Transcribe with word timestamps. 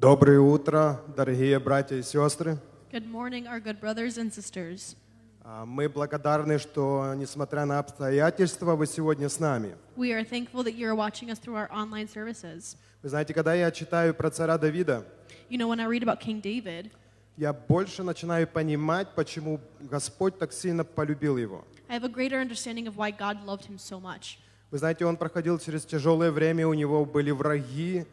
Доброе 0.00 0.40
утро, 0.40 1.02
дорогие 1.14 1.58
братья 1.58 1.94
и 1.94 2.02
сестры. 2.02 2.56
Good 2.90 3.06
morning, 3.06 3.46
our 3.46 3.60
good 3.62 3.78
brothers 3.78 4.16
and 4.16 4.32
sisters. 4.32 4.96
А, 5.44 5.66
Мы 5.66 5.90
благодарны, 5.90 6.58
что, 6.58 7.12
несмотря 7.14 7.66
на 7.66 7.78
обстоятельства, 7.78 8.76
вы 8.76 8.86
сегодня 8.86 9.28
с 9.28 9.38
нами. 9.38 9.76
We 9.98 10.10
are 10.12 10.24
thankful 10.24 10.64
that 10.64 10.74
you're 10.74 10.94
watching 10.94 11.28
us 11.28 11.38
through 11.38 11.54
our 11.56 11.68
online 11.70 12.08
services. 12.10 12.78
Вы 13.02 13.10
знаете, 13.10 13.34
когда 13.34 13.52
я 13.52 13.70
читаю 13.70 14.14
про 14.14 14.30
царя 14.30 14.56
Давида, 14.56 15.04
You 15.50 15.58
know, 15.58 15.68
when 15.68 15.80
I 15.80 15.86
read 15.86 16.02
about 16.02 16.18
King 16.18 16.40
David, 16.40 16.90
я 17.36 17.52
больше 17.52 18.02
начинаю 18.02 18.46
понимать, 18.46 19.08
почему 19.14 19.60
Господь 19.80 20.38
так 20.38 20.54
сильно 20.54 20.82
полюбил 20.82 21.36
его. 21.36 21.66
I 21.90 21.98
have 21.98 22.04
a 22.04 22.08
greater 22.08 22.40
understanding 22.40 22.86
of 22.86 22.96
why 22.96 23.10
God 23.10 23.44
loved 23.44 23.66
him 23.66 23.76
so 23.76 24.00
much. 24.00 24.38
Вы 24.70 24.78
знаете, 24.78 25.04
он 25.04 25.18
проходил 25.18 25.58
через 25.58 25.84
тяжелое 25.84 26.30
время, 26.30 26.66
у 26.66 26.72
него 26.72 27.04
были 27.04 27.32
враги, 27.32 28.06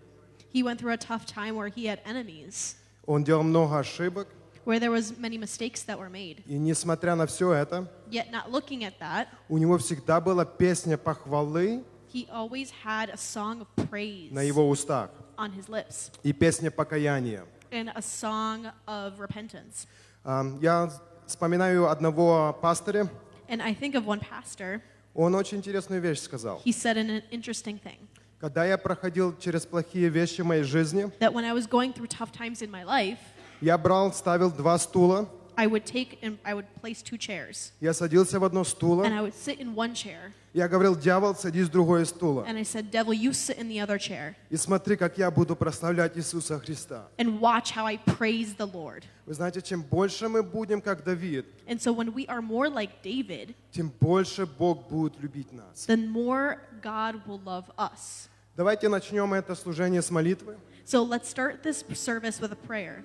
He 0.57 0.63
went 0.63 0.79
through 0.79 0.93
a 0.93 0.99
tough 0.99 1.25
time 1.27 1.57
where 1.57 1.69
he 1.69 1.87
had 1.87 2.01
enemies, 2.05 2.77
он 3.07 3.25
делал 3.25 3.43
много 3.43 3.79
ошибок, 3.79 4.29
where 4.65 4.79
there 4.79 4.91
was 4.91 5.17
many 5.19 5.39
mistakes 5.39 5.83
that 5.85 5.99
were 5.99 6.11
made. 6.11 6.43
и 6.47 6.59
несмотря 6.59 7.15
на 7.17 7.27
все 7.27 7.53
это, 7.53 7.89
Yet, 8.11 8.31
not 8.31 8.51
looking 8.51 8.85
at 8.85 8.99
that, 9.01 9.29
у 9.49 9.59
него 9.59 9.79
всегда 9.79 10.21
была 10.21 10.45
песня 10.45 10.97
похвалы 10.99 11.83
he 12.13 12.29
always 12.31 12.71
had 12.85 13.09
a 13.09 13.17
song 13.17 13.63
of 13.63 13.89
praise 13.89 14.31
на 14.31 14.41
его 14.43 14.69
устах 14.69 15.11
on 15.39 15.51
his 15.53 15.69
lips 15.71 16.11
и 16.23 16.33
песня 16.33 16.71
покаяния. 16.71 17.45
and 17.71 17.91
a 17.97 18.03
song 18.03 18.71
of 18.87 19.19
repentance. 19.19 19.87
А, 20.25 20.45
Я 20.61 20.93
вспоминаю 21.27 21.89
одного 21.89 22.53
пастыря, 22.61 23.09
And 23.49 23.63
I 23.63 23.75
think 23.75 23.95
of 23.95 24.05
one 24.07 24.21
pastor, 24.21 24.83
он 25.15 25.35
очень 25.35 25.59
интересную 25.59 26.01
вещь 26.03 26.21
сказал. 26.21 26.61
he 26.65 26.71
said 26.73 26.97
an 26.99 27.23
interesting 27.31 27.79
thing 27.79 28.07
Когда 28.40 28.66
я 28.66 28.78
проходил 28.78 29.36
через 29.40 29.66
плохие 29.66 30.10
вещи 30.10 30.42
в 30.42 30.46
моей 30.46 30.62
жизни, 30.62 31.12
that 31.20 31.34
when 31.34 31.44
I 31.44 31.54
was 31.54 31.66
going 31.66 31.92
through 31.92 32.08
tough 32.08 32.32
times 32.32 32.62
in 32.62 32.70
my 32.70 32.84
life, 32.84 33.18
я 33.62 33.78
брал, 33.80 34.14
ставил 34.14 34.52
два 34.52 34.78
стула, 34.78 35.28
I 35.57 35.67
would 35.67 35.85
take 35.85 36.19
and 36.23 36.39
I 36.45 36.55
would 36.55 36.65
place 36.81 37.03
two 37.03 37.19
chairs. 37.19 37.73
я 37.81 37.93
садился 37.93 38.39
в 38.41 38.45
одно 38.45 38.61
And 38.63 38.67
стуло, 38.67 39.05
I 39.05 39.21
would 39.21 39.35
sit 39.35 39.59
in 39.61 39.75
one 39.75 39.93
chair. 39.95 40.33
я 40.55 40.67
говорил, 40.67 40.97
дьявол, 40.97 41.35
садись 41.35 41.67
в 41.69 41.71
другое 41.71 42.07
стуло. 42.07 42.45
And 42.49 42.57
I 42.57 42.63
said, 42.63 42.91
Devil, 42.91 43.13
you 43.13 43.33
sit 43.35 43.59
in 43.59 43.69
the 43.69 43.79
other 43.81 43.99
chair. 43.99 44.35
И 44.49 44.57
смотри, 44.57 44.97
как 44.97 45.19
я 45.19 45.31
буду 45.31 45.55
прославлять 45.55 46.17
Иисуса 46.17 46.59
Христа. 46.59 47.07
And 47.19 47.39
watch 47.39 47.71
how 47.71 47.85
I 47.85 47.99
praise 47.99 48.55
the 48.57 48.67
Lord. 48.67 49.05
Вы 49.27 49.35
знаете, 49.35 49.61
чем 49.61 49.83
больше 49.83 50.29
мы 50.29 50.43
будем, 50.43 50.81
как 50.81 51.05
Давид, 51.05 51.45
And 51.67 51.79
so 51.81 51.93
when 51.93 52.15
we 52.15 52.27
are 52.29 52.41
more 52.41 52.71
like 52.71 53.03
David, 53.03 53.55
тем 53.73 53.93
больше 54.01 54.47
Бог 54.47 54.89
будет 54.89 55.21
любить 55.21 55.53
нас. 55.53 55.85
then 55.87 56.09
more 56.09 56.61
God 56.81 57.21
will 57.27 57.41
love 57.45 57.67
us. 57.77 58.29
Давайте 58.57 58.89
начнем 58.89 59.35
это 59.35 59.55
служение 59.55 60.01
с 60.01 60.11
молитвы. 60.11 60.57
So 60.87 61.03
let's 61.05 61.29
start 61.29 61.63
this 61.63 61.85
service 61.95 62.41
with 62.41 62.53
a 62.53 62.57
prayer. 62.67 63.05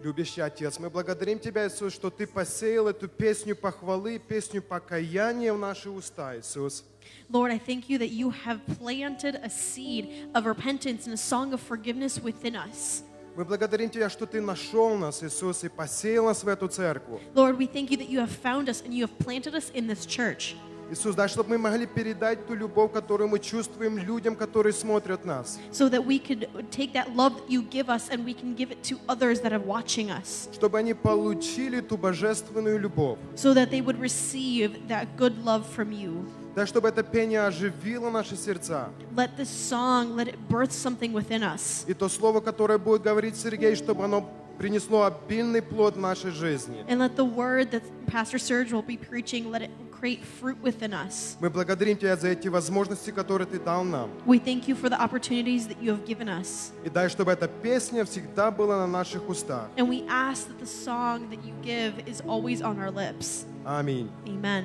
Любящий 0.00 0.42
Отец, 0.42 0.78
мы 0.78 0.90
благодарим 0.90 1.40
Тебя, 1.40 1.66
Иисус, 1.66 1.92
что 1.92 2.08
Ты 2.10 2.28
посеял 2.28 2.86
эту 2.86 3.08
песню 3.08 3.56
похвалы, 3.56 4.20
песню 4.20 4.62
покаяния 4.62 5.52
в 5.52 5.58
наши 5.58 5.90
уста, 5.90 6.38
Иисус. 6.38 6.84
Lord, 7.30 7.50
I 7.50 7.58
thank 7.58 7.88
you 7.88 7.98
that 7.98 8.10
you 8.10 8.30
have 8.30 8.60
planted 8.78 9.40
a 9.42 9.50
seed 9.50 10.30
of 10.34 10.46
repentance 10.46 11.06
and 11.06 11.14
a 11.14 11.16
song 11.16 11.52
of 11.52 11.60
forgiveness 11.60 12.22
within 12.22 12.54
us. 12.54 13.02
Мы 13.34 13.44
благодарим 13.44 13.90
Тебя, 13.90 14.08
что 14.08 14.26
Ты 14.26 14.40
нашел 14.40 14.96
нас, 14.96 15.22
Иисус, 15.24 15.64
и 15.64 15.68
посеял 15.68 16.26
нас 16.26 16.44
в 16.44 16.48
эту 16.48 16.68
церковь. 16.68 17.20
Lord, 17.34 17.58
we 17.58 17.66
thank 17.66 17.90
you 17.90 17.96
that 17.96 18.08
you 18.08 18.20
have 18.20 18.30
found 18.30 18.68
us 18.68 18.82
and 18.84 18.94
you 18.94 19.04
have 19.04 19.18
planted 19.18 19.56
us 19.56 19.70
in 19.70 19.88
this 19.88 20.06
church. 20.06 20.54
Иисус, 20.90 21.14
дай, 21.14 21.28
чтобы 21.28 21.50
мы 21.50 21.58
могли 21.58 21.86
передать 21.86 22.46
ту 22.46 22.54
любовь, 22.54 22.92
которую 22.92 23.28
мы 23.28 23.38
чувствуем 23.38 23.98
людям, 23.98 24.34
которые 24.34 24.72
смотрят 24.72 25.24
нас. 25.24 25.58
so 25.70 25.88
that 25.90 26.04
we 26.04 26.18
could 26.18 26.48
take 26.70 26.92
that 26.94 27.14
love 27.14 27.34
that 27.36 27.48
you 27.50 27.62
give 27.62 27.88
us 27.90 28.08
and 28.10 28.24
we 28.24 28.32
can 28.32 28.54
give 28.54 28.70
it 28.70 28.82
to 28.82 28.98
others 29.08 29.40
that 29.40 29.52
are 29.52 29.60
watching 29.64 30.10
us, 30.10 30.48
Чтобы 30.52 30.78
они 30.78 30.94
получили 30.94 31.80
ту 31.80 31.96
божественную 31.98 32.78
любовь. 32.78 33.18
so 33.36 33.52
that 33.52 33.70
they 33.70 33.82
would 33.82 34.00
receive 34.00 34.88
that 34.88 35.06
good 35.16 35.44
love 35.44 35.66
from 35.66 35.92
you. 35.92 36.24
Дай, 36.56 36.66
чтобы 36.66 36.88
это 36.88 37.02
пение 37.02 37.42
оживило 37.46 38.10
наши 38.10 38.34
сердца. 38.34 38.88
Let 39.14 39.36
this 39.36 39.48
song, 39.50 40.16
let 40.16 40.26
it 40.28 40.38
birth 40.48 40.72
something 40.72 41.12
within 41.12 41.42
us. 41.42 41.84
И 41.86 41.92
то 41.94 42.08
слово, 42.08 42.40
которое 42.40 42.78
будет 42.78 43.02
говорить 43.02 43.36
Сергей, 43.36 43.74
чтобы 43.76 44.04
оно 44.04 44.28
принесло 44.58 45.04
обильный 45.04 45.62
плод 45.62 45.96
нашей 45.96 46.32
жизни. 46.32 46.84
And 46.88 46.98
let 46.98 47.16
the 47.16 47.24
word 47.24 47.70
that 47.70 47.82
Pastor 48.06 48.38
Serge 48.38 48.72
will 48.72 48.82
be 48.82 48.96
preaching, 48.96 49.50
let 49.50 49.62
it 49.62 49.70
create 49.98 50.24
fruit 50.24 50.56
within 50.62 50.92
us. 50.92 51.36
Мы 51.40 51.50
благодарим 51.50 51.96
Тебя 51.96 52.16
за 52.16 52.28
эти 52.28 52.48
возможности, 52.48 53.10
которые 53.10 53.46
Ты 53.46 53.58
дал 53.58 53.84
нам. 53.84 54.10
We 54.26 54.38
thank 54.38 54.68
you 54.68 54.74
for 54.74 54.88
the 54.88 55.00
opportunities 55.00 55.66
that 55.68 55.80
you 55.80 55.92
have 55.92 56.04
given 56.04 56.28
us. 56.28 56.72
И 56.84 56.90
дай, 56.90 57.08
чтобы 57.08 57.32
эта 57.32 57.48
песня 57.48 58.04
всегда 58.04 58.50
была 58.50 58.78
на 58.78 58.86
наших 58.86 59.28
устах. 59.28 59.68
And 59.76 59.88
we 59.88 60.04
ask 60.08 60.48
that 60.48 60.58
the 60.58 60.66
song 60.66 61.30
that 61.30 61.44
you 61.44 61.54
give 61.62 62.06
is 62.06 62.20
always 62.26 62.60
on 62.60 62.78
our 62.78 62.90
lips. 62.90 63.46
Аминь. 63.64 64.10
Amen. 64.26 64.64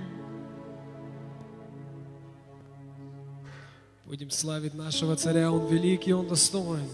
Будем 4.05 4.29
славить 4.29 4.75
нашего 4.75 5.15
царя, 5.15 5.51
Он 5.51 5.67
великий, 5.67 6.13
Он 6.13 6.27
достоин. 6.27 6.87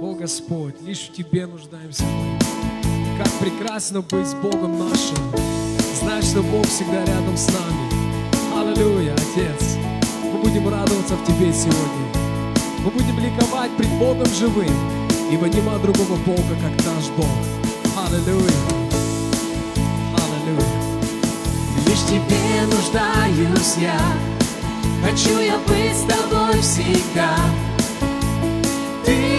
О 0.00 0.14
Господь, 0.14 0.80
лишь 0.82 1.08
в 1.08 1.12
Тебе 1.12 1.46
нуждаемся. 1.46 2.04
Как 3.18 3.28
прекрасно 3.40 4.02
быть 4.02 4.26
с 4.26 4.34
Богом 4.34 4.78
нашим. 4.78 5.16
Знать, 6.00 6.24
что 6.24 6.42
Бог 6.42 6.66
всегда 6.66 7.04
рядом 7.04 7.36
с 7.36 7.48
нами. 7.48 7.88
Аллилуйя, 8.56 9.14
Отец. 9.14 9.76
Мы 10.22 10.40
будем 10.40 10.68
радоваться 10.68 11.16
в 11.16 11.24
Тебе 11.26 11.52
сегодня. 11.52 12.06
Мы 12.84 12.90
будем 12.90 13.18
ликовать 13.18 13.76
пред 13.76 13.90
Богом 13.98 14.26
живым, 14.26 14.72
ибо 15.32 15.48
нема 15.48 15.78
другого 15.78 16.16
Бога, 16.24 16.54
как 16.62 16.86
наш 16.86 17.08
Бог. 17.16 17.26
Аллилуйя. 17.96 18.52
Аллилуйя. 20.14 20.88
Лишь 21.86 22.04
тебе 22.04 22.66
нуждаюсь 22.66 23.76
я 23.80 23.98
Хочу 25.02 25.38
я 25.40 25.58
быть 25.58 25.96
с 25.96 26.02
тобой 26.02 26.60
всегда 26.60 27.36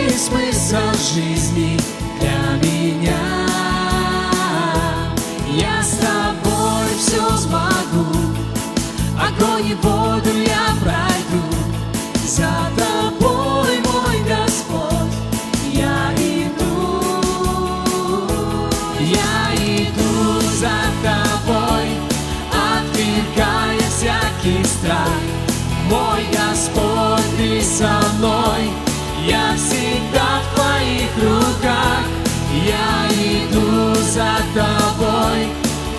Ты 0.09 0.17
смысл 0.17 0.91
жизни 1.13 1.79
для 2.19 2.67
меня. 2.67 3.45
Я 5.51 5.83
с 5.83 5.97
тобой 5.97 6.87
все 6.97 7.37
смогу 7.37 8.17
Огонь 9.15 9.67
и 9.67 9.75
воду 9.75 10.31
я 10.33 10.73
пройду. 10.81 11.43
За 12.25 12.49
за 34.09 34.37
тобой, 34.55 35.49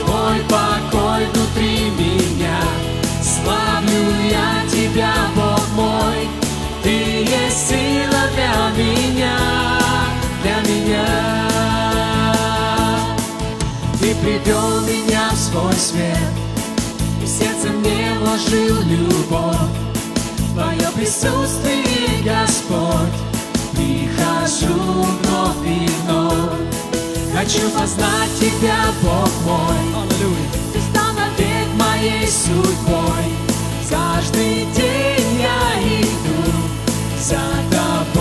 твой 0.00 0.40
покой 0.48 1.26
внутри 1.32 1.90
меня. 1.90 2.58
Славлю 3.22 4.02
я 4.28 4.68
тебя, 4.68 5.12
Бог 5.36 5.62
мой, 5.76 6.28
ты 6.82 6.90
есть 6.90 7.68
сила 7.68 8.22
для 8.34 8.82
меня, 8.82 9.38
для 10.42 10.56
меня. 10.68 11.06
Ты 14.00 14.14
привел 14.16 14.80
меня 14.80 15.30
в 15.30 15.36
свой 15.36 15.74
свет. 15.74 16.18
И 17.22 17.24
в 17.24 17.28
сердце 17.28 17.68
мне 17.68 18.12
вложил 18.18 18.76
любовь. 18.82 19.56
Твое 20.52 20.90
присутствие, 20.96 22.24
Господь. 22.24 23.14
Прихожу 23.72 24.74
вновь 24.74 25.64
и 25.64 25.88
вновь 26.02 26.70
Хочу 27.40 27.70
познать 27.70 28.28
Тебя, 28.38 28.92
Бог 29.00 29.30
мой. 29.46 29.78
Аллилуйя. 29.96 30.50
Ты 30.74 30.80
стал 30.90 31.14
навек 31.14 31.68
моей 31.74 32.28
судьбой. 32.28 33.32
Каждый 33.88 34.66
день 34.76 35.40
я 35.40 35.80
иду 36.02 36.52
за 37.18 37.40
тобой. 37.70 38.20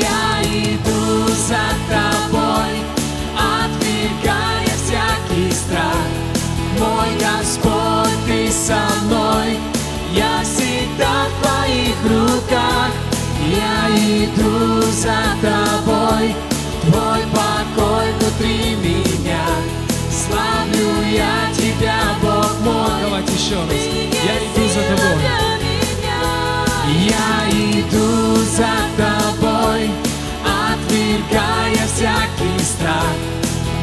Я 0.00 0.42
иду 0.42 1.28
за 1.46 1.62
тобой 1.92 2.72
Отвергая 3.36 4.72
всякий 4.82 5.52
страх. 5.52 6.08
Мой 6.78 7.10
Господь, 7.20 8.18
ты 8.26 8.50
со 8.50 8.80
мной. 9.04 9.58
Я 10.14 10.40
всегда 10.42 11.26
в 11.28 11.32
твоих 11.42 11.96
руках. 12.04 12.90
Я 13.46 13.90
иду 13.94 14.80
за 14.90 15.20
тобой 15.42 16.34
внутри 18.42 18.76
меня. 18.76 19.44
Славлю 20.10 21.02
я 21.10 21.52
Тебя, 21.54 22.00
Бог 22.20 22.52
мой. 22.64 23.02
Давайте 23.02 23.32
еще 23.32 23.56
раз. 23.56 23.70
Я 24.24 24.38
иду 24.38 24.68
за 24.68 24.82
Тобой. 24.88 25.22
Я 27.06 27.48
иду 27.50 28.36
за 28.56 28.72
Тобой, 28.96 29.90
отвергая 30.44 31.86
всякий 31.94 32.64
страх. 32.64 33.16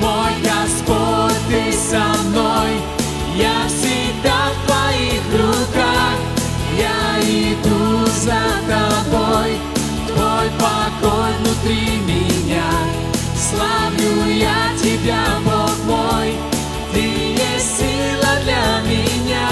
Мой 0.02 0.32
Господь, 0.44 1.40
Ты 1.50 1.74
со 1.74 2.22
мной, 2.24 2.82
я 3.36 3.68
всегда 3.68 4.50
в 4.52 4.68
Твоих 4.68 5.22
руках. 5.34 6.16
Я 6.78 7.20
иду 7.22 8.06
за 8.06 8.42
Тобой, 8.68 9.58
Твой 10.08 10.50
покой 10.60 11.32
внутри 11.40 11.98
меня 12.06 12.29
славлю 13.50 14.31
я 14.31 14.69
Тебя, 14.81 15.24
Бог 15.46 15.75
мой, 15.86 16.36
Ты 16.94 17.00
есть 17.00 17.78
сила 17.80 18.31
для 18.44 18.81
меня, 18.90 19.48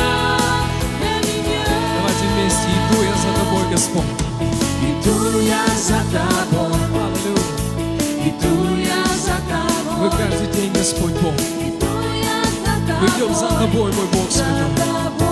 для 1.00 1.16
меня. 1.28 1.66
Давайте 1.96 2.26
вместе, 2.34 2.68
иду 2.78 3.04
я 3.04 3.16
за 3.24 3.30
тобой, 3.40 3.72
Господь. 3.72 4.12
Иду 4.82 5.40
я 5.40 5.66
за 5.76 6.00
Тобой, 6.14 6.80
Аллилуйя. 7.04 8.30
иду 8.30 8.76
я 8.78 9.04
за 9.26 9.38
Мы 10.00 10.10
Тобой, 10.10 10.28
каждый 10.30 10.48
день, 10.54 10.72
Господь 10.74 11.14
Бог. 11.14 11.34
иду 11.34 11.94
я 12.24 12.44
за 12.64 12.74
Тобой. 12.88 13.02
Мы 13.02 13.08
идем 13.08 13.36
за 13.36 13.48
тобой, 13.48 13.92
мой 13.94 14.06
Бог 14.14 14.32
Святой. 14.32 15.27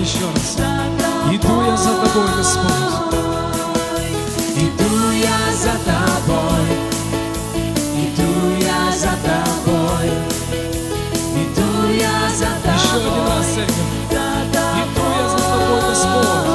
Еще 0.00 0.26
раз. 0.34 0.56
Иду 1.32 1.62
я 1.62 1.76
за 1.76 1.90
тобой, 1.90 2.28
Господь. 2.36 2.94
Иду 4.56 5.10
я 5.12 5.38
за 5.54 5.72
тобой, 5.84 6.66
иду 7.94 8.30
я 8.60 8.92
за 8.92 9.12
тобой, 9.24 10.08
иду 11.34 11.92
я 11.98 12.30
за 12.34 12.50
тобой. 12.62 12.76
Еще 12.76 12.96
один 12.96 13.26
раз. 13.26 13.50
Иду 14.86 15.04
я 15.12 15.28
за 15.28 15.38
тобой, 15.38 15.80
Господь. 15.88 16.46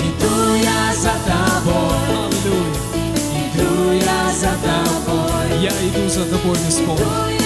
Иду 0.00 0.54
я 0.54 0.94
за 0.94 1.14
тобой, 1.26 2.00
Аллилуйя. 2.08 2.72
иду 3.54 3.92
я 3.92 4.20
за 4.34 4.52
тобой. 4.66 5.60
Я 5.60 5.70
иду 5.88 6.08
за 6.08 6.24
тобой, 6.26 6.56
Господь. 6.64 7.41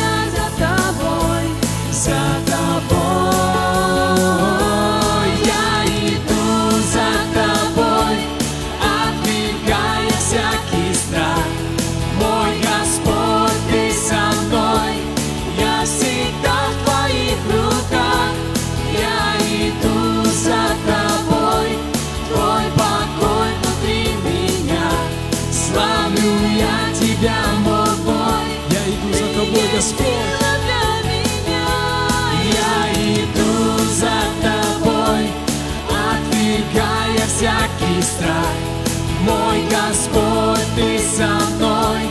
Господь, 39.71 40.67
Ты 40.77 40.99
со 40.99 41.27
мной, 41.57 42.03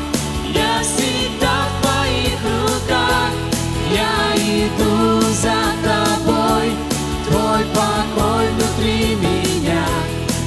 я 0.54 0.82
всегда 0.84 1.68
в 1.68 1.82
Твоих 1.82 2.40
руках. 2.44 3.32
Я 3.92 4.36
иду 4.36 5.22
за 5.32 5.60
тобой, 5.84 6.68
Твой 7.28 7.64
покой 7.74 8.46
внутри 8.50 9.16
меня. 9.16 9.86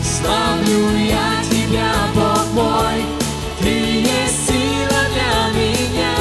Славлю 0.03 0.81
я 0.99 1.43
Тебя, 1.51 1.93
Бог 2.15 2.47
мой, 2.55 3.05
Ты 3.61 3.71
есть 3.71 4.47
сила 4.47 5.03
для 5.15 5.37
меня, 5.59 6.17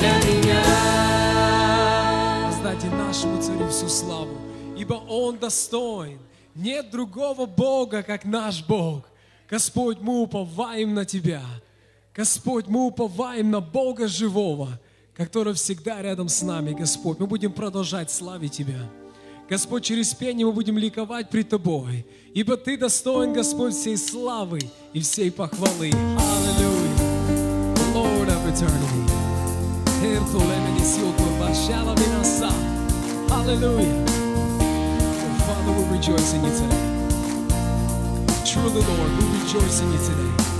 для 0.00 0.14
меня. 0.28 0.64
Воздайте 2.46 2.88
нашему 2.88 3.40
царю 3.40 3.68
всю 3.68 3.88
славу, 3.88 4.36
ибо 4.76 4.94
он 4.94 5.38
достоин. 5.38 6.18
Нет 6.54 6.90
другого 6.90 7.46
Бога, 7.46 8.02
как 8.02 8.24
наш 8.24 8.64
Бог. 8.64 9.04
Господь, 9.48 9.98
мы 10.00 10.22
уповаем 10.22 10.94
на 10.94 11.04
Тебя. 11.04 11.42
Господь, 12.14 12.66
мы 12.66 12.86
уповаем 12.86 13.50
на 13.50 13.60
Бога 13.60 14.08
живого, 14.08 14.80
который 15.14 15.54
всегда 15.54 16.02
рядом 16.02 16.28
с 16.28 16.42
нами, 16.42 16.72
Господь. 16.72 17.20
Мы 17.20 17.26
будем 17.26 17.52
продолжать 17.52 18.10
славить 18.10 18.52
Тебя. 18.52 18.80
Господь, 19.48 19.84
через 19.84 20.12
пение 20.12 20.44
мы 20.46 20.52
будем 20.52 20.76
ликовать 20.76 21.30
пред 21.30 21.50
Тобой, 21.50 22.04
ибо 22.34 22.56
Ты 22.56 22.76
достоин, 22.76 23.32
Господь, 23.32 23.74
всей 23.74 23.96
славы 23.96 24.58
и 24.92 25.00
всей 25.00 25.30
похвалы. 25.30 25.90
Аллилуйя. 25.92 26.86
Lord 27.94 28.28
of 28.28 28.46
eternity. 28.46 29.06
Hallelujah. 33.28 34.06
Father, 35.46 35.72
we 35.72 35.96
rejoice 35.96 36.34
in 36.34 36.44
you 36.44 36.50
today. 36.50 36.95
Truly, 38.56 38.80
Lord, 38.80 39.10
we 39.18 39.38
rejoice 39.38 39.82
in 39.82 39.92
you 39.92 39.98
today. 39.98 40.55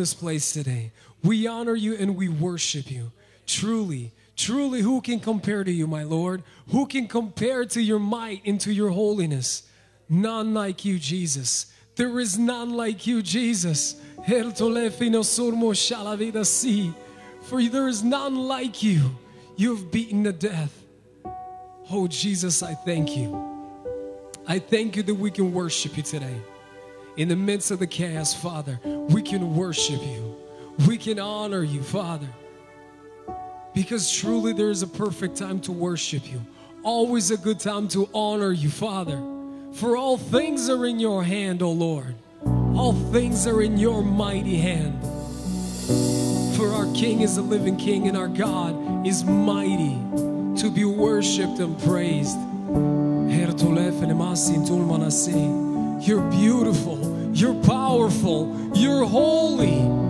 This 0.00 0.14
place 0.14 0.52
today. 0.52 0.92
We 1.22 1.46
honor 1.46 1.74
you 1.74 1.94
and 1.94 2.16
we 2.16 2.30
worship 2.30 2.90
you. 2.90 3.12
Truly, 3.46 4.12
truly, 4.34 4.80
who 4.80 5.02
can 5.02 5.20
compare 5.20 5.62
to 5.62 5.70
you, 5.70 5.86
my 5.86 6.04
Lord? 6.04 6.42
Who 6.70 6.86
can 6.86 7.06
compare 7.06 7.66
to 7.66 7.82
your 7.82 7.98
might 7.98 8.40
and 8.46 8.58
to 8.62 8.72
your 8.72 8.88
holiness? 8.88 9.64
None 10.08 10.54
like 10.54 10.86
you, 10.86 10.98
Jesus. 10.98 11.66
There 11.96 12.18
is 12.18 12.38
none 12.38 12.70
like 12.70 13.06
you, 13.06 13.20
Jesus. 13.20 14.00
For 17.42 17.62
there 17.62 17.88
is 17.88 18.02
none 18.02 18.36
like 18.36 18.82
you. 18.82 19.00
You 19.56 19.76
have 19.76 19.90
beaten 19.90 20.22
the 20.22 20.32
death. 20.32 20.72
Oh, 21.90 22.06
Jesus, 22.08 22.62
I 22.62 22.72
thank 22.72 23.14
you. 23.16 23.36
I 24.48 24.58
thank 24.58 24.96
you 24.96 25.02
that 25.02 25.14
we 25.14 25.30
can 25.30 25.52
worship 25.52 25.98
you 25.98 26.02
today. 26.02 26.40
In 27.16 27.28
the 27.28 27.36
midst 27.36 27.70
of 27.70 27.78
the 27.78 27.86
chaos, 27.86 28.32
Father, 28.34 28.80
we 28.84 29.22
can 29.22 29.54
worship 29.54 30.00
you. 30.02 30.36
We 30.86 30.96
can 30.96 31.18
honor 31.18 31.62
you, 31.62 31.82
Father. 31.82 32.28
Because 33.74 34.10
truly 34.10 34.52
there 34.52 34.70
is 34.70 34.82
a 34.82 34.86
perfect 34.86 35.36
time 35.36 35.60
to 35.60 35.72
worship 35.72 36.30
you. 36.30 36.40
Always 36.82 37.30
a 37.30 37.36
good 37.36 37.60
time 37.60 37.88
to 37.88 38.08
honor 38.14 38.52
you, 38.52 38.70
Father. 38.70 39.20
For 39.74 39.96
all 39.96 40.16
things 40.16 40.68
are 40.68 40.86
in 40.86 40.98
your 40.98 41.22
hand, 41.22 41.62
O 41.62 41.70
Lord. 41.70 42.14
All 42.44 42.94
things 43.12 43.46
are 43.46 43.62
in 43.62 43.78
your 43.78 44.02
mighty 44.02 44.56
hand. 44.56 45.00
For 46.56 46.68
our 46.68 46.92
King 46.94 47.20
is 47.20 47.36
a 47.36 47.42
living 47.42 47.76
King 47.76 48.08
and 48.08 48.16
our 48.16 48.28
God 48.28 49.06
is 49.06 49.24
mighty 49.24 49.98
to 50.60 50.70
be 50.72 50.84
worshiped 50.84 51.58
and 51.58 51.78
praised. 51.82 52.36
You're 56.00 56.28
beautiful, 56.30 56.98
you're 57.34 57.62
powerful, 57.62 58.72
you're 58.74 59.04
holy. 59.04 60.00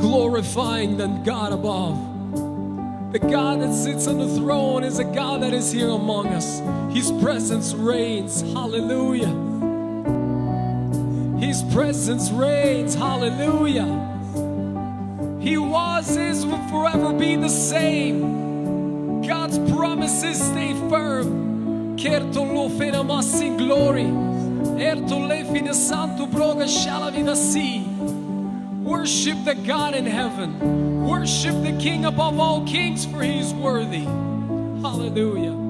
Glorifying 0.00 0.96
the 0.96 1.06
God 1.24 1.52
above. 1.52 3.12
The 3.12 3.18
God 3.18 3.60
that 3.62 3.72
sits 3.72 4.06
on 4.06 4.18
the 4.18 4.28
throne 4.36 4.84
is 4.84 4.98
a 4.98 5.04
God 5.04 5.42
that 5.42 5.52
is 5.52 5.72
here 5.72 5.88
among 5.88 6.28
us. 6.28 6.60
His 6.94 7.10
presence 7.22 7.72
reigns. 7.74 8.42
Hallelujah. 8.42 9.34
His 11.38 11.62
presence 11.72 12.30
reigns. 12.30 12.94
Hallelujah. 12.94 13.86
He 15.40 15.56
was, 15.56 16.16
is, 16.16 16.44
will 16.44 16.68
forever 16.68 17.12
be 17.12 17.36
the 17.36 17.48
same. 17.48 19.22
God's 19.22 19.58
promises 19.70 20.38
stay 20.38 20.74
firm. 20.90 21.55
Care 21.96 22.20
to 22.20 22.40
love 22.40 22.80
in 22.82 22.94
a 22.94 23.02
mass 23.02 23.40
in 23.40 23.56
glory. 23.56 24.06
Air 24.80 24.96
to 24.96 25.16
live 25.16 25.54
in 25.56 25.64
the 25.64 25.74
Santo 25.74 26.26
Broga 26.26 26.68
shall 26.68 27.10
be 27.10 27.22
the 27.22 27.34
sea. 27.34 27.84
Worship 28.82 29.42
the 29.44 29.54
God 29.54 29.94
in 29.94 30.04
heaven. 30.06 31.06
Worship 31.06 31.54
the 31.62 31.76
King 31.80 32.04
above 32.04 32.38
all 32.38 32.66
kings, 32.66 33.06
for 33.06 33.22
he 33.22 33.38
is 33.38 33.52
worthy. 33.54 34.04
Hallelujah. 34.82 35.65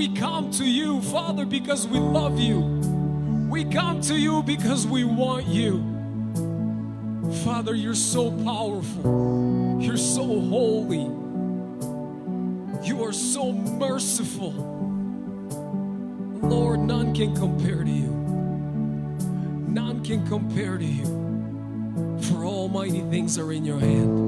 we 0.00 0.08
come 0.08 0.50
to 0.50 0.64
you, 0.64 1.02
Father, 1.02 1.44
because 1.44 1.86
we 1.86 1.98
love 1.98 2.40
you. 2.40 2.60
We 3.50 3.66
come 3.66 4.00
to 4.00 4.16
you 4.16 4.42
because 4.42 4.86
we 4.86 5.04
want 5.04 5.46
you. 5.46 5.84
Father, 7.44 7.74
you're 7.74 7.94
so 7.94 8.30
powerful. 8.42 9.78
You're 9.78 9.98
so 9.98 10.22
holy. 10.24 11.04
You 12.82 13.04
are 13.04 13.12
so 13.12 13.52
merciful. 13.52 14.52
Lord, 16.44 16.80
none 16.80 17.14
can 17.14 17.36
compare 17.36 17.84
to 17.84 17.90
you. 17.90 18.10
None 19.68 20.02
can 20.02 20.26
compare 20.26 20.78
to 20.78 20.84
you. 20.86 21.04
For 22.22 22.46
almighty 22.46 23.02
things 23.10 23.36
are 23.36 23.52
in 23.52 23.66
your 23.66 23.78
hand. 23.78 24.19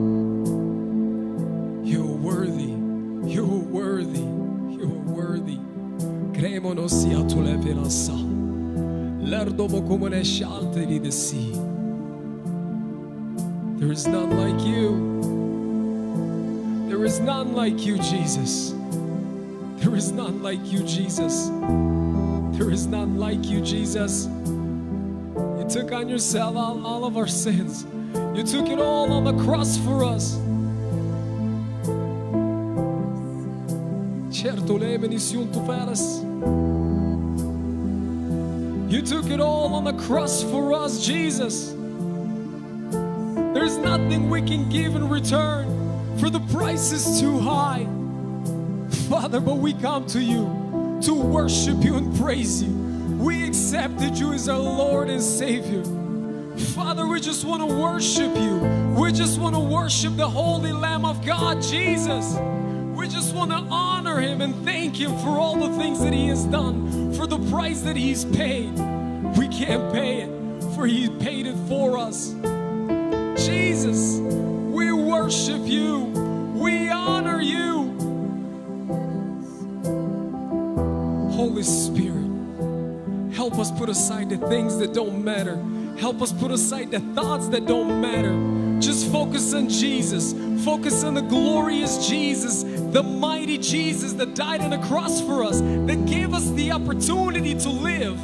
There 13.78 13.92
is 13.92 14.06
none 14.06 14.30
like 14.38 14.64
you. 14.64 15.12
There 16.88 17.04
is 17.04 17.20
none 17.20 17.52
like 17.52 17.84
you, 17.84 17.98
Jesus. 17.98 18.74
There 19.76 19.94
is 19.94 20.12
none 20.12 20.42
like 20.42 20.72
you, 20.72 20.84
Jesus. 20.84 21.48
There 22.56 22.70
is 22.70 22.86
none 22.86 23.18
like 23.18 23.44
you, 23.44 23.60
Jesus. 23.60 24.26
You 24.26 25.66
took 25.68 25.92
on 25.92 26.08
yourself 26.08 26.56
all, 26.56 26.86
all 26.86 27.04
of 27.04 27.16
our 27.16 27.26
sins. 27.26 27.84
You 28.34 28.44
took 28.44 28.68
it 28.68 28.78
all 28.78 29.12
on 29.12 29.24
the 29.24 29.34
cross 29.44 29.76
for 29.78 30.04
us. 30.04 30.38
Certo, 34.30 34.78
feras. 35.66 36.71
You 38.92 39.00
took 39.00 39.30
it 39.30 39.40
all 39.40 39.72
on 39.74 39.84
the 39.84 39.94
cross 39.94 40.42
for 40.42 40.74
us, 40.74 41.06
Jesus. 41.06 41.70
There's 43.54 43.78
nothing 43.78 44.28
we 44.28 44.42
can 44.42 44.68
give 44.68 44.94
in 44.94 45.08
return, 45.08 46.18
for 46.18 46.28
the 46.28 46.40
price 46.52 46.92
is 46.92 47.18
too 47.18 47.38
high. 47.38 47.86
Father, 49.08 49.40
but 49.40 49.54
we 49.54 49.72
come 49.72 50.04
to 50.08 50.20
you 50.20 50.98
to 51.04 51.14
worship 51.14 51.82
you 51.82 51.96
and 51.96 52.14
praise 52.18 52.62
you. 52.62 52.70
We 53.16 53.46
accepted 53.46 54.18
you 54.18 54.34
as 54.34 54.46
our 54.50 54.58
Lord 54.58 55.08
and 55.08 55.22
Savior. 55.22 55.82
Father, 56.74 57.06
we 57.06 57.18
just 57.18 57.46
want 57.46 57.66
to 57.66 57.74
worship 57.74 58.36
you. 58.36 58.58
We 59.00 59.10
just 59.10 59.40
want 59.40 59.54
to 59.54 59.60
worship 59.60 60.18
the 60.18 60.28
Holy 60.28 60.72
Lamb 60.72 61.06
of 61.06 61.24
God, 61.24 61.62
Jesus. 61.62 62.36
We 62.94 63.08
just 63.08 63.34
want 63.34 63.52
to 63.52 63.56
honor 63.56 64.20
him 64.20 64.42
and 64.42 64.54
thank 64.66 65.00
him 65.00 65.16
for 65.20 65.30
all 65.30 65.56
the 65.56 65.78
things 65.78 66.00
that 66.00 66.12
he 66.12 66.28
has 66.28 66.44
done, 66.44 66.91
price 67.52 67.82
that 67.82 67.96
he's 67.96 68.24
paid. 68.24 68.72
We 69.36 69.46
can't 69.46 69.92
pay 69.92 70.22
it, 70.22 70.74
for 70.74 70.86
he 70.86 71.10
paid 71.10 71.46
it 71.46 71.56
for 71.68 71.98
us. 71.98 72.34
Jesus, 73.46 74.16
we 74.16 74.90
worship 74.90 75.60
you. 75.62 75.98
We 76.54 76.88
honor 76.88 77.42
you. 77.42 77.92
Holy 81.32 81.62
Spirit, 81.62 83.34
help 83.34 83.58
us 83.58 83.70
put 83.70 83.90
aside 83.90 84.30
the 84.30 84.38
things 84.48 84.78
that 84.78 84.94
don't 84.94 85.22
matter. 85.22 85.62
Help 85.98 86.22
us 86.22 86.32
put 86.32 86.52
aside 86.52 86.90
the 86.90 87.00
thoughts 87.14 87.48
that 87.48 87.66
don't 87.66 88.00
matter. 88.00 88.80
Just 88.80 89.12
focus 89.12 89.52
on 89.52 89.68
Jesus. 89.68 90.32
Focus 90.64 91.04
on 91.04 91.12
the 91.12 91.20
glorious 91.20 92.08
Jesus, 92.08 92.62
the 92.92 93.02
mighty 93.02 93.56
Jesus 93.56 94.12
that 94.14 94.34
died 94.34 94.60
on 94.60 94.70
the 94.70 94.78
cross 94.78 95.22
for 95.22 95.44
us, 95.44 95.60
that 95.60 96.04
gave 96.06 96.34
us 96.34 96.48
the 96.50 96.72
opportunity 96.72 97.54
to 97.54 97.70
live, 97.70 98.18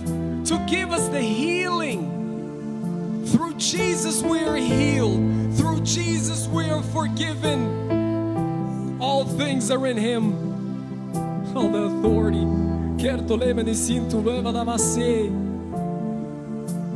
to 0.45 0.67
give 0.69 0.93
us 0.93 1.09
the 1.09 1.21
healing. 1.21 3.25
Through 3.29 3.55
Jesus, 3.55 4.23
we 4.23 4.41
are 4.41 4.57
healed. 4.57 5.57
Through 5.57 5.81
Jesus, 5.81 6.47
we 6.49 6.69
are 6.69 6.83
forgiven. 6.83 9.01
All 9.01 9.25
things 9.25 9.71
are 9.71 9.87
in 9.87 9.97
Him. 9.97 11.57
All 11.57 11.71
the 11.71 11.85
authority. 11.85 12.45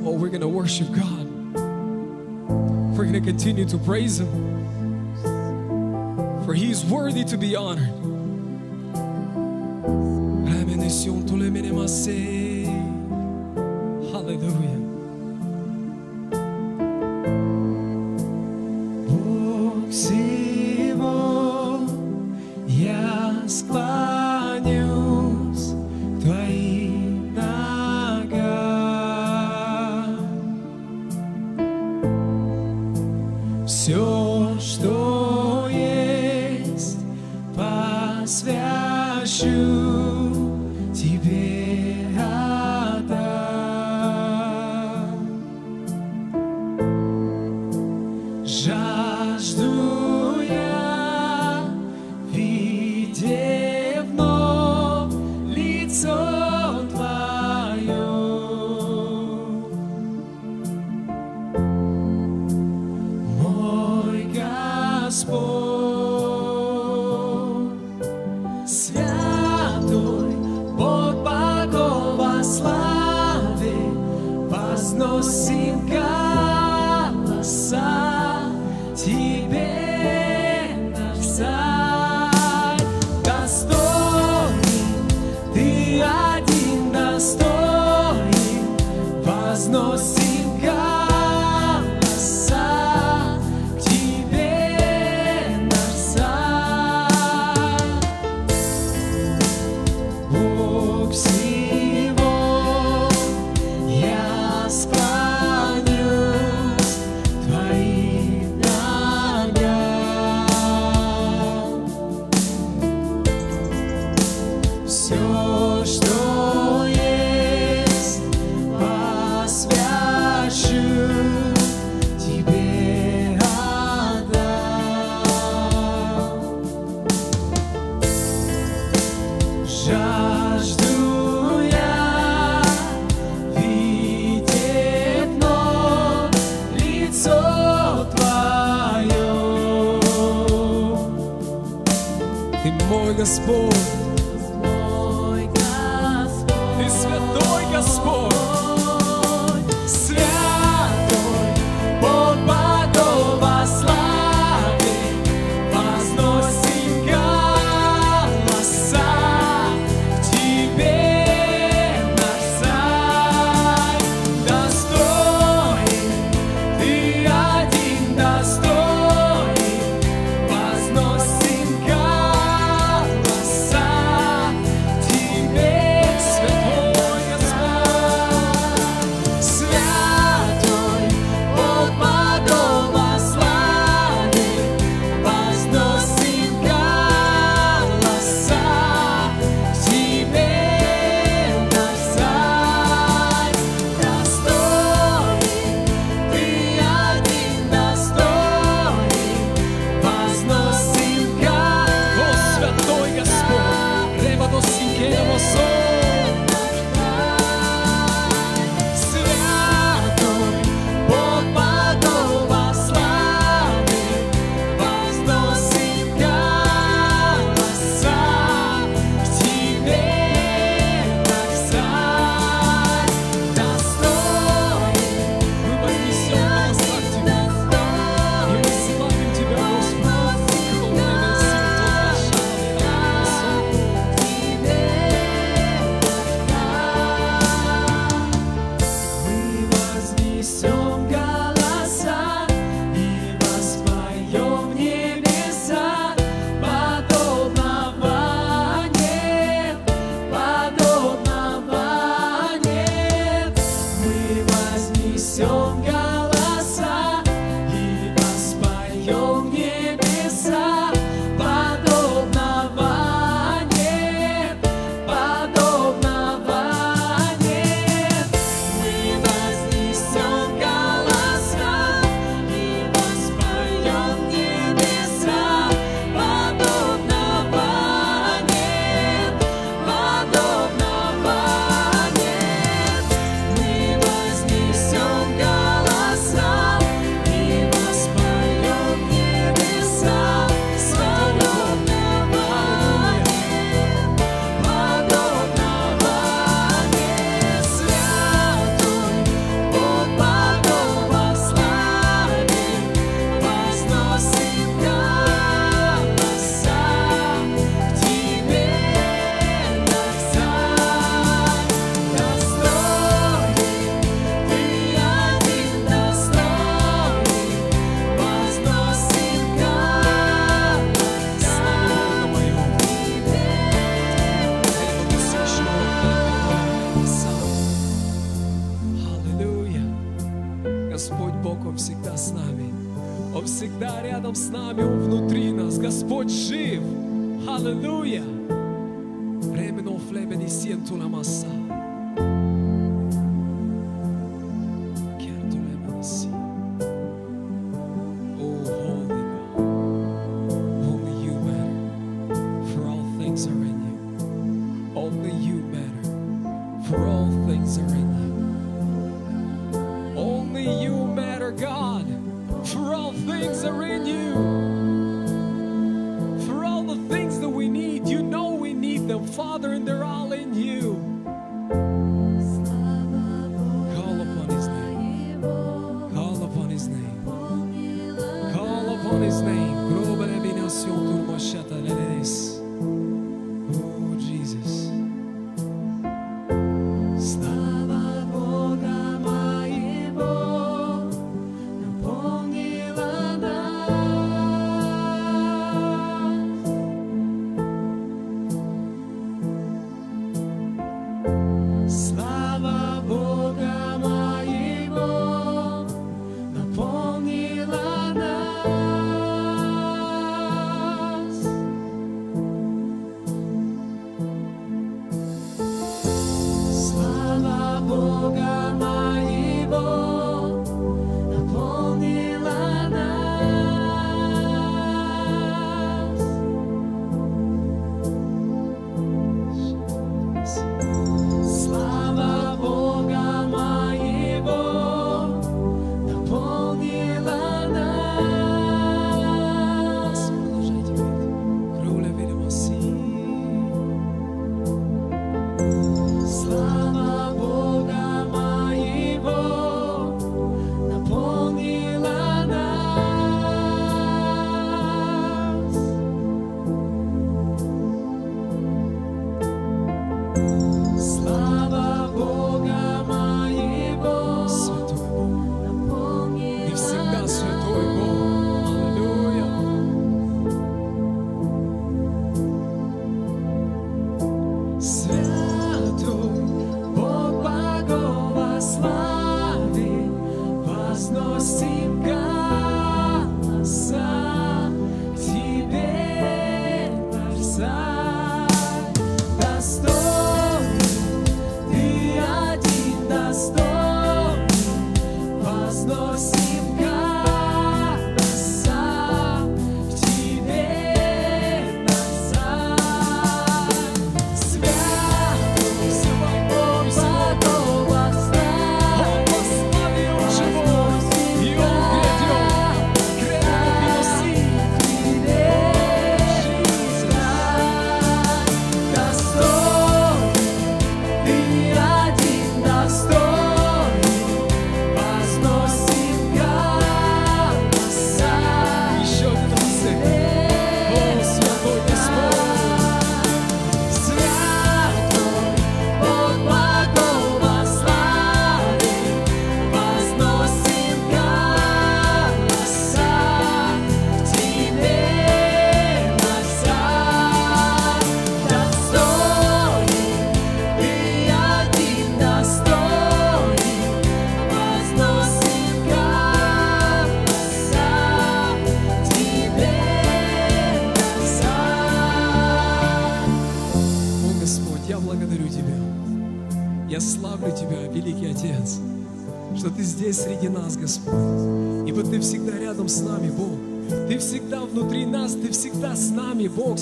Oh, 0.04 0.12
we're 0.12 0.28
going 0.28 0.40
to 0.40 0.48
worship 0.48 0.92
God. 0.92 1.26
We're 2.96 3.04
going 3.04 3.14
to 3.14 3.20
continue 3.20 3.64
to 3.64 3.78
praise 3.78 4.20
Him. 4.20 4.51
For 6.44 6.54
He 6.54 6.70
is 6.70 6.84
worthy 6.84 7.24
to 7.24 7.36
be 7.36 7.54
honored. 7.56 8.02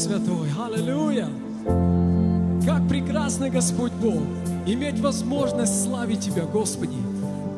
Святой. 0.01 0.49
Аллилуйя! 0.59 1.29
Как 2.65 2.89
прекрасно, 2.89 3.51
Господь 3.51 3.93
Бог, 3.93 4.23
иметь 4.65 4.99
возможность 4.99 5.85
славить 5.85 6.21
Тебя, 6.21 6.45
Господи. 6.45 6.97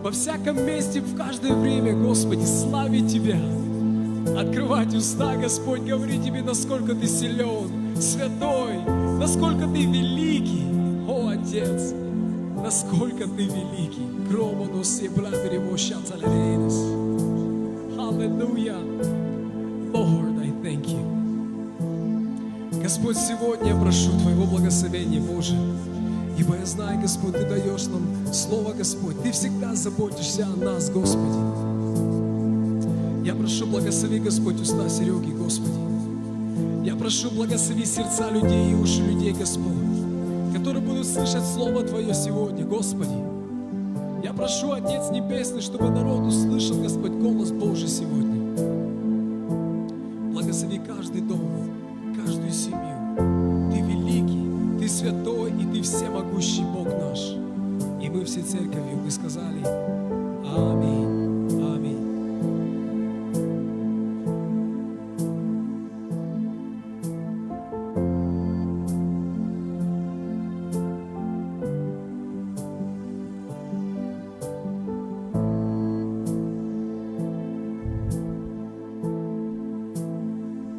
Во 0.03 0.11
всяком 0.11 0.67
месте, 0.67 1.01
в 1.01 1.17
каждое 1.17 1.55
время, 1.55 1.93
Господи, 1.93 2.45
славить 2.45 3.13
Тебя. 3.13 3.39
Открывать 4.37 4.93
уста, 4.93 5.37
Господь, 5.37 5.83
говорить 5.83 6.25
Тебе, 6.25 6.43
насколько 6.43 6.97
Ты 6.97 7.07
силен, 7.07 7.97
святой, 7.97 8.83
насколько 9.21 9.69
Ты 9.69 9.85
великий. 9.85 10.65
О, 11.09 11.29
Отец, 11.29 11.95
насколько 12.57 13.29
Ты 13.29 13.45
великий. 13.45 14.29
Громоду 14.29 14.83
се 14.83 15.09
бладерево 15.09 15.79
шацалерейнес. 15.79 16.75
Аллилуйя. 18.01 19.22
Господь, 23.03 23.27
сегодня 23.27 23.71
я 23.71 23.77
прошу 23.77 24.17
Твоего 24.21 24.45
благословения, 24.45 25.21
Боже. 25.21 25.57
Ибо 26.39 26.57
я 26.57 26.65
знаю, 26.65 27.01
Господь, 27.01 27.33
Ты 27.33 27.45
даешь 27.49 27.87
нам 27.87 28.33
Слово, 28.33 28.75
Господь. 28.75 29.21
Ты 29.25 29.33
всегда 29.33 29.75
заботишься 29.75 30.47
о 30.47 30.55
нас, 30.57 30.89
Господи. 30.89 31.37
Я 33.27 33.35
прошу, 33.35 33.67
благослови, 33.67 34.21
Господь, 34.21 34.61
уста 34.61 34.89
Сереги, 34.89 35.33
Господи. 35.33 35.75
Я 36.85 36.95
прошу, 36.95 37.33
благослови 37.33 37.85
сердца 37.87 38.31
людей 38.31 38.71
и 38.71 38.75
уши 38.77 39.03
людей, 39.03 39.33
Господь, 39.33 39.73
которые 40.55 40.81
будут 40.81 41.05
слышать 41.05 41.45
Слово 41.45 41.83
Твое 41.83 42.15
сегодня, 42.15 42.65
Господи. 42.65 43.17
Я 44.23 44.33
прошу, 44.33 44.71
Отец 44.71 45.11
Небесный, 45.11 45.61
чтобы 45.61 45.91
народ 45.91 46.29
услышал, 46.29 46.81
Господь, 46.81 47.11
голос 47.11 47.51
Божий 47.51 47.89
сегодня. 47.89 48.57
Благослови 50.33 50.81
каждый 50.87 51.23
дом, 51.23 51.41
каждую 52.17 52.53
семью. 52.53 52.92
И 55.83 55.85
всемогущий 55.85 56.63
Бог 56.63 56.87
наш. 56.87 57.19
И 58.01 58.09
мы 58.09 58.25
все 58.25 58.41
церковью, 58.43 58.99
мы 59.05 59.11
сказали 59.11 59.65
Аминь, 60.45 61.61
Аминь. 61.61 61.99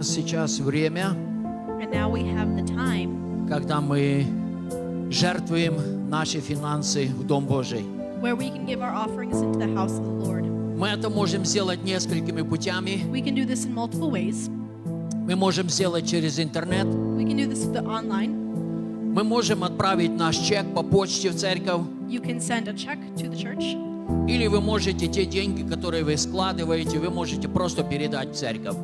Сейчас 0.02 0.60
время, 0.60 1.10
And 1.82 1.92
now 1.92 2.10
we 2.10 2.24
have 2.24 2.56
the 2.56 2.64
time 2.64 3.24
когда 3.50 3.82
мы 3.82 4.26
жертвуем 5.14 6.10
наши 6.10 6.40
финансы 6.40 7.08
в 7.08 7.26
Дом 7.26 7.46
Божий. 7.46 7.86
where 8.22 8.36
we 8.38 8.50
can 8.50 8.66
give 8.66 8.82
our 8.82 8.94
offerings 8.94 9.36
into 9.42 9.60
the 9.60 9.68
house 9.76 10.00
of 10.00 10.06
the 10.06 10.26
Lord. 10.26 10.44
Мы 10.78 10.88
это 10.88 11.10
можем 11.10 11.44
сделать 11.46 11.84
несколькими 11.84 12.42
путями. 12.42 13.04
We 13.12 13.22
can 13.22 13.36
do 13.36 13.46
this 13.46 13.66
in 13.66 13.74
multiple 13.74 14.10
ways. 14.12 14.50
Мы 15.28 15.36
можем 15.36 15.70
сделать 15.70 16.08
через 16.10 16.40
интернет. 16.40 16.86
We 16.86 17.26
can 17.26 17.38
do 17.38 17.48
this 17.50 17.66
with 17.66 17.74
the 17.74 17.84
online. 17.84 19.14
Мы 19.14 19.24
можем 19.24 19.64
отправить 19.64 20.12
наш 20.18 20.38
чек 20.38 20.66
по 20.74 20.84
почте 20.84 21.30
в 21.30 21.36
церковь. 21.36 21.82
You 22.10 22.22
can 22.22 22.40
send 22.40 22.68
a 22.68 22.74
check 22.74 22.98
to 23.18 23.30
the 23.30 23.36
church, 23.38 23.76
Или 24.28 24.48
вы 24.48 24.62
можете 24.62 25.08
те 25.08 25.26
деньги, 25.26 25.62
которые 25.64 26.04
вы 26.04 26.18
складываете, 26.18 26.98
вы 27.00 27.10
можете 27.10 27.48
просто 27.48 27.84
передать 27.84 28.32
в 28.32 28.36
церковь. 28.36 28.76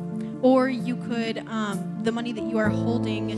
or 0.42 0.70
you 0.70 0.96
could 0.96 1.36
um, 1.50 1.76
the 2.02 2.10
money 2.10 2.32
that 2.32 2.44
you 2.50 2.56
are 2.56 2.70
holding 2.70 3.30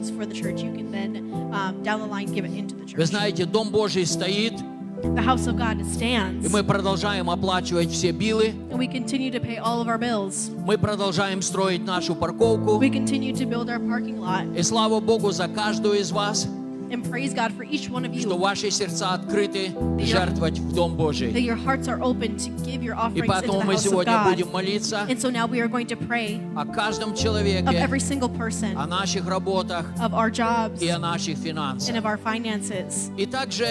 homes 0.00 0.10
for 0.10 0.26
the 0.26 0.34
church. 0.34 0.62
You 0.62 0.72
can 0.72 0.90
then 0.90 1.16
um, 1.52 1.82
down 1.82 2.00
the 2.00 2.06
line 2.06 2.32
give 2.32 2.44
it 2.44 2.52
into 2.52 2.74
the 2.74 2.84
Вы 2.84 3.02
church. 3.04 3.06
знаете, 3.08 3.44
Дом 3.46 3.70
Божий 3.70 4.06
стоит, 4.06 4.54
The 5.02 5.22
house 5.22 5.46
of 5.46 5.56
God 5.58 5.78
и 5.80 5.84
stands, 5.84 6.48
мы 6.50 6.64
продолжаем 6.64 7.28
оплачивать 7.28 7.90
все 7.90 8.12
билы. 8.12 8.54
and 8.70 8.78
we 8.78 8.86
continue 8.88 9.30
to 9.30 9.38
pay 9.40 9.58
all 9.58 9.80
of 9.82 9.88
our 9.88 9.98
bills. 9.98 10.50
Мы 10.66 10.78
продолжаем 10.78 11.42
строить 11.42 11.84
нашу 11.84 12.14
парковку. 12.14 12.78
We 12.80 12.88
continue 12.90 13.32
to 13.34 13.44
build 13.46 13.68
our 13.68 13.78
parking 13.78 14.18
lot, 14.18 14.58
И 14.58 14.62
слава 14.62 15.00
Богу 15.00 15.30
за 15.32 15.48
каждую 15.48 16.00
из 16.00 16.10
вас, 16.12 16.48
and 16.90 17.02
praise 17.10 17.34
God 17.34 17.50
for 17.52 17.64
each 17.64 17.90
one 17.90 18.04
of 18.04 18.14
что 18.16 18.30
you 18.30 18.38
ваши 18.38 18.70
сердца 18.70 19.12
открыты 19.14 19.72
я- 19.98 20.06
жертвовать 20.06 20.58
в 20.60 20.72
Дом 20.72 20.92
that 20.92 20.96
Божий. 20.96 21.32
your 21.32 21.56
hearts 21.56 21.88
are 21.88 22.00
open 22.00 22.36
to 22.36 22.48
give 22.64 22.80
your 22.82 22.94
И 22.94 23.20
offerings 23.20 23.24
into 23.24 23.26
поэтому 23.26 23.60
the 23.60 23.64
мы 23.66 23.72
house 23.74 23.84
of 23.86 23.90
сегодня 23.90 24.12
God. 24.12 24.30
будем 24.30 24.52
молиться 24.52 25.06
And 25.08 25.18
so 25.20 25.28
now 25.30 25.46
we 25.46 25.60
are 25.60 25.66
going 25.68 25.86
to 25.88 25.96
pray 25.96 26.40
о 26.54 26.64
каждом 26.64 27.10
of 27.12 27.16
человеке, 27.16 27.66
every 27.76 27.98
single 27.98 28.28
person, 28.28 28.76
о 28.76 28.86
наших 28.86 29.26
работах 29.26 29.84
of 30.00 30.12
our 30.14 30.30
jobs, 30.30 30.80
и 30.80 30.88
о 30.88 30.98
наших 31.00 31.34
and 31.38 31.42
финансах. 31.44 31.96
of 31.96 32.04
our 32.04 32.16
finances. 32.18 33.10
И 33.18 33.26
также, 33.26 33.66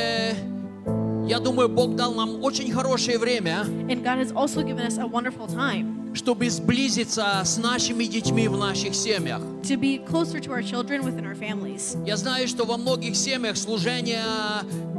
я 1.27 1.39
думаю, 1.39 1.69
Бог 1.69 1.95
дал 1.95 2.13
нам 2.13 2.43
очень 2.43 2.71
хорошее 2.71 3.17
время, 3.17 3.63
And 3.87 4.03
God 4.03 4.17
has 4.19 4.31
also 4.33 4.61
given 4.61 4.85
us 4.85 4.97
a 4.97 5.07
wonderful 5.07 5.47
time 5.47 5.98
чтобы 6.14 6.50
сблизиться 6.50 7.42
с 7.44 7.56
нашими 7.58 8.04
детьми 8.04 8.48
в 8.48 8.56
наших 8.56 8.94
семьях. 8.94 9.40
to 9.62 9.76
be 9.76 9.98
closer 9.98 10.40
to 10.40 10.50
our 10.52 10.62
children 10.62 11.04
within 11.04 11.24
our 11.24 11.34
families. 11.34 11.96
Я 12.06 12.16
знаю, 12.16 12.48
что 12.48 12.64
во 12.64 12.76
многих 12.76 13.14
семьях 13.16 13.56
служения 13.56 14.24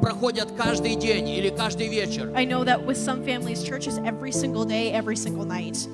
проходят 0.01 0.49
каждый 0.57 0.95
день 0.95 1.27
или 1.29 1.49
каждый 1.49 1.89
вечер. 1.89 2.31
I 2.35 2.45
know 2.45 2.63
that 2.63 2.85
with 2.85 2.97
some 2.97 3.23
families, 3.23 3.63
churches 3.63 3.97
every 4.05 4.31
single 4.31 4.65
day, 4.65 4.91
every 4.91 5.15
single 5.15 5.45
night. 5.45 5.87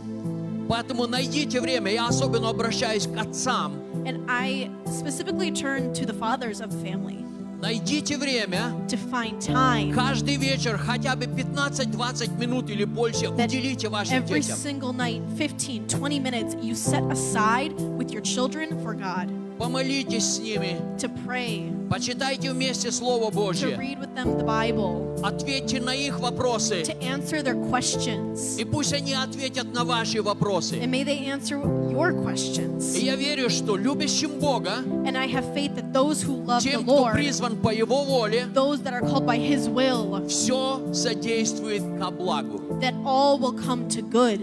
Поэтому 0.70 1.08
найдите 1.08 1.62
время. 1.62 1.92
Я 1.92 2.08
особенно 2.08 2.50
обращаюсь 2.50 3.08
к 3.08 3.18
отцам. 3.18 3.74
And 4.06 4.26
I 4.30 4.70
specifically 4.86 5.52
turn 5.52 5.94
to 5.94 6.06
the 6.06 6.14
fathers 6.14 6.62
of 6.62 6.72
the 6.72 6.80
family 6.80 7.27
Найдите 7.61 8.17
время. 8.19 8.73
to 8.89 8.99
find 9.11 9.39
time 9.39 9.93
Каждый 9.95 10.37
вечер 10.37 10.77
хотя 10.77 11.15
бы 11.15 11.27
15-20 11.27 12.37
минут 12.39 12.69
или 12.71 12.85
больше 12.85 13.27
that 13.27 13.47
уделите 13.47 13.89
вашим 13.89 14.17
every 14.25 14.41
детям. 14.41 14.57
single 14.57 14.93
night, 14.93 15.23
15, 15.39 15.87
20 15.87 16.19
minutes, 16.19 16.57
you 16.61 16.75
set 16.75 17.03
aside 17.11 17.73
with 17.97 18.11
your 18.11 18.21
children 18.23 18.83
for 18.83 18.95
God 18.95 19.29
Помолитесь 19.58 20.36
с 20.36 20.40
ними. 20.40 20.78
to 20.98 21.10
pray, 21.26 21.72
Почитайте 21.90 22.52
вместе 22.52 22.92
Слово 22.92 23.30
to 23.30 23.34
Божье. 23.34 23.76
read 23.78 24.00
with 24.00 24.14
them 24.16 24.38
the 24.38 24.46
Bible, 24.46 25.20
Ответьте 25.24 25.80
на 25.82 25.96
их 25.96 26.20
вопросы. 26.20 26.84
to 26.84 26.96
answer 27.02 27.42
their 27.42 27.56
questions. 27.70 28.58
И 28.60 28.66
пусть 28.66 28.94
они 28.94 29.14
ответят 29.14 29.74
на 29.74 29.84
ваши 29.84 30.22
вопросы. 30.22 30.76
And 30.80 30.92
may 30.92 31.04
they 31.04 31.28
answer 31.28 31.60
your 31.92 32.14
questions. 32.24 32.96
И 32.96 33.06
я 33.06 33.16
верю, 33.16 33.50
что 33.50 33.76
любящим 33.78 34.40
Бога, 34.40 34.80
And 35.06 35.18
I 35.18 35.28
have 35.28 35.46
faith 35.56 35.76
that 35.76 35.92
those 35.92 36.22
who 36.22 36.44
love 36.46 36.62
the 36.64 36.72
тем, 36.72 36.84
кто 36.84 37.10
призван 37.14 37.56
по 37.58 37.74
Его 37.74 38.04
воле, 38.04 38.46
those 38.54 38.82
that 38.84 38.94
are 38.94 39.02
called 39.02 39.26
by 39.26 39.38
His 39.38 39.68
will, 39.68 40.28
все 40.28 40.94
содействует 40.94 41.82
ко 42.00 42.12
благу. 42.12 42.60
that 42.80 42.94
all 43.06 43.40
will 43.40 43.54
come 43.54 43.88
to 43.90 44.02
good. 44.02 44.40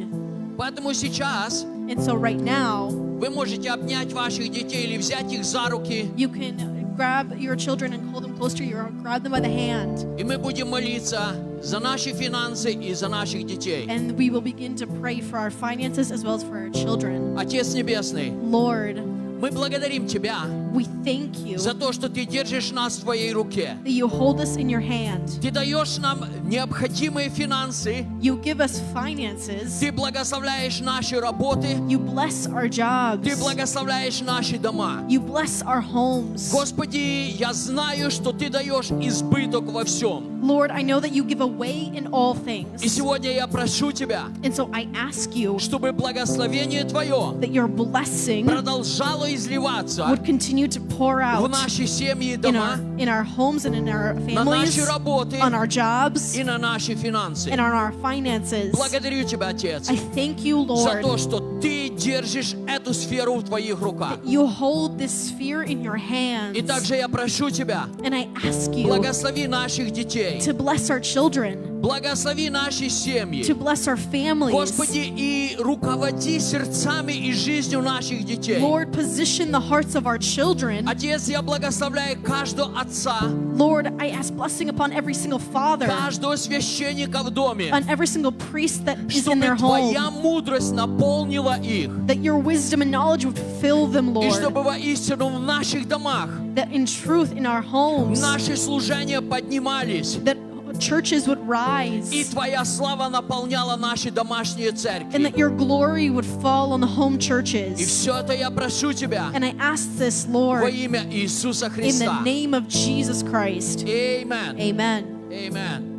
Поэтому 0.56 0.92
сейчас 0.94 1.64
And 1.86 2.00
so, 2.02 2.14
right 2.16 2.40
now, 2.40 2.88
вы 3.24 3.30
можете 3.30 3.70
обнять 3.70 4.12
ваших 4.12 4.50
детей 4.50 4.84
или 4.84 4.98
взять 4.98 5.32
их 5.32 5.44
за 5.46 5.70
руки, 5.70 6.10
you 6.14 6.28
can 6.30 6.94
grab 6.94 7.34
your 7.38 7.56
children 7.56 7.94
and 7.94 8.10
hold 8.10 8.22
them 8.22 8.36
close 8.36 8.52
to 8.52 8.62
you, 8.62 8.76
or 8.76 8.90
grab 9.02 9.22
them 9.22 9.32
by 9.32 9.40
the 9.40 9.48
hand, 9.48 10.04
и 10.18 10.24
мы 10.24 10.36
будем 10.36 10.68
молиться 10.68 11.34
за 11.62 11.80
наши 11.80 12.12
финансы 12.12 12.72
и 12.72 12.92
за 12.92 13.08
наших 13.08 13.46
детей. 13.46 13.86
and 13.88 14.12
we 14.18 14.28
will 14.28 14.42
begin 14.42 14.76
to 14.76 14.86
pray 15.00 15.20
for 15.22 15.38
our 15.38 15.50
finances 15.50 16.12
as 16.12 16.22
well 16.22 16.34
as 16.34 16.42
for 16.44 16.58
our 16.58 16.70
children. 16.70 17.34
Отец 17.38 17.72
Небесный, 17.72 18.30
Lord, 18.42 18.98
мы 19.44 19.50
благодарим 19.50 20.06
Тебя 20.06 20.38
we 20.72 20.86
thank 21.04 21.36
you 21.44 21.58
за 21.58 21.74
то, 21.74 21.92
что 21.92 22.08
Ты 22.08 22.24
держишь 22.24 22.70
нас 22.70 22.96
в 22.96 23.02
Твоей 23.02 23.30
руке. 23.32 23.76
that 23.84 23.90
you 23.90 24.08
hold 24.08 24.40
us 24.40 24.56
in 24.56 24.70
your 24.70 24.80
hand. 24.80 25.38
Ты 25.42 25.50
даешь 25.50 25.98
нам 25.98 26.24
необходимые 26.48 27.28
финансы, 27.28 28.06
You 28.22 28.42
give 28.42 28.60
us 28.60 28.80
finances. 28.94 29.78
Ты 29.80 29.92
благословляешь 29.92 30.80
наши 30.80 31.20
работы, 31.20 31.74
You 31.88 31.98
bless 31.98 32.48
our 32.48 32.70
jobs. 32.70 33.22
Ты 33.22 33.36
благословляешь 33.36 34.22
наши 34.22 34.58
дома. 34.58 35.04
You 35.10 35.20
bless 35.20 35.62
our 35.62 35.82
homes. 35.82 36.50
Господи, 36.50 37.36
я 37.38 37.52
знаю, 37.52 38.10
что 38.10 38.32
Ты 38.32 38.48
даешь 38.48 38.90
избыток 38.90 39.64
во 39.64 39.84
всем. 39.84 40.40
Lord, 40.42 40.70
I 40.70 40.82
know 40.82 41.00
that 41.00 41.12
you 41.12 41.24
give 41.24 41.40
away 41.40 41.90
in 41.94 42.08
all 42.12 42.34
И 42.34 42.64
things. 42.64 42.88
сегодня 42.88 43.32
я 43.32 43.46
прошу 43.46 43.92
Тебя, 43.92 44.24
And 44.42 44.54
so 44.54 44.70
I 44.72 44.86
ask 44.94 45.34
you 45.34 45.58
чтобы 45.58 45.92
благословение 45.92 46.84
Твое 46.84 47.34
that 47.40 47.50
your 47.52 47.68
blessing 47.68 48.46
продолжало 48.46 49.33
изливаться 49.33 50.03
would 50.03 50.25
continue 50.25 50.49
continue 50.49 50.67
to 50.67 50.79
pour 50.97 51.17
в 51.17 51.21
out 51.21 51.49
наши 51.49 51.85
семьи 51.87 52.33
и 52.33 52.35
in 52.35 52.41
дома, 52.41 52.75
our, 52.75 52.97
in 52.99 53.07
our 53.07 53.23
homes 53.23 53.65
and 53.65 53.75
in 53.75 53.87
our 53.87 54.13
на 54.13 54.43
families, 54.43 54.75
наши 54.77 54.85
работы 54.85 55.37
on 55.37 55.53
our 55.53 55.67
jobs, 55.67 56.35
и 56.35 56.43
на 56.43 56.57
наши 56.57 56.95
финансы. 56.95 57.49
and 57.49 57.59
on 57.59 57.71
our 57.71 57.91
finances. 58.01 58.71
Благодарю 58.71 59.23
Тебя, 59.23 59.49
Отец, 59.49 59.89
I 59.89 59.95
thank 60.15 60.43
you, 60.43 60.65
за 60.75 60.99
Lord. 60.99 61.01
то, 61.01 61.17
что 61.17 61.59
Ты 61.61 61.89
держишь 61.89 62.55
эту 62.67 62.93
сферу 62.93 63.35
в 63.35 63.43
Твоих 63.43 63.79
руках. 63.81 64.17
You 64.23 64.47
hold 64.47 64.97
this 64.97 65.11
sphere 65.11 65.63
in 65.65 65.81
your 65.83 65.97
hands. 65.97 66.55
И 66.57 66.61
также 66.61 66.95
я 66.95 67.07
прошу 67.07 67.49
Тебя, 67.49 67.87
And 68.03 68.13
I 68.15 68.27
ask 68.43 68.73
you 68.73 68.87
благослови 68.87 69.47
наших 69.47 69.91
детей, 69.91 70.39
to 70.39 70.53
bless 70.53 70.89
our 70.89 70.99
children, 70.99 71.72
Благослови 71.84 72.50
наши 72.50 72.88
семьи. 72.88 73.42
to 73.44 73.54
bless 73.54 73.86
our 73.86 73.96
families. 73.96 74.50
Господи, 74.52 75.12
и 75.16 75.56
руководи 75.58 76.40
сердцами 76.40 77.12
и 77.12 77.32
жизнью 77.32 77.82
наших 77.82 78.24
детей. 78.24 78.58
Lord, 78.58 78.92
position 78.92 79.50
the 79.50 79.60
hearts 79.60 79.94
of 79.94 80.06
our 80.06 80.18
children. 80.18 80.88
Отец, 80.88 81.28
я 81.28 81.42
благословляю 81.42 82.20
каждого 82.22 82.78
отца, 82.80 83.18
Lord, 83.56 83.94
I 84.00 84.10
ask 84.10 84.34
blessing 84.34 84.68
upon 84.70 84.92
every 84.92 85.14
single 85.14 85.38
father, 85.38 85.86
каждого 85.86 86.36
священника 86.36 87.22
в 87.22 87.30
доме, 87.30 87.70
on 87.70 87.86
every 87.88 88.06
single 88.06 88.32
priest 88.32 88.84
that 88.84 88.96
is 89.08 89.26
in 89.28 89.38
чтобы 89.38 89.40
their 89.40 89.56
Твоя 89.56 90.04
home, 90.10 90.22
мудрость 90.22 90.72
наполнила 90.72 91.58
их. 91.60 91.90
that 92.06 92.22
your 92.22 92.38
wisdom 92.38 92.80
and 92.82 92.90
knowledge 92.90 93.24
would 93.24 93.38
fill 93.60 93.86
them, 93.86 94.16
И 94.22 94.30
чтобы 94.30 94.60
Lord, 94.62 94.76
воистину 94.78 95.28
в 95.28 95.40
наших 95.40 95.86
домах 95.86 96.30
that 96.54 96.72
in 96.72 96.86
truth 96.86 97.32
in 97.32 97.46
our 97.46 97.62
homes, 97.62 98.20
наши 98.20 98.56
служения 98.56 99.20
поднимались, 99.20 100.16
that 100.24 100.38
churches 100.79 101.27
would 101.27 101.39
rise, 101.47 102.11
и 102.11 102.23
Твоя 102.23 102.63
слава 102.65 103.09
наполняла 103.09 103.75
наши 103.75 104.11
домашние 104.11 104.69
and 104.69 104.77
церкви. 104.77 105.23
that 105.23 105.37
your 105.37 105.49
glory 105.49 106.09
would 106.09 106.25
fall 106.25 106.71
on 106.73 106.79
the 106.79 106.87
home 106.87 107.15
И 107.15 107.19
churches. 107.19 107.77
все 107.79 108.17
это 108.19 108.33
я 108.33 108.49
прошу 108.49 108.93
Тебя 108.93 109.31
And 109.33 109.43
I 109.43 109.53
ask 109.59 109.87
this, 109.97 110.25
во 110.25 110.39
Lord, 110.61 110.73
имя 110.73 111.03
Иисуса 111.11 111.65
in 111.67 111.71
the 111.71 111.81
Христа. 111.81 112.21
name 112.23 112.53
of 112.53 112.67
Jesus 112.67 113.23
Christ. 113.23 113.85
Amen. 113.87 114.57
Amen. 114.59 115.29
Amen. 115.31 115.92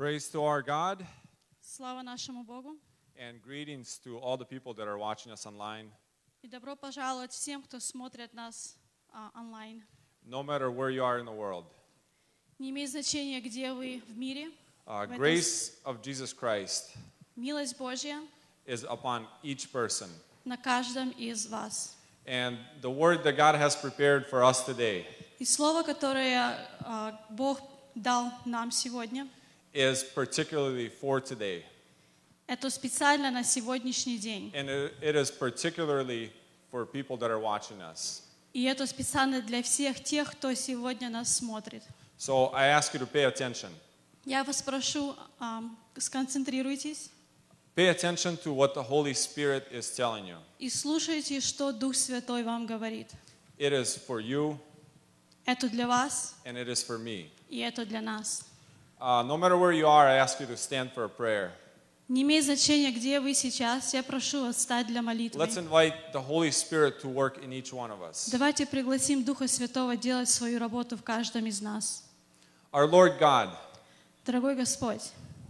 Praise 0.00 0.28
to 0.30 0.42
our 0.44 0.62
God 0.62 1.04
Слава 1.62 2.02
нашему 2.02 2.44
Богу 2.44 2.76
and 3.18 3.40
greetings 3.42 3.98
to 4.04 4.18
all 4.18 4.36
the 4.36 4.44
people 4.44 4.74
that 4.74 4.86
are 4.86 4.98
watching 4.98 5.32
us 5.32 5.46
online. 5.46 5.90
и 6.42 6.48
добро 6.48 6.76
пожаловать 6.76 7.32
всем, 7.32 7.62
кто 7.62 7.80
смотрит 7.80 8.32
нас 8.34 8.76
а, 9.12 9.30
онлайн. 9.34 9.82
No 10.24 10.42
matter 10.42 10.70
where 10.70 10.90
you 10.90 11.02
are 11.02 11.18
in 11.18 11.24
the 11.24 11.32
world, 11.32 11.64
Не 12.58 12.70
имеет 12.70 12.90
значения, 12.90 13.40
где 13.40 13.72
вы 13.72 14.02
в 14.08 14.16
мире, 14.16 14.50
uh, 14.86 15.06
в 15.06 15.10
этом 15.12 15.18
grace 15.18 15.72
of 15.84 16.02
Jesus 16.02 16.32
Christ 16.34 16.96
милость 17.36 17.76
Божья 17.78 18.22
is 18.66 18.84
upon 18.84 19.26
each 19.42 19.70
person. 19.72 20.08
на 20.44 20.56
каждом 20.56 21.10
из 21.10 21.46
вас. 21.46 21.96
And 22.26 22.58
the 22.82 22.90
word 22.90 23.22
that 23.24 23.36
God 23.36 23.54
has 23.54 23.74
prepared 23.76 24.26
for 24.28 24.42
us 24.44 24.64
today 24.64 25.06
И 25.38 25.44
слово, 25.44 25.82
которое 25.82 26.68
а, 26.80 27.18
Бог 27.30 27.60
дал 27.94 28.30
нам 28.44 28.70
сегодня, 28.70 29.28
is 29.72 30.02
particularly 30.14 30.88
for 30.88 31.20
today. 31.20 31.62
это 32.46 32.70
специально 32.70 33.30
на 33.30 33.42
сегодняшний 33.44 34.18
день. 34.18 34.52
And 34.54 34.68
it, 34.68 34.92
it 35.02 35.16
is 35.16 35.30
particularly 35.30 36.30
for 36.70 36.86
people 36.86 37.16
that 37.18 37.30
are 37.30 37.40
watching 37.40 37.80
us. 37.80 38.22
И 38.52 38.62
это 38.64 38.86
специально 38.86 39.42
для 39.42 39.62
всех 39.62 40.02
тех, 40.02 40.30
кто 40.32 40.54
сегодня 40.54 41.10
нас 41.10 41.36
смотрит. 41.36 41.82
So 42.18 42.52
I 42.54 42.68
ask 42.68 42.94
you 42.94 43.00
to 43.00 43.06
pay 43.06 43.24
attention. 43.30 43.70
Я 44.24 44.42
вас 44.44 44.62
прошу, 44.62 45.14
ам, 45.38 45.76
сконцентрируйтесь 45.98 47.10
Pay 47.76 47.90
attention 47.90 48.38
to 48.38 48.52
what 48.54 48.72
the 48.74 48.82
Holy 48.82 49.12
Spirit 49.12 49.64
is 49.70 49.94
telling 49.94 50.24
you. 50.26 50.38
и 50.58 50.70
слушайте, 50.70 51.40
что 51.40 51.72
Дух 51.72 51.94
Святой 51.94 52.42
вам 52.42 52.66
говорит. 52.66 53.08
It 53.58 53.72
is 53.72 53.96
for 53.98 54.20
you 54.20 54.58
Это 55.44 55.68
для 55.68 55.86
вас, 55.86 56.34
and 56.44 56.56
it 56.56 56.68
is 56.68 56.82
for 56.82 56.98
me. 56.98 57.28
и 57.50 57.58
это 57.58 57.84
для 57.84 58.00
нас. 58.00 58.44
Uh, 59.01 59.23
no 59.23 59.35
matter 59.35 59.57
where 59.57 59.71
you 59.71 59.87
are, 59.87 60.07
I 60.07 60.17
ask 60.17 60.39
you 60.39 60.45
to 60.45 60.55
stand 60.55 60.91
for 60.93 61.05
a 61.05 61.09
prayer. 61.09 61.51
Не 62.07 62.21
имеет 62.21 62.43
значения, 62.43 62.91
где 62.91 63.19
вы 63.19 63.33
сейчас, 63.33 63.93
я 63.95 64.03
прошу 64.03 64.41
вас 64.45 64.61
стать 64.61 64.85
для 64.85 65.01
молитвы. 65.01 65.41
Let's 65.41 65.57
invite 65.57 65.93
the 66.13 66.21
Holy 66.21 66.51
Spirit 66.51 67.01
to 67.01 67.07
work 67.07 67.43
in 67.43 67.51
each 67.51 67.73
one 67.73 67.89
of 67.89 68.03
us. 68.03 68.29
Давайте 68.29 68.67
пригласим 68.67 69.23
Духа 69.23 69.47
Святого 69.47 69.97
делать 69.97 70.29
свою 70.29 70.59
работу 70.59 70.97
в 70.97 71.03
каждом 71.03 71.47
из 71.47 71.61
нас. 71.61 72.03
Our 72.71 72.87
Lord 72.87 73.17
God, 73.19 73.49
Дорогой 74.23 74.55
Господь, 74.55 75.01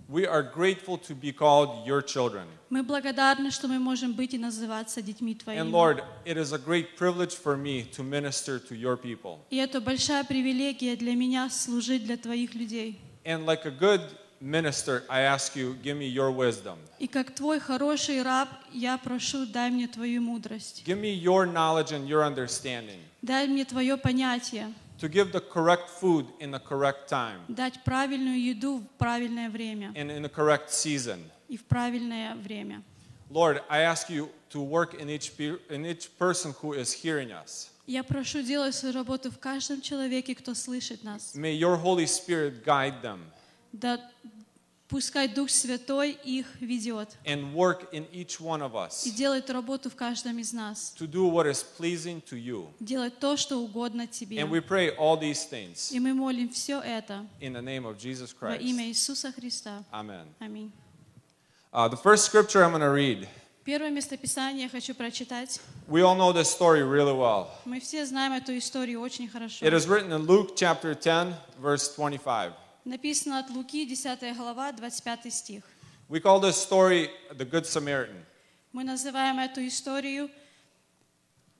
we 0.07 0.25
are 0.25 0.43
grateful 0.43 0.97
to 0.99 1.13
be 1.13 1.33
called 1.33 1.85
your 1.85 2.01
children. 2.01 2.45
мы 2.69 2.83
благодарны, 2.83 3.51
что 3.51 3.67
мы 3.67 3.79
можем 3.79 4.13
быть 4.13 4.33
и 4.33 4.37
называться 4.37 5.01
детьми 5.01 5.33
And 5.33 5.43
Твоими. 5.43 5.71
Lord, 5.71 6.03
it 6.23 6.37
is 6.37 6.53
a 6.53 6.57
great 6.57 6.95
privilege 6.95 7.35
for 7.35 7.57
me 7.57 7.83
to 7.97 8.01
minister 8.01 8.59
to 8.59 8.75
your 8.75 8.95
people. 8.95 9.39
И 9.49 9.57
это 9.57 9.81
большая 9.81 10.23
привилегия 10.23 10.95
для 10.95 11.15
меня 11.15 11.49
служить 11.49 12.05
для 12.05 12.15
Твоих 12.15 12.53
людей. 12.55 13.01
And 13.24 13.44
like 13.46 13.64
a 13.64 13.70
good 13.70 14.00
minister, 14.40 15.02
I 15.08 15.22
ask 15.22 15.56
you, 15.56 15.74
give 15.82 15.96
me 15.96 16.06
your 16.08 16.30
wisdom. 16.30 16.78
И 16.98 17.06
как 17.06 17.34
Твой 17.34 17.58
хороший 17.58 18.22
раб, 18.22 18.48
я 18.72 18.98
прошу, 18.98 19.46
дай 19.46 19.70
мне 19.70 19.88
Твою 19.88 20.20
мудрость. 20.22 20.82
Give 20.86 20.98
me 21.00 21.12
your 21.12 21.46
knowledge 21.46 21.92
and 21.92 22.06
your 22.06 22.22
understanding 22.24 23.00
Дай 23.22 23.46
мне 23.48 23.64
Твое 23.64 23.96
понятие, 23.96 24.72
to 24.98 25.08
give 25.08 25.32
the 25.32 25.40
correct 25.40 25.90
food 25.90 26.26
in 26.40 26.50
the 26.50 26.60
correct 26.60 27.08
time 27.08 27.40
дать 27.48 27.82
правильную 27.84 28.40
еду 28.40 28.78
в 28.78 28.86
правильное 28.98 29.50
время 29.50 29.92
and 29.94 30.10
in 30.10 30.22
the 30.22 30.28
correct 30.30 30.70
season. 30.70 31.18
и 31.48 31.56
в 31.56 31.64
правильное 31.64 32.34
время. 32.36 32.82
Lord, 33.30 33.60
I 33.68 33.80
ask 33.80 34.08
you 34.08 34.28
to 34.50 34.60
work 34.60 34.94
in 34.94 35.10
each, 35.10 35.36
pe- 35.36 35.58
in 35.68 35.84
each 35.84 36.16
person 36.16 36.52
who 36.62 36.72
is 36.74 36.92
hearing 36.92 37.32
us. 37.32 37.69
Я 37.90 38.02
прошу 38.02 38.42
делать 38.42 38.74
свою 38.74 38.94
работу 38.94 39.30
в 39.30 39.38
каждом 39.38 39.80
человеке, 39.80 40.34
кто 40.34 40.54
слышит 40.54 41.04
нас. 41.04 41.34
May 41.34 41.56
your 41.58 41.80
Holy 41.80 42.04
Spirit 42.06 42.64
guide 42.64 43.00
them 43.02 43.20
Да 43.72 44.00
пускай 44.88 45.28
Дух 45.28 45.50
Святой 45.50 46.12
их 46.12 46.46
ведет 46.60 47.16
and 47.24 47.52
work 47.54 47.88
in 47.92 48.06
each 48.12 48.40
one 48.40 48.60
of 48.62 48.72
и 48.72 49.10
us 49.10 49.14
делает 49.16 49.50
работу 49.50 49.90
в 49.90 49.96
каждом 49.96 50.38
из 50.38 50.52
нас. 50.52 50.94
to 50.98 51.06
do 51.06 51.28
what 51.28 51.46
is 51.46 51.64
pleasing 51.78 52.22
to 52.22 52.36
you. 52.36 52.68
Делать 52.80 53.18
то, 53.18 53.36
что 53.36 53.58
угодно 53.58 54.06
Тебе. 54.06 54.38
And 54.38 54.50
we 54.50 54.60
pray 54.60 54.96
all 54.96 55.16
these 55.18 55.48
things 55.48 55.92
И 55.92 56.00
мы 56.00 56.14
молим 56.14 56.48
все 56.50 56.80
это 56.80 57.26
in 57.40 57.52
the 57.52 57.62
name 57.62 57.84
of 57.84 57.98
Jesus 57.98 58.34
во 58.40 58.48
Christ. 58.56 58.62
имя 58.62 58.88
Иисуса 58.88 59.32
Христа. 59.32 59.84
Amen. 59.92 60.26
Аминь. 60.40 60.72
Uh, 61.72 61.88
the 61.88 61.96
first 61.96 62.24
scripture 62.24 62.64
I'm 62.64 62.70
going 62.70 62.80
to 62.80 62.90
read, 62.90 63.28
Первое 63.64 63.90
местописание 63.90 64.64
я 64.64 64.68
хочу 64.68 64.94
прочитать. 64.94 65.60
we 65.88 66.00
all 66.00 66.14
know 66.14 66.32
this 66.32 66.48
story 66.48 66.82
really 66.82 67.12
well. 67.12 67.48
Мы 67.64 67.80
все 67.80 68.06
знаем 68.06 68.32
эту 68.32 68.56
историю 68.56 69.00
очень 69.00 69.28
хорошо. 69.28 69.64
It 69.64 69.72
is 69.72 69.88
written 69.88 70.12
in 70.12 70.26
Luke 70.26 70.54
chapter 70.56 70.94
10, 70.94 71.34
verse 71.60 71.88
25. 71.96 72.52
Написано 72.84 73.40
от 73.40 73.50
Луки, 73.50 73.84
10 73.84 74.36
глава, 74.36 74.70
25 74.72 75.32
стих. 75.32 75.64
We 76.08 76.20
call 76.20 76.38
this 76.40 76.54
story 76.54 77.10
the 77.36 77.44
Good 77.44 77.64
Samaritan. 77.66 78.24
Мы 78.72 78.84
называем 78.84 79.40
эту 79.40 79.66
историю 79.66 80.30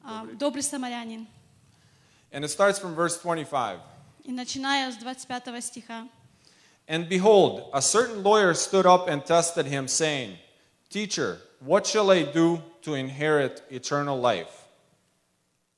а, 0.05 0.24
«Добрый 0.34 0.62
самарянин». 0.62 1.26
And 2.30 2.44
it 2.44 2.51
starts 2.51 2.78
from 2.78 2.94
verse 2.94 3.16
25. 3.18 3.80
И 4.24 4.30
начиная 4.30 4.92
с 4.92 4.97
25 4.97 5.64
стиха. 5.64 6.09
And 6.86 7.09
behold, 7.09 7.68
a 7.72 7.82
certain 7.82 8.22
lawyer 8.22 8.55
stood 8.55 8.86
up 8.86 9.09
and 9.09 9.24
tested 9.24 9.66
him, 9.66 9.88
saying, 9.88 10.38
Teacher, 10.88 11.38
what 11.61 11.86
shall 11.86 12.11
I 12.11 12.22
do 12.22 12.61
to 12.82 12.94
inherit 12.94 13.62
eternal 13.70 14.18
life? 14.18 14.66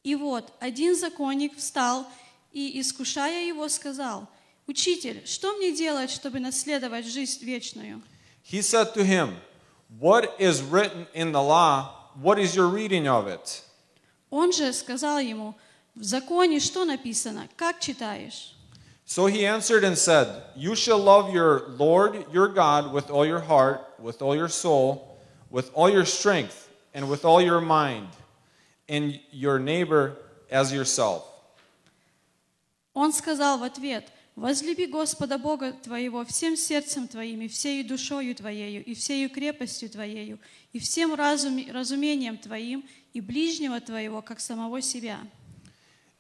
И 0.05 0.15
вот, 0.15 0.53
один 0.61 0.97
законник 0.97 1.57
встал 1.57 2.07
и, 2.53 2.81
искушая 2.81 3.47
его, 3.47 3.69
сказал, 3.69 4.29
«Учитель, 4.67 5.27
что 5.27 5.57
мне 5.57 5.75
делать, 5.75 6.11
чтобы 6.11 6.41
наследовать 6.41 7.07
жизнь 7.07 7.45
вечную?» 7.45 8.03
He 8.43 8.63
said 8.63 8.95
to 8.95 9.05
him, 9.05 9.37
What 9.99 10.35
is 10.39 10.63
written 10.63 11.07
in 11.15 11.33
the 11.33 11.43
law? 11.43 12.11
What 12.21 12.39
is 12.39 12.55
your 12.55 12.69
reading 12.69 13.07
of 13.07 13.27
it? 13.27 13.63
Он 14.31 14.53
же 14.53 14.73
сказал 14.73 15.19
ему, 15.19 15.55
«В 15.95 16.03
законе 16.03 16.61
что 16.61 16.85
написано? 16.85 17.49
Как 17.57 17.81
читаешь?» 17.81 18.55
So 19.07 19.27
he 19.27 19.47
answered 19.47 19.85
and 19.85 19.97
said, 19.97 20.29
You 20.55 20.75
shall 20.75 20.99
love 20.99 21.33
your 21.33 21.69
Lord 21.79 22.27
your 22.31 22.49
God 22.49 22.93
with 22.93 23.11
all 23.11 23.25
your 23.25 23.41
heart, 23.41 23.81
with 23.99 24.21
all 24.21 24.37
your 24.37 24.49
soul, 24.51 25.12
with 25.53 25.71
all 25.75 25.89
your 25.91 26.05
strength, 26.05 26.69
and 26.95 27.09
with 27.09 27.25
all 27.25 27.41
your 27.41 27.61
mind, 27.61 28.09
and 28.89 29.19
your 29.31 29.59
neighbor 29.59 30.17
as 30.51 30.73
yourself. 30.73 31.25
Он 32.95 33.13
сказал 33.13 33.59
в 33.59 33.63
ответ, 33.63 34.09
возлюби 34.35 34.87
Господа 34.87 35.39
Бога 35.39 35.73
твоего 35.73 36.25
всем 36.25 36.57
сердцем 36.57 37.07
твоим, 37.07 37.43
и 37.43 37.49
всею 37.49 37.87
душою 37.87 38.35
твоею, 38.35 38.85
и 38.85 38.95
всею 38.95 39.31
крепостью 39.31 39.89
твоею, 39.91 40.39
и 40.73 40.79
всем 40.79 41.15
разуме- 41.15 41.71
разумением 41.71 42.39
твоим, 42.39 42.85
и 43.13 43.21
ближнего 43.21 43.81
твоего, 43.81 44.23
как 44.23 44.41
самого 44.41 44.81
себя». 44.83 45.21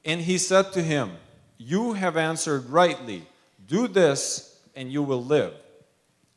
And 0.04 0.20
he 0.20 0.38
said 0.38 0.72
to 0.72 0.82
him, 0.82 1.10
You 1.58 1.94
have 1.94 2.16
answered 2.16 2.70
rightly. 2.70 3.24
Do 3.66 3.88
this, 3.88 4.56
and 4.76 4.90
you 4.92 5.02
will 5.02 5.24
live. 5.24 5.54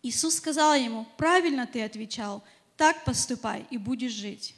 Иисус 0.04 0.38
сказал 0.38 0.74
ему, 0.74 1.06
«Правильно 1.18 1.68
ты 1.68 1.84
отвечал, 1.84 2.44
так 2.78 3.04
поступай, 3.04 3.66
и 3.70 3.78
будешь 3.78 4.14
жить». 4.14 4.56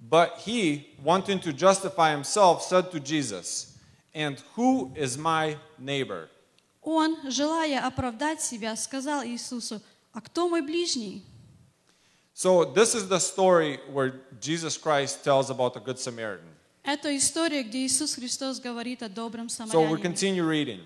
But 0.00 0.38
he, 0.46 0.86
wanting 1.04 1.40
to 1.40 1.52
justify 1.52 2.12
himself, 2.12 2.62
said 2.62 2.90
to 2.92 3.00
Jesus, 3.00 3.76
And 4.14 4.42
who 4.56 4.92
is 4.96 5.16
my 5.18 5.56
neighbor? 5.78 6.28
Он, 6.82 7.16
желая 7.30 7.86
оправдать 7.86 8.40
себя, 8.40 8.74
сказал 8.76 9.22
Иисусу, 9.24 9.82
«А 10.12 10.20
кто 10.20 10.48
мой 10.48 10.62
ближний?» 10.62 11.22
So, 12.34 12.64
this 12.64 12.94
is 12.94 13.06
the 13.08 13.20
story 13.20 13.78
where 13.92 14.14
Jesus 14.40 14.78
Christ 14.78 15.22
tells 15.22 15.50
about 15.50 15.74
the 15.74 15.80
Good 15.80 15.98
Samaritan. 15.98 16.48
Это 16.82 17.14
история, 17.14 17.62
где 17.62 17.84
Иисус 17.86 18.14
Христос 18.14 18.58
говорит 18.58 19.02
о 19.02 19.10
добром 19.10 19.48
So, 19.48 19.66
we 19.66 19.98
самарянине. 19.98 20.02
continue 20.02 20.42
reading. 20.42 20.80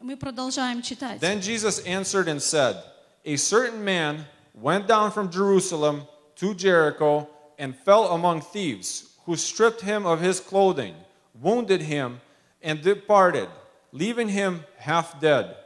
Мы 0.00 0.16
продолжаем 0.16 0.82
читать. 0.82 1.20
Then 1.20 1.40
Jesus 1.40 1.78
answered 1.86 2.26
and 2.26 2.42
said, 2.42 2.82
A 3.24 3.36
certain 3.36 3.84
man 3.84 4.26
went 4.56 4.86
down 4.86 5.10
from 5.10 5.30
Jerusalem 5.30 6.06
to 6.36 6.54
Jericho 6.54 7.28
and 7.58 7.76
fell 7.76 8.12
among 8.12 8.40
thieves, 8.40 9.16
who 9.24 9.36
stripped 9.36 9.80
him 9.82 10.06
of 10.06 10.20
his 10.20 10.40
clothing, 10.40 10.94
wounded 11.40 11.82
him, 11.82 12.20
and 12.62 12.82
departed, 12.82 13.48
leaving 13.92 14.28
him 14.28 14.64
half 14.78 15.20
dead. 15.20 15.56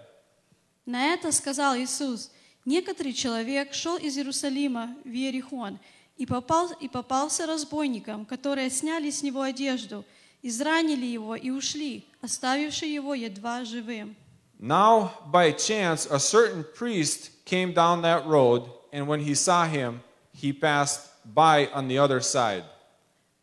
На 0.87 1.12
это 1.14 1.33
сказал 1.33 1.77
Иисус, 1.77 2.31
некоторый 2.64 3.12
человек 3.12 3.72
шел 3.74 3.97
из 3.97 4.16
Иерусалима 4.16 4.95
в 5.05 5.09
Иерихон 5.09 5.79
и, 6.16 6.27
попал, 6.27 6.70
и 6.81 6.89
попался 6.89 7.47
разбойникам, 7.47 8.24
которые 8.24 8.70
сняли 8.70 9.11
с 9.11 9.22
него 9.22 9.43
одежду, 9.43 10.05
изранили 10.43 11.07
его 11.07 11.35
и 11.35 11.51
ушли, 11.51 12.07
оставивши 12.22 12.87
его 12.87 13.14
едва 13.14 13.64
живым. 13.64 14.14
Now, 14.59 15.11
by 15.31 15.53
chance, 15.53 16.07
a 16.07 16.18
certain 16.18 16.64
priest 16.74 17.45
came 17.45 17.74
down 17.74 18.01
that 18.03 18.27
road, 18.27 18.62
and 18.93 19.07
when 19.07 19.20
he 19.20 19.35
saw 19.35 19.66
him, 19.66 20.01
he 20.33 20.53
passed 20.53 21.11
by 21.24 21.66
on 21.72 21.89
the 21.89 21.99
other 21.99 22.20
side. 22.20 22.64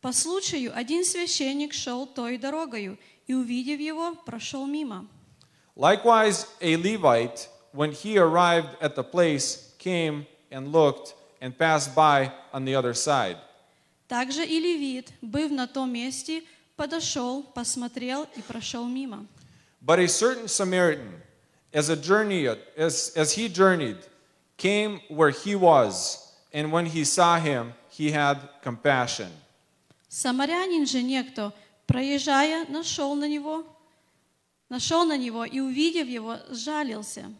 По 0.01 0.11
случаю 0.11 0.71
один 0.75 1.05
священник 1.05 1.73
шел 1.73 2.05
той 2.05 2.37
дорогою 2.37 2.97
и, 3.27 3.33
увидев 3.33 3.79
его, 3.79 4.15
прошел 4.25 4.65
мимо. 4.65 5.07
Likewise, 5.75 6.45
a 6.61 6.75
Levite, 6.75 7.47
when 7.71 7.91
he 7.91 8.17
arrived 8.17 8.75
at 8.81 8.95
the 8.95 9.03
place, 9.03 9.73
came 9.79 10.25
and 10.51 10.71
looked 10.71 11.15
and 11.41 11.57
passed 11.57 11.95
by 11.95 12.31
on 12.53 12.65
the 12.65 12.75
other 12.75 12.93
side. 12.93 13.37
Также 14.07 14.45
и 14.45 14.59
левит, 14.59 15.11
быв 15.21 15.51
на 15.51 15.67
том 15.67 15.91
месте, 15.91 16.43
подошел, 16.75 17.41
посмотрел 17.41 18.27
и 18.35 18.41
прошел 18.41 18.85
мимо. 18.85 19.25
But 19.81 19.99
a 19.99 20.07
certain 20.07 20.47
Samaritan, 20.47 21.21
as 21.73 21.89
a 21.89 21.95
journey, 21.95 22.47
as, 22.77 23.11
as 23.15 23.33
he 23.33 23.49
journeyed, 23.49 23.97
came 24.57 25.01
where 25.09 25.31
he 25.31 25.55
was, 25.55 26.33
and 26.51 26.71
when 26.71 26.85
he 26.85 27.03
saw 27.03 27.39
him, 27.39 27.73
he 27.89 28.11
had 28.11 28.37
compassion. 28.61 29.31
Самарянин 30.09 30.85
же 30.85 31.01
некто, 31.01 31.53
проезжая, 31.87 32.65
нашел 32.69 33.15
на 33.15 33.27
него, 33.27 33.65
нашел 34.69 35.05
на 35.05 35.17
него 35.17 35.43
и, 35.43 35.59
увидев 35.59 36.07
его, 36.07 36.37
сжалился. 36.49 37.33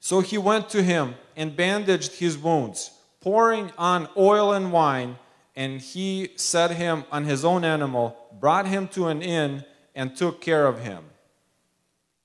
So 0.00 0.20
he 0.20 0.38
went 0.38 0.68
to 0.70 0.82
him 0.82 1.14
and 1.36 1.56
bandaged 1.56 2.14
his 2.14 2.36
wounds, 2.36 2.90
pouring 3.20 3.70
on 3.78 4.08
oil 4.16 4.52
and 4.52 4.72
wine, 4.72 5.16
and 5.54 5.80
he 5.80 6.30
set 6.36 6.72
him 6.72 7.04
on 7.10 7.24
his 7.24 7.44
own 7.44 7.64
animal, 7.64 8.16
brought 8.40 8.66
him 8.66 8.88
to 8.88 9.08
an 9.08 9.22
inn, 9.22 9.64
and 9.94 10.16
took 10.16 10.40
care 10.40 10.66
of 10.66 10.80
him. 10.80 11.04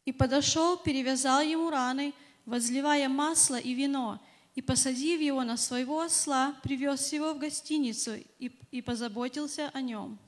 И 0.05 0.11
подошел, 0.13 0.78
перевязал 0.78 1.41
ему 1.41 1.69
раны, 1.69 2.13
возливая 2.47 3.09
масло 3.09 3.57
и 3.59 3.74
вино, 3.74 4.20
и, 4.55 4.62
посадив 4.62 5.20
его 5.20 5.45
на 5.45 5.57
своего 5.57 6.01
осла, 6.01 6.55
привез 6.62 7.12
его 7.12 7.32
в 7.32 7.38
гостиницу 7.38 8.16
и, 8.38 8.51
и 8.70 8.82
позаботился 8.82 9.70
о 9.72 9.80
нем. 9.80 10.18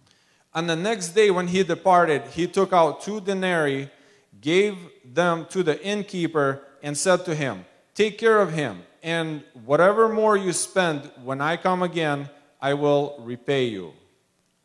On 0.55 0.67
the 0.67 0.77
next 0.77 1.15
day, 1.15 1.31
when 1.31 1.49
he 1.49 1.65
departed, 1.65 2.23
he 2.35 2.47
took 2.47 2.73
out 2.73 3.03
two 3.03 3.21
denarii, 3.21 3.91
gave 4.41 4.77
them 5.05 5.47
to 5.51 5.65
the 5.65 5.83
innkeeper, 5.85 6.61
and 6.83 6.97
said 6.97 7.25
to 7.25 7.35
him, 7.35 7.65
Take 7.95 8.19
care 8.19 8.41
of 8.41 8.53
him, 8.53 8.83
and 9.03 9.43
whatever 9.65 10.09
more 10.09 10.37
you 10.37 10.53
spend, 10.53 11.11
when 11.25 11.41
I 11.41 11.57
come 11.57 11.83
again, 11.83 12.31
I 12.61 12.75
will 12.75 13.17
repay 13.21 13.69
you. 13.69 13.93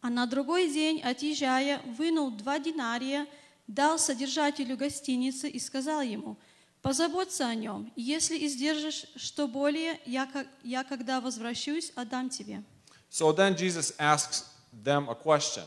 А 0.01 0.09
на 0.09 0.25
другой 0.27 0.69
день, 0.71 1.01
отъезжая, 1.01 1.81
вынул 1.97 2.31
два 2.31 2.59
динария, 2.59 3.25
дал 3.67 3.99
содержателю 3.99 4.77
гостиницы 4.77 5.49
и 5.49 5.59
сказал 5.59 6.01
ему, 6.01 6.37
«Позаботься 6.81 7.47
о 7.47 7.55
нем, 7.55 7.91
если 7.95 8.37
издержишь 8.45 9.05
что 9.15 9.47
более, 9.47 9.99
я, 10.05 10.29
я 10.63 10.83
когда 10.83 11.19
возвращусь, 11.19 11.91
отдам 11.95 12.29
тебе». 12.29 12.63
So 13.11 13.33
then 13.33 13.55
Jesus 13.55 13.93
asks 13.97 14.45
them 14.71 15.09
a 15.09 15.15
question. 15.15 15.65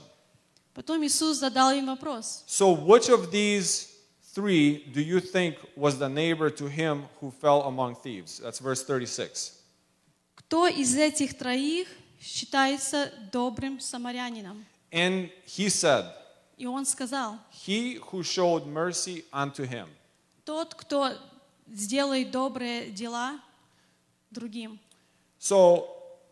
Потом 0.75 1.05
Иисус 1.05 1.39
задал 1.39 1.73
им 1.73 1.87
вопрос. 1.87 2.45
So, 2.47 2.73
which 2.75 3.11
of 3.11 3.31
these 3.31 3.89
three 4.35 4.85
do 4.93 5.01
you 5.01 5.21
think 5.21 5.57
was 5.77 5.99
the 5.99 6.09
neighbor 6.09 6.49
to 6.51 6.67
him 6.67 7.05
who 7.21 7.31
fell 7.31 7.63
among 7.63 7.97
thieves? 7.97 8.41
That's 8.41 8.59
verse 8.59 8.83
36. 8.83 9.53
Кто 10.35 10.67
из 10.67 10.97
этих 10.97 11.37
троих 11.37 11.89
считается 12.21 13.13
добрым 13.31 13.81
самарянином? 13.81 14.65
And 14.91 15.31
he 15.47 15.69
said, 15.69 16.11
И 16.57 16.67
он 16.67 16.87
сказал, 16.87 17.39
He 17.67 17.99
who 18.11 18.23
showed 18.23 18.67
mercy 18.67 19.25
unto 19.33 19.65
him. 19.65 19.89
Тот, 20.45 20.75
кто 20.75 21.13
сделает 21.67 22.31
добрые 22.31 22.91
дела 22.91 23.41
другим. 24.31 24.79
So, 25.39 25.89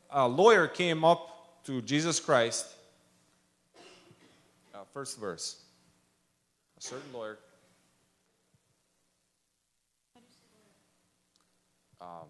a 0.08 0.26
lawyer 0.28 0.68
came 0.68 1.04
up 1.04 1.64
to 1.64 1.82
Jesus 1.82 2.20
Christ. 2.20 2.66
Uh, 4.72 4.84
first 4.92 5.18
verse. 5.18 5.56
A 6.78 6.82
certain 6.82 7.12
lawyer. 7.12 7.38
Um, 12.00 12.28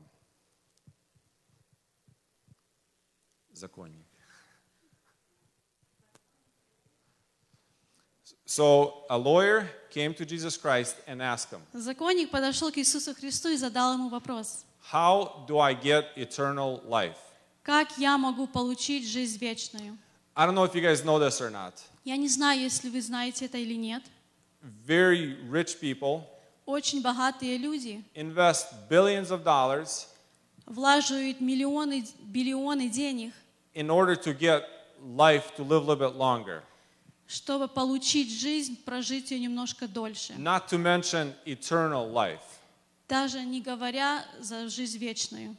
законник. 3.53 4.05
So, 8.47 9.05
a 9.09 9.17
lawyer 9.17 9.69
came 9.90 10.14
to 10.14 10.26
Jesus 10.26 10.58
Christ 10.58 10.96
and 11.08 11.22
asked 11.22 11.52
him, 11.52 11.62
Законник 11.74 12.32
подошел 12.32 12.72
к 12.72 12.78
Иисусу 12.78 13.14
Христу 13.16 13.50
и 13.50 13.58
задал 13.58 13.94
ему 13.94 14.10
вопрос. 14.10 14.66
How 14.92 15.46
do 15.48 15.60
I 15.60 15.74
get 15.74 16.06
eternal 16.16 16.82
life? 16.88 17.18
Как 17.64 17.98
я 17.98 18.18
могу 18.18 18.48
получить 18.48 19.08
жизнь 19.08 19.40
вечную? 19.40 19.98
I 20.36 20.46
don't 20.46 20.54
know 20.54 20.66
if 20.66 20.76
you 20.76 20.82
guys 20.82 21.04
know 21.04 21.18
this 21.18 21.42
or 21.42 21.50
not. 21.50 21.74
Я 22.04 22.18
не 22.18 22.28
знаю, 22.28 22.60
если 22.60 22.90
вы 22.90 23.02
знаете 23.02 23.46
это 23.46 23.58
или 23.58 23.76
нет. 23.76 24.04
Very 24.86 25.38
rich 25.50 25.80
people 25.80 26.24
Очень 26.66 27.02
богатые 27.04 27.58
люди 27.58 28.04
invest 28.16 28.74
billions 28.90 29.30
of 29.30 29.44
dollars 29.44 30.08
влаживают 30.66 31.40
миллионы, 31.40 32.06
биллионы 32.22 32.90
денег, 32.90 33.34
in 33.76 33.90
order 33.90 34.16
to 34.16 34.34
get 34.34 34.64
life 35.04 35.56
to 35.56 35.64
live 35.64 35.84
a 35.84 35.86
little 35.86 35.96
bit 35.96 36.16
longer. 36.16 36.64
Чтобы 37.31 37.69
получить 37.69 38.33
жизнь, 38.33 38.77
прожить 38.85 39.31
ее 39.31 39.39
немножко 39.39 39.87
дольше. 39.87 40.33
Not 40.37 40.69
to 40.69 40.79
mention 40.79 41.33
eternal 41.47 42.11
life. 42.13 42.41
Даже 43.09 43.45
не 43.45 43.61
говоря 43.61 44.25
за 44.41 44.69
жизнь 44.69 44.99
вечную. 44.99 45.55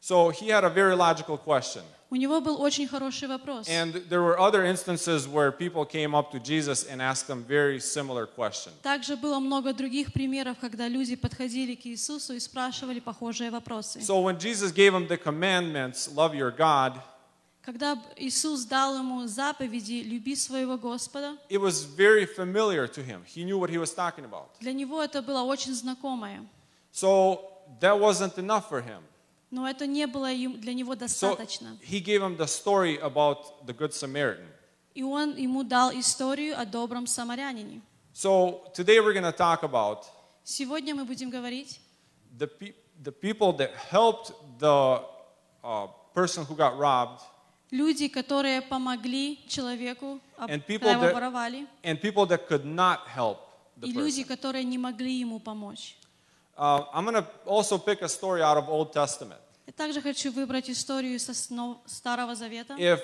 So 0.00 0.30
he 0.30 0.48
had 0.48 0.64
a 0.64 0.70
very 0.70 0.96
logical 0.96 1.36
question. 1.36 1.82
У 2.08 2.16
него 2.16 2.40
был 2.40 2.60
очень 2.60 2.88
хороший 2.88 3.28
вопрос. 3.28 3.68
And 3.68 4.08
there 4.08 4.22
were 4.22 4.38
other 4.38 4.64
instances 4.64 5.28
where 5.28 5.52
people 5.52 5.84
came 5.84 6.14
up 6.14 6.32
to 6.32 6.40
Jesus 6.40 6.84
and 6.84 7.02
asked 7.02 7.28
him 7.28 7.44
very 7.44 7.78
similar 7.78 8.26
question. 8.26 8.72
Также 8.82 9.14
было 9.14 9.38
много 9.38 9.74
других 9.74 10.14
примеров, 10.14 10.56
когда 10.58 10.88
люди 10.88 11.16
подходили 11.16 11.74
к 11.74 11.84
Иисусу 11.84 12.32
и 12.32 12.40
спрашивали 12.40 12.98
похожие 12.98 13.50
вопросы. 13.50 14.00
So 14.00 14.22
when 14.22 14.38
Jesus 14.38 14.72
gave 14.72 14.94
him 14.94 15.06
the 15.06 15.18
commandments, 15.18 16.08
love 16.14 16.34
your 16.34 16.50
God, 16.50 16.94
Когда 17.70 17.96
Иисус 18.16 18.64
дал 18.64 18.96
ему 18.98 19.28
заповеди 19.28 20.02
«люби 20.04 20.34
своего 20.34 20.76
Господа», 20.76 21.36
it 21.48 21.60
was 21.60 21.84
very 21.84 22.26
familiar 22.26 22.88
to 22.88 23.00
him. 23.00 23.22
He 23.24 23.44
knew 23.44 23.58
what 23.58 23.70
he 23.70 23.78
was 23.78 23.94
talking 23.94 24.24
about. 24.24 24.48
для 24.58 24.72
него 24.72 25.00
это 25.00 25.22
было 25.22 25.42
очень 25.42 25.72
знакомое. 25.72 26.44
So 26.92 27.44
that 27.78 27.96
wasn't 27.96 28.36
enough 28.38 28.68
for 28.68 28.82
him. 28.82 29.04
Но 29.52 29.68
это 29.68 29.86
не 29.86 30.08
было 30.08 30.30
для 30.34 30.74
него 30.74 30.94
So 30.94 30.98
достаточно. 31.36 31.78
he 31.80 32.00
gave 32.00 32.20
him 32.20 32.36
the 32.36 32.48
story 32.48 32.98
about 32.98 33.64
the 33.66 33.72
Good 33.72 33.92
Samaritan. 33.94 34.48
И 34.96 35.04
он 35.04 35.36
ему 35.36 35.62
дал 35.62 35.92
историю 35.92 36.58
о 36.58 36.64
добром 36.66 37.06
самарянине. 37.06 37.82
So 38.12 38.64
today 38.74 38.98
we're 38.98 39.12
going 39.12 39.22
to 39.22 39.30
talk 39.30 39.62
about 39.62 40.06
Сегодня 40.42 40.96
мы 40.96 41.04
будем 41.04 41.30
говорить 41.30 41.78
the, 42.36 42.48
pe- 42.48 42.74
the 43.00 43.12
people 43.12 43.52
that 43.52 43.70
helped 43.92 44.32
the 44.58 45.04
uh, 45.62 45.86
person 46.12 46.44
who 46.44 46.56
got 46.56 46.76
robbed 46.76 47.22
люди, 47.70 48.08
которые 48.08 48.62
помогли 48.62 49.38
человеку, 49.48 50.20
And 50.38 50.64
people 50.66 50.90
его 50.90 51.04
that- 51.04 51.12
воровали, 51.14 51.66
and 51.82 52.00
people 52.00 52.26
that 52.26 52.48
could 52.48 52.64
not 52.64 53.06
help 53.06 53.38
the 53.78 53.88
и 53.88 53.92
люди, 53.92 54.22
person. 54.22 54.28
которые 54.28 54.64
не 54.64 54.78
могли 54.78 55.20
ему 55.20 55.38
помочь. 55.40 55.96
Uh, 56.56 56.84
I'm 56.92 57.04
going 57.06 57.14
to 57.14 57.26
also 57.46 57.78
pick 57.78 58.02
a 58.02 58.08
story 58.08 58.42
out 58.42 58.56
of 58.58 58.68
Old 58.68 58.92
Testament. 58.92 59.40
Я 59.66 59.72
также 59.72 60.02
хочу 60.02 60.32
выбрать 60.32 60.68
историю 60.68 61.18
со 61.20 61.32
Старого 61.86 62.34
Завета. 62.34 62.74
If 62.74 63.00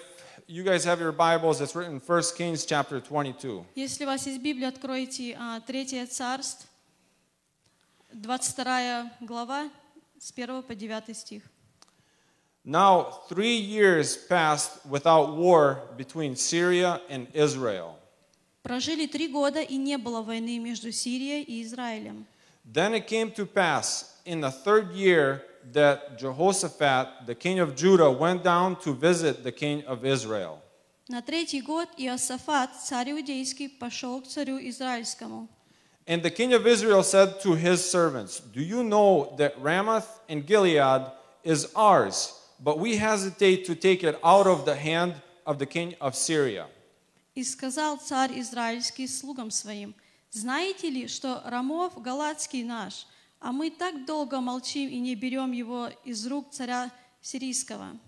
you 0.48 0.64
guys 0.64 0.84
have 0.84 1.00
your 1.00 1.12
Bibles, 1.12 1.60
it's 1.60 1.74
written 1.74 1.94
in 1.94 2.00
1 2.00 2.22
Kings 2.36 2.66
chapter 2.66 3.00
22. 3.00 3.64
Если 3.76 4.04
у 4.04 4.08
вас 4.08 4.26
есть 4.26 4.42
Библия, 4.42 4.68
откройте 4.68 5.36
а, 5.38 5.60
Третье 5.60 6.06
Царств, 6.06 6.66
22 8.12 9.10
глава, 9.20 9.70
с 10.18 10.32
1 10.32 10.62
по 10.62 10.74
9 10.74 11.16
стих. 11.16 11.42
Now, 12.65 13.21
three 13.27 13.55
years 13.55 14.15
passed 14.15 14.85
without 14.85 15.35
war 15.35 15.81
between 15.97 16.35
Syria 16.35 17.01
and 17.09 17.27
Israel. 17.33 17.97
Прожили 18.63 19.07
три 19.07 19.27
года, 19.27 19.61
и 19.61 19.77
не 19.77 19.97
было 19.97 20.21
войны 20.21 20.59
между 20.59 20.91
Сирией 20.91 21.41
и 21.41 21.63
Израилем. 21.63 22.27
Then 22.63 22.93
it 22.93 23.07
came 23.07 23.31
to 23.31 23.45
pass 23.47 24.17
in 24.25 24.41
the 24.41 24.51
third 24.51 24.91
year 24.91 25.43
that 25.73 26.19
Jehoshaphat, 26.19 27.25
the 27.25 27.33
king 27.33 27.59
of 27.59 27.75
Judah, 27.75 28.11
went 28.11 28.43
down 28.43 28.75
to 28.81 28.93
visit 28.93 29.43
the 29.43 29.51
king 29.51 29.83
of 29.85 30.05
Israel. 30.05 30.61
На 31.07 31.21
третий 31.21 31.61
год 31.61 31.89
Иосафат, 31.97 32.69
царь 32.75 33.11
иудейский, 33.11 33.69
пошел 33.69 34.21
к 34.21 34.27
царю 34.27 34.59
израильскому. 34.59 35.47
And 36.07 36.21
the 36.23 36.29
king 36.29 36.53
of 36.53 36.67
Israel 36.67 37.03
said 37.03 37.41
to 37.41 37.53
his 37.53 37.83
servants, 37.83 38.39
Do 38.39 38.61
you 38.61 38.83
know 38.83 39.33
that 39.37 39.59
Ramoth 39.61 40.19
and 40.29 40.45
Gilead 40.45 41.11
is 41.43 41.71
ours, 41.75 42.33
but 42.58 42.78
we 42.78 42.96
hesitate 42.96 43.64
to 43.66 43.74
take 43.74 44.02
it 44.02 44.18
out 44.22 44.46
of 44.46 44.64
the 44.64 44.74
hand 44.74 45.14
of 45.46 45.58
the 45.58 45.66
king 45.66 45.94
of 46.00 46.14
Syria? 46.14 46.66
И 47.34 47.44
сказал 47.44 47.98
царь 47.98 48.38
израильский 48.40 49.06
слугам 49.06 49.50
своим, 49.50 49.94
«Знаете 50.30 50.88
ли, 50.90 51.06
что 51.06 51.42
Рамов 51.44 52.00
Галатский 52.00 52.64
наш, 52.64 53.06
а 53.40 53.52
мы 53.52 53.70
так 53.70 54.06
долго 54.06 54.40
молчим 54.40 54.88
и 54.88 54.98
не 54.98 55.14
берем 55.14 55.52
его 55.52 55.90
из 56.04 56.26
рук 56.26 56.50
царя 56.50 56.90
сирийского?» 57.20 57.98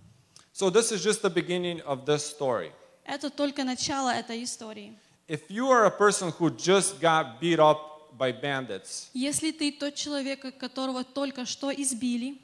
So, 0.52 0.70
this 0.70 0.90
is 0.90 1.04
just 1.04 1.22
the 1.22 1.30
beginning 1.30 1.80
of 1.82 2.04
this 2.04 2.24
story. 2.24 2.72
Это 3.04 3.30
только 3.30 3.64
начало 3.64 4.10
этой 4.10 4.42
истории. 4.42 4.98
If 5.28 5.42
you 5.50 5.68
are 5.68 5.84
a 5.84 5.90
person 5.90 6.32
who 6.38 6.50
just 6.50 7.00
got 7.00 7.38
beat 7.38 7.58
up 7.58 8.16
by 8.18 8.32
bandits, 8.32 9.10
Если 9.12 9.52
ты 9.52 9.72
тот 9.72 9.94
человек, 9.94 10.58
которого 10.58 11.04
только 11.04 11.44
что 11.44 11.70
избили, 11.70 12.38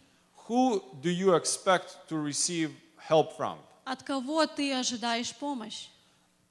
who 0.48 0.82
do 1.02 1.10
you 1.10 1.36
expect 1.36 1.98
to 2.10 2.18
receive 2.18 2.72
help 2.98 3.36
from? 3.38 3.58
от 3.86 4.04
кого 4.04 4.46
ты 4.46 4.74
ожидаешь 4.74 5.34
помощь? 5.36 5.88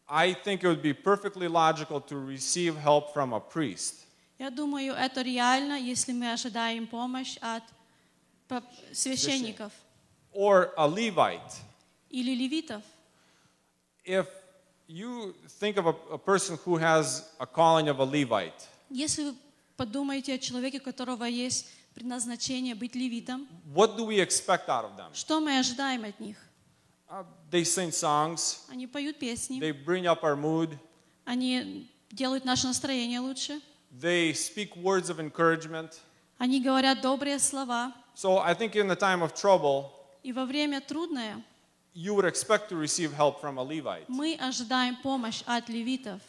I 0.08 0.32
think 0.34 0.62
it 0.62 0.66
would 0.68 0.82
be 0.82 0.94
perfectly 0.94 1.48
logical 1.48 2.00
to 2.08 2.16
receive 2.16 2.76
help 2.76 3.12
from 3.12 3.32
a 3.34 3.40
priest. 3.40 4.06
Я 4.38 4.50
думаю, 4.50 4.94
это 4.94 5.20
реально, 5.22 5.74
если 5.78 6.12
мы 6.12 6.32
ожидаем 6.32 6.86
помощь 6.86 7.36
от 7.40 7.62
п- 8.48 8.62
священников 8.92 9.72
or 10.32 10.72
a 10.76 10.86
Levite. 10.88 11.56
или 12.10 12.34
левитов. 12.34 12.82
If 14.04 14.26
you 14.88 15.34
think 15.60 15.76
of 15.76 15.86
a, 15.86 15.94
a 16.14 16.18
person 16.18 16.56
who 16.64 16.76
has 16.78 17.24
a 17.38 17.46
calling 17.46 17.88
of 17.88 17.98
a 18.00 18.04
Levite, 18.04 18.66
Если 18.90 19.24
вы 19.24 19.34
подумаете 19.76 20.34
о 20.34 20.38
человеке, 20.38 20.78
у 20.78 20.82
которого 20.82 21.24
есть 21.24 21.66
предназначение 21.94 22.74
быть 22.74 22.94
левитом, 22.94 23.46
what 23.74 23.96
do 23.96 24.06
we 24.06 24.20
expect 24.20 24.68
out 24.68 24.84
of 24.84 24.96
them? 24.96 25.12
что 25.14 25.40
мы 25.40 25.58
ожидаем 25.58 26.04
от 26.04 26.18
них? 26.20 26.36
Uh, 27.10 27.24
they 27.50 27.62
sing 27.64 27.90
songs, 27.90 28.58
Они 28.68 28.86
поют 28.86 29.18
песни, 29.18 29.58
they 29.60 29.72
bring 29.72 30.06
up 30.06 30.22
our 30.22 30.36
mood, 30.36 30.76
они 31.24 31.90
делают 32.10 32.44
наше 32.44 32.66
настроение 32.66 33.20
лучше, 33.20 33.60
they 34.00 34.32
speak 34.32 34.76
words 34.76 35.08
of 35.10 35.18
encouragement. 35.18 35.98
они 36.38 36.60
говорят 36.60 37.00
добрые 37.00 37.38
слова. 37.38 37.92
So 38.14 38.38
I 38.38 38.54
think 38.54 38.74
in 38.76 38.88
the 38.88 38.96
time 38.96 39.22
of 39.22 39.34
trouble, 39.34 39.90
И 40.22 40.32
во 40.32 40.44
время 40.44 40.80
трудное 40.80 41.42
you 41.94 42.14
would 42.14 42.26
expect 42.26 42.68
to 42.68 42.76
receive 42.76 43.12
help 43.12 43.40
from 43.40 43.58
a 43.58 43.62
Levite. 43.62 44.04
мы 44.08 44.36
ожидаем 44.38 44.96
помощь 45.02 45.42
от 45.46 45.68
левитов. 45.68 46.20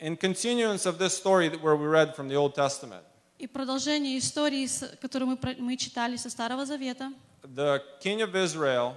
In 0.00 0.16
continuance 0.16 0.84
of 0.86 0.98
this 0.98 1.14
story 1.16 1.48
that 1.48 1.60
where 1.62 1.76
we 1.76 1.86
read 1.86 2.16
from 2.16 2.26
the 2.28 2.34
Old 2.34 2.54
Testament, 2.54 3.04
И 3.39 3.45
продолжение 3.45 4.17
истории, 4.17 4.67
которую 4.99 5.29
мы, 5.29 5.55
мы 5.59 5.77
читали 5.77 6.17
со 6.17 6.29
Старого 6.29 6.65
Завета, 6.65 7.13
the 7.43 7.79
king 8.01 8.21
of 8.21 8.33
Israel 8.35 8.95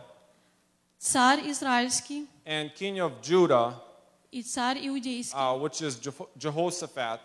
царь 0.98 1.50
израильский 1.50 2.26
and 2.46 2.74
king 2.74 2.96
of 2.98 3.20
Judah, 3.22 3.74
и 4.32 4.42
царь 4.42 4.78
иудейский, 4.86 5.36
uh, 5.36 5.54
which 5.58 5.82
is 5.82 5.98
Jeho- 6.00 6.28
Jehoshaphat, 6.38 7.20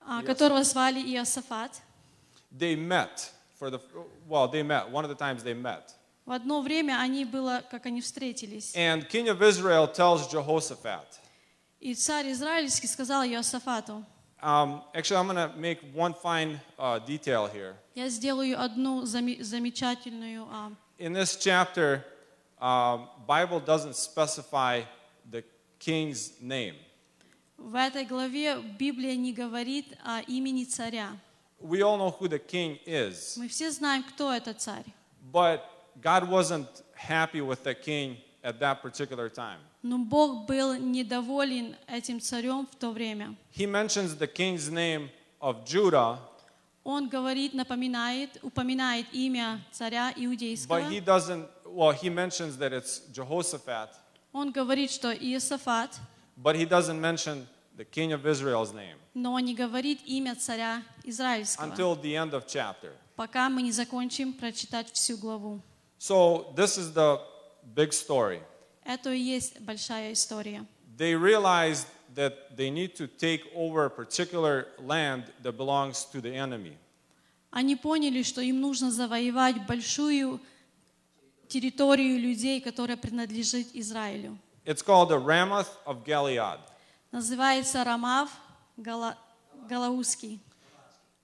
а, 0.00 0.22
которого 0.22 0.62
звали 0.62 1.00
Иосафат, 1.00 1.80
they 2.56 2.76
met 2.76 3.30
for 3.58 3.70
the 3.70 3.80
well, 4.28 4.46
they 4.48 4.62
met. 4.62 4.88
One 4.90 5.04
of 5.04 5.10
the 5.10 5.16
times 5.16 5.42
they 5.42 5.54
met. 5.54 5.94
в 6.26 6.30
одно 6.32 6.60
время 6.62 7.00
они 7.00 7.24
было, 7.24 7.64
как 7.70 7.86
они 7.86 8.00
встретились. 8.00 8.72
And 8.76 9.08
king 9.08 9.28
of 9.28 9.42
Israel 9.42 9.88
tells 9.92 10.28
Jehoshaphat, 10.32 11.18
И 11.80 11.94
царь 11.94 12.30
израильский 12.30 12.86
сказал 12.86 13.24
Иосафату, 13.24 14.04
um, 14.41 14.81
actually, 14.93 15.17
I'm 15.17 15.27
going 15.27 15.49
to 15.51 15.55
make 15.57 15.79
one 15.93 16.13
fine 16.13 16.59
uh, 16.77 16.99
detail 16.99 17.47
here. 17.47 17.75
я 17.95 18.09
сделаю 18.09 18.59
одну 18.59 19.03
заме- 19.03 19.41
замечательную... 19.41 20.47
а, 20.51 20.71
In 20.99 21.13
this 21.13 21.35
chapter, 21.37 22.03
um, 22.61 23.07
Bible 23.27 23.59
doesn't 23.59 23.95
specify 23.95 24.81
the 25.29 25.43
king's 25.79 26.33
name. 26.41 26.75
В 27.57 27.73
этой 27.75 28.05
главе 28.05 28.57
Библия 28.77 29.15
не 29.15 29.33
говорит 29.33 29.97
о 30.03 30.19
имени 30.27 30.65
царя. 30.65 31.17
We 31.61 31.81
all 31.81 31.97
know 31.97 32.11
who 32.11 32.27
the 32.27 32.37
king 32.39 32.79
is, 32.85 33.37
Мы 33.37 33.47
все 33.47 33.71
знаем, 33.71 34.03
кто 34.03 34.31
это 34.33 34.53
царь. 34.53 34.85
but 35.31 35.61
God 36.01 36.29
wasn't 36.29 36.67
happy 36.95 37.39
with 37.41 37.63
the 37.63 37.73
king 37.73 38.17
at 38.43 38.59
that 38.59 38.81
particular 38.81 39.29
time. 39.29 39.59
Но 39.82 39.98
Бог 39.98 40.46
был 40.46 40.74
недоволен 40.74 41.74
этим 41.86 42.20
царем 42.20 42.66
в 42.70 42.76
то 42.76 42.90
время. 42.90 43.34
He 43.56 43.66
mentions 43.66 44.16
the 44.18 44.26
king's 44.26 44.68
name 44.70 45.08
of 45.40 45.64
Judah, 45.64 46.18
Он 46.82 47.08
говорит, 47.08 47.52
напоминает, 47.54 48.38
упоминает 48.42 49.06
имя 49.12 49.60
царя 49.70 50.12
иудейского. 50.16 50.80
but 50.80 50.90
he 50.90 51.00
doesn't, 51.00 51.46
well, 51.66 51.92
he 51.92 52.08
mentions 52.10 52.56
that 52.58 52.72
it's 52.72 53.00
Jehoshaphat, 53.12 53.90
Он 54.32 54.50
говорит, 54.52 54.90
что 54.90 55.12
Иосафат, 55.12 55.98
but 56.36 56.56
he 56.56 56.64
doesn't 56.64 57.00
mention 57.00 57.46
the 57.76 57.84
king 57.84 58.12
of 58.12 58.26
Israel's 58.26 58.72
name 58.72 58.96
но 59.14 59.38
не 59.40 59.54
говорит 59.54 60.00
имя 60.06 60.36
царя 60.36 60.82
израильского, 61.04 61.66
until 61.66 61.94
the 62.00 62.14
end 62.14 62.32
of 62.32 62.46
chapter. 62.46 62.92
пока 63.16 63.48
мы 63.48 63.62
не 63.62 63.72
закончим 63.72 64.32
прочитать 64.32 64.90
всю 64.92 65.16
главу. 65.16 65.60
So 65.98 66.52
this 66.54 66.78
is 66.78 66.92
the 66.94 67.20
big 67.74 67.92
story. 67.92 68.40
Это 68.89 69.11
и 69.11 69.19
есть 69.19 69.59
большая 69.61 70.13
история. 70.13 70.65
They 70.97 71.15
realized 71.15 71.87
that 72.15 72.55
they 72.55 72.69
need 72.69 72.95
to 72.95 73.07
take 73.07 73.43
over 73.53 73.85
a 73.85 73.89
particular 73.89 74.67
land 74.79 75.25
that 75.43 75.57
belongs 75.57 76.05
to 76.11 76.21
the 76.21 76.33
enemy. 76.33 76.77
Они 77.51 77.75
поняли, 77.75 78.21
что 78.21 78.41
им 78.41 78.59
нужно 78.59 78.91
завоевать 78.91 79.65
большую 79.65 80.41
территорию 81.47 82.19
людей, 82.19 82.59
которая 82.59 82.97
принадлежит 82.97 83.67
Израилю. 83.73 84.37
It's 84.65 84.81
called 84.83 85.09
the 85.09 85.19
Ramoth 85.19 85.69
of 85.85 86.03
Gilead. 86.05 86.59
Называется 87.11 87.83
Рамав 87.83 88.29
Гала... 88.77 89.17
Галаузский. 89.69 90.39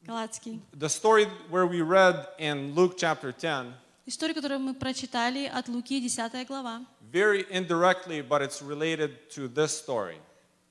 Галатский. 0.04 0.62
The 0.74 0.90
story 0.90 1.28
where 1.50 1.68
we 1.68 1.82
read 1.82 2.28
in 2.40 2.74
Luke 2.74 2.98
chapter 2.98 3.32
10, 3.32 3.74
Историю, 4.07 4.37
которую 4.37 4.61
мы 4.61 4.75
прочитали 4.75 5.47
от 5.47 5.69
Луки, 5.69 6.01
10 6.01 6.47
глава, 6.47 6.87
very 7.13 7.45
indirectly, 7.51 8.23
but 8.23 8.41
it's 8.41 8.63
related 8.63 9.29
to 9.31 9.49
this 9.49 9.73
story. 9.73 10.19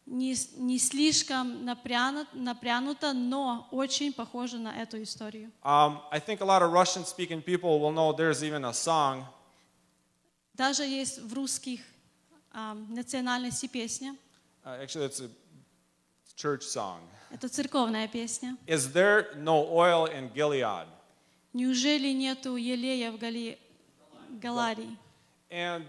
не, 0.05 0.35
не 0.57 0.77
слишком 0.77 1.65
напрянут, 1.65 2.27
напрянуто, 2.33 3.13
но 3.13 3.67
очень 3.71 4.13
похоже 4.13 4.57
на 4.57 4.81
эту 4.81 5.01
историю. 5.01 5.51
Um, 5.63 5.99
I 6.11 6.19
think 6.19 6.41
a 6.41 6.45
lot 6.45 6.61
of 6.61 6.71
Russian 6.71 7.03
speaking 7.03 7.41
people 7.41 7.79
will 7.79 7.91
know 7.91 8.13
there's 8.13 8.43
even 8.43 8.65
a 8.65 8.73
song. 8.73 9.25
Даже 10.53 10.83
есть 10.83 11.19
в 11.19 11.33
русских 11.33 11.81
ам, 12.51 12.87
национальности 12.93 13.67
песня. 13.67 14.15
Uh, 14.63 14.79
actually, 14.81 15.05
it's 15.05 15.19
a 15.19 15.29
church 16.35 16.61
song. 16.61 17.01
Это 17.31 17.49
церковная 17.49 18.07
песня. 18.07 18.55
Is 18.67 18.93
there 18.93 19.35
no 19.35 19.67
oil 19.67 20.05
in 20.05 20.31
Gilead? 20.33 20.87
Неужели 21.55 22.09
нету 22.11 22.57
елея 22.57 23.13
в 23.13 23.17
Гали... 23.17 23.57
Галарии? 24.41 24.97
And 25.49 25.85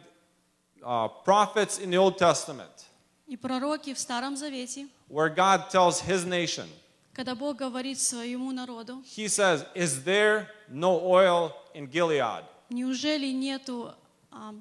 uh, 0.85 1.09
prophets 1.25 1.79
in 1.81 1.91
the 1.91 1.97
Old 1.97 2.17
Testament 2.19 2.85
И 3.27 3.37
пророки 3.37 3.93
в 3.93 3.99
Старом 3.99 4.37
Завете, 4.37 4.87
where 5.11 5.29
God 5.29 5.69
tells 5.69 6.01
his 6.01 6.25
nation, 6.25 6.69
когда 7.13 7.35
Бог 7.35 7.57
говорит 7.57 7.99
своему 7.99 8.53
народу, 8.53 9.03
He 9.05 9.27
says, 9.27 9.67
Is 9.75 10.05
there 10.05 10.47
no 10.69 11.01
oil 11.01 11.53
in 11.75 11.91
Gilead? 11.91 12.45
неужели 12.71 13.33
нету 13.33 13.93
а, 14.31 14.55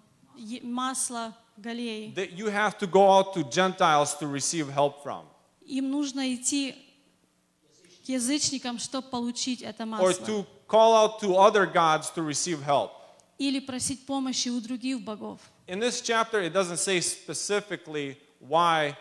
масла 0.64 1.36
в 1.56 1.62
Галеи? 1.62 2.16
That 2.16 2.32
you 2.32 2.48
have 2.48 2.80
to 2.80 2.88
go 2.88 3.08
out 3.12 3.36
to 3.36 3.44
Gentiles 3.44 4.16
to 4.16 4.26
receive 4.26 4.70
help 4.74 5.04
from. 5.04 5.26
Им 5.68 5.92
нужно 5.92 6.34
идти 6.34 6.74
к 8.04 8.10
язычникам, 8.10 8.80
чтобы 8.80 9.08
получить 9.10 9.62
это 9.62 9.84
Or 9.84 9.86
масло. 9.86 10.26
to 10.26 10.46
call 10.69 10.95
out 10.95 11.21
to 11.21 11.37
other 11.37 11.67
gods 11.67 12.11
to 12.11 12.23
receive 12.23 12.63
help. 12.63 12.93
Или 13.39 13.61
просить 13.61 14.07
помощи 14.07 14.49
у 14.49 14.61
других 14.61 15.03
богов. 15.03 15.41
In 15.67 15.79
this 15.79 16.01
chapter, 16.01 16.41
it 16.41 16.53
doesn't 16.53 16.79
say 16.79 17.01
specifically 17.01 18.17
why 18.41 18.97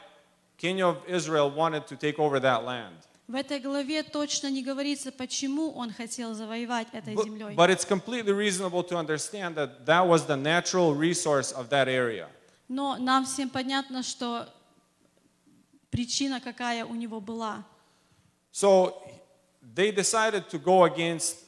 King 0.58 0.82
of 0.82 0.98
Israel 1.08 1.50
wanted 1.50 1.88
to 1.88 1.96
take 1.96 2.20
over 2.20 2.40
that 2.40 2.64
land. 2.64 2.96
В 3.28 3.36
этой 3.36 3.60
главе 3.60 4.02
точно 4.02 4.50
не 4.50 4.64
говорится, 4.64 5.12
почему 5.12 5.72
он 5.72 5.92
хотел 5.92 6.34
завоевать 6.34 6.88
этой 6.94 7.14
But, 7.14 7.26
землей. 7.26 7.56
but 7.56 7.70
it's 7.70 7.86
completely 7.86 8.32
reasonable 8.34 8.84
to 8.84 8.98
understand 8.98 9.56
that 9.56 9.86
that 9.86 10.08
was 10.08 10.26
the 10.26 10.36
natural 10.36 10.96
resource 10.96 11.52
of 11.52 11.70
that 11.70 11.88
area. 11.88 12.28
Но 12.68 12.98
нам 12.98 13.26
всем 13.26 13.50
понятно, 13.50 14.02
что 14.04 14.48
причина 15.92 16.40
какая 16.40 16.86
у 16.86 16.96
него 16.96 17.20
была. 17.22 17.64
So 18.52 18.96
they 19.76 19.92
decided 19.92 20.50
to 20.50 20.58
go 20.58 20.86
against 20.86 21.43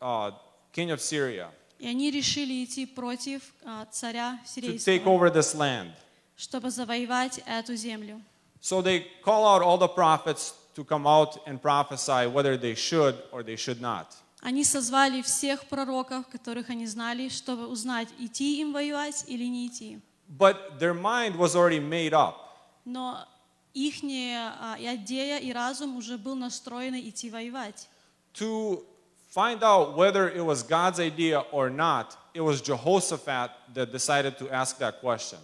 uh, 0.00 0.32
King 0.72 0.90
of 0.90 1.00
Syria 1.00 1.50
И 1.78 1.86
они 1.86 2.10
решили 2.10 2.64
идти 2.64 2.84
против 2.86 3.54
а, 3.64 3.86
царя 3.86 4.38
to 4.44 4.60
take 4.60 4.78
сирийского, 4.78 5.08
over 5.08 5.30
this 5.32 5.54
land. 5.54 5.92
чтобы 6.36 6.70
завоевать 6.70 7.40
эту 7.46 7.74
землю. 7.74 8.20
So 8.60 8.82
they 8.82 9.06
call 9.24 9.46
out 9.46 9.62
all 9.62 9.78
the 9.78 9.88
prophets 9.88 10.52
to 10.74 10.84
come 10.84 11.06
out 11.06 11.38
and 11.46 11.60
prophesy 11.60 12.26
whether 12.26 12.56
they 12.58 12.74
should 12.74 13.16
or 13.32 13.42
they 13.42 13.56
should 13.56 13.80
not. 13.80 14.06
Они 14.42 14.64
созвали 14.64 15.20
всех 15.22 15.66
пророков, 15.66 16.26
которых 16.28 16.70
они 16.70 16.86
знали, 16.86 17.28
чтобы 17.28 17.66
узнать, 17.66 18.08
идти 18.18 18.60
им 18.60 18.72
воевать 18.72 19.24
или 19.26 19.44
не 19.44 19.66
идти. 19.66 20.00
But 20.28 20.78
their 20.78 20.94
mind 20.94 21.36
was 21.36 21.54
already 21.54 21.80
made 21.80 22.12
up. 22.12 22.36
Но 22.84 23.26
их 23.74 24.02
идея 24.02 25.38
и 25.38 25.52
разум 25.52 25.96
уже 25.96 26.16
был 26.16 26.36
настроен 26.36 26.94
идти 26.96 27.30
воевать. 27.30 27.88
To 28.34 28.84
find 29.29 29.63
out 29.63 29.95
whether 29.97 30.29
it 30.29 30.43
was 30.43 30.63
God's 30.63 30.99
idea 30.99 31.39
or 31.51 31.69
not, 31.69 32.17
it 32.33 32.41
was 32.41 32.61
Jehoshaphat 32.61 33.51
that 33.73 33.91
decided 33.91 34.37
to 34.39 34.49
ask 34.49 34.77
that 34.79 34.99
question. 35.01 35.39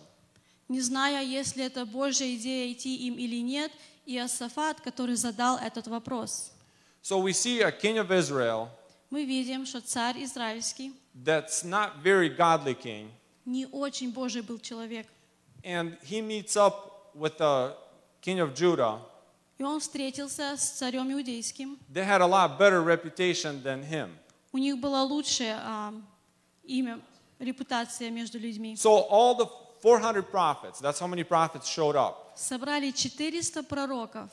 Не 0.69 0.79
зная, 0.81 1.21
если 1.21 1.65
это 1.65 1.85
Божья 1.85 2.33
идея 2.35 2.71
идти 2.71 2.95
им 3.07 3.15
или 3.17 3.41
нет, 3.41 3.71
Иосафат, 4.05 4.79
который 4.81 5.15
задал 5.15 5.57
этот 5.57 5.87
вопрос. 5.87 6.51
So 7.03 7.19
we 7.19 7.33
see 7.33 7.61
a 7.61 7.71
king 7.71 7.97
of 7.97 8.11
Israel 8.11 8.69
Мы 9.09 9.25
видим, 9.25 9.65
что 9.65 9.81
царь 9.81 10.23
израильский 10.23 10.93
that's 11.25 11.63
not 11.65 11.97
very 12.01 12.29
godly 12.29 12.73
king, 12.73 13.09
не 13.45 13.65
очень 13.67 14.11
Божий 14.13 14.41
был 14.41 14.59
человек. 14.59 15.05
and 15.63 15.97
he 16.03 16.21
meets 16.21 16.55
up 16.55 17.11
with 17.13 17.37
the 17.37 17.73
king 18.21 18.39
of 18.39 18.53
Judah 18.55 18.99
И 19.57 19.63
он 19.63 19.79
встретился 19.79 20.57
с 20.57 20.71
царем 20.71 21.11
иудейским. 21.11 21.77
they 21.91 22.03
had 22.03 22.21
a 22.21 22.25
lot 22.25 22.57
better 22.57 22.81
reputation 22.81 23.61
than 23.61 23.83
him. 23.83 24.09
У 24.51 24.57
них 24.57 24.79
было 24.79 25.01
лучшее 25.03 25.55
а, 25.61 25.93
имя, 26.63 26.99
репутация 27.39 28.09
между 28.09 28.39
людьми. 28.39 28.75
So 28.75 29.07
all 29.09 29.35
the 29.35 29.47
400 29.81 30.23
prophets, 30.31 30.79
that's 30.79 30.99
how 30.99 31.07
many 31.07 31.23
prophets 31.23 31.67
showed 31.67 31.95
up. 31.95 32.33
Собрали 32.35 32.91
400 32.91 33.67
пророков. 33.67 34.29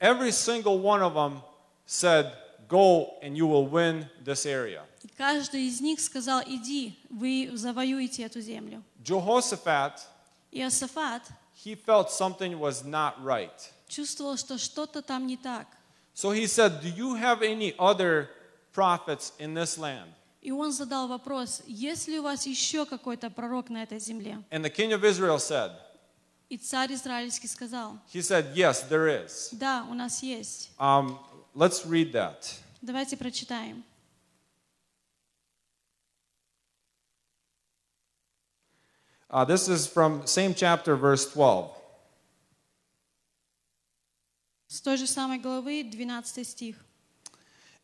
Every 0.00 0.32
single 0.32 0.78
one 0.78 1.02
of 1.02 1.14
them 1.14 1.40
said, 1.86 2.32
Go 2.68 3.18
and 3.22 3.36
you 3.36 3.46
will 3.46 3.66
win 3.66 4.08
this 4.24 4.46
area. 4.46 4.82
И 5.02 5.08
каждый 5.08 5.66
из 5.68 5.80
них 5.80 6.00
сказал, 6.00 6.42
иди, 6.46 6.98
вы 7.10 7.50
завоюете 7.52 8.22
эту 8.22 8.40
землю. 8.40 8.82
Jehoshaphat, 9.02 10.00
Иосафат 10.50 11.22
he 11.54 11.74
felt 11.74 12.10
something 12.10 12.58
was 12.58 12.84
not 12.84 13.22
right. 13.22 13.70
чувствовал, 13.88 14.36
что 14.36 14.58
что-то 14.58 15.02
там 15.02 15.26
не 15.26 15.36
так. 15.36 15.66
So 16.14 16.32
he 16.32 16.46
said, 16.46 16.80
Do 16.80 16.88
you 16.88 17.14
have 17.16 17.42
any 17.42 17.74
other 17.76 18.28
prophets 18.72 19.32
in 19.38 19.54
this 19.54 19.76
land? 19.78 20.10
И 20.40 20.50
он 20.50 20.72
задал 20.72 21.08
вопрос, 21.08 21.62
есть 21.66 22.06
ли 22.06 22.18
у 22.18 22.22
вас 22.22 22.46
еще 22.46 22.84
какой-то 22.84 23.30
пророк 23.30 23.70
на 23.70 23.82
этой 23.82 23.98
земле? 23.98 24.42
And 24.50 24.62
the 24.62 24.70
king 24.70 24.92
of 24.92 25.02
Israel 25.04 25.38
said, 25.38 25.72
И 26.50 26.58
царь 26.58 26.92
израильский 26.92 27.48
сказал, 27.48 27.98
He 28.12 28.20
said, 28.20 28.54
Yes, 28.54 28.86
there 28.88 29.08
is. 29.08 29.48
да, 29.52 29.86
у 29.90 29.94
нас 29.94 30.22
есть. 30.22 30.70
Um, 30.78 31.18
let's 31.54 31.84
read 31.86 32.12
that. 32.12 32.58
Давайте 32.82 33.16
прочитаем. 33.16 33.82
Uh, 39.30 39.44
this 39.44 39.68
is 39.68 39.86
from 39.86 40.24
same 40.26 40.54
chapter, 40.54 40.94
verse 40.94 41.26
12. 41.32 41.70
С 44.69 44.81
той 44.81 44.97
же 44.97 45.07
самой 45.07 45.39
главы, 45.39 45.83
12 45.83 46.47
стих. 46.47 46.75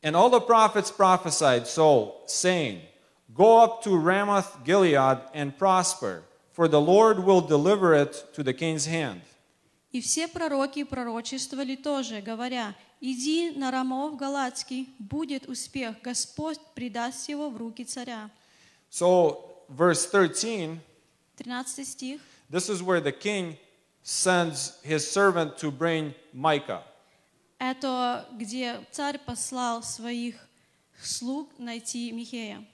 And 0.04 0.16
all 0.16 0.30
the 0.30 0.40
prophets 0.40 0.92
prophesied 0.92 1.66
so, 1.66 2.18
saying, 2.28 2.82
Go 3.34 3.60
up 3.60 3.82
to 3.84 3.98
Ramoth 3.98 4.64
Gilead 4.64 5.18
and 5.34 5.58
prosper, 5.58 6.22
for 6.54 6.68
the 6.68 6.80
Lord 6.80 7.26
will 7.26 7.42
deliver 7.42 7.96
it 7.96 8.26
to 8.36 8.44
the 8.44 8.54
king's 8.54 8.86
hand. 8.86 9.22
И 9.92 10.00
все 10.00 10.28
пророки 10.28 10.84
пророчествовали 10.84 11.76
тоже, 11.76 12.22
говоря, 12.22 12.76
«Иди 13.02 13.52
на 13.52 13.72
Рамов 13.72 14.16
Галатский, 14.16 14.90
будет 15.00 15.50
успех, 15.50 15.96
Господь 16.04 16.60
предаст 16.76 17.28
его 17.30 17.50
в 17.50 17.58
руки 17.58 17.84
царя». 17.84 18.30
So, 18.92 19.64
verse 19.70 20.06
13, 20.06 20.80
13 21.38 21.88
стих. 21.88 22.22
this 22.52 22.70
is 22.70 22.84
where 22.84 23.02
the 23.02 23.12
king 23.12 23.58
sends 24.05 24.79
his 24.83 25.09
servant 25.09 25.59
to 25.59 25.71
bring 25.71 26.15
Micah. 26.33 26.83
Это 27.59 28.27
где 28.33 28.81
царь 28.91 29.19
послал 29.19 29.83
своих 29.83 30.35
слуг 31.03 31.51
найти 31.59 32.11
Михея. 32.13 32.65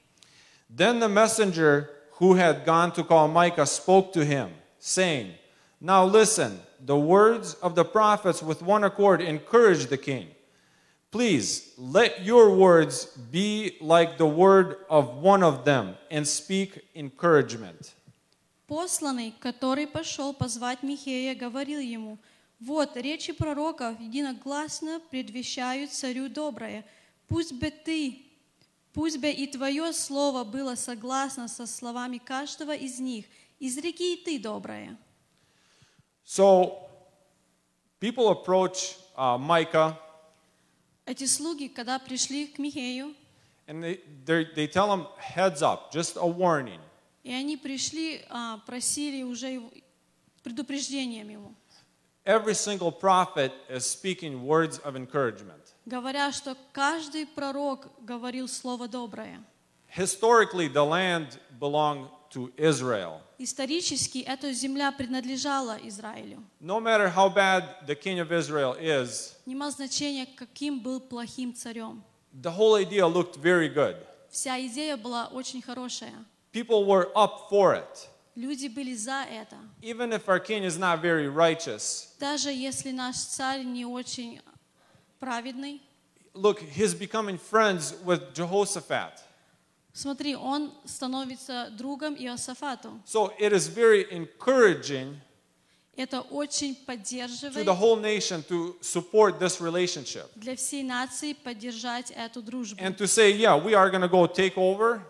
Then 0.70 1.01
the 1.01 1.09
messenger 1.09 1.91
who 2.18 2.34
had 2.34 2.64
gone 2.64 2.93
to 2.93 3.05
call 3.05 3.28
Micah 3.28 3.66
spoke 3.66 4.12
to 4.12 4.24
him, 4.24 4.51
saying, 4.78 5.34
Now 5.80 6.05
listen, 6.05 6.61
the 6.80 6.99
words 6.99 7.55
of 7.55 7.74
the 7.74 7.84
prophets 7.84 8.43
with 8.43 8.62
one 8.62 8.84
accord 8.84 9.20
encourage 9.20 9.87
the 9.87 9.99
king. 9.99 10.28
Please 11.11 11.72
let 11.78 12.24
your 12.24 12.55
words 12.55 13.07
be 13.30 13.76
like 13.80 14.18
the 14.18 14.26
word 14.26 14.78
of 14.91 15.16
one 15.16 15.43
of 15.43 15.64
them 15.64 15.97
and 16.11 16.26
speak 16.26 16.80
encouragement. 16.95 17.95
Посланный, 18.72 19.34
который 19.41 19.86
пошел 19.86 20.32
позвать 20.32 20.82
Михея, 20.82 21.36
говорил 21.36 21.82
ему, 21.82 22.17
«Вот 22.61 22.95
речи 22.95 23.34
пророков 23.34 23.99
единогласно 23.99 25.01
предвещают 25.11 25.91
царю 25.91 26.30
доброе. 26.30 26.86
Пусть 27.28 27.51
бы 27.51 27.69
ты, 27.69 28.22
пусть 28.93 29.17
бы 29.17 29.30
и 29.30 29.45
твое 29.47 29.91
слово 29.91 30.45
было 30.45 30.76
согласно 30.76 31.49
со 31.49 31.67
словами 31.67 32.17
каждого 32.17 32.74
из 32.74 32.97
них. 33.01 33.26
Изреки 33.59 34.13
и 34.13 34.24
ты 34.24 34.39
доброе». 34.39 34.97
So 36.24 36.88
people 37.99 38.30
approach 38.30 38.95
uh, 39.17 39.38
Micah 39.38 39.97
Эти 41.05 41.26
слуги, 41.26 41.67
когда 41.67 41.99
пришли 41.99 42.47
к 42.47 42.57
Михею, 42.57 43.15
and 43.67 43.84
they, 43.84 43.99
they, 44.24 44.45
they 44.55 44.67
tell 44.67 44.89
him, 44.93 45.07
heads 45.17 45.61
up, 45.61 45.91
just 45.91 46.15
a 46.15 46.26
warning. 46.26 46.80
И 47.24 47.32
они 47.32 47.57
пришли, 47.57 48.22
а, 48.30 48.57
просили 48.65 49.24
уже 49.24 49.61
предупреждением 50.43 51.30
ему, 51.30 51.55
Every 52.24 52.53
single 52.53 52.91
prophet 52.91 53.51
is 53.67 53.84
speaking 53.84 54.43
words 54.45 54.80
of 54.84 54.95
encouragement. 54.95 55.74
говоря, 55.88 56.32
что 56.32 56.55
каждый 56.72 57.26
пророк 57.26 57.88
говорил 58.05 58.47
слово 58.47 58.88
доброе. 58.88 59.43
Historically, 59.89 60.67
the 60.67 60.84
land 60.86 61.39
belonged 61.59 62.07
to 62.30 62.51
Israel. 62.57 63.22
Исторически 63.39 64.19
эта 64.19 64.53
земля 64.53 64.91
принадлежала 64.91 65.78
Израилю. 65.84 66.43
No 66.61 66.80
matter 66.80 67.09
how 67.09 67.28
bad 67.28 67.63
the 67.88 67.95
king 67.95 68.19
of 68.19 68.32
Israel 68.32 68.76
is, 68.80 69.34
Нема 69.47 69.72
значения, 69.72 70.28
каким 70.28 70.80
был 70.80 70.99
плохим 70.99 71.53
царем. 71.55 72.03
the 72.39 72.51
whole 72.51 72.76
idea 72.76 73.05
looked 73.07 73.38
very 73.38 73.67
good. 73.67 73.97
Вся 74.30 74.59
идея 74.67 74.95
была 74.95 75.26
очень 75.28 75.61
хорошая. 75.61 76.13
People 76.53 76.84
were 76.87 77.09
up 77.14 77.49
for 77.51 77.74
it. 77.74 78.09
Люди 78.34 78.68
были 78.68 78.95
за 78.95 79.24
это. 79.30 79.57
Even 79.82 80.12
if 80.12 80.28
our 80.28 80.39
king 80.39 80.62
is 80.62 80.76
not 80.78 81.01
very 81.01 81.28
righteous, 81.28 82.14
Даже 82.18 82.51
если 82.51 82.91
наш 82.93 83.16
царь 83.16 83.62
не 83.64 83.84
очень 83.87 84.41
праведный, 85.20 85.80
look, 86.34 86.61
he's 86.61 86.95
becoming 86.95 87.39
friends 87.39 87.95
with 88.05 88.34
Jehoshaphat. 88.34 89.22
смотри, 89.93 90.37
он 90.37 90.72
становится 90.84 91.70
другом 91.76 92.14
Иосафату. 92.14 93.01
So 93.07 93.32
it 93.39 93.53
is 93.53 93.68
very 93.68 94.07
encouraging 94.11 95.16
Это 95.97 96.20
очень 96.30 96.74
to 96.74 96.84
поддерживает 96.84 97.64
the 97.64 97.74
whole 97.74 97.97
nation 97.97 98.43
to 98.49 98.76
support 98.82 99.39
this 99.39 99.62
relationship 99.62 100.26
для 100.37 100.55
всей 100.55 100.82
нации 100.82 101.32
поддержать 101.32 102.11
эту 102.11 102.43
дружбу. 102.43 102.78
and 102.82 102.99
to 102.99 103.07
say, 103.07 103.30
yeah, 103.32 103.57
we 103.57 103.74
are 103.74 103.89
going 103.91 104.03
to 104.03 104.09
go 104.09 104.26
take 104.26 104.59
over 104.59 105.01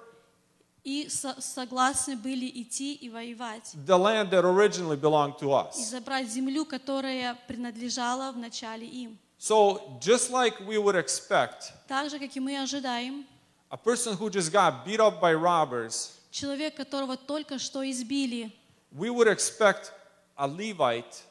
И 0.84 1.08
со- 1.10 1.40
согласны 1.40 2.16
были 2.16 2.50
идти 2.62 2.96
и 2.96 3.10
воевать. 3.10 3.74
the 3.86 3.98
land 3.98 4.32
that 4.32 4.44
originally 4.44 4.98
belonged 4.98 5.38
to 5.38 5.52
И 5.78 5.84
забрать 5.86 6.28
землю, 6.28 6.66
которая 6.66 7.38
принадлежала 7.48 8.32
вначале 8.32 8.88
им. 8.88 9.18
So, 9.38 9.98
just 10.00 10.30
like 10.32 10.60
we 10.68 10.78
would 10.78 10.96
expect 10.96 11.72
Так 11.88 12.10
же, 12.10 12.20
как 12.20 12.36
и 12.36 12.40
мы 12.40 12.60
ожидаем, 12.60 13.26
a 13.70 13.78
person 13.78 14.16
who 14.18 14.30
just 14.30 14.52
got 14.52 14.86
beat 14.86 15.00
up 15.00 15.20
by 15.22 15.34
robbers, 15.34 16.12
человек, 16.32 16.76
которого 16.76 17.16
только 17.18 17.60
что 17.60 17.88
избили, 17.90 18.52
we 18.92 19.10
would 19.10 19.28
expect 19.28 19.92
a 20.36 20.48
Levite 20.48 21.24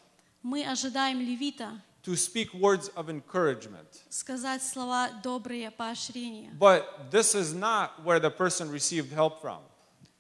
мы 0.43 0.65
ожидаем 0.65 1.21
левита 1.21 1.81
to 2.04 2.16
speak 2.16 2.54
words 2.54 2.89
of 2.96 3.10
encouragement. 3.10 3.88
сказать 4.10 4.62
слова 4.64 5.10
добрые, 5.24 5.72
поощрения. 5.72 6.52
But 6.60 7.10
this 7.12 7.34
is 7.36 7.54
not 7.54 8.04
where 8.04 8.20
the 8.20 8.30
person 8.30 8.70
received 8.70 9.12
help 9.12 9.41
from. 9.41 9.62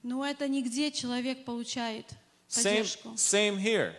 Но 0.03 0.25
это 0.25 0.47
нигде 0.47 0.91
человек 0.91 1.45
получает 1.45 2.13
Same, 2.47 2.63
поддержку. 2.63 3.09
same 3.15 3.57
here. 3.57 3.93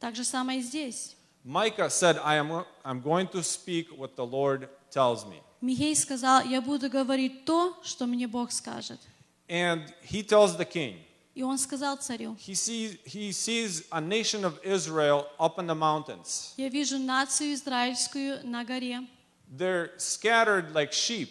Так 0.00 0.14
же 0.16 0.24
самое 0.24 0.60
и 0.60 0.62
здесь. 0.62 1.16
Micah 1.44 1.90
said, 1.90 2.18
I 2.24 2.36
am 2.36 2.64
I'm 2.84 3.00
going 3.02 3.28
to 3.28 3.42
speak 3.42 3.88
what 3.96 4.16
the 4.16 4.24
Lord 4.26 4.68
tells 4.90 5.26
me. 5.26 5.42
Михей 5.60 5.94
сказал, 5.96 6.42
я 6.42 6.60
буду 6.60 6.90
говорить 6.90 7.44
то, 7.46 7.74
что 7.82 8.06
мне 8.06 8.26
Бог 8.26 8.52
скажет. 8.52 9.00
And 9.48 9.82
he 10.02 10.22
tells 10.22 10.56
the 10.56 10.64
king, 10.64 10.96
И 11.38 11.42
он 11.42 11.58
сказал 11.58 11.96
царю, 11.96 12.36
he 12.38 12.54
sees, 12.54 12.96
he 13.04 13.32
sees 13.32 13.84
a 13.90 14.00
nation 14.00 14.44
of 14.44 14.58
Israel 14.64 15.26
up 15.40 15.58
in 15.58 15.66
the 15.66 15.74
mountains. 15.74 16.52
я 16.56 16.68
вижу 16.68 16.98
нацию 16.98 17.54
израильскую 17.54 18.40
на 18.46 18.64
горе. 18.64 19.06
They're 19.50 19.90
scattered 19.98 20.72
like 20.72 20.92
sheep 20.92 21.28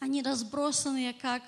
Они 0.00 0.22
разбросанные, 0.22 1.12
как 1.12 1.42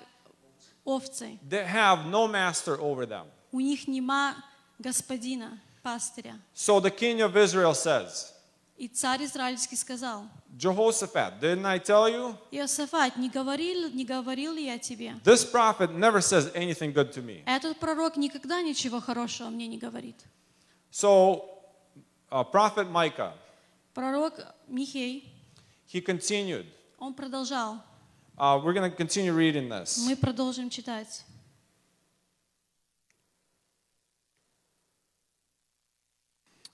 овцы. 0.85 1.39
that 1.49 1.67
have 1.67 2.05
no 2.07 2.27
master 2.27 2.77
over 2.79 3.05
them. 3.05 3.25
У 3.51 3.59
них 3.61 3.87
нема 3.87 4.35
господина, 4.79 5.59
пастыря. 5.81 6.37
So 6.53 6.79
the 6.81 6.91
king 6.91 7.21
of 7.21 7.37
Israel 7.37 7.73
says, 7.73 8.28
И 8.80 8.88
царь 8.88 9.24
израильский 9.24 9.76
сказал, 9.76 10.22
Jehoshaphat, 10.56 11.38
didn't 11.38 11.66
I 11.66 11.78
tell 11.78 12.08
you? 12.08 12.34
Иосафат, 12.50 13.18
не 13.18 13.28
говорил, 13.28 13.90
не 13.90 14.06
говорил 14.06 14.54
ли 14.54 14.64
я 14.64 14.78
тебе? 14.78 15.16
This 15.22 15.44
prophet 15.44 15.90
never 15.94 16.22
says 16.22 16.50
anything 16.54 16.94
good 16.94 17.12
to 17.12 17.20
me. 17.22 17.42
Этот 17.44 17.78
пророк 17.78 18.16
никогда 18.16 18.62
ничего 18.62 19.00
хорошего 19.00 19.50
мне 19.50 19.66
не 19.66 19.76
говорит. 19.76 20.16
So, 20.90 21.44
uh, 22.30 22.42
prophet 22.50 22.90
Micah, 22.90 23.34
Пророк 23.92 24.40
Михей, 24.66 25.30
he 25.86 26.00
continued. 26.00 26.64
он 26.98 27.12
продолжал. 27.12 27.82
Uh, 28.38 28.58
we're 28.64 28.72
going 28.72 28.90
to 28.90 28.96
continue 28.96 29.34
reading 29.34 29.68
this. 29.68 29.98
Мы 30.06 30.16
продолжим 30.16 30.70
читать. 30.70 31.22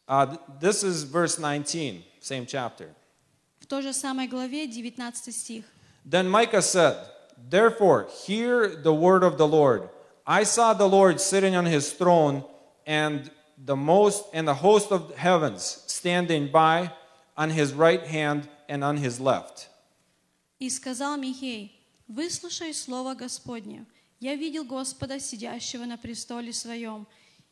Uh, 0.08 0.26
th- 0.26 0.40
this 0.60 0.84
is 0.84 1.04
verse 1.04 1.40
19, 1.40 2.04
same 2.20 2.46
chapter. 2.46 2.94
В 3.60 3.68
той 3.68 3.82
же 3.82 3.94
самой 3.94 4.28
главе 4.28 4.68
19 4.68 5.34
стих. 5.34 5.66
Then 6.06 6.28
Micah 6.28 6.62
said, 6.62 6.98
Therefore, 7.50 8.08
hear 8.26 8.68
the 8.68 8.94
word 8.94 9.24
of 9.24 9.38
the 9.38 9.48
Lord. 9.48 9.90
I 10.26 10.44
saw 10.44 10.74
the 10.74 10.88
Lord 10.88 11.20
sitting 11.20 11.56
on 11.56 11.66
his 11.66 11.94
throne, 11.94 12.44
and 12.86 13.30
the 13.58 13.76
most 13.76 14.26
and 14.34 14.48
the 14.48 14.56
host 14.56 14.92
of 14.92 15.16
heavens 15.16 15.84
standing 15.88 16.52
by 16.52 16.92
on 17.38 17.50
his 17.50 17.74
right 17.74 18.06
hand 18.06 18.48
and 18.68 18.84
on 18.84 18.98
his 18.98 19.20
left. 19.20 19.68
И 20.60 20.70
сказал 20.70 21.18
Михей, 21.18 21.72
«Выслушай 22.08 22.74
слово 22.74 23.16
Господне. 23.16 23.86
Я 24.20 24.36
видел 24.36 24.64
Господа, 24.64 25.20
сидящего 25.20 25.86
на 25.86 25.98
престоле 25.98 26.54
своем, 26.54 27.08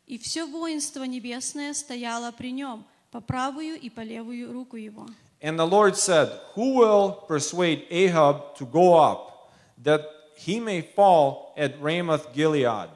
и 0.06 0.18
все 0.18 0.46
воинство 0.46 1.04
небесное 1.04 1.72
стояло 1.74 2.32
при 2.32 2.52
нем, 2.52 2.84
по 3.10 3.20
правую 3.20 3.80
и 3.80 3.90
по 3.90 4.00
левую 4.00 4.52
руку 4.52 4.76
его». 4.76 5.06
And 5.40 5.58
the 5.58 5.66
Lord 5.66 5.96
said, 5.96 6.30
Who 6.54 6.74
will 6.76 7.26
persuade 7.28 7.86
Ahab 7.90 8.56
to 8.56 8.64
go 8.64 8.94
up, 8.94 9.52
that 9.82 10.02
he 10.36 10.58
may 10.58 10.80
fall 10.80 11.52
at 11.56 11.78
Ramoth 11.80 12.32
Gilead? 12.34 12.88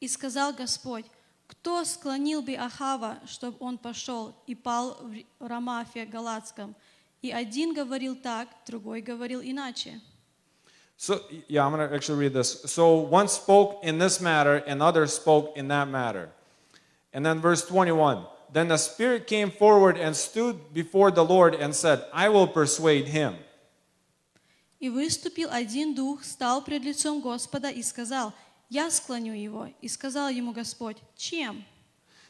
И 0.00 0.08
сказал 0.08 0.52
Господь, 0.52 1.04
«Кто 1.46 1.84
склонил 1.84 2.42
бы 2.42 2.54
Ахава, 2.54 3.18
чтобы 3.26 3.56
он 3.60 3.78
пошел 3.78 4.34
и 4.46 4.54
пал 4.54 4.96
в 5.00 5.46
Рамафе 5.46 6.06
Галатском?» 6.06 6.74
И 7.22 7.30
один 7.30 7.74
говорил 7.74 8.16
так, 8.16 8.48
другой 8.66 9.02
говорил 9.02 9.42
иначе. 9.42 10.00
So, 10.99 11.21
yeah, 11.47 11.65
I'm 11.65 11.73
going 11.73 11.87
to 11.87 11.93
actually 11.93 12.19
read 12.19 12.33
this. 12.33 12.61
So, 12.65 12.95
one 12.95 13.27
spoke 13.27 13.79
in 13.83 13.97
this 13.99 14.21
matter, 14.21 14.63
and 14.65 14.81
others 14.81 15.13
spoke 15.13 15.57
in 15.57 15.67
that 15.67 15.89
matter. 15.89 16.29
And 17.13 17.25
then, 17.25 17.39
verse 17.39 17.65
21 17.67 18.25
Then 18.53 18.69
the 18.69 18.77
Spirit 18.77 19.27
came 19.27 19.51
forward 19.51 19.97
and 19.97 20.15
stood 20.15 20.73
before 20.73 21.11
the 21.11 21.25
Lord 21.25 21.53
and 21.55 21.75
said, 21.75 22.05
I 22.13 22.29
will 22.29 22.47
persuade 22.47 23.07
him. 23.07 23.35
И 24.79 24.89
выступил 24.89 25.49
один 25.51 25.95
дух, 25.95 26.23
стал 26.23 26.61
пред 26.61 26.83
лицом 26.83 27.21
Господа 27.21 27.69
и 27.69 27.81
сказал, 27.81 28.33
«Я 28.69 28.89
склоню 28.91 29.33
его». 29.33 29.69
И 29.81 29.87
сказал 29.87 30.29
ему 30.29 30.53
Господь, 30.53 30.97
«Чем?» 31.17 31.63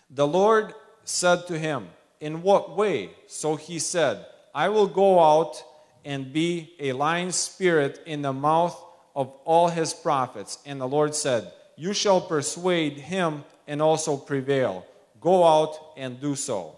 The 0.09 0.25
Lord 0.25 0.73
said 1.03 1.47
to 1.47 1.57
him, 1.57 1.87
In 2.19 2.41
what 2.41 2.75
way? 2.75 3.09
So 3.27 3.55
he 3.55 3.79
said, 3.79 4.25
I 4.53 4.69
will 4.69 4.87
go 4.87 5.19
out 5.19 5.63
and 6.03 6.31
be 6.31 6.73
a 6.79 6.93
lying 6.93 7.31
spirit 7.31 8.01
in 8.05 8.21
the 8.21 8.33
mouth 8.33 8.75
of 9.15 9.31
all 9.45 9.69
his 9.69 9.93
prophets. 9.93 10.59
And 10.65 10.79
the 10.79 10.87
Lord 10.87 11.15
said, 11.15 11.51
You 11.77 11.93
shall 11.93 12.21
persuade 12.21 12.97
him 12.97 13.43
and 13.67 13.81
also 13.81 14.17
prevail. 14.17 14.85
Go 15.19 15.43
out 15.43 15.77
and 15.97 16.19
do 16.19 16.35
so. 16.35 16.75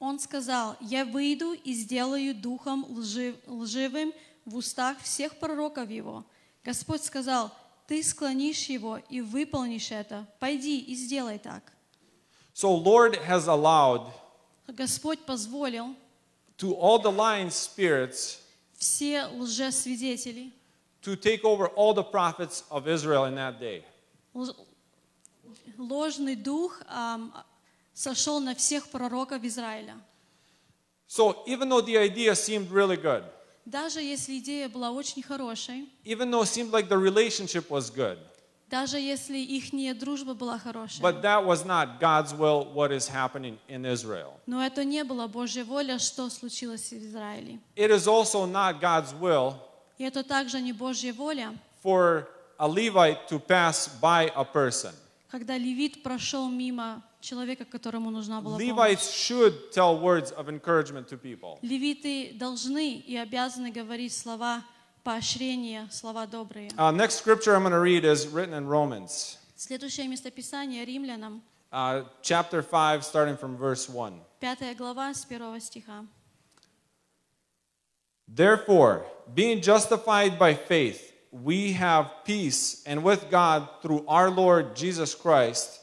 Он 0.00 0.18
сказал, 0.18 0.76
«Я 0.80 1.04
выйду 1.04 1.52
и 1.54 1.72
сделаю 1.72 2.34
духом 2.34 2.84
лжив- 2.90 3.38
лживым 3.46 4.12
в 4.44 4.56
устах 4.56 5.00
всех 5.00 5.38
пророков 5.38 5.88
его». 5.88 6.24
Господь 6.62 7.02
сказал, 7.02 7.50
«Ты 7.86 8.02
склонишь 8.02 8.68
его 8.68 8.98
и 9.08 9.20
выполнишь 9.20 9.90
это. 9.92 10.26
Пойди 10.40 10.80
и 10.80 10.94
сделай 10.94 11.38
так». 11.38 11.72
So, 12.54 12.74
Lord 12.74 13.16
has 13.26 13.48
allowed 13.48 14.12
Господь 14.68 15.20
позволил 15.20 15.94
to 16.58 16.74
all 16.74 16.98
the 16.98 17.10
lying 17.10 17.50
spirits 17.50 18.40
все 18.78 19.26
лжесвидетели, 19.26 20.52
to 21.02 21.16
take 21.16 21.44
over 21.44 21.68
all 21.76 21.92
the 21.94 22.02
prophets 22.02 22.64
of 22.70 22.88
Israel 22.88 23.24
in 23.26 23.34
that 23.34 23.58
day. 23.60 23.84
лж- 24.34 24.54
ложный 25.78 26.36
дух 26.36 26.80
ам, 26.88 27.32
сошел 27.92 28.40
на 28.40 28.54
всех 28.54 28.88
пророков 28.88 29.42
Израиля. 29.44 29.96
So, 31.06 31.44
even 31.46 31.68
though 31.68 31.80
the 31.82 31.96
idea 31.98 32.34
seemed 32.34 32.70
really 32.70 32.96
good, 32.96 33.24
Даже 33.66 34.00
если 34.02 34.38
идея 34.40 34.68
была 34.68 34.90
очень 34.90 35.22
хорошей, 35.22 35.88
even 36.04 36.30
though 36.30 36.42
it 36.42 36.48
seemed 36.48 36.70
like 36.70 36.88
the 36.88 36.98
relationship 36.98 37.70
was 37.70 37.88
good, 37.90 38.18
Даже 38.69 38.99
если 38.99 39.37
их 39.39 39.97
дружба 39.97 40.33
была 40.33 40.59
хорошая, 40.59 41.01
but 41.01 41.21
that 41.21 41.43
was 41.43 41.65
not 41.65 41.99
God's 41.99 42.33
will, 42.33 42.71
what 42.73 42.91
is 42.91 43.07
happening 43.07 43.57
in 43.67 43.85
Israel. 43.85 44.33
но 44.45 44.63
это 44.63 44.83
не 44.83 45.03
была 45.03 45.27
Божья 45.27 45.63
воля, 45.63 45.97
что 45.99 46.29
случилось 46.29 46.91
в 46.91 46.97
Израиле. 46.97 47.59
It 47.75 47.89
is 47.91 48.07
also 48.07 48.45
not 48.45 48.79
God's 48.79 49.13
will 49.19 49.55
И 49.97 50.03
это 50.03 50.23
также 50.23 50.61
не 50.61 50.73
Божья 50.73 51.13
воля, 51.13 51.57
for 51.83 52.27
a 52.57 52.67
Levite 52.67 53.27
to 53.29 53.39
pass 53.39 53.89
by 54.01 54.31
a 54.35 54.43
person. 54.45 54.93
когда 55.31 55.57
левит 55.57 56.01
прошел 56.03 56.49
мимо 56.49 57.03
человека, 57.21 57.65
которому 57.65 58.09
нужна 58.11 58.41
была 58.41 58.57
помощь. 58.57 58.69
Levites 58.69 59.11
should 59.11 59.71
tell 59.71 59.99
words 59.99 60.31
of 60.31 60.47
encouragement 60.49 61.07
to 61.07 61.17
people. 61.17 61.57
Левиты 61.61 62.33
должны 62.33 62.95
и 62.95 63.15
обязаны 63.17 63.71
говорить 63.71 64.13
слова 64.13 64.63
поощрения, 65.02 65.88
слова 65.90 66.26
добрые. 66.26 66.70
Uh, 66.76 66.90
next 66.90 67.16
scripture 67.16 67.54
I'm 67.54 67.62
going 67.62 67.72
to 67.72 67.80
read 67.80 68.04
is 68.04 68.26
written 68.26 68.54
in 68.54 68.66
Romans, 68.66 69.38
Следующее 69.56 70.08
местописание 70.08 70.84
Римлянам, 70.84 71.42
uh, 71.72 72.04
chapter 72.22 72.62
5, 72.62 73.04
starting 73.04 73.36
from 73.36 73.56
verse 73.56 73.88
1. 73.88 74.20
5 74.40 74.76
глава 74.76 75.12
с 75.14 75.24
1 75.24 75.60
стиха. 75.60 76.06
Therefore, 78.26 79.04
being 79.34 79.60
justified 79.60 80.38
by 80.38 80.54
faith, 80.54 81.12
we 81.30 81.72
have 81.72 82.24
peace 82.24 82.82
and 82.86 83.02
with 83.02 83.30
God 83.30 83.68
through 83.82 84.04
our 84.06 84.30
Lord 84.30 84.74
Jesus 84.74 85.14
Christ, 85.14 85.80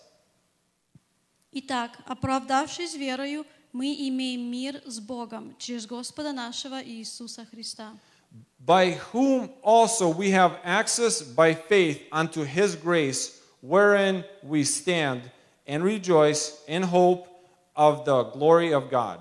Итак, 1.54 2.00
оправдавшись 2.06 2.96
верою, 2.96 3.46
мы 3.74 3.94
имеем 4.08 4.50
мир 4.50 4.82
с 4.86 5.02
Богом 5.02 5.54
через 5.58 5.86
Господа 5.86 6.32
нашего 6.32 6.82
Иисуса 6.82 7.46
Христа, 7.46 7.92
by 8.66 8.92
whom 9.12 9.50
also 9.64 10.10
we 10.10 10.32
have 10.32 10.58
access 10.64 11.22
by 11.22 11.54
faith 11.54 12.02
unto 12.12 12.44
his 12.44 12.76
grace, 12.76 13.42
wherein 13.62 14.24
we 14.44 14.64
stand 14.64 15.22
and 15.68 15.84
rejoice 15.84 16.64
in 16.68 16.84
hope 16.84 17.28
of 17.76 18.06
the 18.06 18.24
glory 18.24 18.74
of 18.74 18.90
God. 18.90 19.20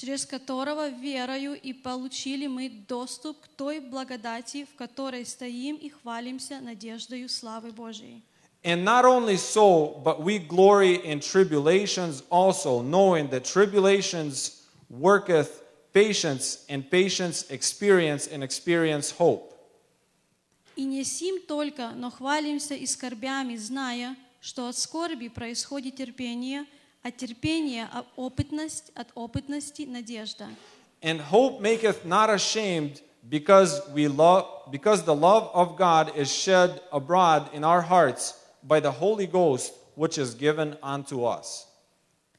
через 0.00 0.24
которого 0.24 0.88
верою 0.88 1.54
и 1.54 1.74
получили 1.74 2.46
мы 2.46 2.70
доступ 2.88 3.38
к 3.40 3.48
той 3.48 3.80
благодати, 3.80 4.64
в 4.64 4.74
которой 4.76 5.26
стоим 5.26 5.76
и 5.76 5.90
хвалимся 5.90 6.60
надеждою 6.60 7.28
славы 7.28 7.70
Божией. 7.72 8.22
And 8.62 8.84
not 8.84 9.04
only 9.04 9.36
so, 9.36 10.00
but 10.04 10.22
we 10.22 10.38
glory 10.38 10.96
in 10.96 11.20
tribulations 11.20 12.22
also, 12.30 12.82
knowing 12.82 13.28
that 13.30 13.44
tribulations 13.44 14.62
worketh 14.90 15.62
patience, 15.94 16.64
and 16.68 16.88
patience 16.88 17.46
experience, 17.50 18.26
and 18.26 18.42
experience 18.42 19.10
hope. 19.10 19.54
И 20.76 20.84
не 20.84 21.04
сим 21.04 21.40
только, 21.46 21.90
но 21.94 22.10
хвалимся 22.10 22.74
и 22.74 22.86
скорбями, 22.86 23.56
зная, 23.56 24.16
что 24.40 24.68
от 24.68 24.76
скорби 24.76 25.28
происходит 25.28 25.96
терпение, 25.96 26.64
от 27.02 27.16
терпения 27.16 27.88
а- 27.92 28.04
опытность, 28.16 28.90
от 28.94 29.08
опытности 29.14 29.82
надежда. 29.82 30.48
And 31.02 31.20
hope 31.20 31.60
maketh 31.60 32.04
not 32.04 32.30
ashamed, 32.30 33.00
because 33.28 33.80
we 33.92 34.08
love 34.08 34.70
because 34.70 35.02
the 35.02 35.14
love 35.14 35.50
of 35.52 35.76
God 35.76 36.16
is 36.16 36.32
shed 36.32 36.80
abroad 36.92 37.50
in 37.52 37.64
our 37.64 37.82
hearts 37.82 38.34
by 38.62 38.80
the 38.80 38.90
Holy 38.90 39.26
Ghost, 39.26 39.72
which 39.94 40.18
is 40.18 40.34
given 40.34 40.76
unto 40.82 41.24
us. 41.24 41.66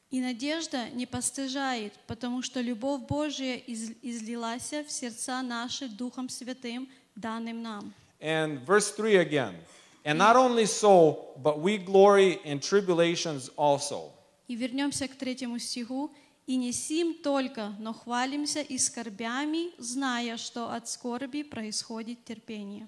И 0.09 0.21
надежда 0.21 0.89
не 0.91 1.05
постыжает, 1.05 1.93
потому 2.07 2.41
что 2.41 2.61
любовь 2.61 3.01
Божия 3.01 3.57
из- 3.57 3.91
излилась 4.01 4.71
в 4.71 4.89
сердца 4.89 5.41
наши 5.41 5.89
Духом 5.89 6.29
Святым, 6.29 6.87
данным 7.15 7.61
нам. 7.61 7.93
And 8.21 8.65
verse 8.65 8.91
3 8.95 9.17
again. 9.17 9.55
And 10.05 10.17
not 10.17 10.37
only 10.37 10.65
so, 10.65 11.35
but 11.43 11.59
we 11.59 11.77
glory 11.77 12.39
in 12.45 12.59
tribulations 12.59 13.49
also. 13.57 14.11
И 14.47 14.55
вернемся 14.55 15.07
к 15.09 15.15
третьему 15.15 15.59
стиху. 15.59 16.11
«И 16.45 16.55
не 16.55 16.71
сим 16.71 17.13
только, 17.15 17.75
но 17.77 17.93
хвалимся 17.93 18.61
и 18.61 18.77
скорбями, 18.77 19.71
зная, 19.77 20.37
что 20.37 20.71
от 20.71 20.87
скорби 20.87 21.43
происходит 21.43 22.23
терпение». 22.23 22.87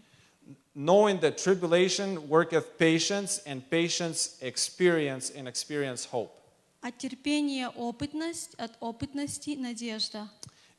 knowing 0.76 1.20
that 1.20 1.38
tribulation 1.38 2.30
worketh 2.30 2.78
patience, 2.78 3.41
and 3.45 3.70
patience 3.70 4.38
experience, 4.41 5.30
and 5.32 5.45
experience 5.45 6.05
hope. 6.05 6.38
От 6.82 6.97
терпения 6.97 7.69
опытность, 7.69 8.55
от 8.55 8.71
опытности 8.80 9.55
надежда. 9.57 10.30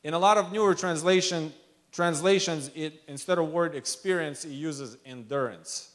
In 0.03 0.13
a 0.13 0.19
lot 0.19 0.37
of 0.37 0.51
newer 0.51 0.73
translation, 0.73 1.53
translations, 1.91 2.71
it, 2.73 3.03
instead 3.07 3.37
of 3.37 3.51
word 3.51 3.75
experience, 3.75 4.43
it 4.45 4.51
uses 4.51 4.97
endurance. 5.05 5.89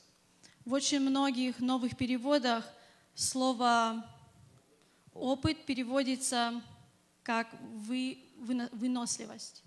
В 0.65 0.73
очень 0.73 1.01
многих 1.01 1.61
новых 1.61 1.97
переводах 1.97 2.65
слово 3.15 4.05
«опыт» 5.15 5.65
переводится 5.65 6.61
как 7.23 7.49
вы, 7.89 8.19
выно- 8.41 8.69
выносливость. 8.73 9.63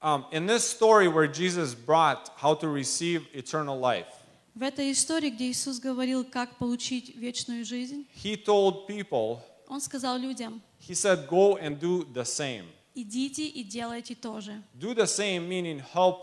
Um, 0.00 0.24
in 0.32 0.46
this 0.46 0.64
story 0.64 1.08
where 1.08 1.26
Jesus 1.26 1.74
brought 1.74 2.30
how 2.36 2.54
to 2.54 2.68
receive 2.68 3.26
eternal 3.34 3.78
life, 3.78 4.06
В 4.54 4.62
этой 4.62 4.90
истории, 4.92 5.30
где 5.30 5.50
Иисус 5.50 5.78
говорил, 5.78 6.24
как 6.24 6.56
получить 6.56 7.14
вечную 7.14 7.64
жизнь, 7.64 8.06
he 8.24 8.34
told 8.36 8.86
people, 8.88 9.40
Он 9.67 9.79
сказал 9.81 10.17
людям, 10.17 10.61
he 10.79 10.93
said, 10.93 11.27
go 11.27 11.57
and 11.57 11.79
do 11.79 12.05
the 12.13 12.23
same. 12.25 12.65
идите 12.95 13.47
и 13.47 13.63
делайте 13.63 14.13
то 14.15 14.39
же. 14.41 14.61
Do 14.79 14.93
the 14.93 15.05
same, 15.07 15.47
meaning 15.47 15.81
help 15.93 16.17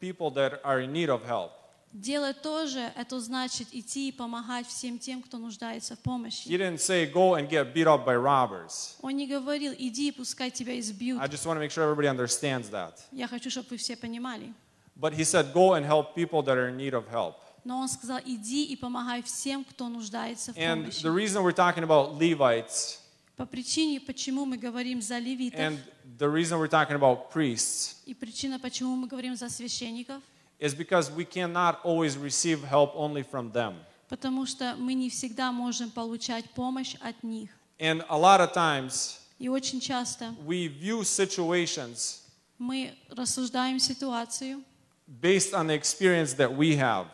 people 0.00 0.30
that 0.32 0.60
are 0.64 0.80
in 0.80 0.92
need 0.92 1.08
of 1.08 1.24
help. 1.26 1.52
Делать 1.92 2.42
то 2.42 2.66
же, 2.66 2.92
это 2.96 3.18
значит 3.18 3.68
идти 3.72 4.08
и 4.08 4.12
помогать 4.12 4.66
всем 4.66 4.98
тем, 4.98 5.22
кто 5.22 5.38
нуждается 5.38 5.96
в 5.96 6.00
He 6.00 6.02
помощи. 6.02 6.48
didn't 6.48 6.78
say, 6.80 7.10
go 7.10 7.34
and 7.34 7.48
get 7.48 7.72
beat 7.72 7.86
up 7.86 8.04
by 8.04 8.14
robbers. 8.14 8.96
Он 9.00 9.16
не 9.16 9.26
говорил, 9.26 9.72
иди, 9.76 10.12
пускай 10.12 10.50
тебя 10.50 10.78
избьют. 10.78 11.20
I 11.20 11.28
just 11.28 11.46
want 11.46 11.56
to 11.56 11.60
make 11.60 11.70
sure 11.70 11.84
everybody 11.84 12.08
understands 12.08 12.68
that. 12.70 12.92
Я 13.10 13.26
хочу, 13.26 13.48
чтобы 13.48 13.68
вы 13.70 13.76
все 13.78 13.96
понимали. 13.96 14.52
But 15.00 15.14
he 15.14 15.24
said, 15.24 15.52
go 15.54 15.74
and 15.74 15.86
help 15.86 16.14
people 16.14 16.42
that 16.42 16.58
are 16.58 16.68
in 16.68 16.76
need 16.76 16.92
of 16.92 17.06
help. 17.08 17.36
Но 17.65 17.79
он 17.79 17.87
сказал, 17.87 18.19
иди 18.25 18.65
и 18.65 18.75
помогай 18.75 19.21
всем, 19.23 19.63
кто 19.63 19.87
нуждается 19.87 20.53
в 20.53 20.57
And 20.57 20.83
помощи. 20.83 21.01
the 21.03 21.11
reason 21.13 21.43
we're 21.43 21.53
talking 21.53 21.83
about 21.83 22.17
Levites 22.19 22.99
По 23.35 23.45
причине, 23.45 23.99
почему 23.99 24.45
мы 24.45 24.57
говорим 24.57 25.01
за 25.01 25.17
левитов, 25.17 25.59
and 25.59 25.79
the 26.19 26.27
reason 26.29 26.59
we're 26.59 26.67
talking 26.67 26.95
about 26.95 27.31
priests 27.31 27.95
и 28.05 28.13
причина, 28.13 28.59
почему 28.59 28.95
мы 28.95 29.07
говорим 29.07 29.35
за 29.35 29.49
священников, 29.49 30.21
is 30.59 30.75
because 30.75 31.09
we 31.11 31.25
cannot 31.25 31.77
always 31.83 32.15
receive 32.17 32.63
help 32.63 32.93
only 32.95 33.23
from 33.23 33.51
them. 33.51 33.73
потому 34.09 34.45
что 34.45 34.75
мы 34.77 34.93
не 34.93 35.09
всегда 35.09 35.51
можем 35.51 35.89
получать 35.89 36.49
помощь 36.51 36.95
от 37.01 37.23
них. 37.23 37.49
And 37.79 38.05
a 38.09 38.17
lot 38.17 38.39
of 38.39 38.53
times 38.53 39.19
И 39.39 39.47
очень 39.49 39.79
часто 39.79 40.35
we 40.45 40.67
view 40.67 41.03
situations 41.03 42.19
мы 42.59 42.93
рассуждаем 43.09 43.79
ситуацию 43.79 44.61
based 45.07 45.53
on 45.53 45.67
the 45.67 45.73
experience 45.75 46.33
that 46.35 46.55
we 46.55 46.75
have. 46.77 47.07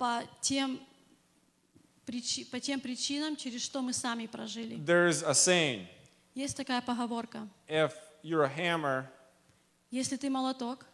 По 0.00 0.22
тем, 0.40 0.80
по 2.50 2.58
тем 2.58 2.80
причинам, 2.80 3.36
через 3.36 3.62
что 3.62 3.82
мы 3.82 3.92
сами 3.92 4.26
прожили. 4.26 4.76
There's 4.78 5.22
a 5.22 5.34
saying 5.34 5.86
Есть 6.34 6.56
такая 6.56 6.80
поговорка. 6.80 7.46
if 7.68 7.92
you're 8.24 8.44
a 8.44 8.48
hammer, 8.48 9.04
Если 9.90 10.16
ты 10.16 10.30
молоток, 10.30 10.86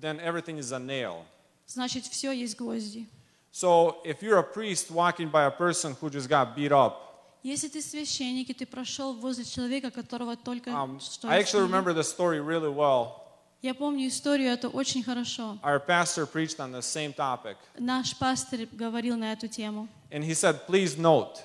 then 0.00 0.18
everything 0.18 0.58
is 0.58 0.72
a 0.72 0.78
nail. 0.78 1.26
значит 1.66 2.06
все 2.06 2.32
есть 2.32 2.56
гвозди. 2.56 3.06
So 3.52 3.98
if 4.02 4.22
you're 4.22 4.38
a 4.38 4.42
priest 4.42 4.90
walking 4.90 5.28
by 5.30 5.44
a 5.44 5.50
person 5.50 5.94
who 6.00 6.08
just 6.08 6.28
got 6.30 6.56
beat 6.56 6.72
up, 6.72 7.02
Если 7.42 7.68
ты 7.68 7.82
священник, 7.82 8.48
и 8.48 8.54
ты 8.54 8.64
прошел 8.64 9.12
возле 9.12 9.44
человека, 9.44 9.90
которого 9.90 10.34
только 10.36 10.70
um, 10.70 10.98
что 10.98 11.28
I 11.28 11.38
actually 11.38 11.68
remember 11.68 11.92
this 11.92 12.08
story 12.08 12.40
really 12.40 12.70
well. 12.70 13.23
Я 13.64 13.72
помню 13.72 14.08
историю, 14.08 14.50
это 14.50 14.68
очень 14.68 15.02
хорошо. 15.02 15.58
Our 15.62 15.80
pastor 15.80 16.26
preached 16.26 16.58
on 16.58 16.70
the 16.70 16.82
same 16.82 17.14
topic. 17.14 17.56
Наш 17.78 18.14
пастор 18.14 18.68
говорил 18.70 19.16
на 19.16 19.32
эту 19.32 19.48
тему. 19.48 19.88
And 20.10 20.22
he 20.22 20.34
said, 20.34 20.66
please 20.66 20.98
note, 20.98 21.38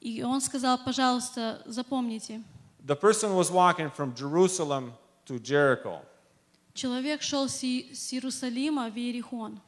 И 0.00 0.22
он 0.22 0.40
сказал, 0.40 0.78
пожалуйста, 0.82 1.60
запомните, 1.66 2.40
the 2.86 2.96
person 2.96 3.34
was 3.36 3.50
walking 3.50 3.90
from 3.90 4.14
Jerusalem 4.14 4.94
to 5.26 5.38
Jericho. 5.38 6.00
человек 6.72 7.20
шел 7.20 7.46
с 7.46 7.62
Иерусалима 7.62 8.88
в 8.88 8.96
Иерихон. 8.96 9.60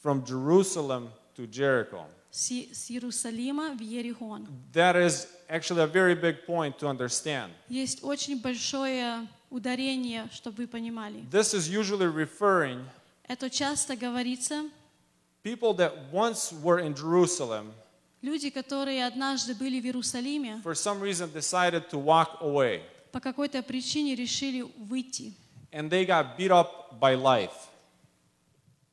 From 0.00 0.24
Jerusalem 0.24 1.08
to 1.36 1.48
Jericho. 1.48 2.04
С 2.30 2.52
Иерусалима 2.52 3.74
в 3.76 3.82
Иерихон. 3.82 4.46
That 4.72 4.94
is 4.94 5.26
actually 5.48 5.82
a 5.82 5.88
very 5.88 6.14
big 6.14 6.46
point 6.46 6.78
to 6.78 6.86
understand. 6.86 7.50
Есть 7.68 8.04
очень 8.04 8.40
большое 8.40 9.26
ударение, 9.51 10.27
чтобы 10.31 10.57
вы 10.57 10.67
понимали. 10.67 11.23
This 11.31 11.53
is 11.53 11.69
usually 11.69 12.07
referring 12.07 12.83
Это 13.27 13.49
часто 13.49 13.95
говорится, 13.95 14.69
people 15.43 15.73
that 15.75 16.11
once 16.11 16.53
were 16.63 16.79
in 16.79 16.93
Jerusalem 16.93 17.73
люди, 18.21 18.49
которые 18.49 19.05
однажды 19.05 19.53
были 19.53 19.79
в 19.79 19.85
Иерусалиме, 19.85 20.61
for 20.63 20.73
some 20.75 20.99
reason 20.99 21.31
decided 21.33 21.89
to 21.89 21.97
walk 21.97 22.41
away 22.41 22.81
по 23.11 23.19
какой-то 23.19 23.61
причине 23.63 24.15
решили 24.15 24.61
выйти, 24.61 25.33
and 25.71 25.89
they 25.89 26.05
got 26.05 26.37
beat 26.37 26.51
up 26.51 26.99
by 26.99 27.15
life. 27.15 27.53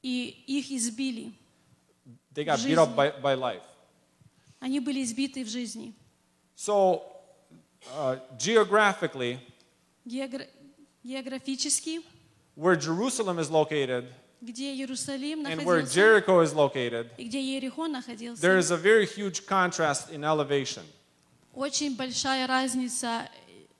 и 0.03 0.45
их 0.47 0.70
избили. 0.70 1.32
They 2.35 2.45
got 2.45 2.59
beat 2.59 2.76
up 2.76 2.89
Жизнь. 2.89 2.97
by, 2.97 3.20
by 3.22 3.35
life. 3.35 3.62
Они 4.61 4.80
были 4.80 5.03
избиты 5.03 5.45
в 5.45 5.49
жизни. 5.49 5.95
So, 6.57 7.03
uh, 7.95 8.18
geographically, 8.39 9.39
Геогра- 10.09 10.49
Географически, 11.03 12.01
where 12.57 12.76
Jerusalem 12.76 13.39
is 13.39 13.51
located 13.51 14.06
где 14.40 14.74
Иерусалим 14.74 15.47
and 15.47 15.65
where 15.65 15.81
находился 15.81 15.94
Jericho 15.94 16.40
is 16.43 16.52
located, 16.52 17.11
и 17.16 17.24
где 17.24 17.40
Иерихон 17.40 17.93
находился, 17.93 18.40
there 18.43 18.59
is 18.59 18.70
a 18.70 18.77
very 18.77 19.06
huge 19.06 19.47
contrast 19.47 20.11
in 20.11 20.23
elevation. 20.23 20.82
очень 21.55 21.97
большая 21.97 22.47
разница 22.47 23.28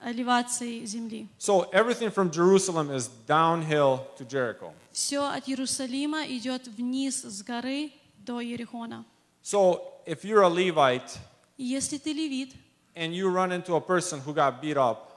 элевации 0.03 0.85
земли. 0.85 1.29
So, 1.39 1.69
everything 1.73 2.11
from 2.11 2.31
Jerusalem 2.31 2.91
is 2.91 3.09
downhill 3.27 4.07
to 4.17 4.25
Jericho. 4.25 4.73
Все 4.93 5.21
от 5.21 5.49
Иерусалима 5.49 6.27
идет 6.27 6.69
вниз 6.69 7.23
с 7.23 7.43
горы 7.43 7.93
до 8.19 8.41
Иерихона. 8.41 9.05
So, 9.43 9.83
if 10.07 10.25
you're 10.25 10.43
a 10.43 10.49
Levite 10.49 11.19
И 11.57 11.65
если 11.65 11.99
ты 11.99 12.13
левит, 12.13 12.55
and 12.97 13.15
you 13.15 13.29
run 13.29 13.53
into 13.53 13.75
a 13.75 13.81
person 13.81 14.21
who 14.21 14.33
got 14.33 14.61
beat 14.63 14.77
up, 14.77 15.08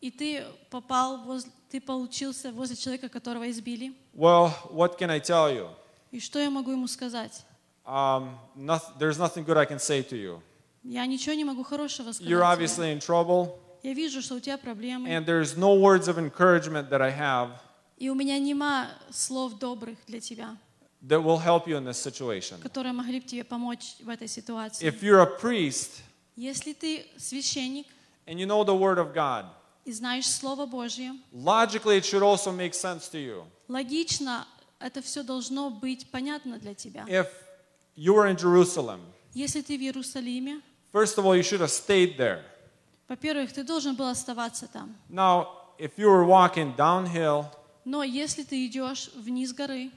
и 0.00 0.10
ты 0.10 0.44
попал, 0.70 1.18
воз- 1.24 1.46
ты 1.70 1.80
получился 1.80 2.52
возле 2.52 2.76
человека, 2.76 3.08
которого 3.08 3.50
избили, 3.50 3.92
well, 4.14 4.50
what 4.70 4.98
can 4.98 5.10
I 5.10 5.20
tell 5.20 5.50
you? 5.52 5.68
и 6.10 6.20
что 6.20 6.38
я 6.38 6.50
могу 6.50 6.72
ему 6.72 6.86
сказать? 6.86 7.44
Um, 7.84 8.36
noth- 8.56 8.98
there's 8.98 9.18
nothing 9.18 9.44
good 9.44 9.56
I 9.56 9.64
can 9.66 9.78
say 9.78 10.02
to 10.02 10.16
you. 10.16 10.40
Я 10.84 11.04
ничего 11.06 11.34
не 11.34 11.44
могу 11.44 11.62
хорошего 11.64 12.12
сказать. 12.12 12.30
You're 12.30 12.42
obviously 12.44 12.92
in 12.92 13.00
trouble, 13.00 13.58
Я 13.82 13.94
вижу, 13.94 14.20
что 14.22 14.34
у 14.36 14.40
тебя 14.40 14.58
проблемы, 14.58 15.08
and 15.08 15.24
there's 15.26 15.56
no 15.56 15.74
words 15.74 16.08
of 16.08 16.18
encouragement 16.18 16.88
that 16.90 17.00
I 17.00 17.10
have 17.10 17.50
и 17.96 18.10
у 18.10 18.14
меня 18.14 18.38
нема 18.38 18.88
слов 19.10 19.58
добрых 19.58 19.98
для 20.06 20.20
тебя, 20.20 20.56
that 21.02 21.22
will 21.22 21.38
help 21.38 21.66
you 21.66 21.76
in 21.76 21.84
this 21.84 21.96
situation. 21.98 22.60
которые 22.60 22.92
могли 22.92 23.20
бы 23.20 23.26
тебе 23.26 23.44
помочь 23.44 23.96
в 24.00 24.08
этой 24.08 24.28
ситуации. 24.28 24.86
If 24.88 25.00
you're 25.02 25.20
a 25.20 25.40
priest 25.40 26.02
Если 26.36 26.72
ты 26.72 27.06
священник, 27.16 27.86
and 28.26 28.38
you 28.38 28.46
know 28.46 28.62
the 28.64 28.74
Word 28.74 28.98
of 28.98 29.12
God, 29.12 29.46
и 29.88 29.92
знаешь 29.92 30.26
Слово 30.26 30.66
Божье, 30.66 31.14
logically 31.32 31.96
it 31.98 32.04
should 32.04 32.22
also 32.22 32.52
make 32.52 32.74
sense 32.74 33.08
to 33.10 33.18
you. 33.18 33.44
логично 33.68 34.46
это 34.78 35.00
все 35.00 35.22
должно 35.22 35.70
быть 35.70 36.10
понятно 36.10 36.58
для 36.58 36.74
тебя. 36.74 37.04
If 37.08 37.26
you 37.96 38.12
were 38.14 38.30
in 38.30 38.36
Jerusalem, 38.36 39.00
Если 39.32 39.62
ты 39.62 39.78
в 39.78 39.80
Иерусалиме, 39.80 40.60
first 40.92 41.16
of 41.16 41.24
all, 41.24 41.34
you 41.34 41.42
should 41.42 41.60
have 41.60 41.70
stayed 41.70 42.18
there. 42.18 42.42
во-первых, 43.08 43.50
ты 43.54 43.64
должен 43.64 43.96
был 43.96 44.08
оставаться 44.08 44.68
там. 44.68 44.94
Now, 45.08 45.46
if 45.78 45.92
you 45.96 46.10
were 46.10 46.26
walking 46.26 46.76
downhill 46.76 47.46
Но 47.86 48.02
если 48.02 48.42
ты 48.42 48.66
идешь 48.66 49.08
вниз 49.14 49.54
горы, 49.54 49.90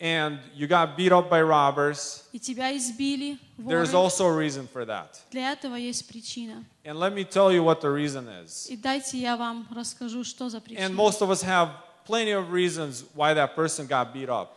and 0.00 0.38
you 0.54 0.66
got 0.66 0.96
beat 0.96 1.10
up 1.10 1.30
by 1.30 1.40
robbers, 1.42 2.24
и 2.32 2.38
тебя 2.38 2.76
избили 2.76 3.38
воры, 3.56 3.70
there's 3.70 3.94
also 3.94 4.26
a 4.26 4.32
reason 4.32 4.68
for 4.68 4.84
that. 4.84 5.18
для 5.30 5.52
этого 5.52 5.74
есть 5.76 6.06
причина. 6.06 6.64
And 6.84 6.98
let 6.98 7.14
me 7.14 7.24
tell 7.24 7.50
you 7.50 7.62
what 7.62 7.80
the 7.80 7.90
reason 7.90 8.28
is. 8.28 8.66
И 8.68 8.76
дайте 8.76 9.18
я 9.18 9.36
вам 9.36 9.66
расскажу, 9.70 10.22
что 10.24 10.48
за 10.48 10.58
And 10.58 10.64
причина. 10.64 10.88
most 10.90 11.22
of 11.22 11.30
us 11.30 11.42
have 11.42 11.70
plenty 12.04 12.32
of 12.32 12.52
reasons 12.52 13.04
why 13.14 13.32
that 13.34 13.54
person 13.56 13.86
got 13.86 14.12
beat 14.12 14.28
up. 14.28 14.48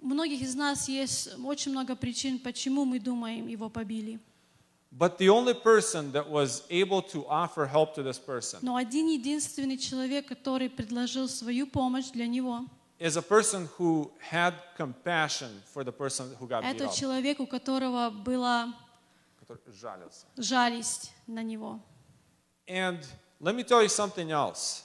У 0.00 0.06
многих 0.06 0.40
из 0.40 0.54
нас 0.54 0.88
есть 0.88 1.30
очень 1.44 1.72
много 1.72 1.96
причин, 1.96 2.38
почему 2.38 2.84
мы 2.84 2.98
думаем, 3.00 3.46
его 3.46 3.68
побили. 3.68 4.18
But 4.90 5.18
the 5.18 5.28
only 5.28 5.52
person 5.52 6.12
that 6.12 6.26
was 6.30 6.62
able 6.70 7.02
to 7.12 7.26
offer 7.28 7.66
help 7.66 7.94
to 7.96 8.02
this 8.02 8.18
person 8.18 8.60
Но 8.62 8.74
один 8.76 9.06
единственный 9.08 9.76
человек, 9.76 10.26
который 10.28 10.70
предложил 10.70 11.28
свою 11.28 11.66
помощь 11.66 12.06
для 12.10 12.26
него, 12.26 12.64
is 13.03 13.17
a 13.17 13.21
person 13.21 13.67
who 13.77 14.09
had 14.31 14.53
compassion 14.77 15.49
for 15.73 15.83
the 15.83 15.91
person 15.91 16.33
who 16.39 16.47
got 16.47 16.61
beat 16.63 16.75
это 16.77 16.85
up. 16.85 16.95
человек, 16.95 17.39
у 17.41 17.45
которого 17.47 18.09
была 18.09 18.73
Который 19.41 19.59
жалился. 19.73 20.25
жалость 20.37 21.11
на 21.27 21.43
него. 21.43 21.81
And 22.65 22.99
let 23.41 23.55
me 23.55 23.63
tell 23.65 23.81
you 23.83 23.89
something 23.89 24.31
else. 24.31 24.83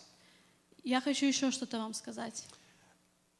Я 0.82 1.00
хочу 1.00 1.26
еще 1.26 1.50
что-то 1.52 1.78
вам 1.78 1.94
сказать. 1.94 2.44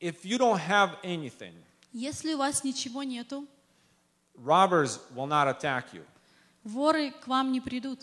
If 0.01 0.25
you 0.25 0.39
don't 0.39 0.59
have 0.61 0.97
anything, 1.03 1.55
Если 1.93 2.35
у 2.35 2.39
вас 2.39 2.63
ничего 2.63 3.03
нету, 3.03 3.47
robbers 4.37 5.01
will 5.17 5.27
not 5.27 5.49
attack 5.49 5.93
you. 5.93 6.05
воры 6.63 7.11
к 7.11 7.27
вам 7.27 7.51
не 7.51 7.61
придут, 7.61 8.01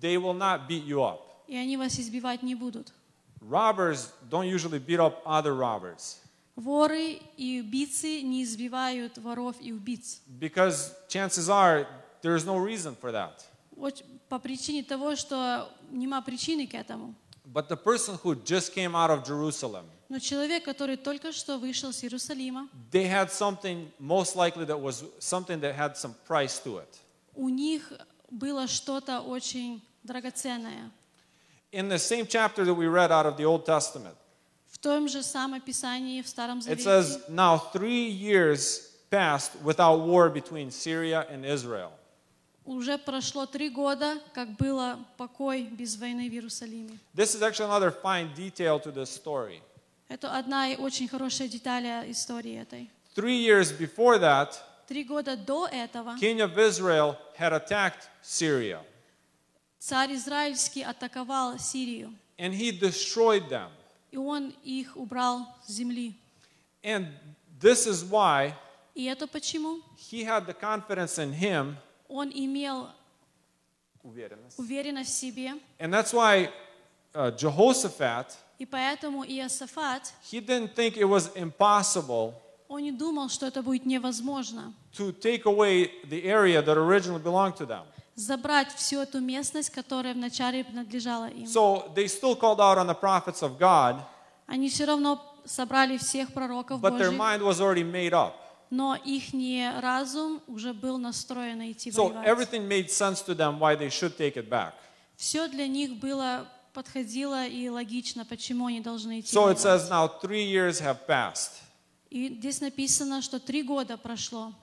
They 0.00 0.16
will 0.16 0.34
not 0.36 0.66
beat 0.68 0.84
you 0.84 1.02
up. 1.04 1.20
и 1.46 1.56
они 1.56 1.76
вас 1.76 2.00
избивать 2.00 2.42
не 2.42 2.56
будут. 2.56 2.92
Robbers 3.40 4.12
don't 4.28 4.46
usually 4.46 4.78
beat 4.78 4.98
up 5.00 5.22
other 5.26 5.54
robbers 5.54 6.18
Воры 6.56 7.20
и 7.36 7.60
убийцы 7.60 8.22
не 8.22 8.42
избивают 8.42 9.18
воров 9.18 9.56
и 9.60 9.72
убийц. 9.72 10.20
because 10.40 10.94
chances 11.08 11.48
are 11.50 11.86
there's 12.22 12.44
no 12.46 12.56
reason 12.56 12.96
for 12.96 13.12
that. 13.12 13.44
По 14.28 14.38
причине 14.38 14.82
того, 14.82 15.14
что 15.16 15.70
нема 15.90 16.22
причины 16.22 16.66
к 16.66 16.74
этому. 16.74 17.14
But 17.44 17.68
the 17.68 17.76
person 17.76 18.18
who 18.24 18.34
just 18.42 18.74
came 18.74 18.94
out 18.96 19.10
of 19.10 19.22
Jerusalem, 19.24 19.84
Но 20.08 20.18
человек, 20.18 20.64
который 20.64 20.96
только 20.96 21.32
что 21.32 21.58
вышел 21.58 21.92
с 21.92 22.02
Иерусалима, 22.02 22.68
they 22.90 23.06
had 23.06 23.30
something 23.30 23.90
most 24.00 24.34
likely 24.34 24.64
that 24.64 24.80
was 24.80 25.04
something 25.20 25.60
that 25.60 25.74
had 25.76 25.94
some 25.96 26.14
price 26.26 26.58
to 26.64 26.78
it. 26.78 26.88
у 27.34 27.48
них 27.50 27.92
было 28.30 28.66
что-то 28.66 29.20
очень 29.20 29.82
драгоценное. 30.04 30.90
In 31.71 31.87
the 31.87 31.97
same 31.99 32.25
chapter 32.27 32.65
that 32.65 32.73
we 32.73 32.87
read 32.87 33.11
out 33.11 33.25
of 33.25 33.37
the 33.37 33.45
Old 33.45 33.65
Testament, 33.65 34.15
В 34.71 34.77
том 34.77 35.07
же 35.07 35.21
самом 35.21 35.61
Писании, 35.61 36.21
в 36.21 36.27
Старом 36.27 36.59
it 36.59 36.79
Завете, 36.79 36.83
says, 36.83 37.29
Now 37.29 37.57
three 37.71 38.07
years 38.09 38.89
passed 39.09 39.51
without 39.63 39.99
war 40.01 40.29
between 40.29 40.71
Syria 40.71 41.25
and 41.29 41.45
Israel. 41.45 41.91
уже 42.65 42.97
прошло 42.97 43.45
три 43.45 43.69
года, 43.69 44.17
как 44.33 44.55
было 44.57 44.99
покой 45.17 45.63
без 45.63 45.97
войны 45.97 46.29
в 46.29 46.33
Иерусалиме. 46.33 46.97
This 47.13 47.35
is 47.35 47.41
actually 47.41 47.65
another 47.69 47.91
fine 47.91 48.33
detail 48.35 48.79
to 48.79 48.91
this 48.91 49.09
story. 49.09 49.61
Это 50.09 50.37
одна 50.37 50.67
и 50.69 50.75
очень 50.75 51.07
хорошая 51.07 51.47
деталь 51.47 51.85
истории 52.11 52.59
этой. 52.61 52.89
Three 53.15 53.41
years 53.43 53.71
before 53.71 54.19
that, 54.19 54.55
Три 54.87 55.03
года 55.03 55.37
до 55.37 55.67
этого 55.67 56.17
king 56.19 56.41
of 56.41 56.57
Israel 56.57 57.15
had 57.37 57.53
attacked 57.53 58.09
Syria 58.21 58.79
царь 59.79 60.13
Израильский 60.13 60.83
атаковал 60.83 61.57
Сирию, 61.59 62.13
and 62.37 62.53
he 62.53 62.71
destroyed 62.71 63.49
them. 63.49 63.69
и 64.11 64.17
он 64.17 64.53
их 64.63 64.95
убрал 64.97 65.47
с 65.65 65.71
земли. 65.73 66.15
And 66.83 67.07
this 67.59 67.85
is 67.87 68.03
why 68.03 68.53
И 68.95 69.05
это 69.05 69.27
почему? 69.27 69.81
he 69.97 70.23
had 70.23 70.45
the 70.45 70.53
confidence 70.53 71.17
in 71.17 71.31
him. 71.33 71.75
Он 72.09 72.29
имел 72.33 72.89
уверенность 74.03 74.57
в 74.57 75.13
себе, 75.13 75.53
And 75.79 75.93
that's 75.93 76.13
why 76.13 76.49
uh, 77.13 77.31
Jehoshaphat, 77.31 78.35
и 78.59 78.65
поэтому 78.65 79.23
Иосафат, 79.23 80.11
he 80.31 80.39
didn't 80.39 80.75
think 80.75 80.97
it 80.97 81.05
was 81.07 81.29
impossible 81.35 82.33
он 82.67 82.83
не 82.83 82.91
думал, 82.93 83.27
что 83.29 83.47
это 83.47 83.61
будет 83.61 83.85
невозможно. 83.85 84.73
to 84.93 85.11
take 85.11 85.45
away 85.45 85.91
the 86.09 86.23
area 86.25 86.61
that 86.61 86.77
originally 86.77 87.21
belonged 87.21 87.55
to 87.57 87.65
them. 87.65 87.83
Забрать 88.16 88.74
всю 88.74 89.00
эту 89.00 89.20
местность, 89.20 89.68
которая 89.68 90.14
вначале 90.14 90.64
принадлежала 90.64 91.28
им. 91.28 91.44
So 91.44 91.92
they 91.94 92.06
still 92.08 92.34
called 92.34 92.60
out 92.60 92.78
on 92.78 92.86
the 92.86 92.98
prophets 92.98 93.42
of 93.42 93.58
God, 93.58 94.00
Они 94.46 94.70
все 94.70 94.86
равно 94.86 95.20
собрали 95.44 95.98
всех 95.98 96.32
пророков 96.32 96.80
but 96.80 96.98
their 96.98 97.10
mind 97.12 97.42
was 97.42 97.60
already 97.60 97.84
made 97.84 98.12
up. 98.14 98.32
но 98.70 98.96
их 98.96 99.32
разум 99.82 100.40
уже 100.46 100.72
был 100.72 100.96
настроен 100.98 101.60
идти 101.70 101.90
So 101.90 102.08
воевать. 102.08 102.26
everything 102.26 102.66
made 102.66 102.88
sense 102.88 103.22
to 103.22 103.34
them 103.34 103.58
why 103.58 103.76
they 103.76 103.90
should 103.90 104.16
take 104.16 104.36
it 104.36 104.48
back. 104.48 104.72
Все 105.16 105.46
для 105.48 105.66
них 105.66 105.96
было 105.96 106.48
подходило 106.72 107.46
и 107.46 107.68
логично, 107.68 108.24
почему 108.24 108.66
они 108.66 108.80
должны 108.80 109.20
идти 109.20 109.34
So 109.36 109.48
it 109.50 109.58
says 109.58 109.90
now 109.90 110.08
three 110.22 110.44
years 110.44 110.80
have 110.80 111.06
passed. 111.06 111.62
И 112.08 112.28
здесь 112.28 112.60
написано, 112.62 113.20
что 113.20 113.38
три 113.38 113.62
года 113.62 113.98
прошло. 113.98 114.54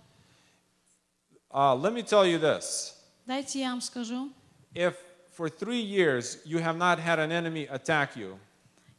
Uh, 1.52 1.76
let 1.76 1.94
me 1.94 2.02
tell 2.02 2.26
you 2.26 2.40
this. 2.40 2.94
Дайте 3.26 3.60
я 3.60 3.70
вам 3.72 3.82
скажу. 3.82 4.32
If 4.74 4.96
for 5.38 5.50
three 5.50 5.82
years 5.82 6.38
you 6.46 6.60
have 6.60 6.78
not 6.78 7.00
had 7.00 7.20
an 7.20 7.32
enemy 7.32 7.68
attack 7.70 8.16
you, 8.16 8.38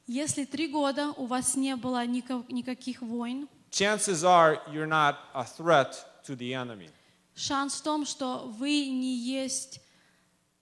Если 0.07 0.45
три 0.45 0.69
года 0.69 1.13
у 1.17 1.27
вас 1.27 1.57
не 1.57 1.77
было 1.77 2.05
никак- 2.07 2.49
никаких 2.51 3.01
войн, 3.03 3.49
chances 3.71 4.23
are 4.25 4.61
you're 4.71 4.87
not 4.87 5.17
a 5.35 5.45
threat 5.45 5.95
to 6.27 6.37
the 6.37 6.53
enemy. 6.53 6.91
шанс 7.35 7.75
в 7.81 7.83
том, 7.83 8.05
что 8.07 8.47
вы 8.59 8.87
не 8.89 9.17
есть 9.17 9.81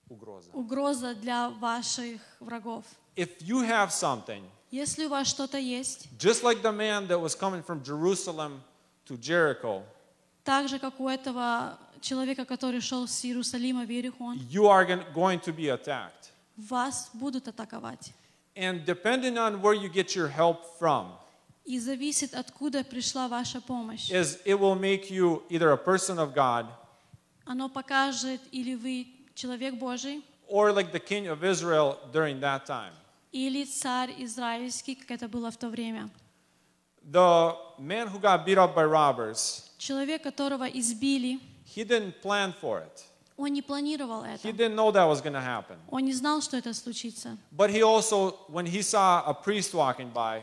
Угроза. 0.09 0.49
угроза 0.53 1.13
для 1.15 1.49
ваших 1.49 2.21
врагов. 2.39 2.83
If 3.15 3.29
you 3.41 3.61
have 3.67 3.89
something, 3.91 4.43
Если 4.71 5.05
у 5.05 5.09
вас 5.09 5.27
что-то 5.27 5.57
есть, 5.59 6.07
just 6.17 6.41
like 6.43 6.61
the 6.63 6.71
man 6.71 7.07
that 7.07 7.19
was 7.21 7.35
coming 7.35 7.61
from 7.63 7.83
Jerusalem 7.83 8.61
to 9.05 9.17
Jericho, 9.17 9.83
так 10.43 10.67
же, 10.67 10.79
как 10.79 10.99
у 10.99 11.07
этого 11.07 11.77
человека, 12.03 12.45
который 12.45 12.81
шел 12.81 13.07
с 13.07 13.25
Иерусалима 13.25 13.85
в 13.85 13.89
Иерихон, 13.89 14.37
you 14.51 14.67
are 14.67 14.85
going 15.13 15.39
to 15.39 15.51
be 15.55 15.69
attacked. 15.69 16.31
вас 16.57 17.09
будут 17.13 17.47
атаковать. 17.47 18.13
And 18.55 18.85
depending 18.85 19.37
on 19.39 19.61
where 19.61 19.73
you 19.73 19.89
get 19.89 20.15
your 20.15 20.27
help 20.27 20.59
from, 20.79 21.07
И 21.65 21.79
зависит, 21.79 22.33
откуда 22.35 22.83
пришла 22.83 23.27
ваша 23.27 23.61
помощь. 23.61 24.11
is 24.11 24.37
it 24.45 24.59
will 24.59 24.75
make 24.75 25.09
you 25.09 25.41
either 25.49 25.71
a 25.71 25.77
person 25.77 26.19
of 26.19 26.33
God 26.35 26.67
Оно 27.45 27.67
покажет, 27.69 28.39
или 28.51 28.75
вы 28.75 29.07
человек 29.33 29.75
Божий, 29.75 30.21
or 30.47 30.71
like 30.71 30.91
the 30.91 30.99
king 30.99 31.27
of 31.27 31.43
Israel 31.43 31.97
during 32.11 32.39
that 32.41 32.65
time. 32.65 32.91
или 33.31 33.63
царь 33.65 34.13
израильский, 34.19 34.93
как 34.95 35.09
это 35.11 35.27
было 35.27 35.49
в 35.49 35.57
то 35.57 35.69
время. 35.69 36.09
The 37.11 37.55
man 37.79 38.07
who 38.07 38.19
got 38.19 38.45
beat 38.45 38.57
up 38.57 38.75
by 38.75 38.85
robbers, 38.85 39.69
Человек, 39.77 40.21
которого 40.23 40.65
избили, 40.65 41.39
he 41.64 41.84
didn't 41.84 42.20
plan 42.22 42.52
for 42.52 42.80
it. 42.80 43.04
он 43.36 43.52
не 43.52 43.62
планировал 43.62 44.24
He 44.24 44.34
это. 44.34 44.52
didn't 44.52 44.74
know 44.74 44.90
that 44.90 45.04
was 45.06 45.20
going 45.20 45.32
to 45.34 45.40
happen. 45.40 45.76
Он 45.90 46.04
не 46.04 46.12
знал, 46.12 46.40
что 46.42 46.56
это 46.56 46.72
случится. 46.74 47.36
But 47.56 47.70
he 47.70 47.82
also, 47.82 48.36
when 48.48 48.66
he 48.66 48.82
saw 48.82 49.22
a 49.26 49.32
priest 49.34 49.72
walking 49.74 50.12
by, 50.12 50.42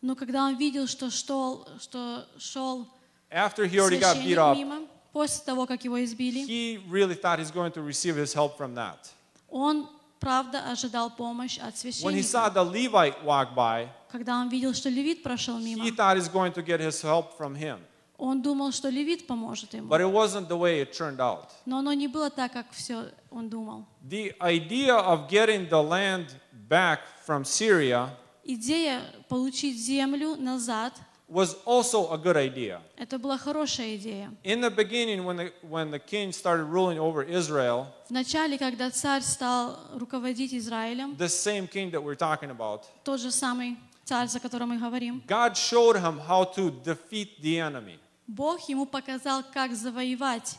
Но 0.00 0.16
когда 0.16 0.44
он 0.46 0.56
видел, 0.56 0.88
что 0.88 1.10
шел, 1.10 1.66
что 1.80 2.26
шел 2.38 2.88
after 3.30 3.64
he 3.66 3.78
already 3.78 4.00
got 4.00 4.16
beat 4.16 4.34
священник 4.34 4.38
up, 4.38 4.56
мимо, 4.56 4.86
после 5.12 5.44
того, 5.44 5.66
как 5.66 5.84
его 5.84 6.02
избили, 6.02 6.44
he 6.44 6.82
really 6.90 7.14
thought 7.14 7.38
he's 7.38 7.52
going 7.52 7.70
to 7.70 7.80
receive 7.82 8.16
his 8.16 8.32
help 8.34 8.56
from 8.58 8.74
that. 8.74 9.12
он, 9.48 9.88
правда, 10.18 10.70
ожидал 10.72 11.10
помощь 11.10 11.58
от 11.58 11.74
When 12.02 12.14
he 12.16 12.22
saw 12.22 12.48
священника. 12.50 12.54
the 12.54 12.64
Levite 12.64 13.22
walk 13.24 13.54
by, 13.54 13.88
Когда 14.10 14.40
он 14.40 14.48
видел, 14.48 14.74
что 14.74 14.88
левит 14.88 15.22
прошел 15.22 15.58
he 15.60 15.76
мимо, 15.76 15.88
thought 15.94 16.16
he's 16.16 16.28
going 16.28 16.52
to 16.52 16.62
get 16.62 16.80
his 16.80 17.00
help 17.00 17.36
from 17.38 17.54
him. 17.54 17.78
Он 18.17 18.41
думал, 18.41 18.71
что 18.71 18.89
левит 18.89 19.27
поможет 19.27 19.73
ему. 19.73 19.87
But 19.87 20.01
it 20.01 20.11
wasn't 20.11 20.47
the 20.47 20.57
way 20.57 20.81
it 20.81 20.91
turned 20.91 21.19
out. 21.19 21.49
Но 21.65 21.79
оно 21.79 21.93
не 21.93 22.07
было 22.07 22.29
так, 22.29 22.53
как 22.53 22.71
все 22.71 23.11
он 23.29 23.49
думал. 23.49 23.85
The 24.03 24.35
idea 24.39 24.95
of 24.95 25.29
getting 25.29 25.69
the 25.69 25.81
land 25.81 26.35
back 26.67 26.99
from 27.25 27.43
Syria 27.43 28.09
Идея 28.43 29.01
получить 29.27 29.77
землю 29.77 30.35
назад 30.37 30.93
was 31.29 31.57
also 31.65 32.13
a 32.13 32.17
good 32.17 32.37
idea. 32.37 32.81
Это 32.95 33.19
была 33.19 33.37
хорошая 33.37 33.97
идея. 33.97 34.33
In 34.43 34.61
the 34.61 34.71
beginning, 34.71 35.25
when 35.25 35.35
the, 35.35 35.53
when 35.61 35.91
the 35.91 35.99
king 35.99 36.31
started 36.31 36.63
ruling 36.63 36.97
over 36.97 37.21
Israel, 37.23 37.87
Вначале, 38.09 38.57
когда 38.57 38.89
царь 38.89 39.21
стал 39.21 39.77
руководить 39.95 40.53
Израилем, 40.53 41.15
this 41.17 41.35
same 41.37 41.67
king 41.67 41.91
that 41.91 42.01
we're 42.01 42.15
talking 42.15 42.49
about, 42.49 42.85
тот 43.03 43.19
же 43.19 43.31
самый 43.31 43.77
царь, 44.05 44.27
за 44.29 44.39
которым 44.39 44.69
мы 44.69 44.77
говорим, 44.77 45.21
God 45.27 45.57
showed 45.57 45.97
him 45.97 46.17
how 46.17 46.45
to 46.45 46.71
defeat 46.83 47.41
the 47.41 47.59
enemy. 47.59 47.99
Бог 48.27 48.67
ему 48.69 48.85
показал, 48.85 49.43
как 49.53 49.73
завоевать 49.75 50.57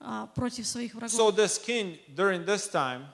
а, 0.00 0.26
против 0.34 0.66
своих 0.66 0.94
So 0.94 0.98
врагов. 0.98 1.34
this 1.36 1.58
king, 1.58 1.98
during 2.14 2.44
this 2.44 2.68
time, 2.70 3.04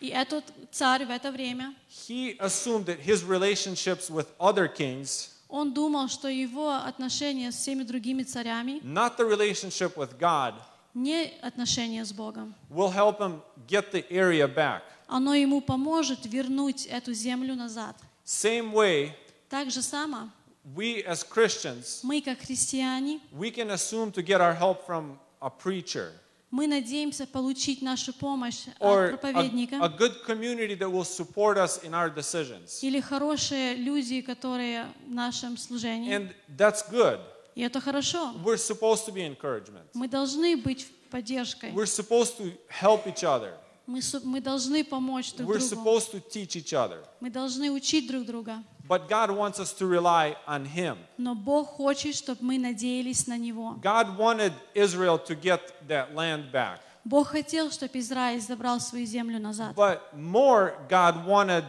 И 0.00 0.08
этот 0.08 0.44
царь 0.72 1.06
в 1.06 1.10
это 1.10 1.30
время, 1.32 1.74
he 1.88 2.36
assumed 2.38 2.84
that 2.86 3.00
his 3.00 3.24
relationships 3.24 4.10
with 4.10 4.26
other 4.38 4.68
kings, 4.68 5.30
он 5.48 5.72
думал, 5.72 6.08
что 6.08 6.28
его 6.28 6.72
отношения 6.74 7.50
с 7.52 7.56
всеми 7.56 7.82
другими 7.84 8.22
царями, 8.24 8.80
not 8.82 9.16
the 9.16 9.24
relationship 9.26 9.94
with 9.96 10.18
God, 10.18 10.54
не 10.92 11.32
отношения 11.40 12.04
с 12.04 12.12
Богом, 12.12 12.54
will 12.68 12.90
help 12.92 13.18
him 13.20 13.40
get 13.68 13.90
the 13.92 14.04
area 14.10 14.46
back. 14.46 14.82
оно 15.06 15.34
ему 15.34 15.60
поможет 15.62 16.26
вернуть 16.26 16.84
эту 16.86 17.14
землю 17.14 17.54
назад. 17.54 17.96
Same 18.26 18.72
way, 18.72 19.12
Так 19.48 19.70
же 19.70 19.80
само 19.80 20.28
we 20.74 21.04
as 21.04 21.22
Christians, 21.22 22.00
мы, 22.02 22.20
как 22.22 22.40
христиане, 22.40 23.20
we 23.32 23.50
can 23.50 23.70
assume 23.70 24.10
to 24.12 24.22
get 24.22 24.40
our 24.40 24.54
help 24.54 24.86
from 24.86 25.18
a 25.40 25.50
preacher 25.50 26.12
мы 26.50 26.66
надеемся 26.68 27.26
получить 27.26 27.82
нашу 27.82 28.12
помощь 28.12 28.66
or 28.80 29.08
от 29.08 29.14
a, 29.14 29.16
проповедника 29.16 29.76
a 29.82 29.88
good 29.88 30.24
community 30.24 30.74
that 30.74 30.90
will 30.90 31.04
support 31.04 31.58
us 31.58 31.82
in 31.84 31.92
our 31.92 32.08
decisions. 32.08 32.82
или 32.82 33.00
хорошие 33.00 33.74
люди, 33.74 34.20
которые 34.20 34.86
в 35.06 35.10
нашем 35.10 35.56
служении. 35.56 36.14
And 36.14 36.32
that's 36.56 36.82
good. 36.90 37.20
И 37.54 37.62
это 37.62 37.80
хорошо. 37.80 38.34
We're 38.44 38.56
supposed 38.56 39.06
to 39.06 39.12
be 39.12 39.22
encouragement. 39.26 39.86
Мы 39.94 40.08
должны 40.08 40.56
быть 40.56 40.86
поддержкой. 41.10 41.72
We're 41.72 41.86
supposed 41.86 42.38
to 42.38 42.52
help 42.68 43.06
each 43.06 43.24
other. 43.24 43.52
Мы, 43.86 44.00
мы 44.24 44.40
должны 44.40 44.84
помочь 44.84 45.32
друг 45.32 45.50
We're 45.50 45.58
другу. 45.58 45.82
supposed 45.82 46.10
to 46.12 46.20
teach 46.20 46.56
each 46.56 46.72
other. 46.72 47.04
Мы 47.20 47.30
должны 47.30 47.70
учить 47.70 48.08
друг 48.08 48.24
друга. 48.24 48.62
But 48.88 49.08
God 49.08 49.30
wants 49.30 49.58
us 49.58 49.72
to 49.74 49.86
rely 49.86 50.36
on 50.46 50.64
Him. 50.64 50.98
Но 51.18 51.34
Бог 51.34 51.68
хочет, 51.76 52.14
чтобы 52.14 52.42
мы 52.42 52.58
надеялись 52.58 53.26
на 53.26 53.36
Него. 53.36 53.78
God 53.82 54.16
wanted 54.16 54.52
Israel 54.74 55.18
to 55.18 55.34
get 55.34 55.60
that 55.88 56.14
land 56.14 56.52
back. 56.52 56.80
Бог 57.04 57.28
хотел, 57.28 57.70
чтобы 57.70 57.98
Израиль 57.98 58.40
забрал 58.40 58.80
свою 58.80 59.06
землю 59.06 59.38
назад. 59.38 59.74
But 59.74 60.00
more, 60.16 60.74
God 60.88 61.24
wanted 61.26 61.64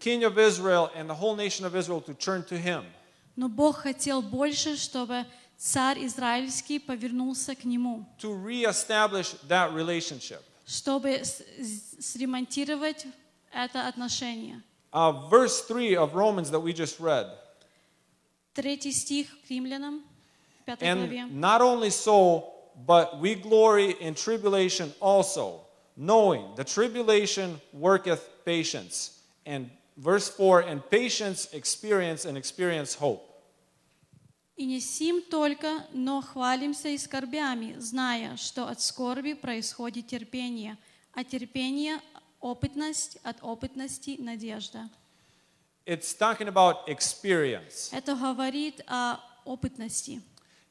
King 0.00 0.24
of 0.24 0.38
Israel 0.38 0.90
and 0.94 1.08
the 1.08 1.14
whole 1.14 1.36
nation 1.36 1.64
of 1.64 1.74
Israel 1.76 2.00
to 2.02 2.14
turn 2.14 2.44
to 2.44 2.58
Him. 2.58 2.84
Но 3.36 3.48
Бог 3.48 3.78
хотел 3.78 4.22
больше, 4.22 4.76
чтобы 4.76 5.26
царь 5.56 6.04
израильский 6.04 6.78
повернулся 6.78 7.54
к 7.54 7.64
Нему, 7.64 8.04
to 8.18 8.32
reestablish 8.32 9.34
that 9.48 9.72
relationship. 9.72 10.40
чтобы 10.66 11.22
сремонтировать 12.00 13.06
это 13.52 13.86
отношение. 13.88 14.62
Uh, 14.93 15.11
verse 15.29 15.61
3 15.61 15.95
of 15.95 16.15
Romans 16.15 16.49
that 16.51 16.59
we 16.59 16.73
just 16.73 16.99
read. 16.99 17.27
Третий 18.53 18.91
стих 18.91 19.27
к 19.45 19.49
римлянам, 19.49 20.03
пятой 20.65 20.93
главе. 20.93 21.21
And 21.21 21.39
not 21.39 21.61
only 21.61 21.91
so, 21.91 22.45
but 22.87 23.19
we 23.19 23.35
glory 23.35 23.91
in 24.01 24.15
tribulation 24.15 24.91
also, 24.99 25.61
knowing 25.95 26.55
the 26.55 26.63
tribulation 26.63 27.61
worketh 27.71 28.27
patience. 28.45 29.21
And 29.45 29.69
verse 29.95 30.27
4 30.27 30.61
and 30.61 30.81
patience 30.89 31.47
experience 31.53 32.25
and 32.25 32.37
experience 32.37 32.95
hope. 32.95 33.25
И 34.57 34.65
не 34.65 34.81
сим 34.81 35.21
только, 35.21 35.85
но 35.93 36.21
хвалимся 36.21 36.89
и 36.89 36.97
скорбями, 36.97 37.75
зная, 37.77 38.35
что 38.35 38.67
от 38.67 38.81
скорби 38.81 39.33
происходит 39.33 40.07
терпение, 40.07 40.77
а 41.13 41.23
терпение – 41.23 42.12
опытность, 42.44 43.16
от 43.24 43.42
опытности– 43.42 44.16
надежда. 44.18 44.88
It's 45.86 46.14
talking 46.14 46.48
about 46.48 46.86
experience. 46.86 47.90
Это 47.92 48.14
говорит 48.14 48.82
о 48.86 49.18
опытности. 49.44 50.20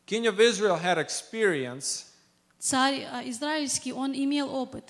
King 0.06 0.28
of 0.28 0.40
Israel 0.40 0.78
had 0.78 0.98
experience 0.98 2.06
Царь 2.60 3.06
а, 3.12 3.22
израильский, 3.28 3.92
он 3.92 4.14
имел 4.14 4.54
опыт. 4.54 4.84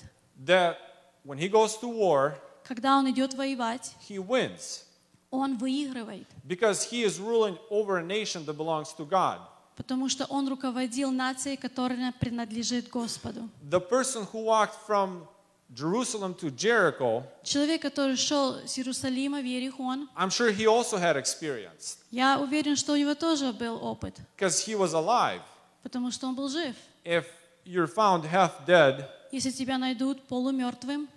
that 0.44 0.76
when 1.24 1.38
he 1.38 1.48
goes 1.48 1.76
to 1.80 1.88
war, 1.88 2.38
Когда 2.64 2.96
он 2.98 3.10
идет 3.10 3.34
воевать, 3.34 3.94
he 4.08 4.18
wins 4.18 4.84
он 5.30 5.56
выигрывает, 5.56 6.26
because 6.46 6.84
he 6.84 7.02
is 7.02 7.18
ruling 7.18 7.58
over 7.70 7.98
a 7.98 8.02
nation 8.02 8.44
that 8.46 8.56
belongs 8.56 8.92
to 8.94 9.04
God. 9.06 9.40
потому 9.76 10.08
что 10.08 10.24
он 10.26 10.48
руководил 10.48 11.10
нацией, 11.10 11.56
которая 11.56 12.12
принадлежит 12.12 12.88
Господу. 12.90 13.48
The 13.68 13.80
person 13.80 14.26
who 14.32 14.44
walked 14.44 14.76
from 14.86 15.26
Jerusalem 15.73 16.33
to 16.33 16.49
Jericho, 16.49 17.23
Человек, 17.43 17.83
который 17.83 18.15
шел 18.15 18.55
с 18.65 18.77
Иерусалима 18.79 19.39
в 19.39 19.45
Иерихон, 19.45 20.09
I'm 20.17 20.29
sure 20.31 20.51
he 20.51 20.65
also 20.65 20.97
had 20.97 21.15
experience 21.15 21.97
я 22.11 22.39
уверен, 22.39 22.75
что 22.75 22.93
у 22.93 22.95
него 22.95 23.13
тоже 23.13 23.53
был 23.53 23.75
опыт, 23.83 24.15
because 24.35 24.65
he 24.65 24.75
was 24.75 24.93
alive. 24.93 25.41
потому 25.83 26.11
что 26.11 26.27
он 26.27 26.35
был 26.35 26.49
жив. 26.49 26.75
If 27.05 27.25
you're 27.65 27.87
found 27.87 28.23
half 28.25 28.65
dead 28.65 29.05
Если 29.31 29.51
тебя 29.51 29.77
найдут 29.77 30.23
полумертвым 30.27 31.07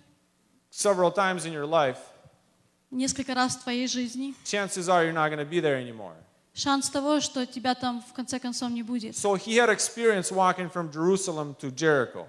several 0.71 1.11
times 1.11 1.45
in 1.45 1.51
your 1.53 1.65
life, 1.65 1.97
несколько 2.91 3.33
раз 3.33 3.55
в 3.55 3.63
твоей 3.63 3.87
жизни, 3.87 4.35
chances 4.45 4.87
are 4.87 5.03
you're 5.03 5.13
not 5.13 5.29
going 5.31 5.39
to 5.39 5.49
be 5.49 5.59
there 5.59 5.77
anymore. 5.81 6.13
шанс 6.53 6.91
того, 6.91 7.19
что 7.21 7.47
тебя 7.47 7.73
там 7.73 8.03
в 8.07 8.13
конце 8.13 8.37
концов 8.39 8.69
не 8.69 8.83
будет. 8.83 9.15
So 9.15 9.33
he 9.35 9.55
had 9.55 9.69
experience 9.71 10.31
walking 10.31 10.69
from 10.69 10.91
Jerusalem 10.91 11.55
to 11.59 11.71
Jericho. 11.71 12.27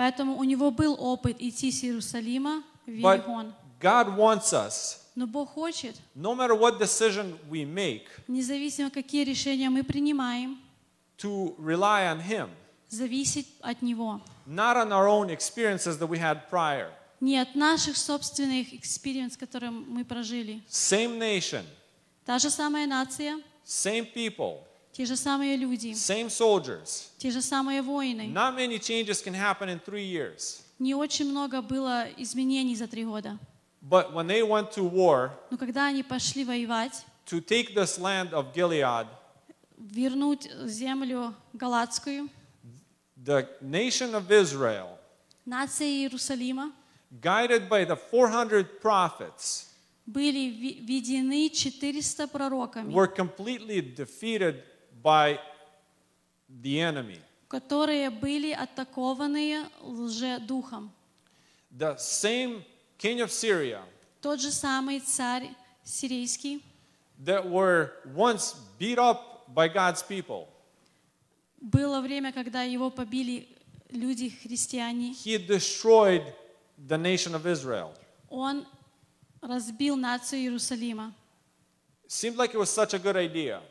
Поэтому 0.00 0.38
у 0.38 0.44
него 0.44 0.70
был 0.70 0.96
опыт 0.98 1.36
идти 1.40 1.70
с 1.70 1.84
Иерусалима 1.84 2.62
в 2.86 2.90
But 2.90 3.18
Иерихон. 3.18 3.52
God 3.78 4.16
wants 4.16 4.54
us, 4.54 4.96
Но 5.14 5.26
Бог 5.26 5.50
хочет, 5.50 5.94
no 6.14 6.34
matter 6.34 6.54
what 6.58 6.78
decision 6.78 7.38
we 7.50 7.66
make, 7.66 8.06
независимо 8.26 8.88
какие 8.90 9.24
решения 9.24 9.68
мы 9.68 9.84
принимаем, 9.84 10.56
to 11.18 11.54
rely 11.58 12.06
on 12.10 12.18
Him, 12.26 12.48
зависеть 12.88 13.46
от 13.60 13.82
Него. 13.82 14.22
not 14.46 14.78
on 14.78 14.90
our 14.90 15.06
own 15.06 15.28
experiences 15.28 15.98
that 15.98 16.08
we 16.08 16.16
had 16.18 16.48
prior. 16.48 16.90
Не 17.20 17.36
от 17.36 17.54
наших 17.54 17.98
собственных 17.98 18.72
experience, 18.72 19.36
которые 19.36 19.70
мы 19.70 20.06
прожили. 20.06 20.62
Same 20.70 21.18
nation, 21.18 21.62
Та 22.24 22.38
же 22.38 22.48
самая 22.48 22.86
нация, 22.86 23.38
same 23.66 24.10
people, 24.14 24.60
те 24.91 25.05
же 25.05 25.15
самые 25.15 25.57
люди, 25.57 25.87
same 25.93 26.27
soldiers. 26.29 27.09
те 27.17 27.31
же 27.31 27.41
самые 27.41 27.81
воины. 27.81 28.31
Not 28.31 28.55
many 28.55 28.79
changes 28.79 29.21
can 29.21 29.33
happen 29.33 29.69
in 29.69 29.79
three 29.79 30.05
years. 30.05 30.61
Не 30.79 30.93
очень 30.95 31.29
много 31.29 31.61
было 31.61 32.05
изменений 32.17 32.75
за 32.75 32.87
три 32.87 33.03
года. 33.05 33.37
But 33.81 34.13
when 34.13 34.27
they 34.27 34.41
went 34.41 34.71
to 34.71 34.83
war 34.83 35.31
Но 35.51 35.57
когда 35.57 35.87
они 35.87 36.01
пошли 36.03 36.43
воевать, 36.43 37.05
to 37.27 37.39
take 37.41 37.73
this 37.75 37.97
land 37.99 38.31
of 38.33 38.53
Gilead, 38.53 39.07
вернуть 39.77 40.49
землю 40.65 41.33
Галатскую, 41.53 42.29
the 43.23 43.47
nation 43.61 44.13
of 44.15 44.31
Israel, 44.31 44.97
нация 45.45 45.87
Иерусалима, 45.87 46.71
guided 47.21 47.69
by 47.69 47.85
the 47.85 47.95
400 47.95 48.81
prophets, 48.81 49.67
были 50.05 50.49
ви- 50.49 50.79
введены 50.81 51.49
400 51.49 52.27
пророками, 52.31 52.93
were 52.93 53.07
completely 53.07 53.81
defeated 53.81 54.63
by 55.01 55.39
the 56.61 56.79
enemy. 56.79 57.19
которые 57.49 58.09
были 58.09 58.51
атакованы 58.51 59.67
лжедухом. 59.81 60.91
The 61.71 61.95
same 61.97 62.63
king 62.97 63.19
of 63.21 63.31
Syria 63.31 63.81
Тот 64.21 64.39
же 64.39 64.51
самый 64.51 64.99
царь 64.99 65.49
сирийский 65.83 66.63
that 67.23 67.47
were 67.47 67.91
once 68.15 68.55
beat 68.79 68.97
up 68.97 69.45
by 69.53 69.67
God's 69.67 70.01
people, 70.03 70.47
было 71.61 72.01
время, 72.01 72.31
когда 72.33 72.63
его 72.63 72.89
побили 72.89 73.47
люди 73.91 74.29
христиане. 74.29 75.13
he 75.13 75.37
destroyed 75.37 76.23
the 76.87 76.97
nation 76.97 77.33
of 77.35 77.45
Israel. 77.45 77.93
Он 78.29 78.65
разбил 79.41 79.95
нацию 79.95 80.41
Иерусалима. 80.41 81.13
Seemed 82.07 82.37
like 82.37 82.53
it 82.53 82.57
was 82.57 82.69
such 82.69 82.93
a 82.93 82.99
good 82.99 83.15
idea. 83.15 83.61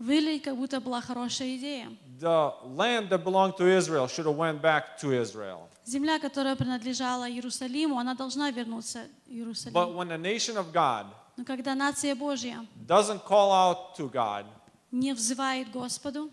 Выглядит, 0.00 0.44
как 0.44 0.56
будто 0.56 0.80
была 0.80 1.02
хорошая 1.02 1.56
идея. 1.56 1.92
The 2.18 2.54
land 2.74 3.10
that 3.10 3.22
belonged 3.22 3.58
to 3.58 3.66
Israel 3.66 4.08
should 4.08 4.24
have 4.24 4.36
went 4.36 4.62
back 4.62 4.98
to 4.98 5.12
Israel. 5.12 5.68
Земля, 5.84 6.18
которая 6.18 6.56
принадлежала 6.56 7.30
Иерусалиму, 7.30 7.98
она 7.98 8.14
должна 8.14 8.50
вернуться 8.50 9.06
в 9.26 9.72
But 9.72 9.94
when 9.94 10.08
the 10.08 10.16
nation 10.16 10.56
of 10.56 10.72
God 10.72 11.06
Но 11.36 11.44
когда 11.44 11.74
нация 11.74 12.14
Божья 12.14 12.66
doesn't 12.86 13.24
call 13.26 13.52
out 13.52 13.94
to 13.98 14.10
God, 14.10 14.46
не 14.90 15.12
взывает 15.12 15.70
Господу, 15.70 16.30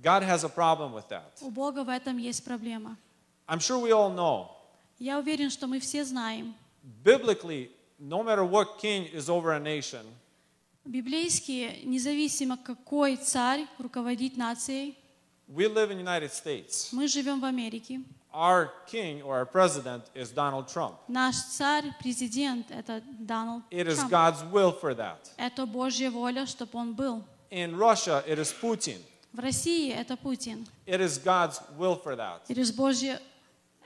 God 0.00 0.22
has 0.22 0.44
a 0.44 0.48
problem 0.48 0.92
with 0.92 1.08
that. 1.08 1.40
у 1.40 1.50
Бога 1.50 1.82
в 1.82 1.88
этом 1.88 2.18
есть 2.18 2.44
проблема. 2.44 2.96
I'm 3.48 3.58
sure 3.58 3.80
we 3.80 3.90
all 3.90 4.14
know. 4.14 4.48
Я 5.00 5.18
уверен, 5.18 5.50
что 5.50 5.66
мы 5.66 5.80
все 5.80 6.04
знаем, 6.04 6.54
Biblically, 7.02 7.70
no 7.98 8.22
matter 8.22 8.44
what 8.44 8.78
king 8.78 9.06
is 9.12 9.28
over 9.28 9.52
a 9.54 9.58
nation, 9.58 10.04
Библейские, 10.88 11.82
независимо 11.84 12.56
какой 12.56 13.16
царь 13.16 13.66
руководит 13.78 14.38
нацией, 14.38 14.96
We 15.46 15.66
live 15.66 15.90
in 15.90 15.98
the 15.98 16.02
United 16.02 16.30
States. 16.32 16.88
мы 16.92 17.06
живем 17.08 17.40
в 17.40 17.44
Америке. 17.44 18.00
Our 18.32 18.70
king 18.90 19.22
or 19.22 19.36
our 19.36 19.44
president 19.46 20.04
is 20.14 20.30
Donald 20.30 20.66
Trump. 20.68 20.96
Наш 21.08 21.36
царь, 21.36 21.92
президент, 22.00 22.70
это 22.70 23.02
Дональд 23.18 23.64
It 23.70 23.86
is 23.86 23.96
Трамп. 23.98 24.10
God's 24.10 24.42
will 24.50 24.72
for 24.72 24.94
that. 24.94 25.30
Это 25.36 25.66
Божья 25.66 26.10
воля, 26.10 26.46
чтобы 26.46 26.78
он 26.78 26.94
был. 26.94 27.22
In 27.50 27.76
Russia, 27.76 28.24
it 28.26 28.38
is 28.38 28.50
Putin. 28.58 28.98
В 29.34 29.40
России 29.40 29.92
это 29.92 30.16
Путин. 30.16 30.66
It 30.86 31.00
is 31.00 31.18
God's 31.22 31.60
will 31.78 32.02
for 32.02 32.16
that. 32.16 32.40
Это 32.48 32.72
Божья, 32.74 33.20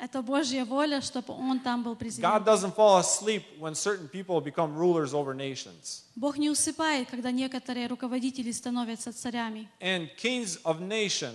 это 0.02 0.20
Божья 0.20 0.64
воля, 0.64 1.00
чтобы 1.00 1.32
он 1.32 1.60
там 1.60 1.84
был 1.84 1.92
God 1.92 1.98
президентом. 1.98 2.44
doesn't 2.44 2.74
fall 2.74 2.98
asleep 2.98 3.44
when 3.60 3.72
certain 3.74 4.08
people 4.08 4.40
become 4.40 4.74
rulers 4.76 5.14
over 5.14 5.32
nations. 5.32 6.02
Бог 6.16 6.38
не 6.38 6.50
усыпает, 6.50 7.08
когда 7.08 7.30
некоторые 7.30 7.86
руководители 7.86 8.50
становятся 8.50 9.12
царями. 9.12 9.68
And 9.80 10.08
kings 10.20 10.60
of 10.64 10.80
nation, 10.80 11.32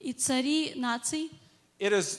И 0.00 0.12
цари 0.12 0.72
наций, 0.74 1.30
it 1.78 1.92
is 1.92 2.18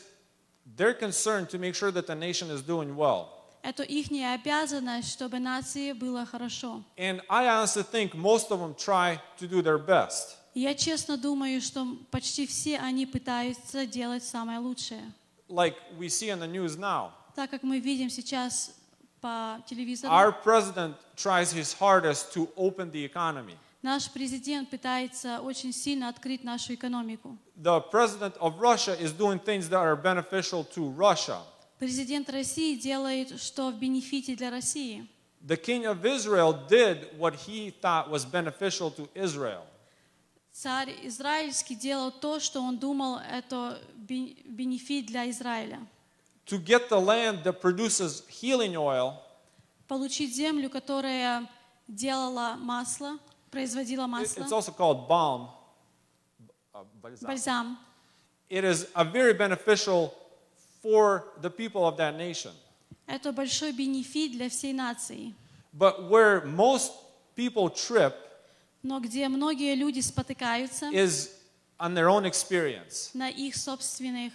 their 0.78 0.94
concern 0.94 1.46
to 1.48 1.60
make 1.60 1.76
sure 1.76 1.92
that 1.92 2.08
the 2.08 2.16
nation 2.16 2.50
is 2.50 2.62
doing 2.62 2.96
well. 2.96 3.28
это 3.62 3.84
их 3.84 4.10
обязанность, 4.10 5.12
чтобы 5.12 5.40
нации 5.40 5.92
было 5.92 6.26
хорошо. 6.26 6.82
And 6.96 7.22
I 7.28 7.46
honestly 7.48 7.84
think 7.84 8.16
most 8.16 8.52
of 8.52 8.60
them 8.62 8.74
try 8.74 9.20
to 9.38 9.48
do 9.50 9.62
their 9.62 9.78
best. 9.78 10.38
И 10.54 10.62
я 10.62 10.74
честно 10.74 11.18
думаю, 11.18 11.60
что 11.62 11.86
почти 12.10 12.48
все 12.48 12.78
они 12.78 13.06
пытаются 13.06 13.86
делать 13.86 14.24
самое 14.24 14.60
лучшее. 14.60 15.12
Like 15.49 15.77
we 15.99 16.09
see 16.09 16.31
in 16.31 16.39
the 16.41 16.47
news 16.47 16.77
now. 16.77 17.13
Так 17.35 17.51
как 17.51 17.63
мы 17.63 17.79
видим 17.79 18.11
сейчас 18.11 18.75
по 19.21 19.63
телевизору, 19.69 20.13
Our 20.13 20.33
president 20.33 20.97
tries 21.17 21.53
his 21.53 21.73
hardest 21.79 22.33
to 22.35 22.49
open 22.57 22.91
the 22.91 23.05
economy. 23.05 23.57
наш 23.83 24.11
президент 24.11 24.71
пытается 24.71 25.41
очень 25.41 25.73
сильно 25.73 26.09
открыть 26.09 26.45
нашу 26.45 26.75
экономику. 26.75 27.37
The 27.57 27.81
president 27.91 28.37
of 28.39 28.59
Russia 28.61 28.95
is 28.99 29.13
doing 29.13 29.39
things 29.39 29.69
that 29.69 29.81
are 29.81 29.97
beneficial 29.97 30.65
to 30.75 30.89
Russia. 30.91 31.41
Президент 31.79 32.31
России 32.31 32.77
делает, 32.77 33.41
что 33.41 33.71
в 33.71 33.79
бенефите 33.79 34.37
для 34.37 34.51
России. 34.51 35.07
The 35.45 35.57
king 35.57 35.85
of 35.87 36.07
Israel 36.07 36.53
did 36.69 37.19
what 37.19 37.35
he 37.35 37.71
thought 37.71 38.09
was 38.09 38.25
beneficial 38.25 38.91
to 38.93 39.09
Israel. 39.15 39.65
Царь 40.58 40.96
израильский 41.04 41.76
делал 41.76 42.12
то, 42.12 42.40
что 42.40 42.64
он 42.64 42.80
думал, 42.80 43.20
это 43.20 43.80
бен- 43.94 44.36
бенефит 44.46 45.06
для 45.06 45.30
Израиля. 45.30 45.86
To 46.48 46.58
get 46.58 46.90
the 46.90 47.00
land 47.00 47.44
that 47.44 47.62
produces 47.62 48.24
healing 48.28 48.76
oil, 48.76 49.14
Получить 49.88 50.34
землю, 50.36 50.72
которая 50.72 51.48
делала 51.88 52.56
масло, 52.58 53.20
производила 53.52 54.08
масло, 54.08 54.42
it's 54.42 54.52
also 54.52 54.72
called 54.76 55.08
balm. 55.08 55.50
uh, 56.74 56.84
balsam. 57.04 57.28
бальзам. 57.28 57.78
It 58.50 58.64
is 58.64 58.88
a 58.96 59.04
very 59.04 59.34
beneficial 59.34 60.12
for 60.82 61.26
the 61.40 61.52
people 61.52 61.86
of 61.86 61.98
that 61.98 62.18
nation. 62.18 62.54
Это 63.06 63.32
большой 63.32 63.74
бенефит 63.74 64.32
для 64.32 64.50
всей 64.50 64.74
нации. 64.74 65.36
But 65.72 66.10
where 66.10 66.44
most 66.48 66.94
people 67.36 67.70
trip 67.70 68.16
Но 68.87 68.99
где 69.01 69.29
многие 69.29 69.75
люди 69.75 70.01
спотыкаются 70.01 70.87
is 70.91 71.31
on 71.79 71.95
their 71.95 72.09
own 72.09 72.25
experience. 72.27 73.11
на 73.15 73.29
их 73.29 73.57
собственных 73.57 74.33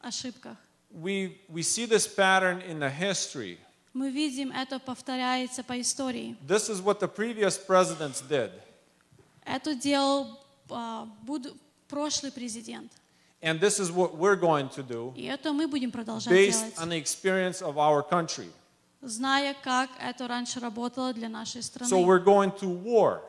ошибках. 0.00 0.56
We, 0.92 1.38
we 1.48 1.62
see 1.62 1.86
this 1.86 2.06
pattern 2.06 2.60
in 2.62 2.78
the 2.80 2.90
history. 2.90 3.58
Мы 3.92 4.10
видим, 4.10 4.52
это 4.52 4.78
повторяется 4.78 5.62
по 5.62 5.80
истории. 5.80 6.36
This 6.46 6.68
is 6.70 6.80
what 6.80 7.00
the 7.00 7.08
previous 7.08 7.58
presidents 7.58 8.22
did. 8.28 8.50
Это 9.44 9.74
делал 9.74 10.38
а, 10.70 11.08
буд- 11.26 11.54
прошлый 11.88 12.32
президент. 12.32 12.90
And 13.42 13.58
this 13.60 13.78
is 13.80 13.90
what 13.90 14.14
we're 14.16 14.36
going 14.36 14.68
to 14.70 14.82
do 14.82 15.12
И 15.16 15.24
это 15.24 15.52
мы 15.52 15.66
будем 15.66 15.90
продолжать 15.90 16.32
based 16.32 16.60
делать, 16.60 16.78
on 16.78 16.88
the 16.90 16.98
experience 16.98 17.62
of 17.62 17.76
our 17.78 18.02
country. 18.02 18.50
зная, 19.02 19.54
как 19.62 19.90
это 19.98 20.28
раньше 20.28 20.60
работало 20.60 21.12
для 21.14 21.28
нашей 21.28 21.62
So 21.62 21.84
страны. 21.86 22.04
we're 22.04 22.22
going 22.22 22.50
to 22.60 22.66
war. 22.68 23.22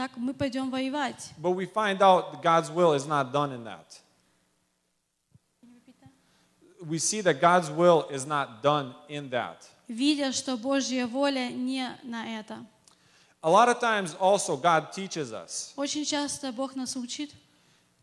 Так 0.00 0.16
мы 0.16 0.34
пойдем 0.34 0.70
воевать. 0.70 1.32
But 1.38 1.52
we 1.52 1.66
find 1.66 2.02
out 2.02 2.32
that 2.32 2.42
God's 2.42 2.70
will 2.70 2.92
is 2.92 3.06
not 3.06 3.32
done 3.32 3.52
in 3.52 3.64
that. 3.64 4.00
We 6.86 6.98
see 6.98 7.22
that 7.22 7.40
God's 7.40 7.70
will 7.70 8.06
is 8.10 8.26
not 8.26 8.62
done 8.62 8.94
in 9.08 9.30
that. 9.30 9.68
видя, 9.88 10.32
что 10.32 10.56
Божья 10.56 11.06
воля 11.06 11.50
не 11.50 11.96
на 12.02 12.38
это. 12.38 12.64
A 13.42 13.50
lot 13.50 13.68
of 13.68 13.78
times 13.78 14.16
also 14.18 14.56
God 14.56 14.92
teaches 14.92 15.32
us. 15.32 15.72
Очень 15.76 16.04
часто 16.04 16.52
Бог 16.52 16.74
нас 16.74 16.96
учит, 16.96 17.32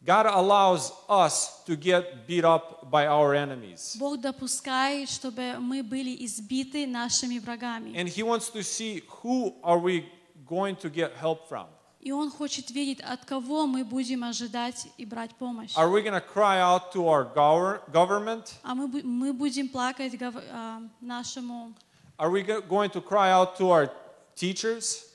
God 0.05 0.25
allows 0.25 0.91
us 1.07 1.63
to 1.65 1.77
get 1.77 2.27
beat 2.27 2.43
up 2.43 2.89
by 2.89 3.07
our 3.07 3.33
enemies. 3.33 3.95
Бог 3.97 4.19
допускает, 4.19 5.09
чтобы 5.09 5.57
мы 5.59 5.83
были 5.83 6.15
избиты 6.25 6.85
нашими 6.87 7.39
врагами. 7.39 7.93
And 7.95 8.07
he 8.07 8.23
wants 8.23 8.49
to 8.49 8.63
see 8.63 9.03
who 9.21 9.53
are 9.63 9.79
we 9.79 10.05
going 10.45 10.75
to 10.77 10.89
get 10.89 11.13
help 11.13 11.47
from. 11.47 11.67
И 12.01 12.11
Он 12.11 12.29
хочет 12.29 12.69
видеть, 12.71 12.99
от 13.01 13.23
кого 13.23 13.65
мы 13.65 13.85
будем 13.85 14.23
ожидать 14.25 14.87
и 14.97 15.05
брать 15.05 15.33
помощь. 15.35 15.73
Are 15.77 15.89
we 15.89 16.01
going 16.03 16.13
to 16.13 16.19
cry 16.21 16.59
out 16.59 16.91
to 16.91 17.07
our 17.07 17.23
gover- 17.33 17.79
government? 17.91 18.55
А 18.63 18.75
мы, 18.75 18.87
бу- 18.87 19.03
мы 19.03 19.31
будем 19.31 19.69
плакать 19.69 20.13
гов- 20.17 20.43
а, 20.51 20.81
нашему, 20.99 21.73
Are 22.17 22.29
we 22.29 22.43
go- 22.43 22.61
going 22.61 22.89
to 22.91 23.01
cry 23.01 23.31
out 23.31 23.55
to 23.57 23.69
our 23.71 23.89
teachers? 24.35 25.05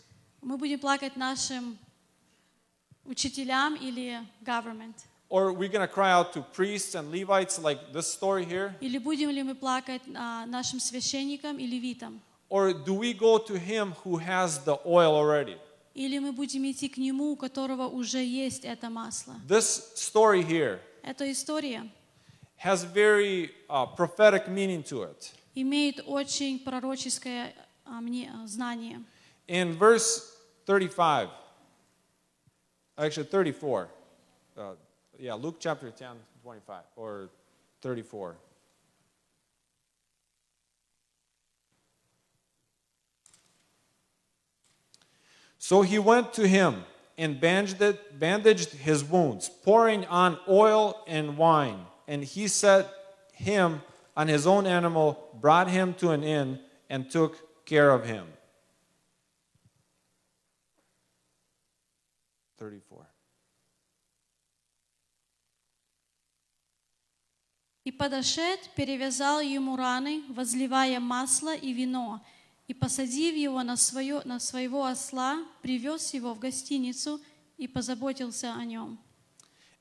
мы 0.40 0.56
будем 0.56 0.78
плакать 0.78 1.14
нашим 1.16 1.76
учителям 3.04 3.74
или 3.76 4.20
government. 4.44 4.94
Or 5.30 5.48
are 5.48 5.52
we 5.52 5.68
going 5.68 5.86
to 5.86 5.92
cry 5.92 6.10
out 6.10 6.32
to 6.32 6.40
priests 6.54 6.94
and 6.94 7.10
Levites 7.12 7.58
like 7.58 7.92
this 7.92 8.06
story 8.10 8.46
here? 8.46 8.74
Или 8.80 8.96
будем 8.96 9.28
ли 9.28 9.42
мы 9.42 9.54
плакать 9.54 10.00
а, 10.16 10.46
нашим 10.46 10.80
священникам 10.80 11.58
и 11.58 11.66
левитам? 11.66 12.20
Or 12.48 12.72
do 12.72 12.94
we 12.94 13.12
go 13.12 13.36
to 13.38 13.58
him 13.58 13.92
who 14.04 14.16
has 14.16 14.64
the 14.64 14.78
oil 14.86 15.14
already? 15.14 15.58
Или 15.93 16.17
мы 16.17 16.31
будем 16.31 16.69
идти 16.69 16.89
к 16.89 16.97
нему, 16.97 17.33
у 17.33 17.35
которого 17.35 17.87
уже 17.87 18.23
есть 18.23 18.65
это 18.65 18.89
масло? 18.89 19.35
This 19.47 19.93
story 19.95 20.41
here 20.41 20.79
Эта 21.03 21.31
история 21.31 21.87
has 22.57 22.83
very 22.83 23.51
uh, 23.69 23.85
prophetic 23.85 24.47
meaning 24.47 24.83
to 24.83 25.03
it. 25.03 25.33
имеет 25.53 26.01
очень 26.07 26.59
пророческое 26.59 27.53
а, 27.85 28.01
мне, 28.01 28.31
а, 28.33 28.47
знание. 28.47 29.03
In 29.47 29.77
verse 29.77 30.31
35, 30.65 31.29
actually 32.97 33.25
34, 33.25 33.89
uh, 34.55 34.75
yeah, 35.19 35.35
Luke 35.35 35.57
chapter 35.59 35.91
10, 35.91 36.17
25, 36.41 36.83
or 36.95 37.29
34. 37.81 38.35
So 45.62 45.82
he 45.82 45.98
went 45.98 46.32
to 46.34 46.46
him 46.46 46.84
and 47.16 47.40
bandaged, 47.40 47.98
bandaged 48.18 48.70
his 48.70 49.04
wounds, 49.04 49.48
pouring 49.48 50.06
on 50.06 50.38
oil 50.48 51.02
and 51.06 51.36
wine. 51.36 51.86
And 52.06 52.22
he 52.22 52.48
set 52.48 52.88
him 53.32 53.82
on 54.16 54.28
his 54.28 54.46
own 54.46 54.66
animal, 54.66 55.28
brought 55.40 55.68
him 55.68 55.94
to 55.94 56.10
an 56.10 56.22
inn, 56.22 56.60
and 56.88 57.10
took 57.10 57.66
care 57.66 57.90
of 57.90 58.06
him. 58.06 58.26
34. 62.58 63.06
И 67.84 67.90
подошед, 67.90 68.60
перевязал 68.76 69.40
ему 69.40 69.76
раны, 69.76 70.22
возливая 70.28 71.00
масло 71.00 71.54
и 71.56 71.72
вино, 71.72 72.20
и, 72.67 72.73
посадив 72.73 73.35
его 73.35 73.61
на, 73.63 73.75
свое, 73.77 74.21
на 74.25 74.39
своего 74.39 74.85
осла, 74.85 75.43
привез 75.61 76.13
его 76.13 76.33
в 76.33 76.39
гостиницу 76.39 77.19
и 77.57 77.67
позаботился 77.67 78.53
о 78.53 78.63
нем. 78.65 78.97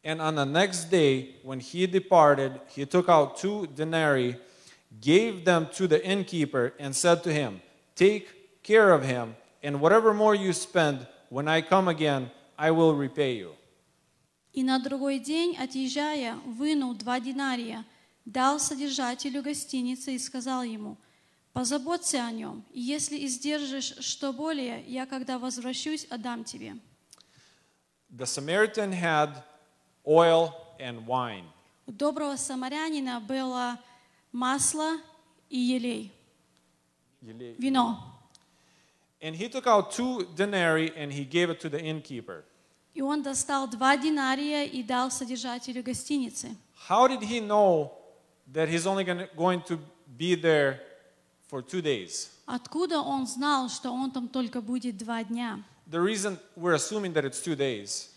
And 0.05 0.21
on 0.21 0.35
the 0.35 0.45
next 0.45 0.91
day, 0.91 1.37
when 1.45 1.61
he 1.61 1.87
departed, 1.87 2.61
he 2.75 2.85
took 2.85 3.09
out 3.09 3.37
two 3.37 3.69
denarii, 3.69 4.37
gave 5.01 5.45
them 5.45 5.69
to 5.75 5.87
the 5.87 6.05
innkeeper, 6.05 6.75
and 6.81 6.95
said 6.95 7.23
to 7.23 7.33
him, 7.33 7.61
Take 7.95 8.63
care 8.65 8.93
of 8.93 9.05
him, 9.05 9.37
and 9.63 9.81
whatever 9.81 10.13
more 10.13 10.35
you 10.35 10.53
spend, 10.53 11.07
when 11.29 11.47
I 11.47 11.61
come 11.61 11.87
again, 11.87 12.33
I 12.59 12.73
will 12.73 12.95
repay 12.97 13.37
you. 13.37 13.55
И 14.53 14.63
на 14.65 14.81
другой 14.81 15.19
день, 15.19 15.57
отъезжая, 15.57 16.35
вынул 16.45 16.95
два 16.95 17.21
динария, 17.21 17.85
дал 18.25 18.59
содержателю 18.59 19.43
гостиницы 19.43 20.15
и 20.15 20.19
сказал 20.19 20.63
ему, 20.63 20.99
«Позаботься 21.53 22.25
о 22.25 22.31
нем, 22.33 22.65
и 22.73 22.81
если 22.81 23.27
издержишь 23.27 23.95
что 24.01 24.33
более, 24.33 24.83
я, 24.87 25.07
когда 25.07 25.39
возвращусь, 25.39 26.07
отдам 26.07 26.45
тебе». 26.45 26.77
The 28.11 28.27
Samaritan 28.27 28.93
had 28.93 29.43
oil 30.05 30.53
and 30.79 31.07
wine. 31.07 31.45
У 31.87 31.93
доброго 31.93 32.37
самарянина 32.37 33.21
было 33.21 33.79
масло 34.33 34.99
и 35.51 35.59
елей, 35.59 36.13
вино. 37.21 37.99
And 39.21 39.37
he 39.37 39.49
took 39.49 39.67
out 39.67 39.93
two 39.93 40.27
denarii 40.35 40.93
and 40.97 41.13
he 41.13 41.25
gave 41.25 41.49
it 41.51 41.61
to 41.61 41.69
the 41.69 41.81
innkeeper. 41.81 42.45
И 42.95 43.01
он 43.01 43.23
достал 43.23 43.69
два 43.69 43.97
динария 43.97 44.65
и 44.65 44.83
дал 44.83 45.11
содержателю 45.11 45.83
гостиницы. 45.83 46.57
How 46.89 47.09
did 47.09 47.23
he 47.23 47.41
know 47.41 47.93
that 48.53 48.69
he's 48.69 48.87
only 48.87 49.05
going 49.05 49.63
to 49.63 49.79
be 50.19 50.35
there 50.35 50.81
for 51.53 51.61
two 51.63 51.83
days? 51.83 52.31
Откуда 52.47 53.01
он 53.01 53.27
знал, 53.27 53.69
что 53.69 53.93
он 53.93 54.11
там 54.11 54.29
только 54.29 54.63
будет 54.63 54.97
два 54.97 55.23
дня? 55.23 55.63
The 55.87 56.01
reason 56.01 56.39
we're 56.57 56.75
assuming 56.75 57.13
that 57.13 57.25
it's 57.25 57.43
two 57.43 57.55
days, 57.55 58.09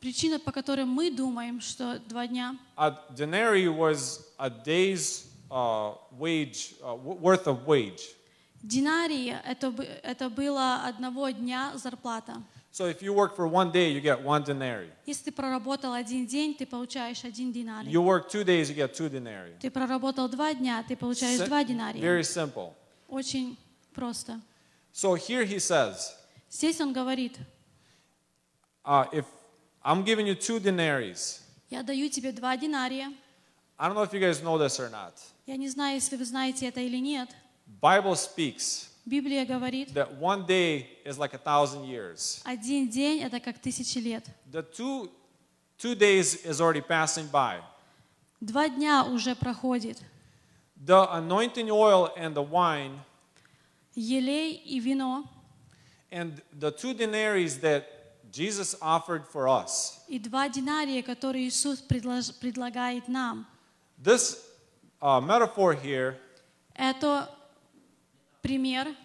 Причина, 0.00 0.38
по 0.38 0.52
которой 0.52 0.84
мы 0.84 1.10
думаем, 1.10 1.60
что 1.60 1.98
два 2.08 2.26
дня, 2.26 2.56
a 2.76 2.92
denarii 3.14 3.68
was 3.68 4.22
a 4.38 4.48
day's 4.48 5.26
uh, 5.50 5.94
wage, 6.18 6.74
uh, 6.82 6.94
worth 6.94 7.46
of 7.46 7.66
wage. 7.66 8.14
динарии 8.62 9.36
это, 9.44 9.74
это 10.02 10.30
было 10.30 10.86
одного 10.86 11.28
дня 11.30 11.72
зарплата. 11.76 12.42
So 12.73 12.85
if 12.85 13.01
you 13.01 13.13
work 13.13 13.35
for 13.35 13.47
one 13.47 13.71
day, 13.71 13.89
you 13.91 13.99
get 13.99 14.21
one 14.23 14.43
denarii. 14.43 14.91
Если 15.05 15.25
ты 15.25 15.31
проработал 15.31 15.93
один 15.93 16.27
день, 16.27 16.55
ты 16.55 16.65
получаешь 16.65 17.23
один 17.23 17.51
динарий. 17.51 17.91
You 17.91 18.03
work 18.03 18.29
two 18.29 18.43
days, 18.43 18.69
you 18.69 18.75
get 18.75 18.93
two 18.93 19.09
denarii. 19.09 19.57
Ты 19.59 19.71
проработал 19.71 20.29
два 20.29 20.53
дня, 20.53 20.83
ты 20.87 20.95
получаешь 20.95 21.39
Si- 21.39 21.45
два 21.45 21.63
динария. 21.63 22.01
Very 22.01 22.23
simple. 22.23 22.73
Очень 23.07 23.57
просто. 23.93 24.39
So 24.93 25.15
here 25.15 25.43
he 25.45 25.57
says, 25.59 26.13
Здесь 26.51 26.79
он 26.81 26.93
говорит, 26.93 27.37
uh, 28.85 29.05
if 29.11 29.25
I'm 29.83 30.03
giving 30.03 30.25
you 30.27 30.35
two 30.35 30.59
denaries, 30.59 31.41
я 31.69 31.83
даю 31.83 32.09
тебе 32.09 32.31
два 32.31 32.55
динария. 32.57 33.11
I 33.77 33.87
don't 33.87 33.95
know 33.95 34.03
if 34.03 34.13
you 34.13 34.19
guys 34.19 34.41
know 34.41 34.57
this 34.57 34.79
or 34.79 34.89
not. 34.89 35.13
Я 35.45 35.57
не 35.57 35.69
знаю, 35.69 35.95
если 35.95 36.17
вы 36.17 36.25
знаете 36.25 36.67
это 36.67 36.81
или 36.81 36.97
нет. 36.97 37.29
Bible 37.81 38.15
speaks 38.15 38.89
Библия 39.06 39.44
говорит, 39.44 39.92
that 39.92 40.16
one 40.18 40.46
day 40.46 40.86
is 41.04 41.18
like 41.18 41.34
a 41.34 41.38
thousand 41.38 41.84
years. 41.84 42.40
один 42.44 42.88
день 42.88 43.22
это 43.22 43.38
как 43.40 43.58
тысячи 43.58 43.98
лет. 43.98 44.24
The 44.50 44.62
two, 44.62 45.10
two 45.78 45.94
days 45.94 46.44
is 46.44 46.60
already 46.60 46.80
passing 46.80 47.30
by. 47.30 47.60
Два 48.40 48.68
дня 48.68 49.04
уже 49.04 49.34
проходит. 49.34 50.02
The 50.84 51.06
anointing 51.12 51.70
oil 51.70 52.10
and 52.16 52.34
the 52.34 52.42
wine 52.42 52.98
Елей 53.94 54.52
и 54.64 54.80
вино 54.80 55.24
and 56.10 56.40
the 56.58 56.70
two 56.70 56.94
denaries 56.94 57.58
that 57.60 57.84
Jesus 58.32 58.74
offered 58.82 59.26
for 59.26 59.48
us. 59.48 60.00
и 60.08 60.18
два 60.18 60.48
динария, 60.48 61.02
которые 61.02 61.48
Иисус 61.48 61.80
предлагает 61.80 63.08
нам. 63.08 63.46
This 64.02 64.38
uh, 65.00 65.20
metaphor 65.20 65.74
here 65.74 66.16
Это 66.74 67.28
пример. 68.43 68.95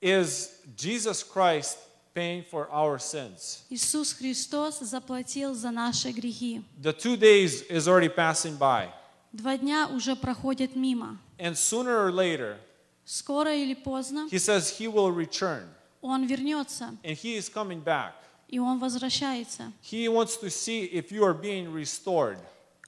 is 0.00 0.50
Jesus 0.76 1.22
Christ 1.22 1.78
paying 2.14 2.42
for 2.42 2.68
our 2.70 2.98
sins. 2.98 3.62
Иисус 3.70 4.12
Христос 4.14 4.80
заплатил 4.80 5.54
за 5.54 5.70
наши 5.70 6.10
грехи. 6.12 6.62
The 6.80 6.92
two 6.92 7.16
days 7.16 7.62
is 7.68 7.86
already 7.88 8.08
passing 8.08 8.56
by. 8.58 8.88
Два 9.32 9.56
дня 9.58 9.86
уже 9.88 10.16
проходят 10.16 10.74
мимо. 10.74 11.18
And 11.38 11.56
sooner 11.56 12.06
or 12.06 12.10
later, 12.12 12.56
Скоро 13.04 13.54
или 13.54 13.74
поздно 13.74 14.28
he 14.30 14.38
says 14.38 14.70
he 14.78 14.86
will 14.88 15.10
return. 15.12 15.64
Он 16.02 16.26
вернется, 16.26 16.96
And 17.04 17.16
he 17.16 17.36
is 17.36 17.48
coming 17.48 17.82
back. 17.82 18.12
и 18.48 18.58
Он 18.58 18.78
возвращается. 18.78 19.72
He 19.82 20.08
wants 20.08 20.36
to 20.38 20.50
see 20.50 20.84
if 20.86 21.12
you 21.12 21.22
are 21.24 21.34
being 21.34 21.72
restored. 21.72 22.38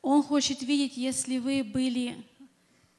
Он 0.03 0.23
хочет 0.23 0.63
видеть, 0.63 0.97
если 0.97 1.39
вы 1.39 1.63
были 1.63 2.25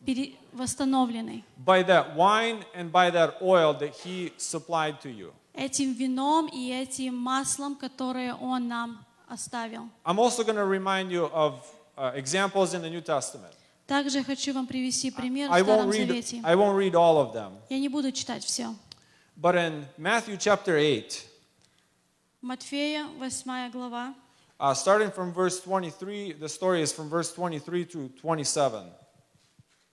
пере- 0.07 0.35
восстановлены 0.53 1.43
by 1.65 1.83
that 1.83 2.15
wine 2.15 2.63
and 2.75 2.91
by 2.91 3.09
that 3.11 3.35
oil 3.41 3.73
that 3.73 3.93
he 4.03 4.31
supplied 4.37 4.99
to 5.01 5.09
you. 5.09 5.31
этим 5.53 5.93
вином 5.93 6.47
и 6.47 6.71
этим 6.71 7.15
маслом, 7.15 7.75
которое 7.75 8.33
Он 8.35 8.67
нам 8.67 9.05
оставил. 9.27 9.87
I'm 10.05 10.19
also 10.19 10.43
going 10.43 10.55
to 10.55 10.65
remind 10.65 11.11
you 11.11 11.25
of 11.33 11.61
uh, 11.97 12.11
examples 12.15 12.73
in 12.73 12.81
the 12.81 12.89
New 12.89 13.01
Testament. 13.01 13.53
Также 13.85 14.23
хочу 14.23 14.53
вам 14.53 14.65
привести 14.65 15.11
пример 15.11 15.49
в 15.49 15.53
I 15.53 15.61
Старом 15.61 15.89
won't 15.89 15.91
read 15.91 16.07
Завете. 16.07 16.41
I 16.43 16.55
won't 16.55 16.75
read 16.77 16.95
all 16.95 17.17
of 17.17 17.33
them. 17.33 17.51
Я 17.69 17.79
не 17.79 17.89
буду 17.89 18.11
читать 18.11 18.43
все. 18.43 18.73
But 19.39 19.55
in 19.55 19.85
Matthew 19.97 20.37
chapter 20.37 20.75
8, 20.77 21.25
Матфея, 22.41 23.07
8 23.19 23.71
глава, 23.71 24.13
uh, 24.59 24.73
starting 24.73 25.11
from 25.11 25.33
verse 25.33 25.59
23, 25.61 26.33
the 26.33 26.47
story 26.49 26.81
is 26.81 26.91
from 26.93 27.09
verse 27.09 27.31
23 27.33 27.85
to 27.85 28.09
27. 28.21 28.83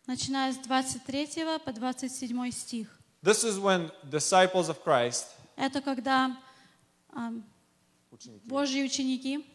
Начиная 0.07 0.51
с 0.53 0.57
23 0.57 1.59
по 1.63 1.71
27 1.71 2.51
стих. 2.51 2.99
This 3.23 3.43
is 3.43 3.57
when 3.59 3.91
disciples 4.09 4.69
of 4.69 4.83
Christ, 4.83 5.25
Это 5.55 5.81
когда 5.81 6.37
ам, 7.11 7.43
Божьи 8.45 8.83
ученики, 8.83 9.45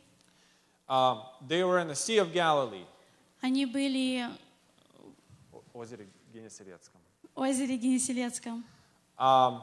um, 0.88 1.22
they 1.46 1.62
were 1.62 1.78
in 1.78 1.88
the 1.88 1.94
Sea 1.94 2.18
of 2.18 2.32
Galilee. 2.32 2.84
они 3.42 3.64
были 3.66 4.28
Озере 5.72 6.08
Генесарецком. 6.32 7.00
в 7.34 7.40
озере 7.40 7.76
Генесилецком. 7.76 8.64
Um, 9.18 9.62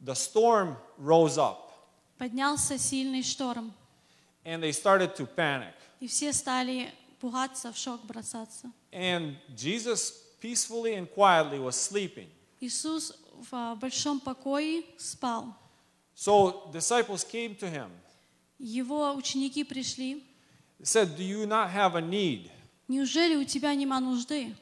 the 0.00 0.14
storm 0.14 0.76
rose 0.98 1.36
up 1.38 1.70
Поднялся 2.18 2.78
сильный 2.78 3.22
шторм, 3.22 3.72
and 4.44 4.62
they 4.62 4.72
started 4.72 5.14
to 5.16 5.26
panic. 5.26 5.74
и 6.00 6.06
все 6.06 6.32
стали 6.32 6.92
пугаться, 7.21 7.71
в 7.71 7.77
шок 7.77 8.01
бросаться. 8.05 8.71
And 8.91 9.35
Jesus 9.55 10.13
peacefully 10.41 10.95
and 10.95 11.07
quietly 11.13 11.59
was 11.59 11.75
sleeping. 11.75 12.27
Иисус 12.59 13.13
в 13.49 13.53
а, 13.53 13.75
большом 13.75 14.19
покое 14.19 14.83
спал. 14.97 15.53
So 16.15 16.69
disciples 16.71 17.23
came 17.23 17.55
to 17.59 17.69
him, 17.69 17.89
Его 18.59 19.13
ученики 19.15 19.63
пришли. 19.63 20.23
said, 20.83 21.15
Do 21.15 21.23
you 21.23 21.45
not 21.45 21.69
have 21.71 21.95
a 21.95 22.01
need? 22.01 22.49
Неужели 22.87 23.35
у 23.35 23.43
тебя 23.43 23.75
нема 23.75 23.99
нужды? 23.99 24.55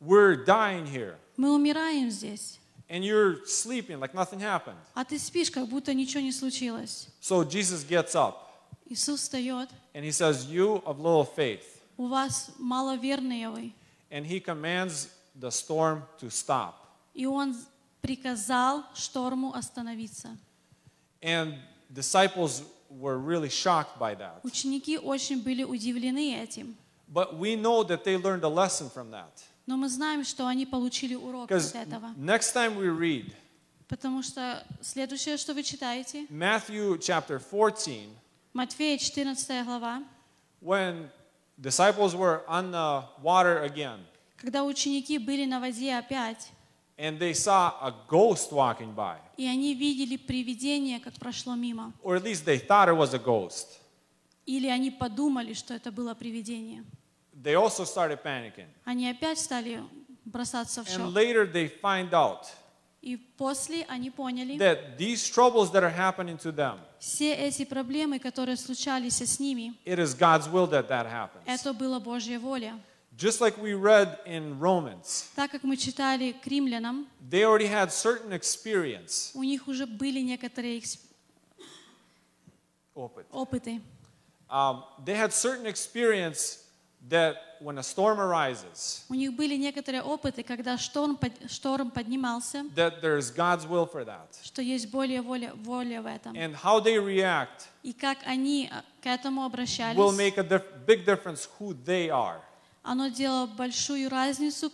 We're 0.00 0.44
dying 0.44 0.86
here. 0.86 1.16
Мы 1.36 1.52
умираем 1.54 2.10
здесь, 2.10 2.58
And 2.88 3.04
you're 3.04 3.44
sleeping 3.46 3.98
like 4.00 4.14
nothing 4.14 4.40
happened. 4.40 4.76
а 4.94 5.04
ты 5.04 5.18
спишь, 5.18 5.50
как 5.50 5.66
будто 5.68 5.92
ничего 5.94 6.20
не 6.20 6.32
случилось. 6.32 7.08
So 7.20 7.44
Jesus 7.44 7.84
gets 7.84 8.14
up 8.14 8.46
Иисус 8.86 9.20
встает. 9.20 9.68
and 9.94 10.04
he 10.04 10.12
says, 10.12 10.46
You 10.46 10.82
of 10.86 11.00
little 11.00 11.24
faith. 11.24 11.73
У 11.97 12.07
вас 12.07 12.51
маловерные 12.57 13.49
вы. 13.49 13.73
And 14.09 14.25
he 14.25 14.39
commands 14.39 15.09
the 15.39 15.49
storm 15.49 16.03
to 16.19 16.29
stop. 16.29 16.73
И 17.13 17.25
Он 17.25 17.55
приказал 18.01 18.83
шторму 18.93 19.53
остановиться. 19.53 20.37
And 21.21 21.55
disciples 21.89 22.63
were 22.89 23.17
really 23.17 23.49
shocked 23.49 23.97
by 23.99 24.15
that. 24.15 24.41
Ученики 24.43 24.97
очень 24.97 25.41
были 25.41 25.63
удивлены 25.63 26.35
этим. 26.35 26.75
But 27.07 27.37
we 27.37 27.55
know 27.55 27.83
that 27.83 28.03
they 28.03 28.17
learned 28.17 28.43
a 28.43 28.49
lesson 28.49 28.89
from 28.89 29.11
that. 29.11 29.43
Но 29.67 29.77
мы 29.77 29.89
знаем, 29.89 30.23
что 30.23 30.45
они 30.45 30.65
получили 30.65 31.15
урок 31.15 31.51
от 31.51 31.75
этого. 31.75 32.13
next 32.17 32.53
time 32.53 32.77
we 32.77 32.87
read 32.87 33.33
Потому 33.87 34.23
что 34.23 34.65
следующее, 34.81 35.37
что 35.37 35.53
вы 35.53 35.61
читаете, 35.61 36.25
Matthew 36.29 36.97
chapter 36.99 37.39
14, 37.39 38.09
Матфея 38.53 38.97
14 38.97 39.63
глава, 39.65 40.03
when 40.61 41.09
disciples 41.58 42.14
were 42.14 42.42
on 42.48 42.70
the 42.70 43.02
water 43.22 43.62
again 43.64 44.00
когда 44.36 44.64
ученики 44.64 45.18
были 45.18 45.44
на 45.44 45.60
воде 45.60 45.94
опять, 45.98 46.50
and 46.96 47.18
they 47.18 47.34
saw 47.34 47.72
a 47.82 47.92
ghost 48.08 48.50
walking 48.52 48.94
by, 48.94 49.16
и 49.36 49.46
они 49.46 49.74
видели 49.74 50.16
привидение, 50.16 50.98
как 51.00 51.12
прошло 51.14 51.54
мимо. 51.54 51.92
or 52.02 52.16
at 52.16 52.22
least 52.24 52.44
they 52.46 52.58
thought 52.58 52.88
it 52.88 52.96
was 52.96 53.12
a 53.14 53.18
ghost, 53.18 53.78
Или 54.46 54.68
они 54.68 54.90
подумали, 54.90 55.52
что 55.52 55.74
это 55.74 55.92
было 55.92 56.14
привидение. 56.14 56.84
they 57.34 57.54
also 57.54 57.84
started 57.84 58.22
panicking. 58.22 58.66
Они 58.84 59.08
опять 59.08 59.38
стали 59.38 59.82
бросаться 60.24 60.82
в 60.82 60.88
And 60.88 60.96
шок. 61.06 61.14
later 61.14 61.44
they 61.46 61.68
find 61.68 62.12
out 62.14 62.46
И 63.04 63.16
после 63.16 63.84
они 63.88 64.10
поняли, 64.10 64.58
that 64.58 64.98
these 64.98 65.26
troubles 65.26 65.70
that 65.72 65.82
are 65.82 65.90
happening 65.96 66.36
to 66.38 66.52
them, 66.54 66.78
все 66.98 67.34
эти 67.34 67.64
проблемы, 67.64 68.18
которые 68.18 68.56
случались 68.56 69.22
с 69.22 69.38
ними, 69.40 69.72
it 69.86 69.98
is 69.98 70.14
God's 70.14 70.46
will 70.52 70.66
that 70.68 70.88
that 70.88 71.06
happens. 71.06 71.42
это 71.46 71.72
была 71.72 71.98
Божья 71.98 72.38
воля. 72.38 72.78
Just 73.16 73.40
like 73.40 73.56
we 73.58 73.72
read 73.74 74.18
in 74.26 74.58
Romans, 74.58 75.30
Так 75.34 75.50
как 75.50 75.62
мы 75.62 75.76
читали 75.78 76.32
к 76.32 76.46
римлянам, 76.46 77.06
they 77.30 77.42
already 77.44 77.66
had 77.66 77.90
certain 77.90 78.32
experience. 78.32 79.30
у 79.34 79.42
них 79.42 79.66
уже 79.66 79.86
были 79.86 80.20
некоторые 80.20 80.78
экс- 80.78 80.98
опыты. 82.94 83.80
Um, 84.50 84.82
they 85.04 85.14
had 85.14 85.32
certain 85.32 85.66
experience 85.66 86.63
that 87.09 87.35
when 87.61 87.77
a 87.77 87.83
storm 87.83 88.19
arises, 88.19 89.03
У 89.09 89.13
них 89.13 89.33
были 89.35 89.55
некоторые 89.55 90.01
опыты, 90.01 90.43
когда 90.43 90.77
шторм, 90.77 91.19
шторм 91.47 91.91
поднимался, 91.91 92.65
that 92.75 93.01
there's 93.01 93.31
God's 93.31 93.65
will 93.67 93.85
for 93.91 94.03
that. 94.05 94.27
что 94.43 94.61
есть 94.61 94.89
более 94.89 95.21
воля, 95.21 95.53
воля 95.55 96.01
в 96.01 96.05
этом. 96.07 96.33
And 96.35 96.55
how 96.55 96.79
they 96.81 96.97
react 96.97 97.67
И 97.83 97.93
как 97.93 98.17
они 98.25 98.69
а, 98.71 98.83
к 99.01 99.05
этому 99.05 99.41
will 99.41 99.45
обращались, 99.45 99.97
make 100.17 100.37
a 100.37 100.43
dif- 100.43 100.85
big 100.85 101.05
difference 101.05 101.47
who 101.59 101.73
they 101.85 102.09
are. 102.09 102.41
оно 102.83 103.07
делало 103.09 103.45
большую 103.47 104.09
разницу, 104.09 104.71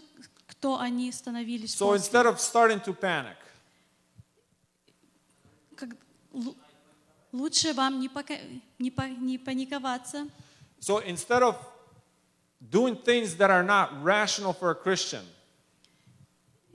кто 0.47 0.79
они 0.79 1.11
становились 1.11 1.75
So 1.75 1.87
после. 1.87 1.97
instead 1.97 2.25
of 2.25 2.39
starting 2.39 2.79
to 2.83 2.93
panic, 2.97 3.35
как- 5.75 5.95
лу- 6.33 6.55
лучше 7.31 7.73
вам 7.73 7.99
не, 7.99 8.09
пока- 8.09 8.39
не 8.79 8.91
по- 8.91 9.07
не 9.09 9.37
паниковаться. 9.37 10.27
So 10.79 10.99
instead 11.05 11.43
of 11.43 11.55
doing 12.69 12.95
things 12.95 13.35
that 13.37 13.49
are 13.49 13.63
not 13.63 13.89
rational 14.03 14.53
for 14.53 14.71
a 14.71 14.75
Christian, 14.75 15.23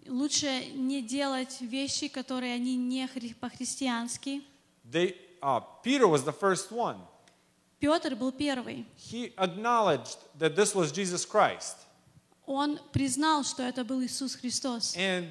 Лучше 0.08 0.66
не 0.74 1.02
делать 1.02 1.60
вещи, 1.60 2.06
которые 2.08 2.54
они 2.54 2.76
не 2.76 3.06
хри- 3.06 3.34
по-христиански. 3.34 4.42
they, 4.88 5.16
uh, 5.42 5.60
Peter 5.82 6.06
was 6.06 6.22
the 6.24 6.32
first 6.32 6.70
one. 6.70 6.96
Петр 7.80 8.14
был 8.14 8.30
первый. 8.32 8.86
He 8.96 9.32
acknowledged 9.36 10.16
that 10.38 10.54
this 10.54 10.74
was 10.74 10.92
Jesus 10.92 11.24
Christ. 11.26 11.76
Он 12.46 12.78
признал, 12.92 13.42
что 13.42 13.64
это 13.64 13.84
был 13.84 14.00
Иисус 14.04 14.36
Христос. 14.36 14.94
And 14.96 15.28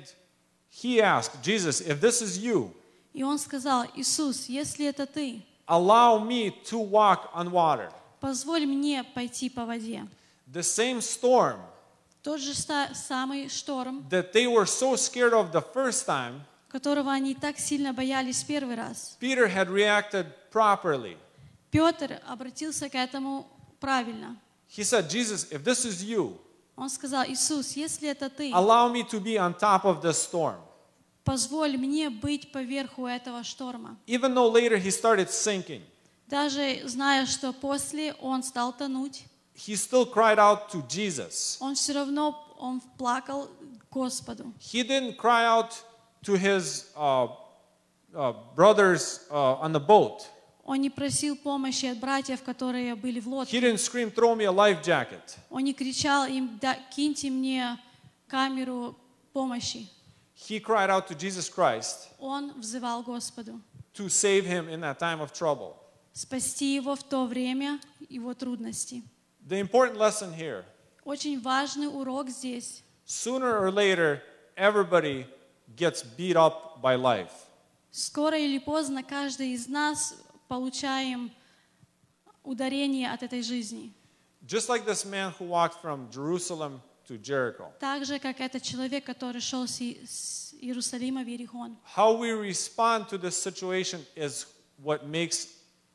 he 0.70 1.02
asked, 1.02 1.42
Jesus, 1.42 1.80
if 1.80 2.02
this 2.02 2.22
is 2.22 2.38
you, 2.38 2.74
И 3.14 3.24
он 3.24 3.40
сказал, 3.40 3.86
Иисус, 3.96 4.50
если 4.50 4.86
это 4.88 5.06
ты, 5.06 5.42
allow 5.70 6.20
me 6.20 6.52
to 6.66 6.78
walk 6.78 7.30
on 7.34 7.50
water. 7.50 7.90
позволь 8.20 8.66
мне 8.66 9.06
пойти 9.06 9.50
по 9.50 9.66
воде. 9.66 10.06
The 10.52 10.64
same 10.64 11.02
storm 11.02 11.60
Тот 12.24 12.40
же 12.40 12.54
самый 12.56 13.50
шторм, 13.50 14.08
that 14.10 14.34
they 14.34 14.48
were 14.48 14.66
so 14.66 14.96
scared 14.96 15.34
of 15.34 15.52
the 15.52 15.62
first 15.74 16.06
time, 16.08 16.42
которого 16.70 17.12
они 17.12 17.36
так 17.36 17.60
сильно 17.60 17.94
боялись 17.94 18.44
первый 18.44 18.76
раз. 18.76 19.18
Peter 19.20 19.48
had 19.48 19.70
reacted 19.70 20.26
properly. 20.52 21.18
Петр 21.72 22.20
обратился 22.28 22.90
к 22.90 22.96
этому 22.96 23.48
правильно. 23.80 24.38
He 24.70 24.84
said, 24.84 25.10
Jesus, 25.10 25.52
if 25.52 25.64
this 25.64 25.86
is 25.86 26.04
you, 26.04 26.38
Он 26.76 26.90
сказал, 26.90 27.26
Иисус, 27.28 27.74
если 27.74 28.10
это 28.10 28.30
ты, 28.30 28.52
allow 28.52 28.92
me 28.92 29.04
to 29.04 29.20
be 29.20 29.38
on 29.38 29.54
top 29.54 29.86
of 29.86 30.02
this 30.02 30.18
storm. 30.18 30.58
позволь 31.24 31.78
мне 31.78 32.10
быть 32.10 32.52
поверху 32.52 33.06
этого 33.06 33.44
шторма. 33.44 33.98
Even 34.08 34.34
though 34.34 34.48
later 34.52 34.78
he 34.78 34.90
started 34.92 35.30
sinking, 35.30 35.82
Даже 36.28 36.82
зная, 36.88 37.28
что 37.28 37.54
после 37.54 38.14
он 38.16 38.42
стал 38.42 38.74
тонуть, 38.74 39.26
he 39.55 39.77
still 39.77 40.07
cried 40.07 40.39
out 40.39 40.71
to 40.71 40.83
Jesus. 40.89 41.59
он 41.61 41.75
все 41.75 41.93
равно 41.93 42.35
он 42.59 42.81
плакал 42.99 43.49
к 43.49 43.93
Господу. 43.93 44.53
He 44.61 44.83
didn't 44.83 45.17
cry 45.17 45.45
out 45.47 45.73
to 46.25 46.35
his 46.37 46.91
uh, 46.97 47.29
uh, 48.15 48.33
brothers 48.55 49.27
uh, 49.31 49.57
on 49.61 49.73
the 49.73 49.81
boat. 49.81 50.27
Он 50.65 50.81
не 50.81 50.91
просил 50.91 51.37
помощи 51.37 51.87
от 51.87 51.99
братьев, 51.99 52.43
которые 52.43 52.95
были 52.95 53.19
в 53.21 53.27
He 53.27 53.31
лодке. 53.31 53.61
didn't 53.61 53.79
scream, 53.81 54.11
throw 54.11 54.35
me 54.37 54.45
a 54.45 54.53
life 54.53 54.83
jacket. 54.83 55.37
Он 55.51 55.65
не 55.65 55.73
кричал 55.75 56.27
им, 56.27 56.59
«Да, 56.61 56.77
киньте 56.95 57.29
мне 57.31 57.79
камеру 58.29 58.97
помощи. 59.33 59.89
He 60.37 60.59
cried 60.61 60.89
out 60.89 61.07
to 61.09 61.15
Jesus 61.15 61.49
Christ 61.51 62.09
Он 62.19 62.53
взывал 62.61 63.03
Господу. 63.03 63.61
to 63.95 64.09
save 64.09 64.47
him 64.47 64.69
in 64.69 64.81
that 64.81 64.99
time 64.99 65.21
of 65.21 65.33
trouble. 65.33 65.75
Спасти 66.13 66.75
его 66.77 66.95
в 66.95 67.03
то 67.03 67.27
время 67.27 67.81
его 68.09 68.33
трудностей. 68.35 69.03
The 69.49 69.59
important 69.59 69.97
lesson 69.99 70.33
here 70.33 70.65
Очень 71.05 71.41
важный 71.41 71.89
урок 71.89 72.29
здесь. 72.31 72.83
sooner 73.05 73.59
or 73.59 73.71
later, 73.71 74.23
everybody 74.57 75.27
gets 75.77 76.03
beat 76.03 76.37
up 76.37 76.81
by 76.83 76.95
life. 76.97 77.33
Скоро 77.91 78.39
или 78.39 78.59
поздно 78.59 79.03
каждый 79.03 79.53
из 79.55 79.67
нас 79.67 80.15
получаем 80.49 81.31
ударение 82.45 83.11
от 83.13 83.23
этой 83.23 83.43
жизни. 83.43 83.93
Just 84.47 84.69
like 84.69 84.85
this 84.85 85.05
man 85.05 85.33
who 85.39 85.45
walked 85.47 85.81
from 85.83 86.09
Jerusalem 86.11 86.81
to 87.09 87.19
Jericho. 87.19 87.73
Так 87.81 88.05
же, 88.05 88.19
как 88.19 88.41
этот 88.41 88.63
человек, 88.63 89.05
который 89.05 89.41
шел 89.41 89.67
с 89.67 89.81
И- 89.81 90.01
с 90.07 90.55
Иерусалима 90.61 91.25
в 91.25 91.29
Иерихон. 91.29 91.77
How 91.97 92.13
we 92.17 92.31
respond 92.33 93.09
to 93.09 93.19
this 93.19 93.37
situation 93.37 94.05
is 94.17 94.47
what 94.83 95.07
makes 95.07 95.49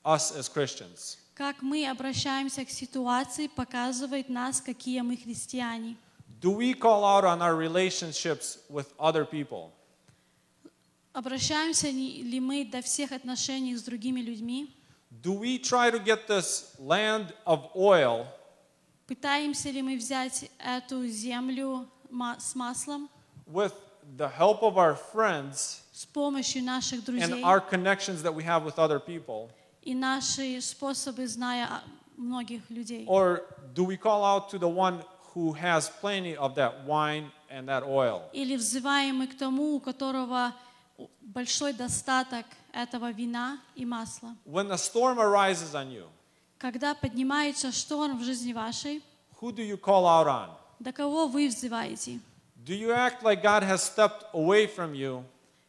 us 0.03 0.31
as 0.35 0.47
Christians. 0.49 1.17
Как 1.34 1.62
мы 1.62 1.88
обращаемся 1.88 2.64
к 2.64 2.70
ситуации, 2.70 3.46
показывает 3.48 4.28
нас, 4.28 4.60
какие 4.60 5.00
мы 5.00 5.16
христиане. 5.16 5.96
Do 6.40 6.56
we 6.56 6.72
call 6.74 7.04
out 7.04 7.24
on 7.24 7.42
our 7.42 7.54
relationships 7.54 8.58
with 8.68 8.92
other 8.98 9.24
people? 9.24 9.72
Обращаемся 11.12 11.88
ли 11.90 12.40
мы 12.40 12.64
до 12.64 12.82
всех 12.82 13.12
отношений 13.12 13.74
с 13.76 13.82
другими 13.82 14.20
людьми? 14.20 14.74
Do 15.10 15.32
we 15.32 15.58
try 15.58 15.90
to 15.90 15.98
get 15.98 16.28
this 16.28 16.76
land 16.78 17.34
of 17.44 17.70
oil 17.74 18.26
Пытаемся 19.06 19.70
ли 19.70 19.82
мы 19.82 19.96
взять 19.96 20.48
эту 20.60 21.04
землю 21.08 21.88
с 22.38 22.54
маслом 22.54 23.10
with 23.46 23.74
the 24.16 24.28
help 24.28 24.62
of 24.62 24.76
our 24.76 24.96
friends 25.12 25.80
с 25.92 26.06
помощью 26.06 26.62
наших 26.62 27.00
and 27.00 27.06
друзей 27.06 27.42
our 27.42 27.60
connections 27.60 28.22
that 28.22 28.32
we 28.32 28.44
have 28.44 28.64
with 28.64 28.78
other 28.78 29.00
people? 29.00 29.50
И 29.82 29.94
наши 29.94 30.60
способы, 30.60 31.26
зная 31.26 31.82
многих 32.16 32.68
людей? 32.70 33.06
Or 33.06 33.42
do 33.74 33.84
we 33.84 33.96
call 33.96 34.24
out 34.24 34.50
to 34.50 34.58
the 34.58 34.68
one 34.68 35.02
who 35.34 35.52
has 35.52 35.88
plenty 36.00 36.36
of 36.36 36.54
that 36.54 36.84
wine 36.86 37.30
and 37.50 37.66
that 37.68 37.82
oil? 37.84 38.22
Или 38.32 38.56
взываем 38.56 39.16
мы 39.16 39.26
к 39.26 39.36
тому, 39.36 39.76
у 39.76 39.80
которого 39.80 40.52
большой 41.22 41.72
достаток 41.72 42.46
этого 42.72 43.10
вина 43.12 43.58
и 43.74 43.84
масла? 43.84 44.36
When 44.44 44.68
the 44.68 44.76
storm 44.76 45.18
arises 45.18 45.74
on 45.74 45.90
you, 45.90 46.06
Когда 46.58 46.94
поднимается 46.94 47.72
шторм 47.72 48.18
в 48.18 48.22
жизни 48.22 48.52
вашей, 48.52 49.02
who 49.40 49.50
do 49.50 49.62
you 49.62 49.78
call 49.78 50.04
out 50.04 50.26
on? 50.26 50.50
до 50.78 50.92
кого 50.92 51.26
вы 51.26 51.48
взываете? 51.48 52.20
Do 52.62 52.74
you 52.74 52.90
act 52.90 53.22
like 53.22 53.42
God 53.42 53.62
has 53.62 53.82
stepped 53.82 54.24
away 54.34 54.66
from 54.66 54.92
you? 54.92 55.24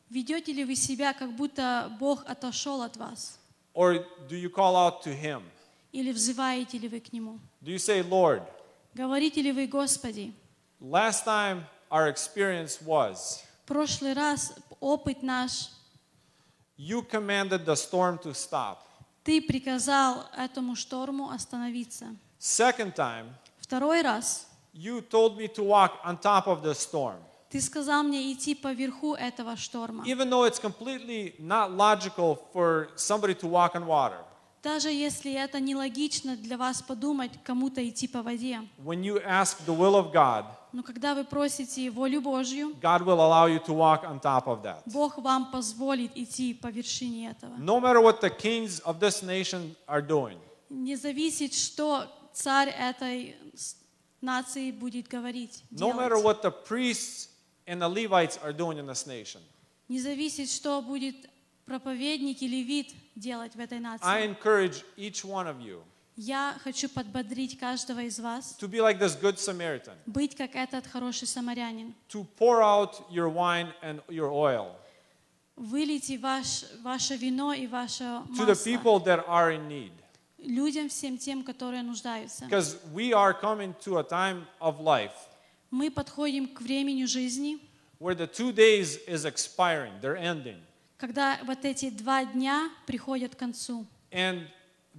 Ведете 0.09 0.51
ли 0.51 0.65
вы 0.65 0.75
себя, 0.75 1.13
как 1.13 1.31
будто 1.33 1.89
Бог 1.97 2.25
отошел 2.27 2.81
от 2.81 2.97
вас? 2.97 3.39
Or 3.74 4.04
do 4.28 4.36
you 4.36 4.48
call 4.48 4.74
out 4.76 5.02
to 5.02 5.14
Him? 5.14 5.42
Или 5.92 6.12
взываете 6.12 6.78
ли 6.78 6.88
вы 6.88 7.00
к 7.00 7.12
Нему? 7.12 7.38
Do 7.62 7.70
you 7.70 7.78
say, 7.78 8.02
Lord, 8.02 8.42
Говорите 8.94 9.42
ли 9.42 9.52
вы, 9.52 9.66
Господи, 9.66 10.32
last 10.80 11.24
time 11.24 11.64
our 11.90 12.08
experience 12.08 12.80
was 12.80 13.42
в 13.64 13.68
прошлый 13.68 14.14
раз 14.14 14.54
опыт 14.80 15.22
наш, 15.22 15.70
you 16.78 17.02
commanded 17.02 17.64
the 17.64 17.76
storm 17.76 18.18
to 18.22 18.32
stop. 18.32 18.78
Ты 19.24 19.42
приказал 19.42 20.26
этому 20.36 20.76
шторму 20.76 21.30
остановиться. 21.30 22.14
Second 22.38 22.94
time, 22.94 23.32
Второй 23.58 24.02
раз 24.02 24.46
you 24.72 25.00
told 25.02 25.36
me 25.36 25.48
to 25.48 25.62
walk 25.62 25.92
on 26.04 26.18
top 26.18 26.46
of 26.46 26.62
the 26.62 26.74
storm. 26.74 27.18
Ты 27.51 27.59
сказал 27.59 28.03
мне 28.03 28.31
идти 28.31 28.55
по 28.55 28.71
верху 28.71 29.13
этого 29.13 29.57
шторма. 29.57 30.05
Even 30.05 30.29
though 30.29 30.45
it's 30.45 30.57
completely 30.59 31.35
not 31.37 31.71
logical 31.75 32.39
for 32.53 32.87
somebody 32.95 33.33
to 33.35 33.47
walk 33.47 33.75
on 33.75 33.85
water, 33.85 34.19
Даже 34.63 34.89
если 34.91 35.33
это 35.33 35.59
нелогично 35.59 36.37
для 36.37 36.55
вас 36.55 36.83
подумать, 36.83 37.31
кому-то 37.43 37.81
идти 37.87 38.07
по 38.07 38.21
воде. 38.21 38.61
when 38.85 39.03
you 39.03 39.19
ask 39.25 39.57
the 39.65 39.75
will 39.75 39.95
of 39.95 40.13
God, 40.13 40.45
Но 40.71 40.83
когда 40.83 41.13
вы 41.15 41.25
просите 41.25 41.89
волю 41.89 42.21
Божью, 42.21 42.73
God 42.81 43.01
will 43.01 43.19
allow 43.19 43.47
you 43.47 43.59
to 43.65 43.73
walk 43.73 44.03
on 44.05 44.21
top 44.21 44.45
of 44.47 44.61
that. 44.63 44.83
Бог 44.85 45.17
вам 45.17 45.51
позволит 45.51 46.15
идти 46.15 46.53
по 46.53 46.67
вершине 46.67 47.31
этого. 47.31 47.53
No 47.57 47.81
matter 47.81 47.99
what 48.01 48.21
the 48.21 48.29
kings 48.29 48.79
of 48.85 48.99
this 48.99 49.21
nation 49.23 49.75
are 49.87 50.01
doing, 50.01 50.37
Не 50.69 50.95
зависит, 50.95 51.53
что 51.53 52.05
царь 52.31 52.69
этой 52.69 53.35
нации 54.21 54.71
будет 54.71 55.07
говорить, 55.09 55.63
no 55.71 55.91
matter 55.91 56.15
what 56.21 56.41
the 56.43 56.51
priests 56.51 57.27
and 57.66 57.80
the 57.80 57.88
Levites 57.88 58.38
are 58.42 58.52
doing 58.52 58.78
in 58.78 58.86
this 58.86 59.06
nation, 59.06 59.40
Не 59.88 60.00
зависит, 60.00 60.50
что 60.50 60.80
будет 60.82 61.14
проповедник 61.64 62.42
или 62.42 62.62
вид 62.62 62.94
делать 63.16 63.54
в 63.54 63.60
этой 63.60 63.78
I 63.78 63.80
нации. 63.80 64.26
encourage 64.26 64.84
each 64.96 65.24
one 65.24 65.46
of 65.46 65.60
you 65.60 65.82
Я 66.18 66.56
хочу 66.64 66.88
подбодрить 66.88 67.58
каждого 67.58 68.00
из 68.00 68.18
вас, 68.18 68.56
to 68.58 68.66
be 68.68 68.80
like 68.80 68.98
this 68.98 69.14
good 69.20 69.36
Samaritan, 69.36 69.94
быть 70.06 70.34
как 70.34 70.54
этот 70.56 70.86
хороший 70.86 71.26
самарянин. 71.28 71.94
to 72.08 72.24
pour 72.38 72.62
out 72.62 73.04
your 73.10 73.28
wine 73.28 73.72
and 73.82 74.00
your 74.08 74.30
oil 74.30 74.74
Вылейте 75.56 76.18
ваш, 76.18 76.64
ваше 76.82 77.16
вино 77.16 77.52
и 77.54 77.66
ваше 77.66 78.04
to 78.04 78.44
the 78.44 78.54
масло 78.54 78.64
people 78.64 78.98
that 79.04 79.24
are 79.26 79.50
in 79.52 79.68
need. 79.68 79.92
людям, 80.38 80.88
всем 80.88 81.16
тем, 81.18 81.42
которые 81.42 81.82
нуждаются. 81.82 82.44
Because 82.44 82.76
we 82.92 83.12
are 83.12 83.32
coming 83.32 83.74
to 83.84 83.98
a 83.98 84.04
time 84.04 84.46
of 84.60 84.80
life 84.80 85.12
Мы 85.71 85.89
подходим 85.89 86.47
к 86.47 86.61
времени 86.61 87.05
жизни, 87.05 87.57
where 87.99 88.15
the 88.15 88.27
two 88.27 88.51
days 88.53 88.99
is 89.07 89.25
expiring, 89.25 89.91
they're 90.01 90.17
ending. 90.17 90.57
когда 90.97 91.39
вот 91.45 91.63
эти 91.65 91.89
два 91.89 92.25
дня 92.25 92.69
приходят 92.85 93.35
к 93.35 93.39
концу. 93.39 93.85
And 94.11 94.47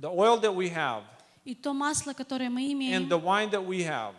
the 0.01 0.11
oil 0.11 0.41
that 0.41 0.55
we 0.55 0.69
have 0.75 1.03
И 1.45 1.55
то 1.55 1.73
масло, 1.75 2.13
которое 2.15 2.49
мы 2.49 2.63
and 2.63 2.73
имеем, 2.73 3.09
the 3.09 3.21
wine 3.23 3.51
that 3.51 3.65
we 3.67 3.85
have, 3.87 4.15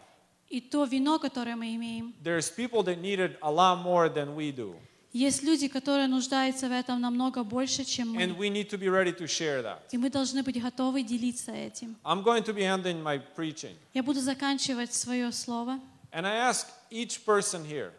и 0.49 0.61
то 0.61 0.83
вино, 0.85 1.17
которое 1.17 1.55
мы 1.55 1.73
имеем, 1.75 2.13
there's 2.23 2.49
people 2.55 2.83
that 2.83 3.01
need 3.01 3.19
it 3.19 3.37
a 3.41 3.51
lot 3.51 3.81
more 3.83 4.07
than 4.07 4.35
we 4.35 4.51
do. 4.51 4.75
есть 5.11 5.41
люди, 5.43 5.67
которые 5.67 6.07
нуждаются 6.07 6.67
в 6.67 6.71
этом 6.71 6.99
намного 7.01 7.43
больше, 7.43 7.83
чем 7.85 8.17
And 8.17 8.35
мы. 8.35 8.37
we 8.37 8.49
need 8.49 8.69
to 8.69 8.77
be 8.77 8.89
ready 8.89 9.11
to 9.11 9.25
share 9.25 9.63
that. 9.63 9.79
И 9.91 9.97
мы 9.97 10.09
должны 10.11 10.43
быть 10.43 10.61
готовы 10.61 11.01
делиться 11.03 11.51
этим. 11.51 11.95
I'm 12.03 12.21
going 12.23 12.43
to 12.43 12.53
be 12.53 12.63
ending 12.63 13.01
my 13.01 13.19
preaching. 13.35 13.75
Я 13.93 14.03
буду 14.03 14.19
заканчивать 14.21 14.93
свое 14.93 15.31
слово. 15.31 15.79
And 16.12 16.26
I 16.26 16.36
ask 16.36 16.66
each 16.90 17.24
person 17.24 17.64
here 17.64 17.92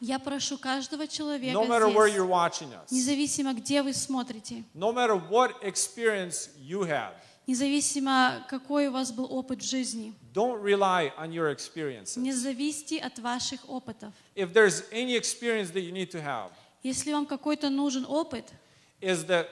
Я 0.00 0.18
прошу 0.18 0.58
каждого 0.58 1.06
человека 1.06 1.52
no 1.58 1.66
matter 1.66 1.88
where 1.88 2.08
здесь, 2.08 2.16
you're 2.16 2.26
watching 2.26 2.68
us, 2.74 2.90
независимо 2.90 3.54
где 3.54 3.82
вы 3.82 3.94
смотрите, 3.94 4.64
no 4.74 4.92
matter 4.92 5.14
what 5.30 5.54
experience 5.62 6.50
you 6.60 6.82
had, 6.82 7.12
независимо 7.46 8.44
какой 8.48 8.88
у 8.88 8.92
вас 8.92 9.12
был 9.12 9.32
опыт 9.32 9.62
в 9.62 9.64
жизни, 9.64 10.12
don't 10.34 10.60
rely 10.62 11.10
on 11.16 11.30
your 11.32 11.50
experiences. 11.50 12.18
не 12.18 12.32
зависите 12.32 12.98
от 12.98 13.18
ваших 13.18 13.60
опытов. 13.68 14.12
If 14.34 14.52
there's 14.52 14.84
any 14.92 15.16
experience 15.16 15.70
that 15.70 15.80
you 15.80 15.92
need 15.92 16.10
to 16.10 16.20
have, 16.20 16.50
Если 16.82 17.12
вам 17.12 17.24
какой-то 17.24 17.70
нужен 17.70 18.04
опыт, 18.04 18.52
is 19.00 19.24
that 19.26 19.48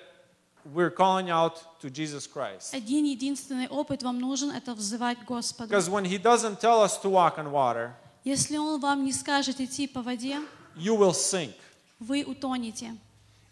we're 0.75 0.91
calling 0.91 1.31
out 1.31 1.63
to 1.81 1.89
Jesus 1.89 2.27
Christ. 2.27 2.75
один 2.75 3.05
единственный 3.05 3.69
опыт 3.69 4.03
вам 4.03 4.21
нужен, 4.21 4.51
это 4.51 4.75
взывать 4.75 5.19
к 5.21 5.25
Господу. 5.25 5.71
Because 5.71 5.89
when 5.89 6.05
He 6.05 6.19
doesn't 6.19 6.61
tell 6.61 6.83
us 6.83 6.99
to 6.99 7.09
walk 7.09 7.39
on 7.39 7.51
water, 7.51 7.95
Если 8.28 8.58
Он 8.58 8.78
вам 8.82 9.06
не 9.06 9.14
скажет 9.14 9.62
идти 9.62 9.88
по 9.88 10.02
воде, 10.02 10.42
you 10.76 10.98
will 10.98 11.14
sink. 11.14 11.54
вы 11.98 12.26
утонете. 12.26 12.98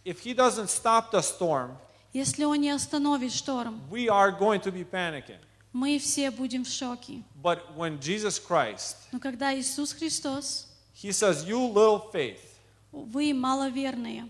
If 0.03 0.19
He 0.25 0.35
doesn't 0.35 0.67
stop 0.69 1.11
the 1.11 1.21
storm, 1.21 1.77
Если 2.11 2.43
Он 2.43 2.59
не 2.59 2.71
остановит 2.71 3.31
шторм, 3.31 3.79
we 3.89 4.09
are 4.09 4.37
going 4.37 4.59
to 4.61 4.73
be 4.73 4.83
panicking. 4.83 5.39
мы 5.71 5.97
все 5.97 6.29
будем 6.29 6.65
в 6.65 6.67
шоке. 6.67 7.23
But 7.41 7.59
when 7.77 8.01
Jesus 8.01 8.37
Christ, 8.37 8.97
Но 9.13 9.19
когда 9.19 9.57
Иисус 9.57 9.93
Христос, 9.93 10.67
He 10.93 11.13
says, 11.13 11.45
You 11.47 11.71
little 11.71 12.11
faith, 12.11 12.41
вы 12.91 13.33
маловерные, 13.33 14.27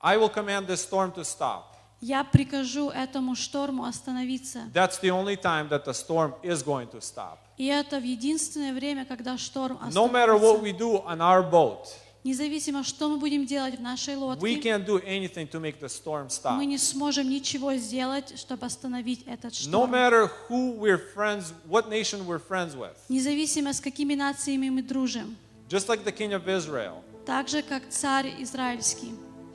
I 0.00 0.16
will 0.18 0.30
command 0.32 0.68
this 0.68 0.86
storm 0.88 1.12
to 1.16 1.24
stop. 1.24 1.64
я 2.00 2.22
прикажу 2.22 2.90
этому 2.90 3.34
шторму 3.34 3.86
остановиться. 3.86 4.70
That's 4.72 5.00
the 5.00 5.10
only 5.10 5.34
time 5.36 5.68
that 5.70 5.84
the 5.84 5.92
storm 5.94 6.32
is 6.44 6.62
going 6.62 6.88
to 6.92 7.00
stop. 7.00 7.38
И 7.56 7.66
это 7.66 8.00
в 8.00 8.04
единственное 8.04 8.72
время, 8.72 9.04
когда 9.04 9.38
шторм 9.38 9.78
No 9.92 10.10
matter 10.10 10.34
what 10.34 10.56
остановится. 10.56 10.62
we 10.62 10.72
do 10.72 11.04
on 11.06 11.18
our 11.20 11.42
boat, 11.48 11.86
Независимо, 12.24 12.82
что 12.84 13.10
мы 13.10 13.18
будем 13.18 13.44
делать 13.44 13.76
в 13.78 13.82
нашей 13.82 14.14
we 14.14 14.18
лодке, 14.18 14.56
can't 14.60 14.86
do 14.86 14.98
anything 15.04 15.46
to 15.50 15.60
make 15.60 15.78
the 15.78 15.88
storm 15.88 16.28
stop. 16.30 16.56
мы 16.56 16.64
не 16.64 16.78
сможем 16.78 17.28
ничего 17.28 17.74
сделать, 17.74 18.38
чтобы 18.38 18.64
остановить 18.66 19.22
этот 19.26 19.52
No 19.68 19.86
шторм. 19.86 19.90
matter 19.92 20.30
who 20.48 20.72
we're 20.78 20.98
friends, 21.14 21.52
what 21.68 21.88
nation 21.90 22.26
we're 22.26 22.40
friends 22.40 22.74
with, 22.74 22.96
Независимо, 23.10 23.72
с 23.74 23.80
какими 23.80 24.14
нациями 24.14 24.70
мы 24.70 24.82
дружим. 24.82 25.36
just 25.68 25.88
like 25.88 26.02
the 26.04 26.12
king 26.12 26.32
of 26.32 26.48
Israel, 26.48 27.02
Так 27.26 27.48
же, 27.48 27.62
как 27.62 27.82
царь 27.90 28.34
израильский. 28.40 29.12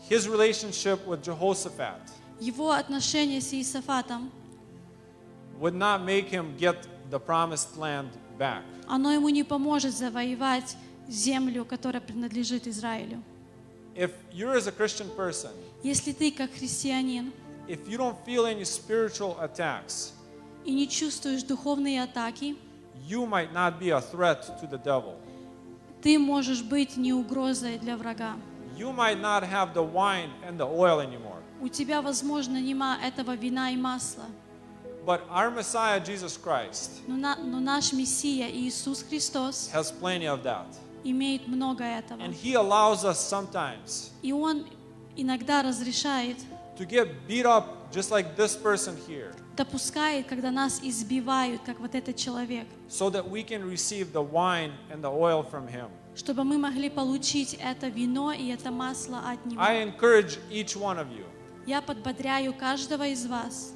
his 0.09 0.27
relationship 0.27 0.99
with 1.07 1.21
Jehoshaphat 1.23 1.99
Его 2.39 2.71
отношения 2.71 3.41
с 3.41 3.51
Иисафатом, 3.51 4.31
would 5.59 5.73
not 5.73 6.05
make 6.05 6.29
him 6.29 6.55
get 6.57 6.87
the 7.09 7.19
promised 7.19 7.77
land 7.77 8.09
back. 8.37 8.63
оно 8.87 9.11
ему 9.11 9.29
не 9.29 9.43
поможет 9.43 9.93
завоевать 9.95 10.75
землю, 11.07 11.65
которая 11.65 12.01
принадлежит 12.01 12.67
Израилю. 12.67 13.21
If 13.95 14.11
you're 14.31 14.55
as 14.55 14.67
a 14.67 14.71
Christian 14.71 15.09
person, 15.17 15.51
Если 15.83 16.11
ты, 16.13 16.31
как 16.31 16.51
христианин, 16.53 17.31
if 17.67 17.87
you 17.87 17.97
don't 17.97 18.17
feel 18.25 18.45
any 18.45 18.63
spiritual 18.63 19.37
attacks, 19.39 20.11
и 20.65 20.73
не 20.73 20.87
чувствуешь 20.87 21.43
духовные 21.43 22.03
атаки, 22.03 22.55
you 23.07 23.25
might 23.25 23.51
not 23.53 23.79
be 23.79 23.89
a 23.89 23.99
threat 24.01 24.41
to 24.61 24.67
the 24.69 24.81
devil. 24.83 25.15
ты 26.01 26.17
можешь 26.19 26.61
быть 26.61 26.95
не 26.97 27.11
угрозой 27.13 27.77
для 27.77 27.97
врага. 27.97 28.35
You 28.77 28.93
might 28.95 29.19
not 29.19 29.43
have 29.43 29.73
the 29.73 29.83
wine 29.83 30.29
and 30.47 30.57
the 30.57 30.65
oil 30.67 30.99
anymore. 31.01 31.41
У 31.61 31.67
тебя, 31.67 32.01
возможно, 32.01 32.61
нема 32.61 32.97
этого 33.03 33.35
вина 33.35 33.71
и 33.71 33.75
масла. 33.75 34.25
But 35.09 35.21
our 35.31 35.49
Messiah, 35.49 35.99
Jesus 35.99 36.37
Christ, 36.37 37.01
Но, 37.07 37.15
на- 37.15 37.35
но 37.37 37.59
наш 37.59 37.93
Мессия 37.93 38.47
Иисус 38.47 39.01
Христос 39.01 39.67
has 39.73 39.91
plenty 39.91 40.27
of 40.27 40.43
that. 40.43 40.67
имеет 41.03 41.47
много 41.47 41.83
этого. 41.83 42.19
And 42.21 42.31
He 42.31 42.53
allows 42.53 43.03
us 43.03 43.17
sometimes 43.17 44.11
И 44.21 44.31
Он 44.31 44.67
иногда 45.15 45.63
разрешает, 45.63 46.37
to 46.77 46.85
get 46.87 47.07
beat 47.27 47.47
up 47.47 47.89
just 47.91 48.11
like 48.11 48.35
this 48.35 48.55
person 48.55 48.95
here, 49.07 49.33
допускает, 49.57 50.27
когда 50.27 50.51
нас 50.51 50.79
избивают, 50.83 51.63
как 51.65 51.79
вот 51.79 51.95
этот 51.95 52.15
человек, 52.15 52.67
so 52.87 53.09
that 53.09 53.27
we 53.27 53.43
can 53.43 53.67
receive 53.67 54.13
the 54.13 54.21
wine 54.21 54.71
and 54.91 55.01
the 55.01 55.09
oil 55.09 55.41
from 55.41 55.67
Him. 55.67 55.87
чтобы 56.15 56.43
мы 56.43 56.59
могли 56.59 56.87
получить 56.87 57.57
это 57.59 57.87
вино 57.87 58.31
и 58.31 58.49
это 58.49 58.69
масло 58.69 59.17
от 59.27 59.43
Него. 59.47 59.59
I 59.59 59.81
encourage 59.81 60.37
each 60.51 60.75
one 60.77 60.99
of 60.99 61.07
you 61.09 61.25
Я 61.65 61.81
подбодряю 61.81 62.53
каждого 62.53 63.07
из 63.07 63.25
вас. 63.25 63.73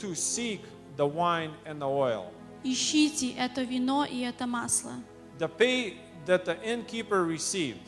To 0.00 0.14
seek 0.14 0.60
the 0.96 1.06
wine 1.06 1.52
and 1.66 1.80
the 1.80 1.86
oil. 1.88 2.32
Ищите 2.62 3.32
это 3.32 3.62
вино 3.62 4.04
и 4.04 4.20
это 4.20 4.46
масло. 4.46 4.92
The 5.38 5.48
pay 5.48 5.96
that 6.26 6.44
the 6.44 6.58
innkeeper 6.62 7.24
received 7.24 7.80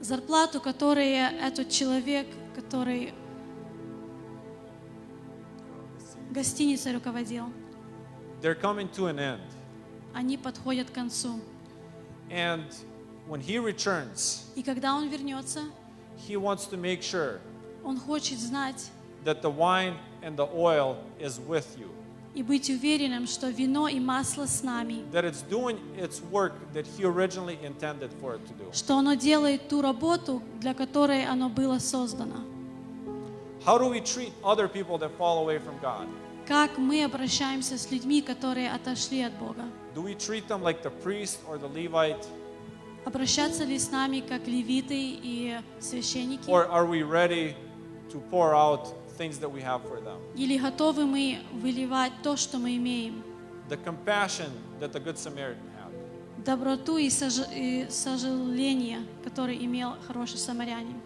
Зарплату, 0.00 0.60
которую 0.60 1.06
этот 1.06 1.70
человек, 1.70 2.26
который 2.54 3.14
гостиницей 6.30 6.92
руководил, 6.92 7.46
they're 8.42 8.54
coming 8.60 8.90
to 8.92 9.06
an 9.06 9.18
end. 9.18 9.40
они 10.14 10.36
подходят 10.36 10.90
к 10.90 10.92
концу. 10.94 11.40
And 12.30 12.64
when 13.28 13.40
he 13.40 13.58
returns, 13.58 14.44
И 14.56 14.62
когда 14.62 14.94
он 14.94 15.08
вернется, 15.08 15.60
he 16.28 16.36
wants 16.36 16.66
to 16.70 16.76
make 16.76 17.02
sure 17.02 17.40
он 17.84 17.98
хочет 17.98 18.38
знать 18.38 18.90
that 19.24 19.42
the 19.42 19.50
wine 19.50 19.94
and 20.25 20.35
the 20.35 20.47
oil 20.53 20.97
is 21.19 21.39
with 21.39 21.77
you, 21.77 21.89
и 22.33 22.43
быть 22.43 22.69
уверенным, 22.69 23.27
что 23.27 23.49
вино 23.49 23.87
и 23.87 23.99
масло 23.99 24.45
с 24.45 24.63
нами, 24.63 25.03
that 25.11 25.25
it's 25.25 25.43
doing 25.49 25.77
its 25.97 26.21
work 26.31 26.53
that 26.73 26.85
he 26.97 27.03
originally 27.03 27.57
intended 27.63 28.09
for 28.21 28.35
it 28.35 28.41
to 28.47 28.53
do. 28.53 28.71
что 28.73 28.97
оно 28.97 29.15
делает 29.15 29.67
ту 29.67 29.81
работу, 29.81 30.41
для 30.59 30.73
которой 30.73 31.25
оно 31.25 31.49
было 31.49 31.79
создано. 31.79 32.37
How 33.65 33.77
do 33.77 33.89
we 33.89 33.99
treat 34.01 34.31
other 34.43 34.67
people 34.67 34.97
that 34.97 35.11
fall 35.17 35.39
away 35.39 35.59
from 35.59 35.79
God? 35.81 36.07
Как 36.47 36.77
мы 36.77 37.03
обращаемся 37.03 37.77
с 37.77 37.91
людьми, 37.91 38.21
которые 38.21 38.71
отошли 38.71 39.21
от 39.21 39.33
Бога? 39.33 39.65
Do 39.93 40.01
we 40.01 40.15
treat 40.15 40.47
them 40.47 40.63
like 40.63 40.81
the 40.81 40.91
priest 41.03 41.39
or 41.47 41.57
the 41.57 41.67
Levite? 41.67 42.25
Обращаться 43.05 43.63
ли 43.63 43.77
с 43.77 43.91
нами 43.91 44.21
как 44.21 44.47
левиты 44.47 44.95
и 44.95 45.59
священники? 45.79 46.49
Or 46.49 46.67
are 46.69 46.85
we 46.85 47.03
ready 47.03 47.55
to 48.09 48.19
pour 48.29 48.55
out 48.55 48.93
things 49.16 49.38
that 49.38 49.50
we 49.50 49.60
have 49.62 49.82
for 49.82 50.00
them? 50.00 50.18
Или 50.36 50.58
готовы 50.58 51.06
мы 51.06 51.38
выливать 51.54 52.12
то, 52.22 52.36
что 52.36 52.58
мы 52.58 52.76
имеем? 52.76 53.22
The 53.68 53.76
compassion 53.82 54.50
that 54.80 54.92
the 54.92 55.00
Good 55.00 55.16
Samaritan 55.18 55.70
had. 55.76 56.44
Доброту 56.44 56.96
и, 56.98 57.08
сож- 57.08 57.48
и 57.52 57.86
сожаление, 57.90 59.00
который 59.24 59.56
имел 59.64 59.94
хороший 60.06 60.38
самарянин. 60.38 61.00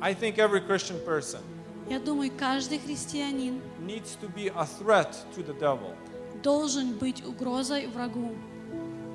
I 0.00 0.14
think 0.14 0.36
every 0.38 0.60
Christian 0.60 0.98
person 1.06 1.40
Я 1.88 2.00
думаю, 2.00 2.30
каждый 2.36 2.78
христианин 2.78 3.60
needs 3.80 4.16
to 4.20 4.28
be 4.34 4.48
a 4.54 4.64
threat 4.66 5.14
to 5.34 5.42
the 5.42 5.54
devil. 5.58 5.94
должен 6.42 6.94
быть 6.98 7.24
угрозой 7.24 7.86
врагу. 7.88 8.34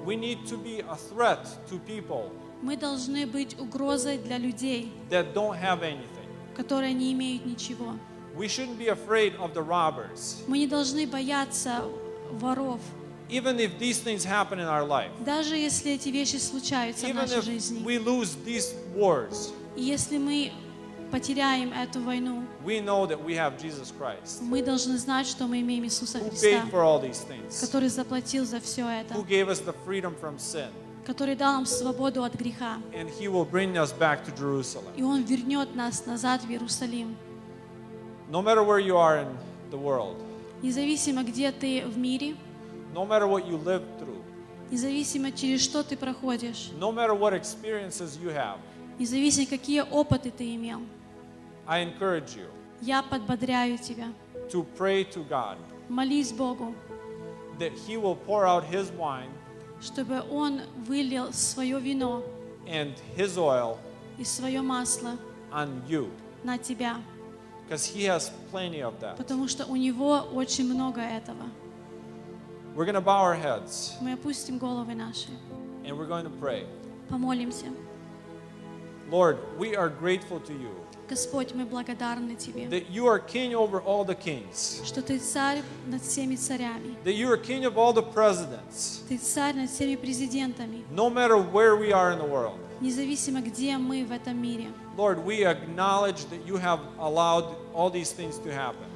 We 0.05 0.15
need 0.15 0.45
to 0.47 0.57
be 0.57 0.79
a 0.79 0.95
threat 0.97 1.45
to 1.69 1.79
people 1.85 2.31
Мы 2.63 2.77
должны 2.77 3.25
быть 3.25 3.59
угрозой 3.59 4.17
для 4.19 4.37
людей, 4.37 4.91
that 5.09 5.33
don't 5.33 5.55
have 5.59 5.81
anything. 5.81 6.07
Которые 6.55 6.93
не 6.93 7.13
имеют 7.13 7.45
ничего. 7.45 7.93
We 8.35 8.47
shouldn't 8.47 8.77
be 8.77 8.87
afraid 8.87 9.35
of 9.39 9.53
the 9.53 9.61
robbers, 9.61 10.37
Мы 10.47 10.59
не 10.59 10.67
должны 10.67 11.05
бояться 11.05 11.83
воров, 12.31 12.79
even 13.29 13.59
if 13.59 13.77
these 13.79 13.99
things 13.99 14.23
happen 14.23 14.59
in 14.59 14.67
our 14.67 14.85
life. 14.85 15.11
даже 15.25 15.55
если 15.55 15.93
эти 15.93 16.09
вещи 16.09 16.37
случаются 16.37 17.07
в 17.07 17.13
нашей 17.13 17.41
жизни. 17.41 17.83
we 17.83 17.97
lose 17.97 18.35
these 18.45 18.73
wars, 18.95 19.51
если 19.75 20.17
мы 20.17 20.51
потеряем 21.11 21.73
эту 21.73 22.01
войну, 22.01 22.43
we 22.63 22.79
know 22.79 23.05
that 23.05 23.21
we 23.21 23.35
have 23.35 23.57
Jesus 23.57 23.91
Christ, 23.91 24.41
мы 24.41 24.61
должны 24.63 24.97
знать, 24.97 25.27
что 25.27 25.45
мы 25.47 25.59
имеем 25.59 25.83
Иисуса 25.83 26.19
who 26.19 26.29
Христа, 26.29 26.63
который 27.59 27.89
заплатил 27.89 28.45
за 28.45 28.61
все 28.61 28.83
who 28.83 29.01
это, 29.01 29.13
gave 29.27 29.49
us 29.49 29.59
the 29.59 29.75
freedom 29.85 30.15
from 30.21 30.37
sin, 30.37 30.69
который 31.05 31.35
дал 31.35 31.53
нам 31.53 31.65
свободу 31.65 32.23
от 32.23 32.35
греха. 32.35 32.77
and 32.93 33.09
He 33.09 33.27
will 33.27 33.45
bring 33.45 33.77
us 33.77 33.91
back 33.91 34.23
to 34.25 34.31
Jerusalem. 34.35 34.93
И 34.95 35.03
Он 35.03 35.23
вернет 35.23 35.75
нас 35.75 36.05
назад 36.05 36.41
в 36.43 36.49
Иерусалим. 36.49 37.15
No 38.29 38.41
matter 38.41 38.63
where 38.63 38.79
you 38.79 38.95
are 38.97 39.19
in 39.19 39.27
the 39.71 39.77
world, 39.77 40.15
Независимо, 40.61 41.23
где 41.23 41.51
ты 41.51 41.83
в 41.85 41.97
мире, 41.97 42.35
no 42.93 43.05
matter 43.05 43.27
what 43.27 43.47
you 43.47 43.57
lived 43.57 43.87
through, 43.99 44.21
независимо, 44.69 45.31
через 45.31 45.61
что 45.61 45.83
ты 45.83 45.97
проходишь, 45.97 46.69
no 46.79 46.91
matter 46.91 47.13
what 47.13 47.33
experiences 47.33 48.17
you 48.21 48.29
have, 48.29 48.57
независимо, 48.99 49.47
какие 49.47 49.81
опыты 49.81 50.29
ты 50.31 50.55
имел, 50.55 50.81
I 51.67 51.83
encourage 51.83 52.35
you 52.37 52.45
я 52.81 53.01
подбодряю 53.03 53.77
тебя. 53.77 54.13
to 54.51 54.65
pray 54.77 55.03
to 55.03 55.23
God 55.27 55.57
Молись 55.89 56.31
Богу, 56.31 56.73
that 57.59 57.73
He 57.87 57.97
will 57.97 58.15
pour 58.15 58.45
out 58.45 58.63
His 58.63 58.91
wine 58.91 59.29
чтобы 59.80 60.22
Он 60.30 60.60
вылил 60.86 61.32
свое 61.32 61.78
вино 61.80 62.22
and 62.66 62.94
His 63.16 63.36
oil 63.36 63.78
и 64.18 64.24
свое 64.24 64.62
масло 64.62 65.16
on 65.52 65.82
you, 65.88 66.10
на 66.42 66.58
тебя, 66.58 66.96
because 67.68 67.84
He 67.86 68.04
has 68.04 68.30
plenty 68.50 68.80
of 68.80 68.94
that. 69.00 69.16
потому 69.16 69.48
что 69.48 69.64
у 69.66 69.76
Него 69.76 70.26
очень 70.32 70.64
много 70.72 71.00
этого. 71.00 71.48
We're 72.74 72.84
going 72.84 72.94
to 72.94 73.00
bow 73.00 73.22
our 73.22 73.34
heads 73.34 73.94
Мы 74.00 74.12
опустим 74.12 74.58
головы 74.58 74.94
наши, 74.94 75.28
and 75.84 75.96
we're 75.96 76.06
going 76.06 76.24
to 76.24 76.30
pray. 76.40 76.66
Помолимся. 77.08 77.66
Lord, 79.10 79.38
we 79.56 79.76
are 79.76 79.88
grateful 79.88 80.40
to 80.40 80.52
you 80.52 80.70
Господь, 81.10 81.54
мы 81.54 81.64
благодарны 81.64 82.34
Тебе, 82.34 82.64
that 82.66 82.90
you 82.90 83.06
are 83.06 83.20
king 83.20 83.54
over 83.54 83.80
all 83.80 84.04
the 84.04 84.14
kings, 84.16 84.82
что 84.84 85.02
Ты 85.02 85.18
царь 85.18 85.62
над 85.86 86.02
всеми 86.02 86.34
царями. 86.34 86.96
that 87.04 87.14
you 87.14 87.30
are 87.30 87.36
king 87.36 87.64
of 87.64 87.78
all 87.78 87.92
the 87.92 88.02
presidents, 88.02 89.02
Ты 89.08 89.16
царь 89.18 89.54
над 89.54 89.70
всеми 89.70 89.94
президентами, 89.96 90.84
no 90.90 91.08
matter 91.08 91.36
where 91.36 91.76
we 91.76 91.92
are 91.92 92.10
in 92.10 92.18
the 92.18 92.26
world. 92.26 92.58
независимо 92.80 93.40
где 93.40 93.76
мы 93.78 94.04
в 94.04 94.10
этом 94.10 94.36
мире. 94.40 94.66
Lord, 94.96 95.24
we 95.24 95.44
acknowledge 95.44 96.24
that 96.30 96.44
you 96.46 96.56
have 96.56 96.80
allowed 96.98 97.54
all 97.74 97.88
these 97.90 98.10
things 98.12 98.38
to 98.40 98.50
happen. 98.52 98.86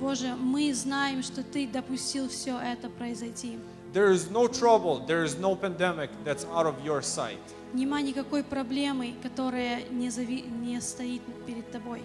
Боже, 0.00 0.34
мы 0.34 0.74
знаем, 0.74 1.22
что 1.22 1.42
Ты 1.44 1.66
допустил 1.68 2.28
все 2.28 2.58
это 2.58 2.88
произойти. 2.90 3.58
There 3.92 4.10
is 4.10 4.30
no 4.30 4.46
trouble, 4.48 5.06
there 5.06 5.22
is 5.24 5.38
no 5.38 5.54
pandemic 5.54 6.10
that's 6.24 6.44
out 6.52 6.66
of 6.66 6.74
your 6.84 7.00
sight. 7.02 7.38
Нема 7.73 8.01
никакой 8.01 8.43
проблемы, 8.43 9.13
которая 9.23 9.83
не, 9.89 10.09
зави- 10.09 10.45
не 10.61 10.79
стоит 10.81 11.21
перед 11.45 11.71
Тобой. 11.71 12.01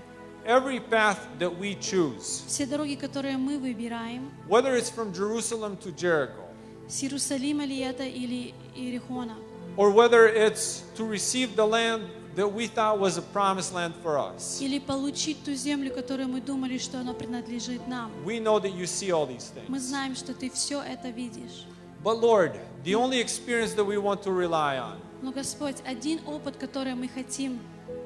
Every 0.46 0.78
path 0.78 1.18
that 1.40 1.58
we 1.58 1.76
choose, 1.80 2.44
Все 2.46 2.66
дороги, 2.66 2.94
которые 2.94 3.36
мы 3.36 3.58
выбираем, 3.58 4.30
whether 4.48 4.76
it's 4.76 4.90
from 4.90 5.12
Jerusalem 5.12 5.76
to 5.78 5.90
Jericho, 5.92 6.44
с 6.88 7.02
Иерусалима 7.02 7.64
ли 7.64 7.78
это 7.80 8.04
или 8.04 8.54
Иерихона, 8.76 9.34
or 9.76 9.90
whether 9.90 10.28
it's 10.28 10.84
to 10.96 11.04
receive 11.04 11.56
the 11.56 11.66
land 11.66 12.02
that 12.36 12.46
we 12.46 12.68
thought 12.68 13.00
was 13.00 13.18
a 13.18 13.22
promised 13.32 13.74
land 13.74 13.92
for 14.04 14.16
us, 14.18 14.60
или 14.62 14.78
получить 14.78 15.42
ту 15.44 15.52
землю, 15.54 15.92
которую 15.92 16.28
мы 16.28 16.40
думали, 16.40 16.78
что 16.78 17.00
она 17.00 17.12
принадлежит 17.12 17.88
нам. 17.88 18.12
we 18.24 18.38
know 18.38 18.60
that 18.60 18.72
you 18.72 18.86
see 18.86 19.10
all 19.10 19.26
these 19.26 19.50
Мы 19.66 19.78
things. 19.78 19.88
знаем, 19.88 20.14
что 20.14 20.32
Ты 20.32 20.48
все 20.50 20.80
это 20.80 21.08
видишь. 21.08 21.66
But 22.05 22.19
Lord, 22.19 22.53
the 22.83 22.95
only 22.95 23.19
experience 23.19 23.73
that 23.75 23.85
we 23.85 23.97
want 23.97 24.23
to 24.23 24.31
rely 24.31 24.77
on 24.79 24.97
Но, 25.21 25.31
Господь, 25.31 25.77
один 25.85 26.19
опыт, 26.25 26.57
который 26.57 26.95
мы 26.95 27.07
хотим 27.07 27.59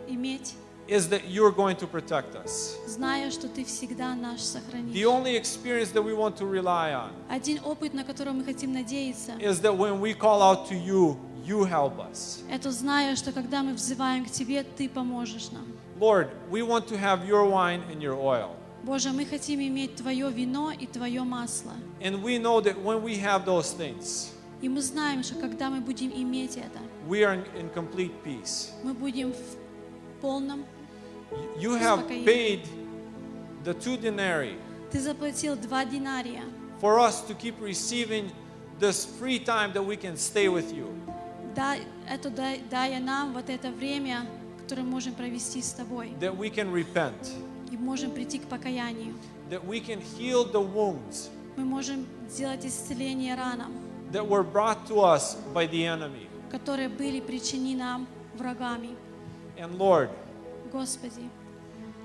иметь, 0.08 0.54
is 0.88 1.08
that 1.10 1.28
you're 1.30 1.52
going 1.52 1.76
to 1.78 1.88
protect 1.88 2.36
us. 2.36 2.76
зная, 2.88 3.32
что 3.32 3.48
Ты 3.48 3.64
всегда 3.66 4.14
наш 4.16 4.42
The 4.42 4.60
сохранишь. 4.60 5.06
only 5.06 5.36
experience 5.38 5.92
that 5.94 6.04
we 6.04 6.14
want 6.14 6.36
to 6.38 6.46
rely 6.46 6.92
on 6.94 7.12
Один 7.30 7.60
опыт, 7.64 7.94
на 7.94 8.04
который 8.04 8.34
мы 8.34 8.44
хотим 8.44 8.74
надеяться, 8.74 9.32
is 9.40 9.62
that 9.62 9.76
when 9.76 10.00
we 10.02 10.14
call 10.14 10.42
out 10.42 10.68
to 10.68 10.76
you, 10.76 11.18
you 11.46 11.64
help 11.64 11.98
us. 12.00 12.44
это 12.52 12.70
зная, 12.72 13.16
что 13.16 13.32
когда 13.32 13.64
мы 13.64 13.74
взываем 13.74 14.26
к 14.26 14.30
Тебе, 14.30 14.64
Ты 14.64 14.90
поможешь 14.90 15.52
нам. 15.52 15.66
Lord, 16.00 16.28
we 16.52 16.62
want 16.62 16.86
to 16.90 16.98
have 16.98 17.26
your 17.26 17.46
wine 17.50 17.82
and 17.90 18.02
your 18.02 18.16
oil. 18.16 18.56
Боже, 18.83 19.11
мы 19.13 19.27
хотим 19.27 19.61
иметь 19.61 19.97
Твое 19.97 20.31
вино 20.31 20.73
и 20.73 20.87
Твое 20.87 21.23
масло. 21.23 21.73
And 22.01 22.23
we 22.23 22.39
know 22.39 22.61
that 22.61 22.77
when 22.83 23.03
we 23.03 23.17
have 23.21 23.45
those 23.45 23.73
things, 23.73 24.31
И 24.63 24.69
мы 24.69 24.81
знаем, 24.83 25.23
что 25.23 25.37
когда 25.37 25.71
мы 25.71 25.81
будем 25.81 26.11
иметь 26.11 26.57
это, 26.57 26.79
we 27.09 27.23
are 27.23 27.43
in, 27.57 27.73
complete 27.75 28.13
peace. 28.25 28.71
мы 28.83 28.93
будем 28.95 29.33
в 29.33 30.21
полном. 30.21 30.65
You 31.59 31.75
have 31.79 32.09
paid 32.09 32.61
the 33.65 33.75
two 33.75 33.97
denarii 33.97 34.57
Ты 34.91 34.99
заплатил 35.01 35.57
два 35.57 35.85
динария, 35.85 36.43
for 36.81 36.99
us 36.99 37.21
to 37.29 37.35
keep 37.35 37.55
receiving 37.61 38.31
this 38.81 39.05
free 39.19 39.39
time 39.39 39.73
that 39.75 39.85
we 39.85 39.97
can 39.97 40.17
stay 40.17 40.49
with 40.49 40.73
you. 40.75 40.87
дай, 41.55 41.83
это 42.09 42.31
дай, 42.31 42.61
дая 42.71 42.99
нам 43.01 43.33
вот 43.33 43.49
это 43.51 43.71
время, 43.71 44.27
которое 44.63 44.83
мы 44.83 44.91
можем 44.91 45.15
провести 45.15 45.61
с 45.63 45.73
Тобой, 45.73 46.13
that 46.21 46.37
we 46.37 46.51
can 46.51 46.73
repent, 46.73 47.33
и 47.72 47.78
можем 47.78 48.12
прийти 48.12 48.40
к 48.40 48.44
покаянию. 48.48 49.14
that 49.50 49.64
we 49.66 49.80
can 49.80 50.02
heal 50.18 50.44
the 50.52 50.62
wounds 50.62 51.30
Мы 51.58 51.64
можем 51.66 52.06
сделать 52.30 52.66
исцеление 52.66 53.36
ранам, 53.36 53.72
that 54.12 54.28
were 54.28 54.44
brought 54.44 54.86
to 54.88 55.00
us 55.02 55.38
by 55.54 55.68
the 55.70 55.86
enemy. 55.86 56.28
которые 56.52 56.90
были 56.90 57.20
причинены 57.20 57.78
нам 57.78 58.08
врагами. 58.38 58.90
And 59.58 59.78
Lord, 59.78 60.10
Господи, 60.72 61.30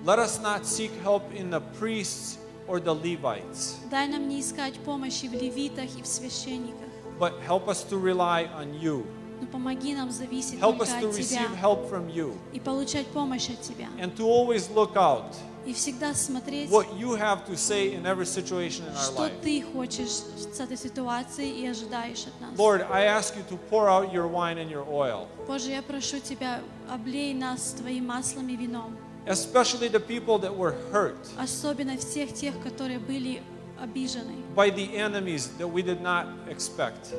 let 0.05 0.19
us 0.19 0.41
not 0.41 0.65
seek 0.65 0.91
help 1.03 1.23
in 1.35 1.51
the 1.51 1.61
priests 1.79 2.39
or 2.69 2.79
the 2.81 2.95
Levites, 2.95 3.77
дай 3.91 4.07
нам 4.09 4.29
не 4.29 4.41
искать 4.41 4.75
помощи 4.81 5.27
в 5.27 5.33
левитах 5.33 5.89
и 5.99 6.03
в 6.03 6.07
священниках, 6.07 6.89
but 7.19 7.33
help 7.47 7.69
us 7.69 7.83
to 7.83 7.99
rely 8.01 8.49
on 8.57 8.73
you. 8.81 9.05
но 9.41 9.47
помоги 9.47 9.95
нам 9.95 10.11
зависеть 10.11 10.61
Help 10.61 10.79
только 10.79 10.85
us 10.85 11.01
to 11.01 11.09
от 11.09 11.15
Тебя 11.17 11.41
receive 11.43 11.57
help 11.61 11.91
from 11.91 12.09
you 12.15 12.37
и 12.53 12.61
получать 12.61 13.07
помощь 13.09 13.49
от 13.51 13.61
Тебя. 13.63 13.89
and 13.99 14.15
to 14.17 14.25
always 14.25 14.71
look 14.71 14.95
out 14.97 15.35
И 15.66 15.74
всегда 15.74 16.14
смотреть, 16.14 16.70
what 16.70 16.86
you 16.96 17.16
have 17.16 17.44
to 17.48 17.56
say 17.56 17.94
in 17.96 18.06
every 18.06 18.26
situation 18.26 18.86
in 18.86 18.94
our 18.96 19.02
что 19.04 19.24
life. 19.24 19.34
Ты 19.42 19.64
хочешь 19.64 20.10
с 20.10 20.60
этой 20.60 20.78
ситуацией 20.78 21.62
и 21.64 21.68
ожидаешь 21.68 22.28
от 22.28 22.40
нас. 22.40 22.58
Lord, 22.60 22.86
I 22.92 23.06
ask 23.06 23.36
you 23.36 23.44
to 23.50 23.58
pour 23.70 23.90
out 23.90 24.14
your 24.14 24.28
wine 24.28 24.58
and 24.60 24.70
your 24.70 24.86
oil, 24.88 25.28
Боже, 25.48 25.72
я 25.72 25.82
прошу 25.82 26.20
Тебя, 26.20 26.62
облей 26.90 27.34
нас 27.34 27.74
Твоим 27.80 28.06
маслом 28.08 28.48
и 28.50 28.56
вином. 28.56 28.96
especially 29.26 29.88
the 29.88 30.00
people 30.00 30.38
that 30.38 30.56
were 30.56 30.76
hurt 30.92 31.18
Особенно 31.40 31.98
всех 31.98 32.32
тех, 32.34 32.54
которые 32.62 33.00
были 33.00 33.42
обижены, 33.82 34.36
by 34.56 34.70
the 34.70 34.96
enemies 34.96 35.50
that 35.58 35.68
we 35.68 35.82
did 35.82 36.00
not 36.02 36.28
expect. 36.48 37.12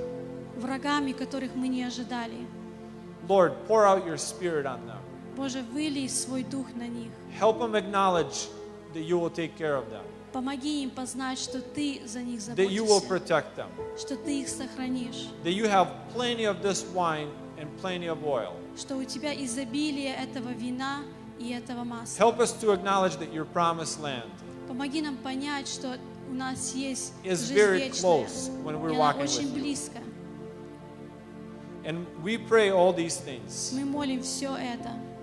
врагами, 0.56 1.10
которых 1.12 1.54
мы 1.56 1.66
не 1.66 1.82
ожидали. 1.82 2.46
Lord, 3.28 3.54
pour 3.66 3.84
out 3.84 4.06
your 4.06 4.16
spirit 4.16 4.66
on 4.66 4.86
them. 4.86 5.00
Боже, 5.36 5.62
вылей 5.72 6.08
свой 6.08 6.44
дух 6.44 6.66
на 6.76 6.86
них. 6.86 7.10
Help 7.39 7.59
them 7.59 7.75
acknowledge 7.75 8.47
that 8.93 9.01
you 9.03 9.17
will 9.17 9.29
take 9.29 9.57
care 9.57 9.75
of 9.75 9.89
them, 9.89 10.03
Помоги 10.33 10.83
им 10.83 10.89
познать, 10.91 11.37
что 11.39 11.61
Ты 11.61 12.01
за 12.05 12.21
них 12.21 12.39
that 12.41 12.69
you 12.69 12.83
will 12.85 12.99
заботишься, 13.01 13.07
protect 13.09 13.55
them, 13.57 13.67
что 13.97 14.15
Ты 14.15 14.41
их 14.41 14.47
сохранишь, 14.49 15.27
that 15.43 15.51
you 15.53 15.67
have 15.67 15.89
plenty 16.13 16.45
of 16.45 16.61
this 16.61 16.85
wine 16.93 17.29
and 17.57 17.67
plenty 17.81 18.07
of 18.07 18.23
oil. 18.25 18.53
что 18.77 18.95
у 18.97 19.03
Тебя 19.03 19.33
изобилие 19.33 20.13
этого 20.15 20.49
вина 20.49 21.01
и 21.39 21.51
этого 21.51 21.83
масла. 21.83 22.17
Help 22.17 22.39
us 22.39 22.53
to 22.61 22.71
acknowledge 22.71 23.17
that 23.17 23.33
your 23.33 23.45
promised 23.45 23.99
land 24.01 24.29
Помоги 24.67 25.01
нам 25.01 25.17
понять, 25.17 25.67
что 25.67 25.97
у 26.29 26.33
нас 26.33 26.73
есть 26.75 27.11
is 27.25 27.39
жизнь 27.49 27.55
very 27.55 27.77
вечная, 27.79 28.01
close 28.01 28.49
when 28.63 28.75
и 28.75 28.77
we're 28.77 28.89
она 28.91 28.99
walking 29.11 29.23
очень 29.23 29.43
with 29.47 29.55
you. 29.55 29.61
близко. 29.61 29.97
And 31.83 32.05
we 32.23 32.37
pray 32.37 32.69
all 32.69 32.93
these 32.93 33.17
things 33.17 33.73
Мы 33.73 33.83
молим 33.85 34.21
все 34.21 34.55
это 34.55 34.91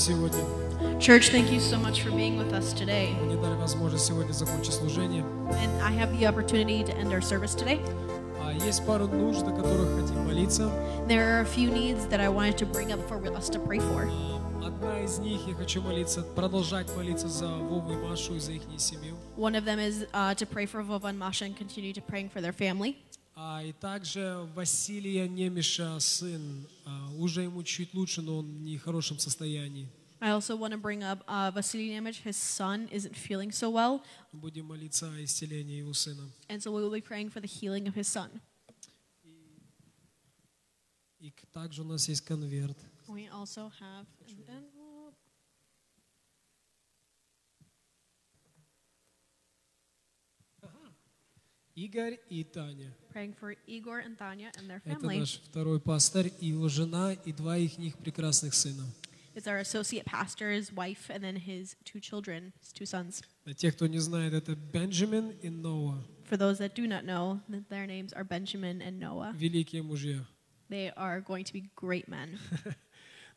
Сегодня. 0.00 0.40
Church, 0.98 1.30
thank 1.30 1.50
you 1.52 1.60
so 1.60 1.78
much 1.78 2.02
for 2.02 2.10
being 2.10 2.38
with 2.38 2.52
us 2.52 2.72
today. 2.72 3.14
Мне 3.22 3.36
дали 3.36 3.54
возможность 3.54 4.06
сегодня 4.06 4.32
закончить 4.32 4.74
служение. 4.74 5.22
And 5.22 5.82
I 5.82 5.92
have 5.92 6.10
the 6.18 6.26
opportunity 6.26 6.82
to 6.84 6.92
end 6.96 7.12
our 7.12 7.20
service 7.20 7.54
today. 7.54 7.80
А 8.42 8.52
есть 8.52 8.84
пару 8.86 9.06
нужд, 9.06 9.42
о 9.42 9.52
которых 9.52 10.00
хотим 10.00 10.24
молиться. 10.26 10.70
There 11.06 11.36
are 11.36 11.40
a 11.40 11.44
few 11.44 11.70
needs 11.70 12.06
that 12.08 12.20
I 12.20 12.28
wanted 12.28 12.56
to 12.58 12.66
bring 12.66 12.92
up 12.92 13.00
for 13.08 13.20
us 13.36 13.50
to 13.50 13.58
pray 13.58 13.78
for. 13.78 14.08
А, 14.10 14.66
Одна 14.66 15.00
из 15.04 15.18
них 15.18 15.40
я 15.46 15.54
хочу 15.54 15.82
молиться, 15.82 16.22
продолжать 16.22 16.86
молиться 16.96 17.28
за 17.28 17.48
Вову 17.48 17.92
и 17.92 17.96
Машу 17.96 18.36
и 18.36 18.38
за 18.40 18.52
их 18.52 18.62
семью. 18.78 19.16
One 19.36 19.54
of 19.54 19.64
them 19.66 19.78
is 19.78 20.06
uh, 20.14 20.34
to 20.34 20.46
pray 20.46 20.64
for 20.64 20.82
Vova 20.82 21.10
and 21.10 21.18
Masha 21.18 21.44
and 21.44 21.54
continue 21.56 21.92
to 21.92 22.00
praying 22.00 22.30
for 22.30 22.40
their 22.40 22.52
family. 22.54 22.96
А, 23.36 23.62
и 23.62 23.72
также 23.72 24.46
Василия 24.54 25.28
Немиша, 25.28 25.98
сын, 26.00 26.66
а, 26.79 26.79
уже 27.20 27.42
ему 27.42 27.62
чуть 27.62 27.94
лучше, 27.94 28.22
но 28.22 28.38
он 28.38 28.46
в 28.46 28.60
нехорошем 28.62 29.18
состоянии. 29.18 29.88
I 30.22 30.30
also 30.32 30.54
want 30.54 30.72
to 30.72 30.78
bring 30.78 31.02
up 31.02 31.24
uh, 31.28 31.50
Vasily 31.50 31.88
Nemech. 31.88 32.20
His 32.22 32.36
son 32.36 32.88
isn't 32.92 33.16
feeling 33.16 33.50
so 33.50 33.70
well, 33.70 34.02
Будем 34.32 34.66
молиться 34.66 35.10
о 35.10 35.24
исцелении 35.24 35.78
его 35.78 35.92
сына. 35.94 36.28
and 36.48 36.60
so 36.62 36.70
we 36.72 36.82
will 36.82 36.90
be 36.90 37.00
praying 37.00 37.30
for 37.30 37.40
the 37.40 37.46
healing 37.48 37.86
of 37.88 37.94
his 37.94 38.06
son. 38.08 38.28
И 41.20 41.32
также 41.52 41.82
у 41.82 41.84
нас 41.84 42.08
есть 42.08 42.22
конверт. 42.22 42.76
We 43.08 43.28
also 43.28 43.70
have 43.80 44.06
an 44.26 44.36
envelope. 44.46 44.69
Игорь 51.84 52.18
и 52.28 52.44
Таня. 52.44 52.92
praying 53.12 53.34
for 53.40 53.56
Igor 53.66 54.00
and 54.00 54.16
Tanya 54.18 54.50
and 54.58 54.68
their 54.68 54.82
Это 54.84 55.00
family. 55.00 55.18
наш 55.20 55.40
второй 55.44 55.80
пастырь 55.80 56.32
и 56.40 56.46
его 56.48 56.68
жена 56.68 57.12
и 57.12 57.32
два 57.32 57.56
их 57.56 57.78
них 57.78 57.96
прекрасных 57.98 58.54
сына. 58.54 58.84
It's 59.34 59.46
our 59.46 59.58
associate 59.60 60.04
pastor, 60.04 60.50
his 60.50 60.72
wife, 60.72 61.08
and 61.08 61.22
then 61.22 61.36
his 61.36 61.76
two 61.84 62.00
children, 62.00 62.52
his 62.60 62.72
two 62.72 62.84
sons. 62.84 63.22
Для 63.44 63.54
тех, 63.54 63.74
кто 63.76 63.86
не 63.86 63.98
знает, 63.98 64.34
это 64.34 64.54
Бенджамин 64.56 65.30
и 65.40 65.48
Ноа, 65.48 66.02
For 66.28 66.36
those 66.36 66.58
that 66.58 66.74
do 66.74 66.86
not 66.86 67.04
know, 67.04 67.40
their 67.70 67.86
names 67.86 68.12
are 68.12 68.24
Benjamin 68.24 68.82
and 68.82 68.98
Noah. 69.00 69.32
великие 69.38 69.82
мужья. 69.82 70.26
They 70.68 70.92
are 70.96 71.20
going 71.20 71.44
to 71.44 71.52
be 71.52 71.70
great 71.76 72.08
men. 72.08 72.38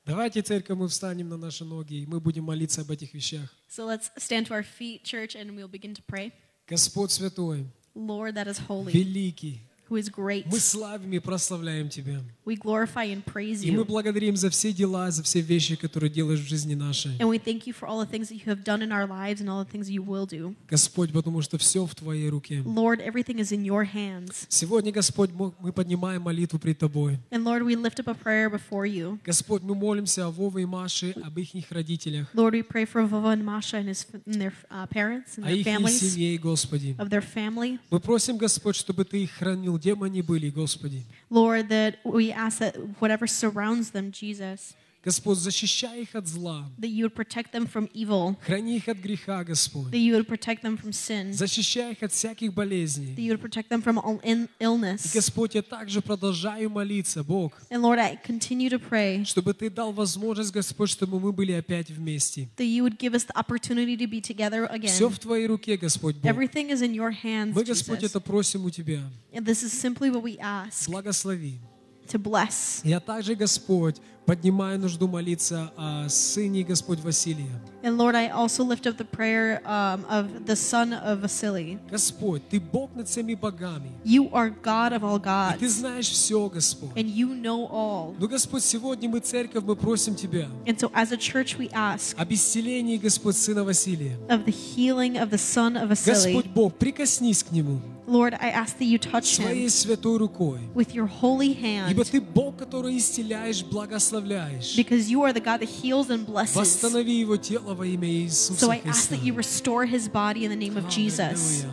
Давайте, 0.05 0.41
церковь, 0.41 0.77
мы 0.77 0.87
встанем 0.89 1.29
на 1.29 1.37
наши 1.37 1.63
ноги, 1.63 2.01
и 2.01 2.05
мы 2.05 2.19
будем 2.19 2.43
молиться 2.43 2.81
об 2.81 2.91
этих 2.91 3.13
вещах. 3.13 3.49
So 3.69 3.85
let's 3.85 4.11
stand 4.17 4.47
to 4.47 4.53
our 4.53 4.63
feet, 4.63 5.03
church, 5.05 5.33
and 5.35 5.55
we'll 5.55 5.69
begin 5.69 5.93
to 5.95 6.03
pray. 6.05 6.33
Господь 6.67 7.11
Святой, 7.11 7.65
Lord, 7.94 8.34
that 8.36 8.46
is 8.46 8.58
holy, 8.58 8.92
великий, 8.92 9.60
Who 9.93 9.97
is 9.99 10.09
great. 10.09 10.45
мы 10.47 10.59
славим 10.59 11.13
и 11.13 11.19
прославляем 11.19 11.89
Тебя. 11.89 12.21
We 12.45 12.55
glorify 12.55 13.05
and 13.13 13.23
praise 13.23 13.63
И 13.63 13.71
мы 13.71 13.81
you. 13.81 13.85
благодарим 13.85 14.35
за 14.35 14.49
все 14.49 14.73
дела, 14.73 15.11
за 15.11 15.23
все 15.23 15.41
вещи, 15.41 15.75
которые 15.75 16.09
делаешь 16.09 16.39
в 16.39 16.47
жизни 16.47 16.73
нашей. 16.75 17.11
And 17.19 17.27
we 17.29 17.37
thank 17.37 17.67
you 17.67 17.73
for 17.73 17.87
all 17.87 17.99
the 18.03 18.09
things 18.09 18.29
that 18.29 18.35
you 18.35 18.45
have 18.45 18.63
done 18.63 18.81
in 18.81 18.91
our 18.91 19.07
lives 19.07 19.39
and 19.41 19.49
all 19.49 19.63
the 19.63 19.69
things 19.71 19.89
you 19.89 20.01
will 20.01 20.25
do. 20.25 20.55
Господь, 20.69 21.11
потому 21.13 21.41
что 21.41 21.57
все 21.57 21.85
в 21.85 21.93
Твоей 21.95 22.29
руке. 22.29 22.61
Lord, 22.65 22.99
everything 23.01 23.39
is 23.39 23.51
in 23.51 23.63
your 23.63 23.83
hands. 23.85 24.45
Сегодня, 24.49 24.91
Господь, 24.91 25.31
мы 25.31 25.53
мы 25.59 25.71
поднимаем 25.71 26.23
молитву 26.23 26.59
пред 26.59 26.79
Тобой. 26.79 27.19
And 27.31 27.43
Lord, 27.43 27.63
we 27.63 27.75
lift 27.75 27.99
up 27.99 28.07
a 28.07 28.15
prayer 28.15 28.49
before 28.49 28.85
you. 28.85 29.19
Господь, 29.23 29.61
мы 29.61 29.75
молимся 29.75 30.25
о 30.25 30.31
Вове 30.31 30.63
и 30.63 30.65
Маше, 30.65 31.11
об 31.23 31.37
их 31.37 31.71
родителях, 31.71 32.27
Lord, 32.33 32.53
we 32.53 32.63
pray 32.63 32.85
for 32.85 33.05
Vova 33.07 33.33
and 33.33 33.43
Masha 33.45 33.77
and, 33.77 33.87
his, 33.89 34.05
and 34.25 34.41
their 34.41 34.53
uh, 34.71 34.87
parents 34.87 35.37
and 35.37 35.45
о 35.45 35.49
their 35.49 35.57
их 35.57 35.65
families, 35.65 35.99
семье, 35.99 36.37
Господи. 36.37 36.95
of 36.97 37.09
their 37.09 37.21
family. 37.21 37.79
Мы 37.91 37.99
просим, 37.99 38.37
Господь, 38.37 38.75
чтобы 38.75 39.05
Ты 39.05 39.23
их 39.23 39.31
хранил, 39.31 39.77
где 39.82 39.94
бы 39.94 40.06
они 40.06 40.22
были, 40.22 40.50
Господи. 40.50 41.04
Lord, 41.30 41.68
that 41.68 41.96
we 42.04 42.32
ask 42.32 42.58
that 42.58 42.76
whatever 43.00 43.26
surrounds 43.26 43.90
them, 43.90 44.10
Jesus, 44.12 44.74
Господь, 45.03 45.37
защищай 45.37 46.03
их 46.03 46.15
от 46.15 46.27
зла. 46.27 46.69
that 46.79 46.87
you 46.89 47.03
would 47.03 47.13
protect 47.13 47.51
them 47.51 47.67
from 47.67 47.89
evil, 47.93 48.37
Храни 48.45 48.77
их 48.77 48.87
от 48.87 48.97
греха, 48.99 49.43
Господь. 49.43 49.91
that 49.91 49.97
you 49.99 50.13
would 50.15 50.27
protect 50.27 50.61
them 50.63 50.77
from 50.77 50.91
sin, 50.93 51.33
Защищай 51.33 51.91
их 51.91 52.03
от 52.03 52.11
всяких 52.13 52.51
that 52.51 52.55
болезней. 52.55 53.13
you 53.17 53.31
would 53.35 53.41
protect 53.41 53.69
them 53.69 53.81
from 53.81 53.97
all 53.97 54.19
in- 54.23 54.47
И. 54.59 55.09
Господь, 55.13 55.55
я 55.55 55.61
также 55.61 56.01
продолжаю 56.01 56.69
молиться, 56.69 57.23
Бог, 57.23 57.53
And 57.69 57.81
Lord, 57.81 57.99
I 57.99 58.17
continue 58.25 58.69
to 58.69 58.79
pray 58.79 59.23
чтобы 59.25 59.53
Ты 59.53 59.69
дал 59.69 59.91
возможность, 59.91 60.51
Господь, 60.53 60.89
чтобы 60.89 61.19
мы 61.19 61.33
были 61.33 61.51
опять 61.51 61.89
вместе. 61.89 62.47
that 62.57 62.65
you 62.65 62.83
would 62.83 62.97
give 62.97 63.13
us 63.13 63.25
the 63.25 63.35
opportunity 63.35 63.97
to 63.97 64.07
be 64.07 64.21
together 64.21 64.69
Все 64.87 65.09
в 65.09 65.19
Твоей 65.19 65.47
руке, 65.47 65.75
Господь 65.77 66.15
Бог. 66.15 66.31
Everything 66.31 66.69
is 66.69 66.81
in 66.81 66.93
your 66.93 67.11
hands, 67.11 67.53
Мы, 67.53 67.63
Господь, 67.65 67.99
Jesus. 67.99 68.11
это 68.11 68.19
просим 68.21 68.65
у 68.65 68.69
Тебя. 68.69 69.01
And 69.33 69.45
this 69.45 69.63
is 69.63 69.73
simply 69.73 70.09
what 70.09 70.23
we 70.23 70.37
ask 70.39 70.87
Благослови. 70.89 71.59
to 72.07 72.17
bless. 72.19 72.81
Я 72.83 72.99
также, 72.99 73.35
Господь, 73.35 73.97
поднимаю 74.25 74.79
нужду 74.79 75.07
молиться 75.07 75.71
о 75.77 76.07
сыне, 76.09 76.63
Господь, 76.63 76.99
Василия. 76.99 77.49
And 77.83 77.97
Lord, 77.97 78.15
I 78.15 78.29
also 78.29 78.63
lift 78.63 78.87
up 78.87 78.97
the 78.97 79.03
prayer 79.03 79.61
um, 79.65 80.05
of 80.09 80.45
the 80.45 80.55
son 80.55 80.93
of 80.93 81.19
Vasily. 81.19 81.77
Господь, 81.91 82.41
Ты 82.49 82.59
Бог 82.61 82.95
над 82.95 83.09
всеми 83.09 83.33
богами. 83.35 83.91
You 84.05 84.29
are 84.31 84.49
God 84.49 84.93
of 84.93 85.03
all 85.03 85.17
И 85.17 85.59
Ты 85.59 85.65
gods, 85.65 85.79
знаешь 85.79 86.07
все, 86.09 86.47
Господь. 86.49 86.91
and 86.95 87.09
you 87.09 87.33
know 87.33 87.67
all. 87.69 88.15
Но, 88.19 88.27
Господь, 88.27 88.63
сегодня 88.63 89.09
мы, 89.09 89.19
церковь, 89.19 89.63
мы 89.65 89.75
просим 89.75 90.15
Тебя 90.15 90.47
And 90.65 90.79
so, 90.79 90.89
as 90.93 91.11
a 91.11 91.17
church, 91.17 91.57
we 91.57 91.69
ask 91.73 92.15
об 92.17 92.31
исцелении, 92.31 92.97
Господь, 92.97 93.35
сына 93.35 93.65
Василия. 93.65 94.17
of 94.29 94.45
the 94.45 94.51
healing 94.51 95.17
of 95.17 95.29
the 95.29 95.37
son 95.37 95.75
of 95.75 95.89
Vasily. 95.89 96.33
Господь 96.35 96.45
Бог, 96.53 96.75
прикоснись 96.77 97.43
к 97.43 97.51
нему 97.51 97.81
Lord, 98.05 98.33
I 98.41 98.49
ask 98.49 98.77
that 98.79 98.85
you 98.85 98.99
touch 98.99 99.25
своей 99.35 99.65
him 99.65 99.69
святой 99.69 100.17
рукой. 100.17 100.59
with 100.75 100.93
your 100.93 101.07
holy 101.07 101.51
Ибо 101.51 102.03
hand, 102.03 102.11
Ты 102.11 102.19
Бог, 102.21 102.57
который 102.57 102.97
исцеляешь, 102.97 103.63
благословляешь. 104.12 104.76
because 104.76 105.10
you 105.10 105.22
are 105.22 105.32
the 105.32 105.40
God 105.40 105.60
that 105.60 105.68
heals 105.68 106.10
and 106.10 106.26
blesses. 106.26 106.56
Восстанови 106.56 107.20
его 107.20 107.36
тело 107.36 107.74
во 107.74 107.86
имя 107.86 108.08
Иисуса 108.08 108.66
So 108.66 108.70
I 108.70 108.78
ask 108.84 109.08
Христа. 109.08 109.16
that 109.16 109.22
you 109.24 109.34
restore 109.34 109.84
his 109.86 110.08
body 110.08 110.44
in 110.44 110.50
the 110.50 110.56
name 110.56 110.76
of 110.76 110.88
Jesus. 110.88 111.64
Аллилуйя. 111.64 111.70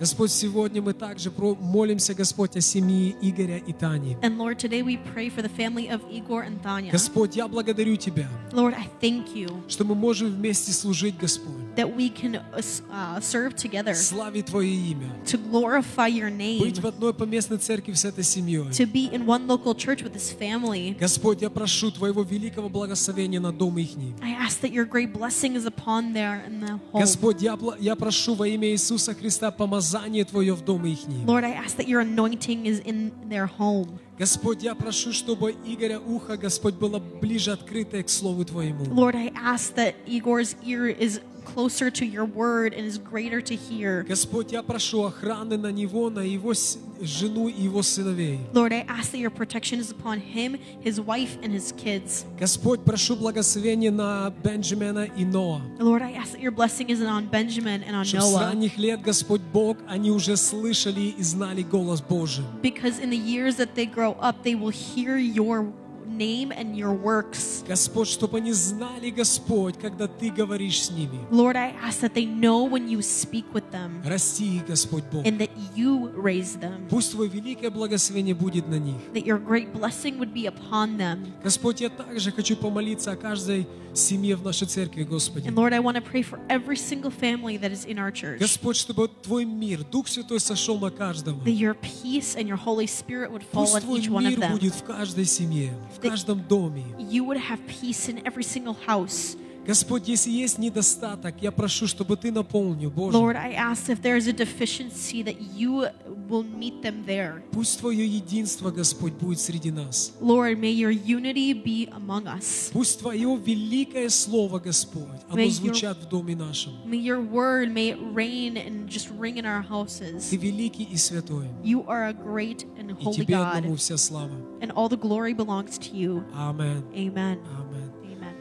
Господь, 0.00 0.30
сегодня 0.30 0.80
мы 0.80 0.94
также 0.94 1.30
молимся, 1.30 2.14
Господь, 2.14 2.56
о 2.56 2.62
семье 2.62 3.14
Игоря 3.20 3.58
и 3.58 3.74
Тани. 3.74 4.16
And 4.22 4.38
Lord, 4.38 4.58
today 4.58 4.80
we 4.82 4.96
pray 5.14 5.28
for 5.28 5.42
the 5.42 5.50
family 5.50 5.90
of 5.90 6.00
Igor 6.10 6.42
and 6.42 6.58
Tanya. 6.62 6.90
Господь, 6.90 7.36
я 7.36 7.46
благодарю 7.46 7.96
Тебя, 7.96 8.26
Lord, 8.52 8.72
I 8.74 8.88
thank 9.02 9.34
you 9.34 9.50
что 9.68 9.84
мы 9.84 9.94
можем 9.94 10.30
вместе 10.30 10.72
служить, 10.72 11.18
Господь, 11.18 11.52
that 11.76 11.94
we 11.94 12.08
can 12.08 12.36
uh, 12.36 12.62
uh, 12.90 13.20
serve 13.20 13.54
together 13.54 13.92
славить 13.92 14.46
Твое 14.46 14.72
имя, 14.72 15.14
to 15.26 15.36
glorify 15.36 16.08
your 16.08 16.30
name, 16.30 16.60
быть 16.60 16.78
в 16.78 16.86
одной 16.86 17.12
поместной 17.12 17.58
церкви 17.58 17.92
с 17.92 18.06
этой 18.06 18.24
семьей. 18.24 18.70
to 18.70 18.86
be 18.90 19.12
in 19.12 19.26
one 19.26 19.46
local 19.46 19.74
church 19.74 20.02
with 20.02 20.14
this 20.14 20.32
family. 20.32 20.96
Господь, 20.98 21.42
я 21.42 21.50
прошу 21.50 21.90
Твоего 21.90 22.22
великого 22.22 22.70
благословения 22.70 23.38
на 23.38 23.52
дом 23.52 23.76
их. 23.76 23.90
I 24.22 24.32
ask 24.32 24.62
that 24.62 24.72
your 24.72 24.86
great 24.86 25.12
blessing 25.12 25.56
is 25.56 25.66
upon 25.66 26.14
their 26.14 26.42
in 26.46 26.60
the 26.60 26.80
home. 26.90 27.02
Господь, 27.02 27.42
я, 27.42 27.58
я 27.78 27.94
прошу 27.96 28.34
во 28.34 28.48
имя 28.48 28.70
Иисуса 28.70 29.14
Христа 29.14 29.50
помазание 29.89 30.23
Твое 30.25 30.53
в 30.53 30.63
дом 30.63 30.85
их. 30.85 30.99
Lord, 31.25 31.43
I 31.43 31.53
ask 31.53 31.77
that 31.77 31.87
your 31.87 32.01
anointing 32.01 32.65
is 32.65 32.79
in 32.85 33.11
their 33.29 33.47
home. 33.47 33.99
Господь, 34.17 34.63
я 34.63 34.75
прошу, 34.75 35.11
чтобы 35.11 35.55
Игоря 35.65 35.99
ухо, 35.99 36.37
Господь, 36.37 36.75
было 36.75 36.99
ближе 36.99 37.51
открытое 37.51 38.03
к 38.03 38.09
Слову 38.09 38.45
Твоему. 38.45 38.85
Lord, 38.85 39.15
I 39.15 39.31
ask 39.35 39.75
that 39.75 39.95
Igor's 40.05 40.55
ear 40.63 40.87
is 40.87 41.19
closer 41.45 41.89
to 41.91 42.05
your 42.05 42.25
word 42.25 42.73
and 42.73 42.85
is 42.85 42.97
greater 42.97 43.39
to 43.39 43.55
hear. 43.55 44.03
Господь, 44.03 44.51
я 44.51 44.61
прошу 44.63 45.03
охраны 45.05 45.57
на 45.57 45.71
него, 45.71 46.09
на 46.09 46.19
его 46.21 46.53
с- 46.53 46.77
жену 46.99 47.47
и 47.47 47.61
его 47.61 47.81
сыновей. 47.83 48.39
Lord, 48.53 48.73
I 48.73 48.83
ask 48.89 49.11
that 49.11 49.19
your 49.19 49.29
protection 49.29 49.79
is 49.79 49.91
upon 49.91 50.19
him, 50.19 50.57
his 50.81 50.99
wife, 50.99 51.37
and 51.43 51.53
his 51.53 51.71
kids. 51.77 52.25
Господь, 52.39 52.81
прошу 52.83 53.15
благословения 53.15 53.91
на 53.91 54.33
Бенджамина 54.43 55.05
и 55.15 55.23
Ноа. 55.23 55.61
Lord, 55.79 56.01
I 56.01 56.13
ask 56.13 56.31
that 56.33 56.41
your 56.41 56.51
blessing 56.51 56.89
is 56.89 57.01
on 57.01 57.27
Benjamin 57.29 57.83
and 57.83 57.95
on 57.95 58.05
Чтобы 58.05 58.23
с 58.23 58.31
Noah. 58.31 58.41
ранних 58.51 58.77
лет, 58.77 59.01
Господь 59.01 59.41
Бог, 59.53 59.77
они 59.87 60.09
уже 60.11 60.35
слышали 60.37 61.13
и 61.17 61.21
знали 61.23 61.61
голос 61.61 62.01
Божий. 62.01 62.43
Because 62.63 62.99
in 62.99 63.09
the 63.11 63.17
years 63.17 63.55
that 63.57 63.75
they 63.75 63.85
grow 63.85 64.17
up, 64.19 64.43
they 64.43 64.55
will 64.55 64.71
hear 64.71 65.17
your 65.17 65.71
name 66.09 66.51
and 66.51 66.77
your 66.77 66.93
works. 66.93 67.63
Господь, 67.67 68.07
чтобы 68.07 68.37
они 68.37 68.53
знали, 68.53 69.09
Господь, 69.09 69.77
когда 69.77 70.07
Ты 70.07 70.29
говоришь 70.29 70.83
с 70.83 70.91
ними. 70.91 71.19
Lord, 71.31 71.55
I 71.57 71.73
ask 71.83 71.99
that 72.01 72.13
they 72.13 72.25
know 72.25 72.63
when 72.63 72.87
you 72.87 73.01
speak 73.01 73.45
with 73.53 73.69
them 73.71 74.01
Расти 74.05 74.57
их, 74.57 74.65
Господь 74.67 75.03
Бог. 75.11 75.25
and 75.25 75.39
that 75.39 75.49
you 75.75 76.11
raise 76.15 76.57
them, 76.59 76.87
Пусть 76.89 77.11
Твое 77.11 77.29
великое 77.29 77.69
благословение 77.69 78.35
будет 78.35 78.67
на 78.69 78.79
них. 78.79 78.95
that 79.13 79.25
your 79.25 79.39
great 79.39 79.73
blessing 79.73 80.17
would 80.19 80.33
be 80.33 80.45
upon 80.47 80.97
them. 80.97 81.33
Господь, 81.43 81.81
я 81.81 81.89
также 81.89 82.31
хочу 82.31 82.55
помолиться 82.55 83.11
о 83.11 83.15
каждой 83.17 83.67
семье 83.93 84.35
в 84.35 84.43
нашей 84.43 84.67
церкви, 84.67 85.03
Господи. 85.03 85.47
And 85.47 85.55
Lord, 85.55 85.73
I 85.73 85.79
want 85.79 85.95
to 85.95 86.01
pray 86.01 86.21
for 86.21 86.39
every 86.49 86.75
single 86.75 87.11
family 87.11 87.57
that 87.57 87.71
is 87.71 87.85
in 87.85 87.97
our 87.97 88.11
church. 88.11 88.39
Господь, 88.39 88.75
чтобы 88.77 89.09
Твой 89.23 89.45
мир, 89.45 89.83
Дух 89.83 90.07
Святой 90.07 90.39
сошел 90.39 90.77
на 90.79 90.91
каждого. 90.91 91.41
That 91.45 91.51
your 91.57 91.75
peace 91.75 92.35
and 92.35 92.47
your 92.47 92.57
Holy 92.57 92.87
Spirit 92.87 93.31
would 93.31 93.43
fall 93.43 93.63
Пусть 93.65 93.75
on 93.75 93.81
Твой 93.81 93.99
each 93.99 94.09
one 94.09 94.25
of 94.25 94.31
мир 94.31 94.39
them. 94.39 94.51
будет 94.51 94.73
в 94.75 94.83
каждой 94.83 95.25
семье, 95.25 95.71
в 95.95 95.99
Ты- 96.01 96.09
каждом 96.09 96.41
доме. 96.47 96.83
You 96.99 97.23
would 97.25 97.37
have 97.39 97.59
peace 97.67 98.09
in 98.09 98.21
every 98.25 98.43
single 98.43 98.75
house. 98.85 99.37
Господь, 99.70 100.08
если 100.08 100.32
есть 100.32 100.58
недостаток, 100.58 101.36
я 101.40 101.52
прошу, 101.52 101.86
чтобы 101.86 102.16
Ты 102.16 102.32
наполнил, 102.32 102.90
Боже. 102.90 103.16
Lord, 103.16 103.36
I 103.36 103.52
ask 103.54 103.88
if 103.88 104.02
there 104.02 104.16
is 104.16 104.26
a 104.26 104.32
deficiency 104.32 105.22
that 105.22 105.36
you 105.56 105.86
will 106.28 106.42
meet 106.42 106.82
them 106.82 107.04
there. 107.06 107.44
Пусть 107.52 107.78
Твое 107.78 108.04
единство, 108.04 108.72
Господь, 108.72 109.12
будет 109.12 109.38
среди 109.38 109.70
нас. 109.70 110.12
Lord, 110.20 110.58
may 110.58 110.72
your 110.72 110.90
unity 110.90 111.52
be 111.52 111.88
among 111.92 112.26
us. 112.26 112.70
Пусть 112.72 112.98
Твое 112.98 113.36
великое 113.36 114.08
Слово, 114.08 114.58
Господь, 114.58 115.06
May 115.28 115.34
оно 115.34 115.42
your- 115.42 115.50
звучат 115.52 115.98
в 115.98 116.08
доме 116.08 116.34
нашем. 116.34 116.72
May 116.84 116.98
your 117.00 117.20
word, 117.20 117.72
may 117.72 117.90
it 117.90 117.98
reign 118.12 118.56
and 118.56 118.88
just 118.88 119.08
ring 119.20 119.36
in 119.36 119.44
our 119.46 119.62
houses. 119.62 120.30
Ты 120.30 120.36
великий 120.36 120.82
и 120.82 120.96
святой. 120.96 121.46
You 121.62 121.84
are 121.86 122.08
a 122.08 122.12
great 122.12 122.66
and 122.76 122.90
И 122.90 123.04
holy 123.04 123.14
Тебе 123.14 123.36
одному 123.36 123.74
God, 123.74 123.78
вся 123.78 123.96
слава. 123.96 124.32
and 124.60 124.72
all 124.72 124.88
the 124.88 124.96
glory 125.00 125.32
belongs 125.32 125.78
to 125.78 125.94
you. 125.94 126.24
Amen. 126.34 126.82
Аминь. 126.92 127.12
Amen. 127.14 127.89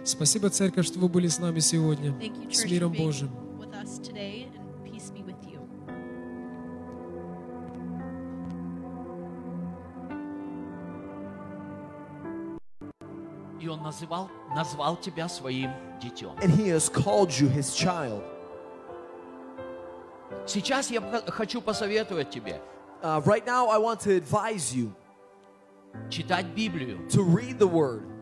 Спасибо, 0.09 0.49
Церковь, 0.49 0.87
что 0.87 0.97
вы 0.97 1.07
были 1.07 1.27
с 1.27 1.37
нами 1.37 1.59
сегодня. 1.59 2.09
You, 2.09 2.51
С 2.51 2.65
миром 2.65 2.91
Божьим. 2.93 3.29
И 13.61 13.67
Он 13.67 13.83
называл, 13.83 14.31
назвал 14.55 14.97
тебя 14.97 15.29
своим 15.29 15.69
детем. 16.01 16.31
And 16.41 16.55
he 16.55 16.69
has 16.69 16.89
called 16.89 17.29
you 17.39 17.47
his 17.47 17.71
child. 17.75 18.23
Сейчас 20.47 20.89
я 20.89 21.01
хочу 21.27 21.61
посоветовать 21.61 22.31
тебе 22.31 22.59
Uh, 23.01 23.21
right 23.25 23.45
now, 23.45 23.69
I 23.69 23.77
want 23.77 24.01
to 24.01 24.17
advise 24.17 24.73
you 24.75 24.91
читать 26.09 26.47
Библию. 26.55 27.07
to 27.09 27.21
read 27.21 27.59
the 27.59 27.67
word. 27.67 28.18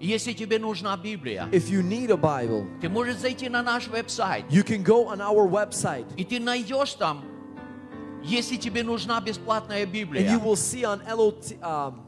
Если 0.00 0.32
тебе 0.34 0.58
нужна 0.58 0.96
Библия, 0.96 1.48
If 1.52 1.70
you 1.70 1.82
need 1.82 2.10
a 2.10 2.16
Bible, 2.16 2.66
ты 2.80 2.88
можешь 2.88 3.16
зайти 3.16 3.48
на 3.48 3.62
наш 3.62 3.88
веб-сайт, 3.88 4.44
you 4.50 4.62
can 4.62 4.84
go 4.84 5.08
on 5.08 5.20
our 5.20 5.48
website 5.48 6.06
и 6.16 6.24
ты 6.24 6.38
найдешь 6.38 6.92
там, 6.94 7.24
если 8.22 8.56
тебе 8.56 8.82
нужна 8.82 9.20
бесплатная 9.20 9.84
and 9.84 9.90
Библия, 9.90 10.30
you 10.30 10.38
will 10.38 10.56
see 10.56 10.84
on 10.84 11.00
LOT, 11.06 11.58
um, 11.62 12.02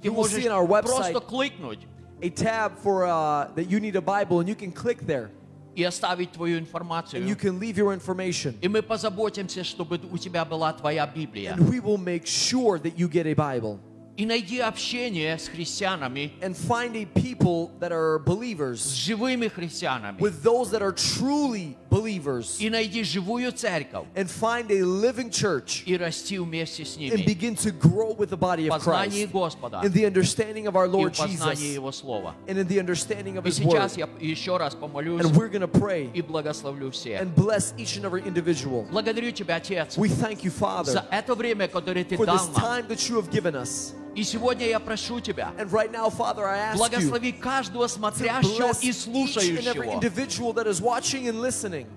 ты 0.00 0.08
you 0.08 0.12
will 0.12 0.22
можешь 0.22 0.42
see 0.42 0.48
on 0.48 0.52
our 0.52 0.66
website 0.66 1.12
просто 1.12 1.20
кликнуть 1.20 1.80
a 2.22 2.30
tab 2.30 2.78
for 2.78 3.04
uh, 3.04 3.48
that 3.54 3.68
you 3.68 3.80
need 3.80 3.96
a 3.96 4.00
Bible, 4.00 4.40
and 4.40 4.48
you 4.48 4.54
can 4.54 4.72
click 4.72 5.00
there 5.06 5.30
и 5.74 5.82
оставить 5.84 6.32
твою 6.32 6.56
and 6.56 6.62
you 6.62 6.66
информацию. 6.66 7.36
can 7.36 7.60
leave 7.60 7.76
your 7.76 7.92
information. 7.92 8.54
И 8.62 8.68
мы 8.68 8.82
позаботимся, 8.82 9.62
чтобы 9.62 10.00
у 10.10 10.16
тебя 10.16 10.44
была 10.44 10.72
твоя 10.72 11.06
Библия. 11.06 11.54
And 11.54 11.68
we 11.68 11.80
will 11.80 11.98
make 11.98 12.26
sure 12.26 12.78
that 12.78 12.98
you 12.98 13.08
get 13.08 13.26
a 13.26 13.34
Bible. 13.34 13.78
И 14.18 14.24
найди 14.24 14.60
общение 14.60 15.36
с 15.38 15.46
христианами, 15.46 16.32
And 16.40 16.56
find 16.56 16.96
a 16.96 17.04
people 17.04 17.70
that 17.80 17.92
are 17.92 18.18
с 18.18 18.24
believers, 18.24 18.78
живыми 18.96 19.46
христианами. 19.48 20.18
with 20.18 20.42
those 20.42 20.70
that 20.70 20.80
are 20.80 20.90
truly 20.92 21.76
believers, 21.90 22.56
И 22.58 22.70
найди 22.70 23.02
живую 23.02 23.52
церковь. 23.52 24.06
and 24.14 24.30
find 24.30 24.70
a 24.70 24.82
living 24.82 25.28
church 25.30 25.82
И 25.84 25.98
расти 25.98 26.38
вместе 26.38 26.86
с 26.86 26.96
and 26.96 27.10
ними. 27.10 27.26
begin 27.26 27.54
to 27.56 27.70
grow 27.70 28.14
with 28.16 28.30
the 28.30 28.38
body 28.38 28.70
В 28.70 28.72
of 28.72 28.78
познании 28.84 29.26
Christ, 29.26 29.32
Господа 29.32 29.82
in 29.84 29.92
the 29.92 30.06
understanding 30.06 30.66
of 30.66 30.76
our 30.76 30.86
и 30.86 30.88
в 30.88 30.92
Lord 30.92 31.14
познании 31.14 31.56
Jesus, 31.56 31.74
Его 31.74 31.92
Слова. 31.92 32.34
and 32.48 32.56
in 32.56 32.66
the 32.68 32.78
understanding 32.80 33.36
of 33.36 33.44
И 33.44 33.50
His 33.50 33.60
Word. 33.60 33.72
сейчас 33.72 33.98
я 33.98 34.08
еще 34.18 34.56
раз 34.56 34.74
помолюсь 34.74 35.20
And 35.26 35.36
we're 35.36 35.50
going 35.50 35.60
to 35.60 35.68
pray 35.68 36.10
и 36.14 36.22
благословлю 36.22 36.90
всех. 36.90 37.20
and 37.20 37.34
bless 37.34 37.74
each 37.76 37.98
and 37.98 38.06
every 38.06 38.22
individual. 38.26 38.86
Благодарю 38.90 39.30
Тебя, 39.32 39.56
Отец, 39.56 39.98
We 39.98 40.08
thank 40.08 40.42
you, 40.42 40.50
Father, 40.50 40.92
за 40.92 41.04
это 41.10 41.34
время, 41.34 41.68
которое 41.68 42.02
Ты 42.02 42.16
for 42.16 42.24
дал 42.24 42.36
this 42.36 42.46
нам. 42.56 42.62
time 42.62 42.88
that 42.88 43.06
you 43.10 43.16
have 43.16 43.30
given 43.30 43.54
us. 43.54 43.92
И 44.13 44.23
сегодня 44.23 44.67
я 44.67 44.79
прошу 44.79 45.19
Тебя, 45.21 45.53
right 45.57 45.91
now, 45.91 46.09
Father, 46.09 46.75
благослови 46.75 47.31
каждого 47.31 47.87
смотрящего 47.87 48.73
и 48.81 48.91
слушающего. 48.91 50.01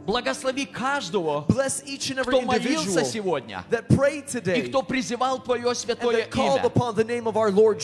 Благослови 0.07 0.67
каждого, 0.67 1.43
кто 1.43 2.41
молился 2.43 3.05
сегодня 3.05 3.65
и 3.71 4.63
кто 4.63 4.83
призывал 4.83 5.43
Твое 5.43 5.75
святое 5.75 6.29
имя. 6.33 6.71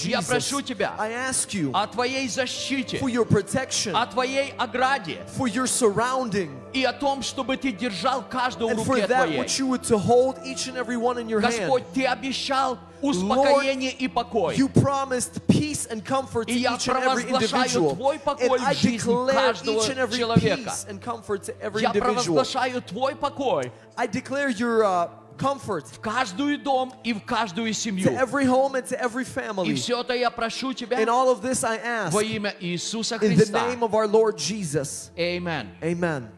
Я 0.04 0.22
прошу 0.22 0.62
Тебя 0.62 0.94
I 0.98 1.12
ask 1.12 1.52
you 1.52 1.70
о 1.72 1.86
Твоей 1.86 2.28
защите, 2.28 2.98
for 2.98 3.08
your 3.08 3.24
protection, 3.24 3.94
о 3.94 4.06
Твоей 4.06 4.52
ограде 4.58 5.18
for 5.36 5.48
your 5.48 5.66
surrounding, 5.66 6.50
и 6.73 6.83
о 6.83 6.93
том, 6.93 7.21
чтобы 7.21 7.57
Ты 7.57 7.71
держал 7.71 8.23
каждого 8.29 8.69
в 8.69 8.79
and 8.79 8.85
for 8.85 8.95
руке 8.95 9.07
that 9.07 9.25
Твоей. 9.27 9.37
which 9.39 9.59
you 9.59 9.67
would 9.67 9.83
to 9.83 9.97
hold 9.97 10.37
each 10.45 10.67
and 10.67 10.77
every 10.77 10.97
one 10.97 11.17
in 11.17 11.27
your 11.29 11.39
hand. 11.41 11.53
Господь, 11.53 11.83
Ты 11.93 12.05
обещал 12.05 12.77
успокоение 13.01 13.91
и 13.91 14.07
покой. 14.07 14.55
You 14.55 14.67
promised 14.69 15.45
peace 15.47 15.85
and 15.87 16.03
comfort 16.03 16.47
to 16.47 16.53
И 16.53 16.57
я 16.59 16.73
each 16.75 16.87
and 16.87 16.97
every 17.03 17.23
провозглашаю 17.23 17.65
individual. 17.65 17.95
Твой 17.95 18.19
покой 18.19 18.47
And 18.59 18.61
I 18.65 18.73
в 18.73 18.77
жизнь 18.77 19.05
declare 19.07 19.33
каждого 19.33 19.75
each 19.81 19.89
and 19.89 19.99
every 19.99 20.17
человека. 20.19 20.57
peace 20.63 20.85
and 20.89 21.01
comfort 21.01 21.43
to 21.43 21.61
every 21.61 21.81
Я 21.81 21.89
individual. 21.89 22.13
провозглашаю 22.35 22.81
Твой 22.81 23.15
покой 23.15 23.71
I 23.97 24.07
declare 24.07 24.49
your 24.49 24.83
uh, 24.83 25.09
comfort 25.37 25.85
в 25.91 25.99
каждую 25.99 26.57
дом 26.57 26.93
и 27.03 27.11
в 27.13 27.21
каждую 27.25 27.69
to 27.69 27.73
семью. 27.73 28.09
every 28.17 28.45
home 28.45 28.75
and 28.75 28.85
to 28.87 28.99
every 28.99 29.23
И 29.23 29.25
family. 29.25 29.75
все 29.75 30.01
это 30.01 30.13
я 30.13 30.29
прошу 30.31 30.73
Тебя 30.73 30.99
In 31.01 31.09
all 31.09 31.29
of 31.29 31.41
this 31.41 31.63
I 31.63 31.77
ask 31.77 32.11
во 32.13 32.21
имя 32.23 32.53
Иисуса 32.59 33.15
in 33.15 33.35
the 33.35 33.35
Христа. 33.45 33.67
name 33.69 33.83
of 33.83 33.93
our 33.93 34.07
Lord 34.07 34.37
Jesus. 34.37 35.11
Amen. 35.17 35.69
Amen. 35.83 36.29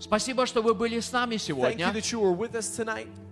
Спасибо, 0.00 0.46
что 0.46 0.62
вы 0.62 0.74
были 0.74 1.00
с 1.00 1.12
нами 1.12 1.36
сегодня. 1.36 1.92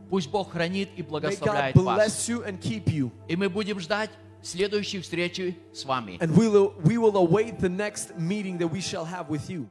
Пусть 0.09 0.31
Бог 0.31 0.53
хранит 0.53 0.91
и 0.97 1.03
благословляет 1.03 1.77
вас. 1.77 2.29
И 2.29 3.37
мы 3.37 3.49
будем 3.49 3.81
ждать 3.81 4.11
следующей 4.43 5.01
встречи 5.01 5.57
с 5.73 5.85
вами. 5.85 6.19
And 6.21 6.33
we 6.35 6.49
will, 6.49 6.75
we 6.85 6.97
will 6.99 7.17
await 7.17 7.59
the 7.59 7.69
next 7.69 8.17
meeting 8.17 8.59
that 8.59 8.71
we 8.71 8.81
shall 8.81 9.05
have 9.05 9.29
with 9.29 9.51
you. 9.51 9.69